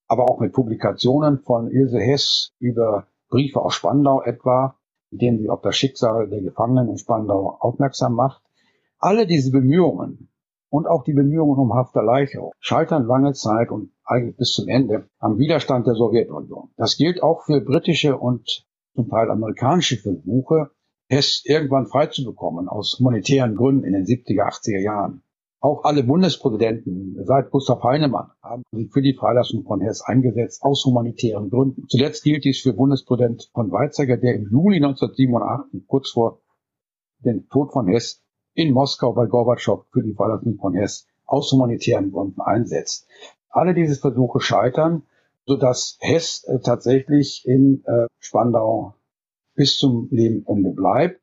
aber 0.07 0.29
auch 0.29 0.39
mit 0.39 0.53
Publikationen 0.53 1.39
von 1.39 1.69
Ilse 1.69 1.99
Hess 1.99 2.53
über 2.59 3.07
Briefe 3.29 3.61
aus 3.61 3.75
Spandau 3.75 4.21
etwa, 4.21 4.77
in 5.11 5.19
denen 5.19 5.39
sie 5.39 5.49
auf 5.49 5.61
das 5.61 5.75
Schicksal 5.75 6.27
der 6.29 6.41
Gefangenen 6.41 6.89
in 6.89 6.97
Spandau 6.97 7.57
aufmerksam 7.59 8.13
macht. 8.13 8.41
Alle 8.97 9.27
diese 9.27 9.51
Bemühungen 9.51 10.29
und 10.69 10.87
auch 10.87 11.03
die 11.03 11.13
Bemühungen 11.13 11.59
um 11.59 11.73
Hafterleicherung 11.73 12.51
scheitern 12.59 13.05
lange 13.05 13.33
Zeit 13.33 13.69
und 13.69 13.91
eigentlich 14.03 14.37
bis 14.37 14.53
zum 14.53 14.67
Ende 14.67 15.07
am 15.19 15.37
Widerstand 15.37 15.85
der 15.85 15.93
Sowjetunion. 15.93 16.71
Das 16.77 16.97
gilt 16.97 17.21
auch 17.21 17.43
für 17.43 17.61
britische 17.61 18.17
und 18.17 18.65
zum 18.95 19.09
Teil 19.09 19.29
amerikanische 19.29 19.97
Versuche, 19.97 20.71
Hess 21.09 21.43
irgendwann 21.45 21.85
freizubekommen 21.85 22.67
aus 22.67 22.97
humanitären 22.99 23.55
Gründen 23.55 23.83
in 23.83 23.93
den 23.93 24.05
70er, 24.05 24.47
80er 24.47 24.79
Jahren. 24.79 25.23
Auch 25.63 25.85
alle 25.85 26.03
Bundespräsidenten 26.03 27.23
seit 27.23 27.49
Gustav 27.49 27.81
Heinemann 27.83 28.31
haben 28.41 28.63
sich 28.73 28.91
für 28.91 29.01
die 29.01 29.13
Freilassung 29.13 29.63
von 29.63 29.79
Hess 29.79 30.01
eingesetzt, 30.01 30.61
aus 30.61 30.83
humanitären 30.83 31.49
Gründen. 31.49 31.87
Zuletzt 31.87 32.25
gilt 32.25 32.43
dies 32.43 32.59
für 32.59 32.73
Bundespräsident 32.73 33.49
von 33.53 33.71
Weizsäcker, 33.71 34.17
der 34.17 34.35
im 34.35 34.49
Juli 34.51 34.83
1987, 34.83 35.87
kurz 35.87 36.09
vor 36.09 36.41
dem 37.19 37.47
Tod 37.47 37.71
von 37.71 37.87
Hess, 37.87 38.21
in 38.53 38.73
Moskau 38.73 39.13
bei 39.13 39.25
Gorbatschow 39.25 39.85
für 39.93 40.03
die 40.03 40.13
Freilassung 40.13 40.57
von 40.57 40.73
Hess 40.73 41.07
aus 41.25 41.49
humanitären 41.53 42.11
Gründen 42.11 42.41
einsetzt. 42.41 43.07
Alle 43.47 43.73
diese 43.73 43.95
Versuche 43.95 44.41
scheitern, 44.41 45.03
sodass 45.45 45.97
Hess 46.01 46.43
äh, 46.43 46.59
tatsächlich 46.59 47.45
in 47.47 47.85
äh, 47.85 48.07
Spandau 48.19 48.95
bis 49.55 49.77
zum 49.77 50.09
Lebensende 50.11 50.71
bleibt. 50.71 51.21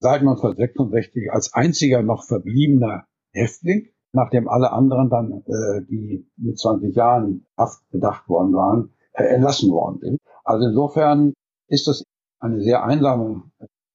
Seit 0.00 0.20
1966 0.20 1.32
als 1.32 1.54
einziger 1.54 2.02
noch 2.02 2.24
verbliebener 2.24 3.07
Häftling, 3.32 3.88
nachdem 4.12 4.48
alle 4.48 4.72
anderen 4.72 5.10
dann, 5.10 5.42
äh, 5.46 5.82
die 5.88 6.26
mit 6.36 6.58
20 6.58 6.94
Jahren 6.94 7.46
Haft 7.56 7.88
bedacht 7.90 8.28
worden 8.28 8.54
waren, 8.54 8.94
äh, 9.12 9.24
entlassen 9.24 9.70
worden 9.70 9.98
sind. 10.00 10.20
Also 10.44 10.66
insofern 10.66 11.34
ist 11.68 11.86
das 11.86 12.04
eine 12.40 12.60
sehr 12.60 12.84
einsame 12.84 13.42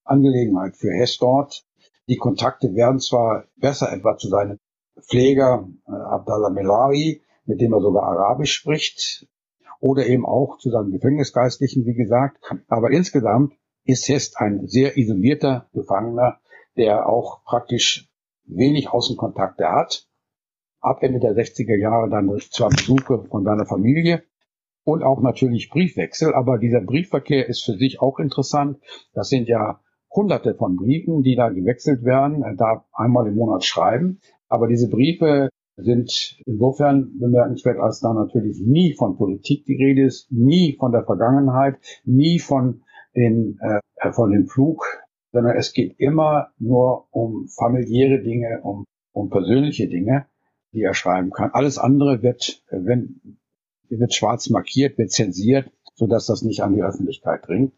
Angelegenheit 0.03 0.77
für 0.77 0.91
Hess 0.91 1.17
dort. 1.17 1.65
Die 2.07 2.17
Kontakte 2.17 2.75
werden 2.75 2.99
zwar 2.99 3.45
besser 3.55 3.91
etwa 3.91 4.17
zu 4.17 4.27
seinem 4.27 4.57
Pfleger 4.99 5.67
äh, 5.87 5.91
Abdallah 5.91 6.49
Melari, 6.49 7.21
mit 7.45 7.61
dem 7.61 7.73
er 7.73 7.81
sogar 7.81 8.03
Arabisch 8.03 8.53
spricht, 8.53 9.27
oder 9.79 10.05
eben 10.05 10.25
auch 10.25 10.57
zu 10.59 10.69
seinem 10.69 10.91
Gefängnisgeistlichen, 10.91 11.85
wie 11.85 11.93
gesagt. 11.93 12.37
Aber 12.67 12.91
insgesamt 12.91 13.53
ist 13.83 14.07
Hess 14.07 14.35
ein 14.35 14.67
sehr 14.67 14.97
isolierter 14.97 15.67
Gefangener, 15.73 16.39
der 16.77 17.07
auch 17.07 17.43
praktisch 17.43 18.09
wenig 18.45 18.89
Außenkontakte 18.89 19.67
hat. 19.67 20.07
Ab 20.79 21.01
Ende 21.01 21.19
der 21.19 21.35
60er 21.35 21.77
Jahre 21.77 22.09
dann 22.09 22.29
zwar 22.51 22.69
Besuche 22.69 23.23
von 23.29 23.43
seiner 23.43 23.65
Familie 23.65 24.23
und 24.83 25.03
auch 25.03 25.21
natürlich 25.21 25.69
Briefwechsel, 25.69 26.33
aber 26.33 26.57
dieser 26.57 26.81
Briefverkehr 26.81 27.47
ist 27.47 27.63
für 27.63 27.77
sich 27.77 28.01
auch 28.01 28.19
interessant. 28.19 28.79
Das 29.13 29.29
sind 29.29 29.47
ja 29.47 29.79
hunderte 30.11 30.55
von 30.55 30.75
Briefen, 30.75 31.23
die 31.23 31.35
da 31.35 31.49
gewechselt 31.49 32.03
werden. 32.03 32.43
Er 32.43 32.55
darf 32.55 32.83
einmal 32.93 33.27
im 33.27 33.35
Monat 33.35 33.63
schreiben, 33.63 34.19
aber 34.49 34.67
diese 34.67 34.89
Briefe 34.89 35.49
sind 35.75 36.37
insofern 36.45 37.17
bemerkenswert, 37.17 37.79
als 37.79 37.99
da 37.99 38.13
natürlich 38.13 38.59
nie 38.59 38.93
von 38.93 39.17
Politik 39.17 39.65
die 39.65 39.75
Rede 39.75 40.03
ist, 40.03 40.31
nie 40.31 40.75
von 40.79 40.91
der 40.91 41.03
Vergangenheit, 41.03 41.77
nie 42.03 42.39
von 42.39 42.83
den, 43.15 43.59
äh, 43.61 44.11
von 44.11 44.31
dem 44.31 44.47
Flug 44.47 45.02
sondern 45.33 45.57
es 45.57 45.73
geht 45.73 45.99
immer 45.99 46.51
nur 46.59 47.07
um 47.11 47.47
familiäre 47.47 48.21
Dinge, 48.21 48.61
um, 48.61 48.85
um 49.11 49.29
persönliche 49.29 49.89
Dinge, 49.89 50.27
die 50.71 50.83
er 50.83 50.93
schreiben 50.93 51.31
kann. 51.31 51.49
Alles 51.53 51.77
andere 51.77 52.21
wird, 52.21 52.63
wenn, 52.69 53.19
wird 53.89 54.13
schwarz 54.13 54.49
markiert, 54.49 54.97
wird 54.97 55.11
zensiert, 55.11 55.71
so 55.95 56.07
dass 56.07 56.27
das 56.27 56.43
nicht 56.43 56.61
an 56.61 56.75
die 56.75 56.83
Öffentlichkeit 56.83 57.47
dringt. 57.47 57.73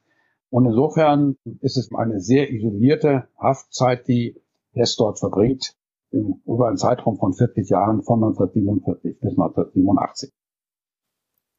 Und 0.50 0.66
insofern 0.66 1.38
ist 1.62 1.78
es 1.78 1.90
eine 1.94 2.20
sehr 2.20 2.52
isolierte 2.52 3.30
Haftzeit, 3.40 4.08
die 4.08 4.36
es 4.74 4.96
dort 4.98 5.20
verbringt, 5.20 5.76
über 6.12 6.68
einen 6.68 6.78
Zeitraum 6.78 7.18
von 7.18 7.34
40 7.34 7.70
Jahren, 7.70 8.04
von 8.04 8.24
1947 8.24 9.20
bis 9.20 9.32
1987. 9.32 10.32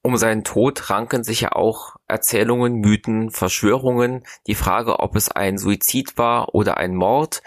Um 0.07 0.17
seinen 0.19 0.45
Tod 0.45 0.89
ranken 0.89 1.25
sich 1.25 1.41
ja 1.41 1.51
auch 1.51 1.97
Erzählungen, 2.07 2.75
Mythen, 2.75 3.33
Verschwörungen. 3.33 4.23
Die 4.47 4.55
Frage, 4.55 5.01
ob 5.01 5.17
es 5.17 5.33
ein 5.33 5.59
Suizid 5.59 6.17
war 6.17 6.55
oder 6.55 6.77
ein 6.77 6.95
Mord. 6.95 7.43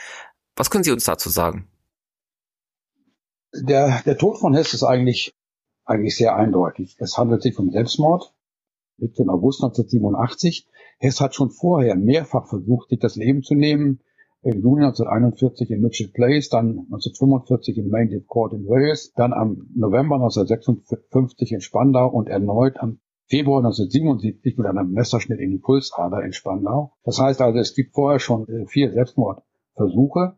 Was 0.57 0.69
können 0.69 0.83
Sie 0.83 0.91
uns 0.91 1.05
dazu 1.05 1.29
sagen? 1.29 1.69
Der, 3.53 4.01
der 4.05 4.17
Tod 4.17 4.39
von 4.39 4.53
Hess 4.53 4.73
ist 4.73 4.83
eigentlich, 4.83 5.33
eigentlich 5.85 6.17
sehr 6.17 6.35
eindeutig. 6.35 6.97
Es 6.99 7.17
handelt 7.17 7.43
sich 7.43 7.57
um 7.57 7.71
Selbstmord. 7.71 8.33
17. 8.97 9.29
August 9.29 9.63
1987. 9.63 10.67
Hess 10.97 11.21
hat 11.21 11.35
schon 11.35 11.51
vorher 11.51 11.95
mehrfach 11.95 12.49
versucht, 12.49 12.89
sich 12.89 12.99
das 12.99 13.15
Leben 13.15 13.41
zu 13.41 13.55
nehmen. 13.55 14.01
Im 14.41 14.61
Juni 14.61 14.85
1941 14.85 15.69
in 15.69 15.81
Mitchell 15.81 16.07
Place, 16.07 16.47
dann 16.47 16.87
1945 16.91 17.77
in 17.77 17.89
Main 17.89 18.25
Court 18.25 18.53
in 18.53 18.65
Wales, 18.67 19.11
dann 19.13 19.33
am 19.33 19.69
November 19.75 20.15
1956 20.15 21.51
in 21.51 21.61
Spandau 21.61 22.07
und 22.07 22.29
erneut 22.29 22.77
am 22.77 22.99
Februar 23.27 23.59
1977 23.59 24.57
mit 24.57 24.65
einem 24.65 24.93
Messerschnitt 24.93 25.39
in 25.39 25.51
die 25.51 25.57
Pulsader 25.57 26.23
in 26.23 26.31
Spandau. 26.31 26.93
Das 27.03 27.19
heißt 27.19 27.41
also, 27.41 27.59
es 27.59 27.75
gibt 27.75 27.93
vorher 27.93 28.19
schon 28.19 28.47
äh, 28.47 28.65
vier 28.65 28.91
Selbstmordversuche 28.91 30.37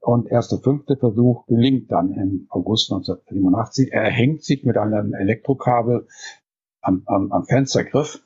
und 0.00 0.26
erst 0.26 0.50
der 0.50 0.58
fünfte 0.58 0.96
Versuch 0.96 1.46
gelingt 1.46 1.92
dann 1.92 2.12
im 2.12 2.46
August 2.50 2.90
1987. 2.92 3.92
Er 3.92 4.10
hängt 4.10 4.42
sich 4.42 4.64
mit 4.64 4.76
einem 4.76 5.14
Elektrokabel 5.14 6.08
am, 6.80 7.02
am, 7.06 7.30
am 7.30 7.44
Fenstergriff 7.44 8.20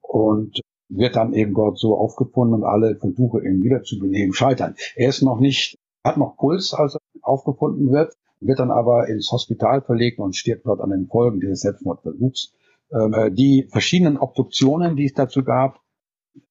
und 0.00 0.60
wird 0.88 1.16
dann 1.16 1.34
eben 1.34 1.54
dort 1.54 1.78
so 1.78 1.96
aufgefunden 1.96 2.54
und 2.54 2.64
alle 2.64 2.96
Versuche, 2.96 3.40
ihn 3.40 3.62
wiederzubenehmen, 3.62 4.32
scheitern. 4.32 4.74
Er 4.96 5.08
ist 5.08 5.22
noch 5.22 5.38
nicht, 5.40 5.78
hat 6.04 6.16
noch 6.16 6.36
Puls, 6.36 6.74
als 6.74 6.94
er 6.94 7.00
aufgefunden 7.22 7.90
wird, 7.90 8.14
wird 8.40 8.58
dann 8.58 8.70
aber 8.70 9.08
ins 9.08 9.30
Hospital 9.32 9.82
verlegt 9.82 10.18
und 10.18 10.36
stirbt 10.36 10.66
dort 10.66 10.80
an 10.80 10.90
den 10.90 11.06
Folgen 11.06 11.40
dieses 11.40 11.60
Selbstmordversuchs. 11.60 12.52
Ähm, 12.92 13.12
äh, 13.12 13.30
die 13.30 13.66
verschiedenen 13.70 14.16
Obduktionen, 14.16 14.96
die 14.96 15.04
es 15.04 15.12
dazu 15.12 15.44
gab, 15.44 15.80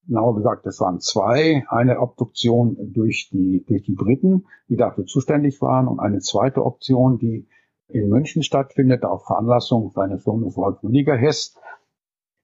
genauer 0.06 0.36
gesagt, 0.36 0.66
es 0.66 0.80
waren 0.80 1.00
zwei. 1.00 1.64
Eine 1.70 2.00
Obduktion 2.00 2.78
durch 2.94 3.30
die, 3.32 3.64
durch 3.68 3.84
die 3.84 3.96
Briten, 3.96 4.46
die 4.70 4.76
dafür 4.76 5.06
zuständig 5.06 5.62
waren, 5.62 5.88
und 5.88 6.00
eine 6.00 6.20
zweite 6.20 6.66
Option, 6.66 7.18
die 7.18 7.48
in 7.88 8.10
München 8.10 8.44
stattfindet, 8.44 9.06
auf 9.06 9.26
Veranlassung 9.26 9.92
seines 9.96 10.24
Sohnes 10.24 10.56
Wolf 10.58 10.80
Hess, 10.84 11.56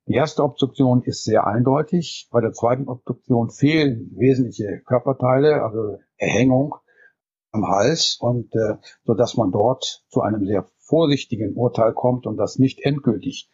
die 0.08 0.16
erste 0.16 0.44
Obduktion 0.44 1.02
ist 1.04 1.24
sehr 1.24 1.48
eindeutig. 1.48 2.28
Bei 2.32 2.42
der 2.42 2.52
zweiten 2.52 2.90
Obduktion 2.90 3.50
fehlen 3.50 4.12
wesentliche 4.16 4.82
Körperteile, 4.86 5.64
also 5.64 6.00
Erhängung 6.18 6.76
am 7.52 7.68
Hals 7.68 8.18
und 8.20 8.54
äh, 8.56 8.78
so 9.04 9.14
dass 9.14 9.38
man 9.38 9.52
dort 9.52 10.04
zu 10.10 10.22
einem 10.22 10.46
sehr 10.46 10.70
vorsichtigen 10.80 11.54
Urteil 11.54 11.94
kommt 11.94 12.26
und 12.26 12.36
das 12.38 12.60
nicht 12.60 12.82
endgültig 12.82 13.50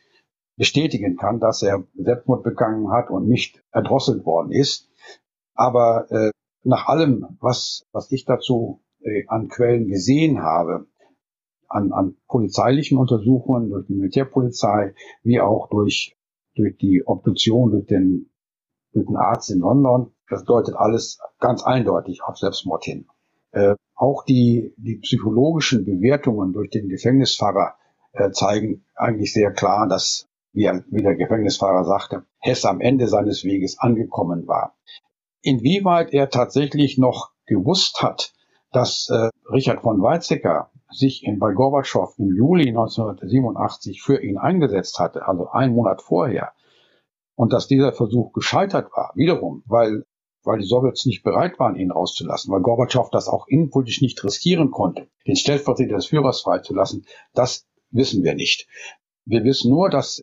bestätigen 0.55 1.17
kann, 1.17 1.39
dass 1.39 1.61
er 1.61 1.83
Selbstmord 1.95 2.43
begangen 2.43 2.91
hat 2.91 3.11
und 3.11 3.27
nicht 3.27 3.61
erdrosselt 3.71 4.25
worden 4.25 4.51
ist. 4.51 4.89
Aber 5.53 6.09
äh, 6.09 6.31
nach 6.63 6.87
allem, 6.87 7.37
was 7.39 7.85
was 7.91 8.11
ich 8.11 8.25
dazu 8.25 8.81
äh, 9.01 9.25
an 9.27 9.49
Quellen 9.49 9.87
gesehen 9.87 10.41
habe, 10.41 10.87
an, 11.67 11.91
an 11.91 12.17
polizeilichen 12.27 12.97
Untersuchungen 12.97 13.69
durch 13.69 13.85
die 13.85 13.93
Militärpolizei, 13.93 14.95
wie 15.21 15.39
auch 15.39 15.69
durch 15.69 16.17
durch 16.59 16.77
die 16.77 17.03
Obduktion 17.05 17.71
durch 17.71 17.87
den, 17.87 18.29
durch 18.93 19.07
den 19.07 19.15
Arzt 19.15 19.49
in 19.49 19.59
London. 19.59 20.11
Das 20.29 20.43
deutet 20.43 20.75
alles 20.75 21.19
ganz 21.39 21.63
eindeutig 21.63 22.21
auf 22.23 22.37
Selbstmord 22.37 22.83
hin. 22.83 23.07
Äh, 23.51 23.75
auch 23.95 24.23
die, 24.25 24.73
die 24.77 24.97
psychologischen 24.97 25.85
Bewertungen 25.85 26.53
durch 26.53 26.69
den 26.69 26.89
Gefängnisfahrer 26.89 27.75
äh, 28.13 28.31
zeigen 28.31 28.85
eigentlich 28.95 29.33
sehr 29.33 29.51
klar, 29.51 29.87
dass, 29.87 30.27
wie, 30.53 30.65
er, 30.65 30.83
wie 30.89 31.01
der 31.01 31.15
Gefängnisfahrer 31.15 31.85
sagte, 31.85 32.25
Hess 32.39 32.65
am 32.65 32.81
Ende 32.81 33.07
seines 33.07 33.43
Weges 33.43 33.79
angekommen 33.79 34.47
war. 34.47 34.75
Inwieweit 35.41 36.13
er 36.13 36.29
tatsächlich 36.29 36.97
noch 36.97 37.31
gewusst 37.45 38.01
hat, 38.03 38.33
dass 38.71 39.09
äh, 39.09 39.29
Richard 39.51 39.81
von 39.81 40.01
Weizsäcker 40.01 40.69
sich 40.91 41.23
in, 41.23 41.39
bei 41.39 41.53
Gorbatschow 41.53 42.13
im 42.17 42.35
Juli 42.35 42.69
1987 42.69 44.01
für 44.01 44.21
ihn 44.21 44.37
eingesetzt 44.37 44.99
hatte, 44.99 45.27
also 45.27 45.49
einen 45.49 45.73
Monat 45.73 46.01
vorher, 46.01 46.53
und 47.35 47.53
dass 47.53 47.67
dieser 47.67 47.93
Versuch 47.93 48.33
gescheitert 48.33 48.91
war, 48.95 49.11
wiederum, 49.15 49.63
weil, 49.65 50.05
weil 50.43 50.59
die 50.59 50.65
Sowjets 50.65 51.05
nicht 51.05 51.23
bereit 51.23 51.59
waren, 51.59 51.75
ihn 51.75 51.91
rauszulassen, 51.91 52.51
weil 52.51 52.61
Gorbatschow 52.61 53.09
das 53.11 53.27
auch 53.27 53.47
innenpolitisch 53.47 54.01
nicht 54.01 54.23
riskieren 54.23 54.71
konnte, 54.71 55.07
den 55.25 55.35
Stellvertreter 55.35 55.95
des 55.95 56.07
Führers 56.07 56.41
freizulassen, 56.41 57.05
das 57.33 57.65
wissen 57.91 58.23
wir 58.23 58.35
nicht. 58.35 58.67
Wir 59.25 59.43
wissen 59.43 59.71
nur, 59.71 59.89
dass 59.89 60.21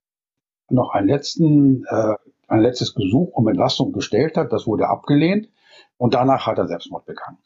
noch 0.68 0.90
einen 0.90 1.08
letzten, 1.08 1.84
äh, 1.84 2.14
ein 2.48 2.60
letztes 2.60 2.94
Gesuch 2.94 3.32
um 3.32 3.48
Entlassung 3.48 3.92
gestellt 3.92 4.36
hat, 4.36 4.52
das 4.52 4.66
wurde 4.66 4.88
abgelehnt 4.88 5.48
und 5.96 6.14
danach 6.14 6.46
hat 6.46 6.58
er 6.58 6.66
Selbstmord 6.66 7.06
begangen. 7.06 7.38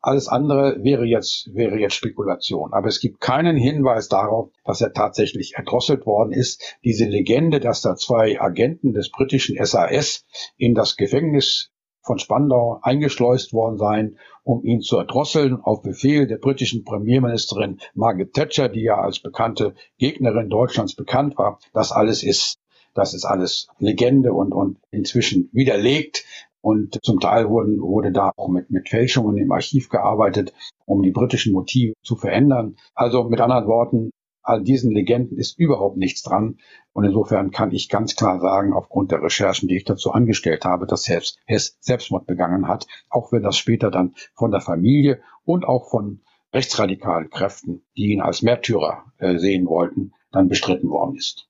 Alles 0.00 0.28
andere 0.28 0.82
wäre 0.84 1.04
jetzt, 1.04 1.54
wäre 1.54 1.76
jetzt 1.76 1.94
Spekulation. 1.94 2.72
Aber 2.72 2.88
es 2.88 3.00
gibt 3.00 3.20
keinen 3.20 3.56
Hinweis 3.56 4.08
darauf, 4.08 4.50
dass 4.64 4.80
er 4.80 4.92
tatsächlich 4.92 5.54
erdrosselt 5.56 6.06
worden 6.06 6.32
ist. 6.32 6.76
Diese 6.84 7.04
Legende, 7.04 7.58
dass 7.58 7.80
da 7.80 7.96
zwei 7.96 8.40
Agenten 8.40 8.92
des 8.92 9.10
britischen 9.10 9.56
SAS 9.64 10.24
in 10.56 10.74
das 10.74 10.96
Gefängnis 10.96 11.70
von 12.02 12.18
Spandau 12.18 12.78
eingeschleust 12.82 13.52
worden 13.52 13.76
seien, 13.76 14.18
um 14.44 14.64
ihn 14.64 14.80
zu 14.80 14.96
erdrosseln, 14.96 15.60
auf 15.60 15.82
Befehl 15.82 16.26
der 16.26 16.38
britischen 16.38 16.84
Premierministerin 16.84 17.80
Margaret 17.94 18.32
Thatcher, 18.32 18.68
die 18.68 18.82
ja 18.82 18.98
als 18.98 19.18
bekannte 19.18 19.74
Gegnerin 19.98 20.48
Deutschlands 20.48 20.94
bekannt 20.94 21.36
war. 21.36 21.58
Das 21.74 21.92
alles 21.92 22.22
ist 22.22 22.60
das 22.94 23.14
ist 23.14 23.24
alles 23.24 23.68
Legende 23.78 24.32
und, 24.32 24.52
und 24.52 24.78
inzwischen 24.90 25.50
widerlegt. 25.52 26.24
Und 26.68 26.98
zum 27.02 27.18
Teil 27.18 27.48
wurden, 27.48 27.80
wurde 27.80 28.12
da 28.12 28.30
auch 28.36 28.48
mit, 28.48 28.68
mit 28.68 28.90
Fälschungen 28.90 29.38
im 29.38 29.50
Archiv 29.52 29.88
gearbeitet, 29.88 30.52
um 30.84 31.00
die 31.00 31.12
britischen 31.12 31.54
Motive 31.54 31.94
zu 32.02 32.14
verändern. 32.14 32.76
Also 32.94 33.24
mit 33.24 33.40
anderen 33.40 33.66
Worten, 33.66 34.10
all 34.42 34.62
diesen 34.62 34.92
Legenden 34.92 35.38
ist 35.38 35.58
überhaupt 35.58 35.96
nichts 35.96 36.22
dran. 36.22 36.58
Und 36.92 37.04
insofern 37.04 37.52
kann 37.52 37.72
ich 37.72 37.88
ganz 37.88 38.16
klar 38.16 38.38
sagen, 38.38 38.74
aufgrund 38.74 39.12
der 39.12 39.22
Recherchen, 39.22 39.66
die 39.66 39.78
ich 39.78 39.84
dazu 39.84 40.10
angestellt 40.10 40.66
habe, 40.66 40.86
dass 40.86 41.08
Hess, 41.08 41.38
Hess 41.46 41.78
Selbstmord 41.80 42.26
begangen 42.26 42.68
hat, 42.68 42.86
auch 43.08 43.32
wenn 43.32 43.42
das 43.42 43.56
später 43.56 43.90
dann 43.90 44.14
von 44.34 44.50
der 44.50 44.60
Familie 44.60 45.22
und 45.44 45.64
auch 45.64 45.88
von 45.88 46.20
rechtsradikalen 46.52 47.30
Kräften, 47.30 47.80
die 47.96 48.12
ihn 48.12 48.20
als 48.20 48.42
Märtyrer 48.42 49.04
äh, 49.16 49.38
sehen 49.38 49.64
wollten, 49.64 50.12
dann 50.32 50.48
bestritten 50.48 50.90
worden 50.90 51.16
ist. 51.16 51.47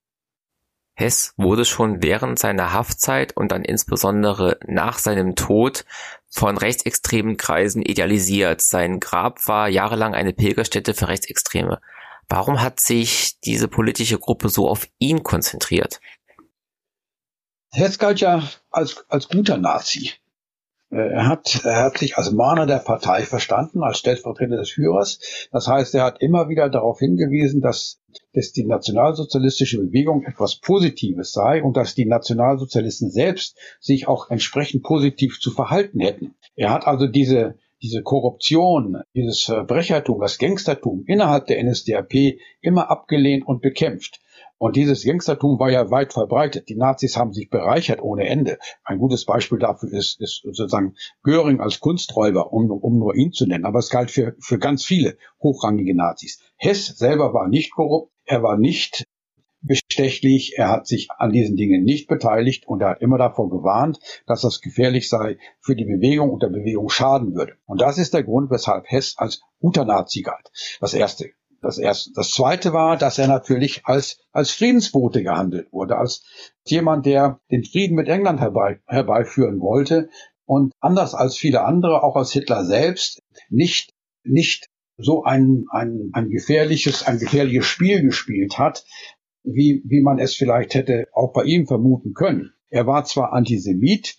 Hess 0.98 1.32
wurde 1.36 1.64
schon 1.64 2.02
während 2.02 2.40
seiner 2.40 2.72
Haftzeit 2.72 3.36
und 3.36 3.52
dann 3.52 3.62
insbesondere 3.62 4.58
nach 4.66 4.98
seinem 4.98 5.36
Tod 5.36 5.84
von 6.28 6.58
rechtsextremen 6.58 7.36
Kreisen 7.36 7.82
idealisiert. 7.82 8.60
Sein 8.60 8.98
Grab 8.98 9.46
war 9.46 9.68
jahrelang 9.68 10.14
eine 10.14 10.32
Pilgerstätte 10.32 10.94
für 10.94 11.06
Rechtsextreme. 11.06 11.80
Warum 12.28 12.60
hat 12.60 12.80
sich 12.80 13.38
diese 13.40 13.68
politische 13.68 14.18
Gruppe 14.18 14.48
so 14.48 14.68
auf 14.68 14.88
ihn 14.98 15.22
konzentriert? 15.22 16.00
Hess 17.70 18.00
galt 18.00 18.18
ja 18.18 18.42
als, 18.72 19.04
als 19.08 19.28
guter 19.28 19.56
Nazi. 19.56 20.14
Äh, 20.90 20.96
er 20.96 21.28
hat, 21.28 21.60
er 21.64 21.84
hat 21.84 21.98
sich 21.98 22.18
als 22.18 22.32
Mahner 22.32 22.66
der 22.66 22.78
Partei 22.78 23.22
verstanden, 23.22 23.84
als 23.84 23.98
Stellvertreter 23.98 24.56
des 24.56 24.70
Führers. 24.70 25.20
Das 25.52 25.68
heißt, 25.68 25.94
er 25.94 26.02
hat 26.02 26.20
immer 26.20 26.48
wieder 26.48 26.68
darauf 26.68 26.98
hingewiesen, 26.98 27.60
dass, 27.60 27.97
dass 28.32 28.52
die 28.52 28.64
nationalsozialistische 28.64 29.78
Bewegung 29.78 30.24
etwas 30.24 30.60
Positives 30.60 31.32
sei 31.32 31.62
und 31.62 31.76
dass 31.76 31.94
die 31.94 32.06
Nationalsozialisten 32.06 33.10
selbst 33.10 33.58
sich 33.80 34.08
auch 34.08 34.30
entsprechend 34.30 34.82
positiv 34.82 35.40
zu 35.40 35.50
verhalten 35.50 36.00
hätten. 36.00 36.34
Er 36.54 36.70
hat 36.70 36.86
also 36.86 37.06
diese, 37.06 37.56
diese 37.82 38.02
Korruption, 38.02 39.02
dieses 39.14 39.42
Verbrechertum, 39.42 40.20
das 40.20 40.38
Gangstertum 40.38 41.04
innerhalb 41.06 41.46
der 41.46 41.62
NSDAP 41.62 42.38
immer 42.60 42.90
abgelehnt 42.90 43.46
und 43.46 43.62
bekämpft. 43.62 44.20
Und 44.58 44.74
dieses 44.74 45.04
Gangstertum 45.04 45.58
war 45.60 45.70
ja 45.70 45.90
weit 45.90 46.12
verbreitet. 46.12 46.68
Die 46.68 46.74
Nazis 46.74 47.16
haben 47.16 47.32
sich 47.32 47.48
bereichert 47.48 48.02
ohne 48.02 48.28
Ende. 48.28 48.58
Ein 48.84 48.98
gutes 48.98 49.24
Beispiel 49.24 49.58
dafür 49.58 49.92
ist, 49.92 50.20
ist 50.20 50.42
sozusagen 50.42 50.94
Göring 51.22 51.60
als 51.60 51.78
Kunsträuber, 51.78 52.52
um, 52.52 52.70
um 52.70 52.98
nur 52.98 53.14
ihn 53.14 53.32
zu 53.32 53.46
nennen. 53.46 53.64
Aber 53.64 53.78
es 53.78 53.88
galt 53.88 54.10
für, 54.10 54.34
für 54.40 54.58
ganz 54.58 54.84
viele 54.84 55.16
hochrangige 55.40 55.94
Nazis. 55.94 56.40
Hess 56.56 56.86
selber 56.86 57.32
war 57.32 57.48
nicht 57.48 57.72
korrupt. 57.72 58.12
Er 58.24 58.42
war 58.42 58.58
nicht 58.58 59.04
bestechlich. 59.60 60.54
Er 60.56 60.68
hat 60.70 60.86
sich 60.86 61.08
an 61.16 61.32
diesen 61.32 61.56
Dingen 61.56 61.84
nicht 61.84 62.08
beteiligt 62.08 62.66
und 62.66 62.80
er 62.80 62.90
hat 62.90 63.00
immer 63.00 63.18
davor 63.18 63.50
gewarnt, 63.50 63.98
dass 64.26 64.42
das 64.42 64.60
gefährlich 64.60 65.08
sei 65.08 65.38
für 65.60 65.76
die 65.76 65.84
Bewegung 65.84 66.30
und 66.30 66.42
der 66.42 66.48
Bewegung 66.48 66.88
schaden 66.88 67.34
würde. 67.34 67.54
Und 67.66 67.80
das 67.80 67.98
ist 67.98 68.14
der 68.14 68.24
Grund, 68.24 68.50
weshalb 68.50 68.90
Hess 68.90 69.14
als 69.18 69.40
guter 69.60 69.84
Nazi 69.84 70.22
galt. 70.22 70.50
Das 70.80 70.94
erste. 70.94 71.30
Das 71.60 71.78
erste. 71.78 72.12
Das 72.14 72.30
zweite 72.30 72.72
war, 72.72 72.96
dass 72.96 73.18
er 73.18 73.26
natürlich 73.26 73.84
als, 73.84 74.20
als 74.30 74.50
Friedensbote 74.50 75.22
gehandelt 75.22 75.72
wurde, 75.72 75.96
als 75.96 76.24
jemand, 76.64 77.04
der 77.04 77.40
den 77.50 77.64
Frieden 77.64 77.96
mit 77.96 78.08
England 78.08 78.40
herbei, 78.40 78.80
herbeiführen 78.86 79.60
wollte 79.60 80.08
und 80.44 80.72
anders 80.80 81.14
als 81.14 81.36
viele 81.36 81.64
andere, 81.64 82.02
auch 82.04 82.14
als 82.14 82.32
Hitler 82.32 82.64
selbst, 82.64 83.22
nicht, 83.50 83.92
nicht 84.22 84.68
so 84.98 85.24
ein, 85.24 85.64
ein, 85.70 86.10
ein 86.12 86.30
gefährliches, 86.30 87.06
ein 87.06 87.18
gefährliches 87.18 87.66
Spiel 87.66 88.02
gespielt 88.02 88.58
hat, 88.58 88.84
wie, 89.42 89.82
wie 89.84 90.00
man 90.00 90.18
es 90.18 90.34
vielleicht 90.34 90.74
hätte 90.74 91.06
auch 91.12 91.32
bei 91.32 91.44
ihm 91.44 91.66
vermuten 91.66 92.14
können. 92.14 92.52
Er 92.70 92.86
war 92.86 93.04
zwar 93.04 93.32
Antisemit, 93.32 94.16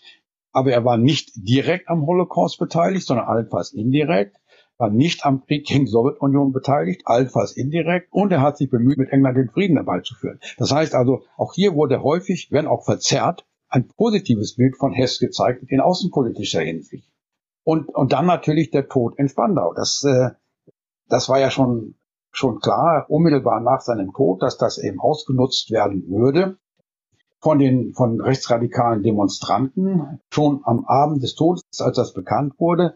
aber 0.52 0.72
er 0.72 0.84
war 0.84 0.98
nicht 0.98 1.32
direkt 1.36 1.88
am 1.88 2.06
Holocaust 2.06 2.58
beteiligt, 2.60 3.06
sondern 3.06 3.28
allenfalls 3.28 3.72
indirekt, 3.74 4.38
war 4.80 4.90
nicht 4.90 5.26
am 5.26 5.46
Krieg 5.46 5.66
gegen 5.66 5.86
die 5.86 5.92
Sowjetunion 5.92 6.54
beteiligt, 6.54 7.02
allenfalls 7.06 7.52
indirekt, 7.52 8.08
und 8.12 8.32
er 8.32 8.42
hat 8.42 8.58
sich 8.58 8.70
bemüht, 8.70 8.98
mit 8.98 9.12
England 9.12 9.38
den 9.38 9.50
Frieden 9.50 9.76
herbeizuführen. 9.76 10.40
Das 10.58 10.72
heißt 10.72 10.96
also, 10.96 11.24
auch 11.38 11.54
hier 11.54 11.76
wurde 11.76 12.02
häufig, 12.02 12.48
wenn 12.52 12.66
auch 12.66 12.86
verzerrt, 12.86 13.46
ein 13.68 13.88
positives 13.88 14.56
Bild 14.56 14.78
von 14.78 14.94
Hess 14.94 15.20
gezeigt 15.20 15.64
in 15.68 15.82
außenpolitischer 15.82 16.62
Hinsicht. 16.62 17.12
Und, 17.64 17.90
und 17.90 18.14
dann 18.14 18.26
natürlich 18.26 18.72
der 18.72 18.88
Tod 18.88 19.20
in 19.20 19.28
Spandau. 19.28 19.74
Das, 19.74 20.04
äh, 20.04 20.30
das 21.08 21.30
war 21.30 21.40
ja 21.40 21.52
schon, 21.52 21.96
schon 22.32 22.60
klar, 22.60 23.06
unmittelbar 23.10 23.60
nach 23.60 23.82
seinem 23.82 24.14
Tod, 24.14 24.42
dass 24.42 24.58
das 24.58 24.78
eben 24.78 25.00
ausgenutzt 25.00 25.70
werden 25.72 26.08
würde 26.08 26.58
von 27.42 27.60
den 27.60 27.94
von 27.94 28.20
rechtsradikalen 28.22 29.04
Demonstranten. 29.04 30.20
Schon 30.30 30.62
am 30.64 30.86
Abend 30.86 31.22
des 31.22 31.36
Todes, 31.36 31.64
als 31.80 31.98
das 31.98 32.14
bekannt 32.14 32.54
wurde, 32.60 32.96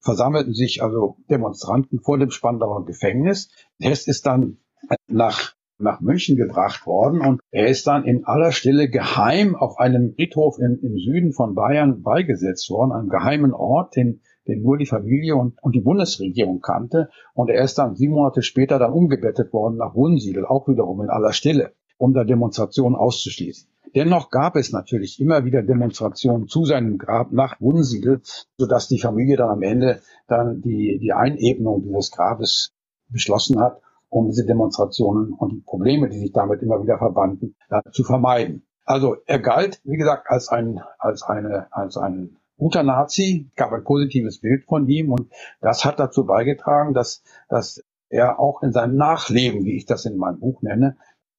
versammelten 0.00 0.54
sich 0.54 0.82
also 0.82 1.16
Demonstranten 1.30 2.00
vor 2.00 2.18
dem 2.18 2.30
Spandauer 2.30 2.84
Gefängnis. 2.84 3.50
Hess 3.78 4.06
ist 4.06 4.26
dann 4.26 4.58
nach 5.06 5.54
nach 5.80 6.00
München 6.00 6.36
gebracht 6.36 6.86
worden 6.86 7.20
und 7.20 7.40
er 7.50 7.68
ist 7.68 7.86
dann 7.86 8.04
in 8.04 8.24
aller 8.24 8.52
Stille 8.52 8.88
geheim 8.88 9.56
auf 9.56 9.78
einem 9.78 10.14
Friedhof 10.14 10.58
in, 10.58 10.78
im 10.82 10.98
Süden 10.98 11.32
von 11.32 11.54
Bayern 11.54 12.02
beigesetzt 12.02 12.68
worden, 12.70 12.92
einem 12.92 13.08
geheimen 13.08 13.52
Ort, 13.52 13.96
den, 13.96 14.20
den 14.46 14.62
nur 14.62 14.78
die 14.78 14.86
Familie 14.86 15.36
und, 15.36 15.54
und 15.62 15.74
die 15.74 15.80
Bundesregierung 15.80 16.60
kannte. 16.60 17.08
Und 17.34 17.50
er 17.50 17.64
ist 17.64 17.78
dann 17.78 17.96
sieben 17.96 18.12
Monate 18.12 18.42
später 18.42 18.78
dann 18.78 18.92
umgebettet 18.92 19.52
worden 19.52 19.76
nach 19.76 19.94
Wunsiedel, 19.94 20.44
auch 20.44 20.68
wiederum 20.68 21.02
in 21.02 21.10
aller 21.10 21.32
Stille, 21.32 21.72
um 21.96 22.12
da 22.12 22.24
Demonstrationen 22.24 22.96
auszuschließen. 22.96 23.69
Dennoch 23.94 24.30
gab 24.30 24.56
es 24.56 24.72
natürlich 24.72 25.20
immer 25.20 25.44
wieder 25.44 25.62
Demonstrationen 25.62 26.46
zu 26.48 26.64
seinem 26.64 26.98
Grab 26.98 27.32
nach 27.32 27.60
Wunsiedel, 27.60 28.20
sodass 28.56 28.88
die 28.88 29.00
Familie 29.00 29.36
dann 29.36 29.50
am 29.50 29.62
Ende 29.62 30.00
dann 30.28 30.60
die, 30.60 30.98
die 31.00 31.12
Einebnung 31.12 31.82
dieses 31.82 32.10
Grabes 32.10 32.72
beschlossen 33.08 33.60
hat 33.60 33.80
um 34.10 34.26
diese 34.26 34.44
Demonstrationen 34.44 35.32
und 35.32 35.52
die 35.52 35.60
Probleme, 35.60 36.08
die 36.08 36.18
sich 36.18 36.32
damit 36.32 36.62
immer 36.62 36.82
wieder 36.82 36.98
verbanden, 36.98 37.54
zu 37.92 38.04
vermeiden. 38.04 38.66
Also 38.84 39.16
er 39.24 39.38
galt, 39.38 39.80
wie 39.84 39.96
gesagt, 39.96 40.28
als 40.28 40.48
ein, 40.48 40.80
als 40.98 41.22
eine, 41.22 41.68
als 41.72 41.96
ein 41.96 42.36
guter 42.58 42.82
Nazi, 42.82 43.50
gab 43.56 43.72
ein 43.72 43.84
positives 43.84 44.40
Bild 44.40 44.64
von 44.64 44.86
ihm 44.88 45.12
und 45.12 45.30
das 45.60 45.84
hat 45.84 46.00
dazu 46.00 46.26
beigetragen, 46.26 46.92
dass, 46.92 47.22
dass 47.48 47.82
er 48.08 48.40
auch 48.40 48.62
in 48.62 48.72
seinem 48.72 48.96
Nachleben, 48.96 49.64
wie 49.64 49.76
ich 49.76 49.86
das 49.86 50.04
in 50.04 50.16
meinem 50.16 50.40
Buch 50.40 50.60
nenne, 50.60 50.96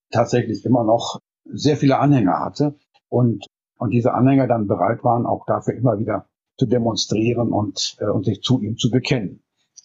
tatsächlich 0.09 0.65
immer 0.65 0.85
noch 0.85 1.19
sehr 1.45 1.77
viele 1.77 1.99
Anhänger 1.99 2.39
hatte 2.39 2.75
und, 3.09 3.45
und 3.77 3.91
diese 3.91 4.13
Anhänger 4.13 4.47
dann 4.47 4.67
bereit 4.67 5.03
waren, 5.03 5.25
auch 5.25 5.45
dafür 5.45 5.75
immer 5.75 5.99
wieder 5.99 6.27
zu 6.57 6.65
demonstrieren 6.65 7.51
und, 7.51 7.97
äh, 7.99 8.05
und 8.05 8.25
sich 8.25 8.41
zu 8.41 8.61
ihm 8.61 8.77
zu 8.77 8.91
bekennen. 8.91 9.43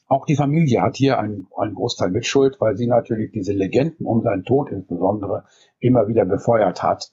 Auch 0.09 0.25
die 0.25 0.37
Familie 0.37 0.83
hat 0.83 0.97
hier 0.97 1.19
einen, 1.19 1.49
einen 1.57 1.75
Großteil 1.75 2.11
Mitschuld, 2.11 2.61
weil 2.61 2.77
sie 2.77 2.87
natürlich 2.87 3.33
diese 3.33 3.53
Legenden 3.53 4.07
um 4.07 4.23
seinen 4.23 4.45
Tod 4.45 4.71
insbesondere 4.71 5.45
immer 5.81 6.07
wieder 6.07 6.25
befeuert 6.25 6.83
hat. 6.83 7.11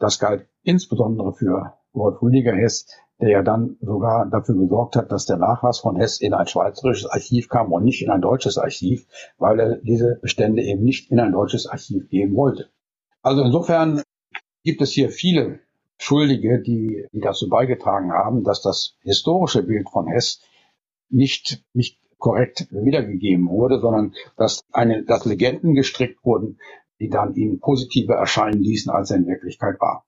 Das 0.00 0.18
galt 0.18 0.48
insbesondere 0.64 1.32
für 1.34 1.74
Wolf 1.92 2.20
Rüdiger 2.20 2.52
Hess, 2.52 2.88
der 3.20 3.30
ja 3.30 3.42
dann 3.42 3.76
sogar 3.80 4.26
dafür 4.26 4.56
gesorgt 4.56 4.96
hat, 4.96 5.12
dass 5.12 5.26
der 5.26 5.36
Nachlass 5.36 5.78
von 5.78 5.96
Hess 5.96 6.20
in 6.20 6.34
ein 6.34 6.48
schweizerisches 6.48 7.08
Archiv 7.08 7.48
kam 7.48 7.72
und 7.72 7.84
nicht 7.84 8.02
in 8.02 8.10
ein 8.10 8.20
deutsches 8.20 8.58
Archiv, 8.58 9.06
weil 9.38 9.60
er 9.60 9.76
diese 9.76 10.18
Bestände 10.20 10.62
eben 10.62 10.82
nicht 10.82 11.10
in 11.12 11.20
ein 11.20 11.32
deutsches 11.32 11.68
Archiv 11.68 12.08
geben 12.08 12.34
wollte. 12.34 12.70
Also 13.26 13.42
insofern 13.42 14.02
gibt 14.62 14.80
es 14.82 14.92
hier 14.92 15.10
viele 15.10 15.58
Schuldige, 15.98 16.60
die, 16.60 17.08
die 17.12 17.18
dazu 17.18 17.48
beigetragen 17.48 18.12
haben, 18.12 18.44
dass 18.44 18.62
das 18.62 18.94
historische 19.00 19.64
Bild 19.64 19.90
von 19.90 20.06
Hess 20.06 20.42
nicht, 21.08 21.64
nicht 21.72 21.98
korrekt 22.18 22.68
wiedergegeben 22.70 23.48
wurde, 23.48 23.80
sondern 23.80 24.14
dass, 24.36 24.62
eine, 24.70 25.02
dass 25.02 25.24
Legenden 25.24 25.74
gestrickt 25.74 26.24
wurden, 26.24 26.60
die 27.00 27.08
dann 27.08 27.34
ihn 27.34 27.58
positiver 27.58 28.14
erscheinen 28.14 28.62
ließen, 28.62 28.92
als 28.92 29.10
er 29.10 29.16
in 29.16 29.26
Wirklichkeit 29.26 29.80
war. 29.80 30.06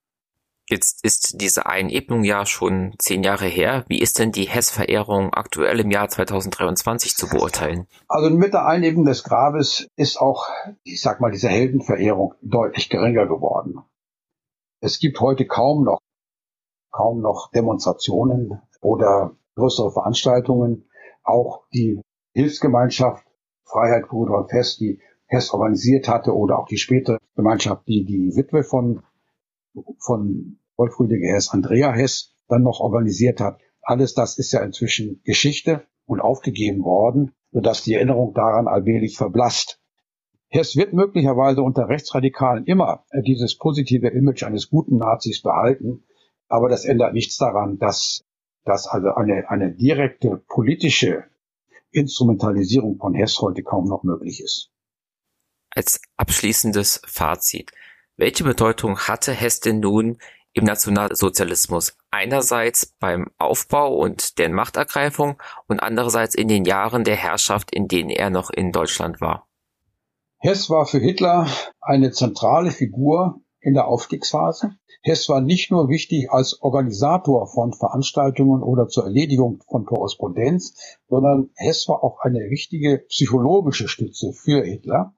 Jetzt 0.71 1.03
ist 1.03 1.41
diese 1.41 1.65
Einebnung 1.65 2.25
ja 2.25 2.45
schon 2.45 2.95
zehn 2.99 3.23
Jahre 3.23 3.47
her. 3.47 3.87
Wie 3.89 4.01
ist 4.01 4.19
denn 4.19 4.33
die 4.33 4.45
Hess-Verehrung 4.45 5.33
aktuell 5.33 5.81
im 5.81 5.91
Jahr 5.91 6.11
2023 6.11 7.15
zu 7.15 7.27
beurteilen? 7.27 7.87
Also 8.07 8.29
mit 8.29 8.53
der 8.53 8.67
Einebnung 8.67 9.07
des 9.07 9.25
Grabes 9.25 9.89
ist 9.97 10.21
auch, 10.21 10.47
ich 10.83 11.01
sag 11.01 11.21
mal, 11.21 11.31
diese 11.31 11.49
Heldenverehrung 11.49 12.35
deutlich 12.43 12.91
geringer 12.91 13.27
geworden. 13.27 13.79
Es 14.81 14.99
gibt 14.99 15.19
heute 15.21 15.47
kaum 15.47 15.85
noch, 15.85 16.01
kaum 16.93 17.23
noch 17.23 17.51
Demonstrationen 17.51 18.61
oder 18.83 19.37
größere 19.55 19.91
Veranstaltungen, 19.91 20.89
auch 21.23 21.65
die 21.73 22.03
Hilfsgemeinschaft 22.35 23.25
Freiheit 23.65 24.13
Rudolf 24.13 24.53
Hess, 24.53 24.77
die 24.77 25.01
Hess 25.27 25.51
organisiert 25.51 26.09
hatte, 26.09 26.35
oder 26.35 26.59
auch 26.59 26.67
die 26.67 26.79
spätere 26.79 27.19
Gemeinschaft, 27.37 27.87
die 27.87 28.05
die 28.05 28.37
Witwe 28.37 28.63
von, 28.65 29.03
von 29.99 30.58
Wolf 30.79 30.99
Rüdiger 30.99 31.35
Hess, 31.35 31.51
Andrea 31.51 31.93
Hess, 31.93 32.35
dann 32.49 32.63
noch 32.63 32.81
organisiert 32.81 33.41
hat. 33.41 33.61
Alles 33.83 34.15
das 34.15 34.39
ist 34.39 34.53
ja 34.53 34.63
inzwischen 34.63 35.21
Geschichte 35.25 35.87
und 36.07 36.21
aufgegeben 36.21 36.83
worden, 36.83 37.35
sodass 37.53 37.83
die 37.83 37.95
Erinnerung 37.95 38.33
daran 38.33 38.69
allmählich 38.69 39.17
verblasst. 39.17 39.81
Hess 40.49 40.77
wird 40.77 40.95
möglicherweise 40.95 41.63
unter 41.63 41.89
Rechtsradikalen 41.89 42.65
immer 42.65 43.05
dieses 43.27 43.59
positive 43.59 44.09
Image 44.09 44.45
eines 44.45 44.71
guten 44.71 44.97
Nazis 44.97 45.43
behalten, 45.43 46.05
aber 46.49 46.71
das 46.71 46.87
ändert 46.87 47.13
nichts 47.13 47.37
daran, 47.37 47.79
dass 47.79 48.25
dass 48.69 48.87
also 48.87 49.15
eine, 49.15 49.49
eine 49.49 49.75
direkte 49.75 50.43
politische 50.47 51.25
Instrumentalisierung 51.91 52.99
von 52.99 53.15
Hess 53.15 53.41
heute 53.41 53.63
kaum 53.63 53.89
noch 53.89 54.03
möglich 54.03 54.43
ist. 54.43 54.71
Als 55.71 56.01
abschließendes 56.17 57.03
Fazit. 57.07 57.73
Welche 58.17 58.45
Bedeutung 58.45 58.99
hatte 58.99 59.33
Hess 59.33 59.61
denn 59.61 59.81
nun 59.81 60.19
im 60.53 60.65
Nationalsozialismus? 60.65 61.97
Einerseits 62.11 62.95
beim 62.99 63.31
Aufbau 63.39 63.95
und 63.95 64.39
der 64.39 64.49
Machtergreifung 64.49 65.41
und 65.67 65.81
andererseits 65.81 66.35
in 66.35 66.49
den 66.49 66.65
Jahren 66.65 67.05
der 67.05 67.17
Herrschaft, 67.17 67.75
in 67.75 67.89
denen 67.89 68.11
er 68.11 68.31
noch 68.31 68.51
in 68.51 68.73
Deutschland 68.73 69.21
war. 69.21 69.49
Hess 70.39 70.71
war 70.71 70.87
für 70.87 70.99
Hitler 70.99 71.49
eine 71.81 72.13
zentrale 72.13 72.71
Figur 72.71 73.41
in 73.61 73.75
der 73.75 73.89
Aufstiegsphase. 73.89 74.77
Hess 75.03 75.29
war 75.29 75.41
nicht 75.41 75.71
nur 75.71 75.89
wichtig 75.89 76.31
als 76.31 76.61
Organisator 76.63 77.47
von 77.47 77.73
Veranstaltungen 77.73 78.63
oder 78.63 78.89
zur 78.89 79.05
Erledigung 79.05 79.63
von 79.69 79.85
Korrespondenz, 79.85 80.99
sondern 81.09 81.51
Hess 81.55 81.89
war 81.89 82.03
auch 82.03 82.21
eine 82.21 82.51
wichtige 82.51 83.05
psychologische 83.09 83.89
Stütze 83.89 84.33
für 84.33 84.63
Hitler. 84.65 85.15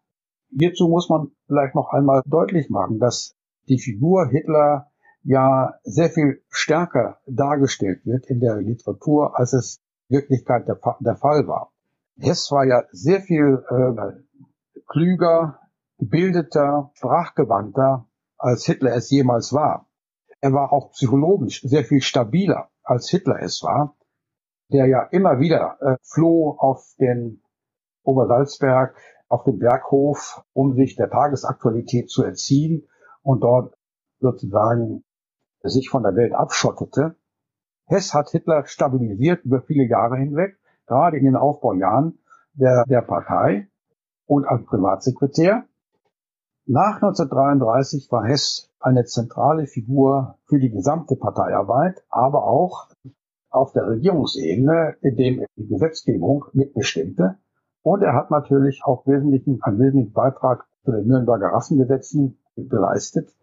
Hierzu 0.58 0.88
muss 0.88 1.08
man 1.08 1.32
vielleicht 1.46 1.74
noch 1.74 1.90
einmal 1.90 2.22
deutlich 2.26 2.70
machen, 2.70 2.98
dass 2.98 3.36
die 3.68 3.78
Figur 3.78 4.28
Hitler 4.30 4.89
ja 5.22 5.74
sehr 5.82 6.10
viel 6.10 6.42
stärker 6.48 7.20
dargestellt 7.26 8.04
wird 8.04 8.26
in 8.26 8.40
der 8.40 8.56
Literatur, 8.56 9.38
als 9.38 9.52
es 9.52 9.80
Wirklichkeit 10.08 10.66
der, 10.66 10.78
der 11.00 11.16
Fall 11.16 11.46
war. 11.46 11.72
Hess 12.18 12.50
war 12.50 12.64
ja 12.64 12.84
sehr 12.90 13.20
viel 13.20 13.64
äh, 13.68 14.80
klüger, 14.88 15.60
gebildeter, 15.98 16.90
sprachgewandter 16.94 18.06
als 18.36 18.64
Hitler 18.64 18.94
es 18.94 19.10
jemals 19.10 19.52
war. 19.52 19.86
Er 20.40 20.52
war 20.52 20.72
auch 20.72 20.92
psychologisch 20.92 21.60
sehr 21.62 21.84
viel 21.84 22.00
stabiler, 22.00 22.70
als 22.82 23.10
Hitler 23.10 23.42
es 23.42 23.62
war, 23.62 23.96
der 24.72 24.86
ja 24.86 25.02
immer 25.10 25.38
wieder 25.38 25.76
äh, 25.80 25.96
floh 26.02 26.56
auf 26.58 26.94
den 26.98 27.42
Obersalzberg, 28.02 28.96
auf 29.28 29.44
den 29.44 29.58
Berghof, 29.58 30.42
um 30.54 30.74
sich 30.74 30.96
der 30.96 31.10
Tagesaktualität 31.10 32.10
zu 32.10 32.24
entziehen 32.24 32.88
und 33.22 33.40
dort 33.40 33.74
sozusagen 34.18 35.04
sich 35.68 35.88
von 35.90 36.02
der 36.02 36.16
Welt 36.16 36.32
abschottete. 36.32 37.16
Hess 37.86 38.14
hat 38.14 38.30
Hitler 38.30 38.66
stabilisiert 38.66 39.44
über 39.44 39.60
viele 39.62 39.84
Jahre 39.84 40.16
hinweg, 40.16 40.58
gerade 40.86 41.18
in 41.18 41.24
den 41.24 41.36
Aufbaujahren 41.36 42.18
der, 42.52 42.84
der 42.88 43.02
Partei 43.02 43.68
und 44.26 44.46
als 44.46 44.64
Privatsekretär. 44.64 45.64
Nach 46.66 46.96
1933 46.96 48.10
war 48.12 48.24
Hess 48.24 48.70
eine 48.78 49.04
zentrale 49.04 49.66
Figur 49.66 50.38
für 50.44 50.60
die 50.60 50.70
gesamte 50.70 51.16
Parteiarbeit, 51.16 52.04
aber 52.08 52.46
auch 52.46 52.88
auf 53.50 53.72
der 53.72 53.88
Regierungsebene, 53.88 54.96
in 55.00 55.16
dem 55.16 55.40
er 55.40 55.46
die 55.56 55.66
Gesetzgebung 55.66 56.44
mitbestimmte. 56.52 57.38
Und 57.82 58.02
er 58.02 58.14
hat 58.14 58.30
natürlich 58.30 58.82
auch 58.84 59.06
wesentlichen, 59.06 59.60
einen 59.62 59.80
wesentlichen 59.80 60.12
Beitrag 60.12 60.66
zu 60.84 60.92
den 60.92 61.08
Nürnberger 61.08 61.48
Rassengesetzen 61.48 62.38
geleistet 62.56 63.34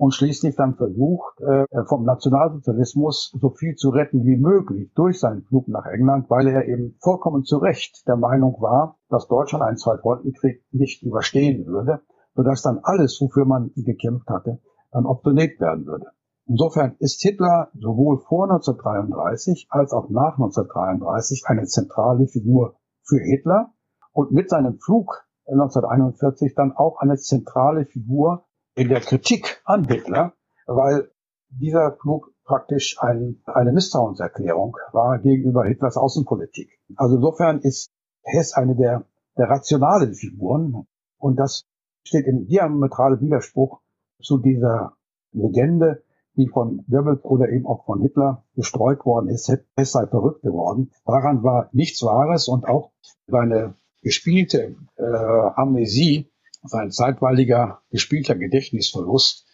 und 0.00 0.14
schließlich 0.14 0.56
dann 0.56 0.76
versucht, 0.76 1.40
äh, 1.40 1.66
vom 1.86 2.04
Nationalsozialismus 2.04 3.36
so 3.40 3.50
viel 3.50 3.74
zu 3.74 3.90
retten 3.90 4.24
wie 4.24 4.36
möglich 4.36 4.92
durch 4.94 5.20
seinen 5.20 5.42
Flug 5.42 5.68
nach 5.68 5.86
England, 5.86 6.30
weil 6.30 6.48
er 6.48 6.66
eben 6.66 6.96
vollkommen 7.00 7.44
zu 7.44 7.58
Recht 7.58 8.06
der 8.08 8.16
Meinung 8.16 8.56
war, 8.60 8.96
dass 9.08 9.28
Deutschland 9.28 9.62
einen 9.64 9.76
Zweitfrontenkrieg 9.76 10.64
nicht 10.72 11.02
überstehen 11.02 11.66
würde 11.66 12.00
sodass 12.34 12.62
dann 12.62 12.80
alles, 12.82 13.20
wofür 13.20 13.44
man 13.44 13.70
gekämpft 13.76 14.28
hatte, 14.28 14.60
dann 14.92 15.06
obsolet 15.06 15.60
werden 15.60 15.86
würde. 15.86 16.06
Insofern 16.46 16.96
ist 16.98 17.22
Hitler 17.22 17.68
sowohl 17.74 18.18
vor 18.18 18.50
1933 18.50 19.68
als 19.70 19.92
auch 19.92 20.08
nach 20.10 20.38
1933 20.38 21.44
eine 21.46 21.64
zentrale 21.66 22.26
Figur 22.26 22.76
für 23.04 23.20
Hitler 23.20 23.72
und 24.12 24.32
mit 24.32 24.50
seinem 24.50 24.78
Flug 24.78 25.26
1941 25.46 26.54
dann 26.54 26.72
auch 26.72 26.98
eine 26.98 27.16
zentrale 27.16 27.84
Figur 27.84 28.46
in 28.80 28.88
der 28.88 29.00
Kritik 29.02 29.60
an 29.66 29.84
Hitler, 29.84 30.32
weil 30.66 31.10
dieser 31.50 31.98
Flug 32.00 32.32
praktisch 32.46 32.96
ein, 32.98 33.42
eine 33.44 33.72
Misstrauenserklärung 33.72 34.74
war 34.92 35.18
gegenüber 35.18 35.66
Hitlers 35.66 35.98
Außenpolitik. 35.98 36.80
Also 36.96 37.16
insofern 37.16 37.60
ist 37.60 37.90
Hess 38.22 38.54
eine 38.54 38.74
der, 38.74 39.04
der 39.36 39.50
rationalen 39.50 40.14
Figuren 40.14 40.86
und 41.18 41.36
das 41.36 41.66
steht 42.04 42.26
in 42.26 42.46
diametralem 42.46 43.20
Widerspruch 43.20 43.82
zu 44.22 44.38
dieser 44.38 44.96
Legende, 45.32 46.02
die 46.36 46.48
von 46.48 46.82
Goebbels 46.88 47.22
oder 47.24 47.50
eben 47.50 47.66
auch 47.66 47.84
von 47.84 48.00
Hitler 48.00 48.44
gestreut 48.56 49.04
worden 49.04 49.28
ist, 49.28 49.52
Hess 49.76 49.92
sei 49.92 50.06
verrückt 50.06 50.40
geworden. 50.40 50.90
Daran 51.04 51.42
war 51.42 51.68
nichts 51.72 52.02
Wahres 52.02 52.48
und 52.48 52.66
auch 52.66 52.92
seine 53.26 53.74
gespielte 54.00 54.76
äh, 54.96 55.02
Amnesie, 55.04 56.29
sein 56.62 56.90
zeitweiliger 56.90 57.82
gespielter 57.90 58.34
Gedächtnisverlust 58.34 59.46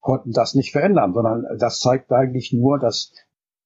konnten 0.00 0.32
das 0.32 0.54
nicht 0.54 0.72
verändern, 0.72 1.12
sondern 1.12 1.46
das 1.58 1.80
zeigt 1.80 2.12
eigentlich 2.12 2.52
nur, 2.52 2.78
dass 2.78 3.12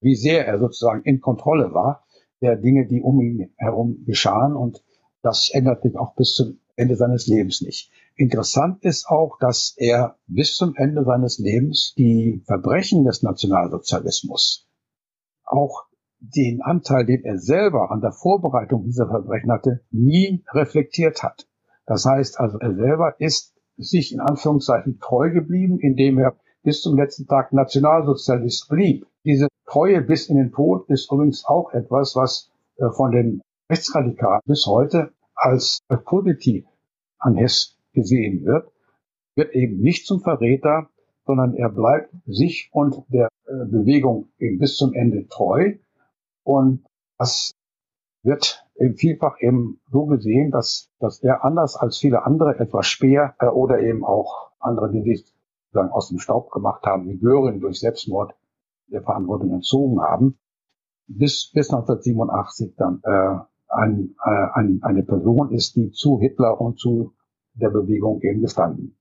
wie 0.01 0.17
sehr 0.17 0.47
er 0.47 0.59
sozusagen 0.59 1.03
in 1.05 1.21
Kontrolle 1.21 1.73
war 1.75 2.05
der 2.41 2.57
Dinge, 2.57 2.87
die 2.87 3.01
um 3.01 3.21
ihn 3.21 3.53
herum 3.57 4.05
geschahen 4.05 4.57
und 4.57 4.83
das 5.23 5.51
ändert 5.53 5.83
sich 5.83 5.97
auch 5.97 6.15
bis 6.17 6.35
zum 6.35 6.59
Ende 6.75 6.97
seines 6.97 7.29
Lebens 7.29 7.61
nicht. 7.61 7.93
Interessant 8.17 8.83
ist 8.85 9.07
auch, 9.07 9.39
dass 9.39 9.75
er 9.77 10.17
bis 10.27 10.57
zum 10.57 10.75
Ende 10.75 11.05
seines 11.05 11.39
Lebens 11.39 11.95
die 11.97 12.43
Verbrechen 12.47 13.05
des 13.05 13.23
Nationalsozialismus, 13.23 14.69
auch 15.45 15.85
den 16.19 16.63
Anteil, 16.63 17.07
den 17.07 17.25
er 17.25 17.39
selber 17.39 17.91
an 17.91 18.01
der 18.01 18.13
Vorbereitung 18.13 18.85
dieser 18.85 19.07
Verbrechen 19.09 19.53
hatte, 19.53 19.85
nie 19.91 20.45
reflektiert 20.53 21.23
hat. 21.23 21.49
Das 21.87 22.05
heißt 22.05 22.39
also, 22.39 22.59
er 22.59 22.75
selber 22.75 23.15
ist 23.19 23.55
sich 23.77 24.13
in 24.13 24.21
Anführungszeichen 24.21 25.01
treu 25.01 25.31
geblieben, 25.31 25.79
indem 25.79 26.19
er 26.19 26.37
bis 26.63 26.81
zum 26.81 26.97
letzten 26.97 27.27
Tag 27.27 27.53
Nationalsozialist 27.53 28.69
blieb. 28.69 29.07
Diese 29.25 29.49
Treue 29.67 30.03
bis 30.03 30.29
in 30.29 30.37
den 30.37 30.53
Tod 30.53 30.89
ist 30.89 31.11
übrigens 31.11 31.45
auch 31.45 31.73
etwas, 31.73 32.15
was 32.15 32.51
äh, 32.77 32.91
von 32.91 33.11
den 33.11 33.43
Rechtsradikalen 33.71 34.43
bis 34.45 34.67
heute 34.67 35.13
als 35.35 35.81
positiv 36.05 36.67
an 37.19 37.37
Hess 37.37 37.77
gesehen 37.93 38.45
wird, 38.45 38.71
wird 39.35 39.55
eben 39.55 39.81
nicht 39.81 40.07
zum 40.07 40.21
Verräter, 40.21 40.89
sondern 41.25 41.55
er 41.55 41.69
bleibt 41.69 42.13
sich 42.27 42.69
und 42.73 43.03
der 43.09 43.29
äh, 43.47 43.65
Bewegung 43.65 44.29
eben 44.39 44.59
bis 44.59 44.77
zum 44.77 44.93
Ende 44.93 45.27
treu. 45.29 45.75
Und 46.45 46.85
das 47.19 47.53
wird 48.23 48.62
vielfach 48.97 49.37
eben 49.41 49.81
so 49.91 50.07
gesehen, 50.07 50.51
dass, 50.51 50.91
dass 50.99 51.23
er 51.23 51.45
anders 51.45 51.77
als 51.77 51.99
viele 51.99 52.25
andere 52.25 52.59
etwas 52.59 52.87
Speer 52.87 53.35
äh, 53.39 53.47
oder 53.47 53.81
eben 53.81 54.05
auch 54.05 54.51
andere, 54.59 54.91
die 54.91 55.03
sich 55.03 55.33
sozusagen 55.67 55.93
aus 55.93 56.09
dem 56.09 56.19
Staub 56.19 56.51
gemacht 56.51 56.85
haben, 56.85 57.09
wie 57.09 57.19
Göring 57.19 57.61
durch 57.61 57.81
Selbstmord 57.81 58.35
der 58.89 59.03
Verantwortung 59.03 59.53
entzogen 59.53 60.01
haben, 60.01 60.39
bis, 61.07 61.51
bis 61.53 61.71
1987 61.71 62.75
dann 62.77 63.01
äh, 63.05 63.39
ein, 63.69 64.15
äh, 64.25 64.47
ein, 64.55 64.81
eine 64.83 65.03
Person 65.03 65.53
ist, 65.53 65.77
die 65.77 65.91
zu 65.91 66.19
Hitler 66.21 66.61
und 66.61 66.79
zu 66.79 67.15
der 67.55 67.71
Bewegung 67.71 68.21
eben 68.23 68.41
gestanden 68.43 68.97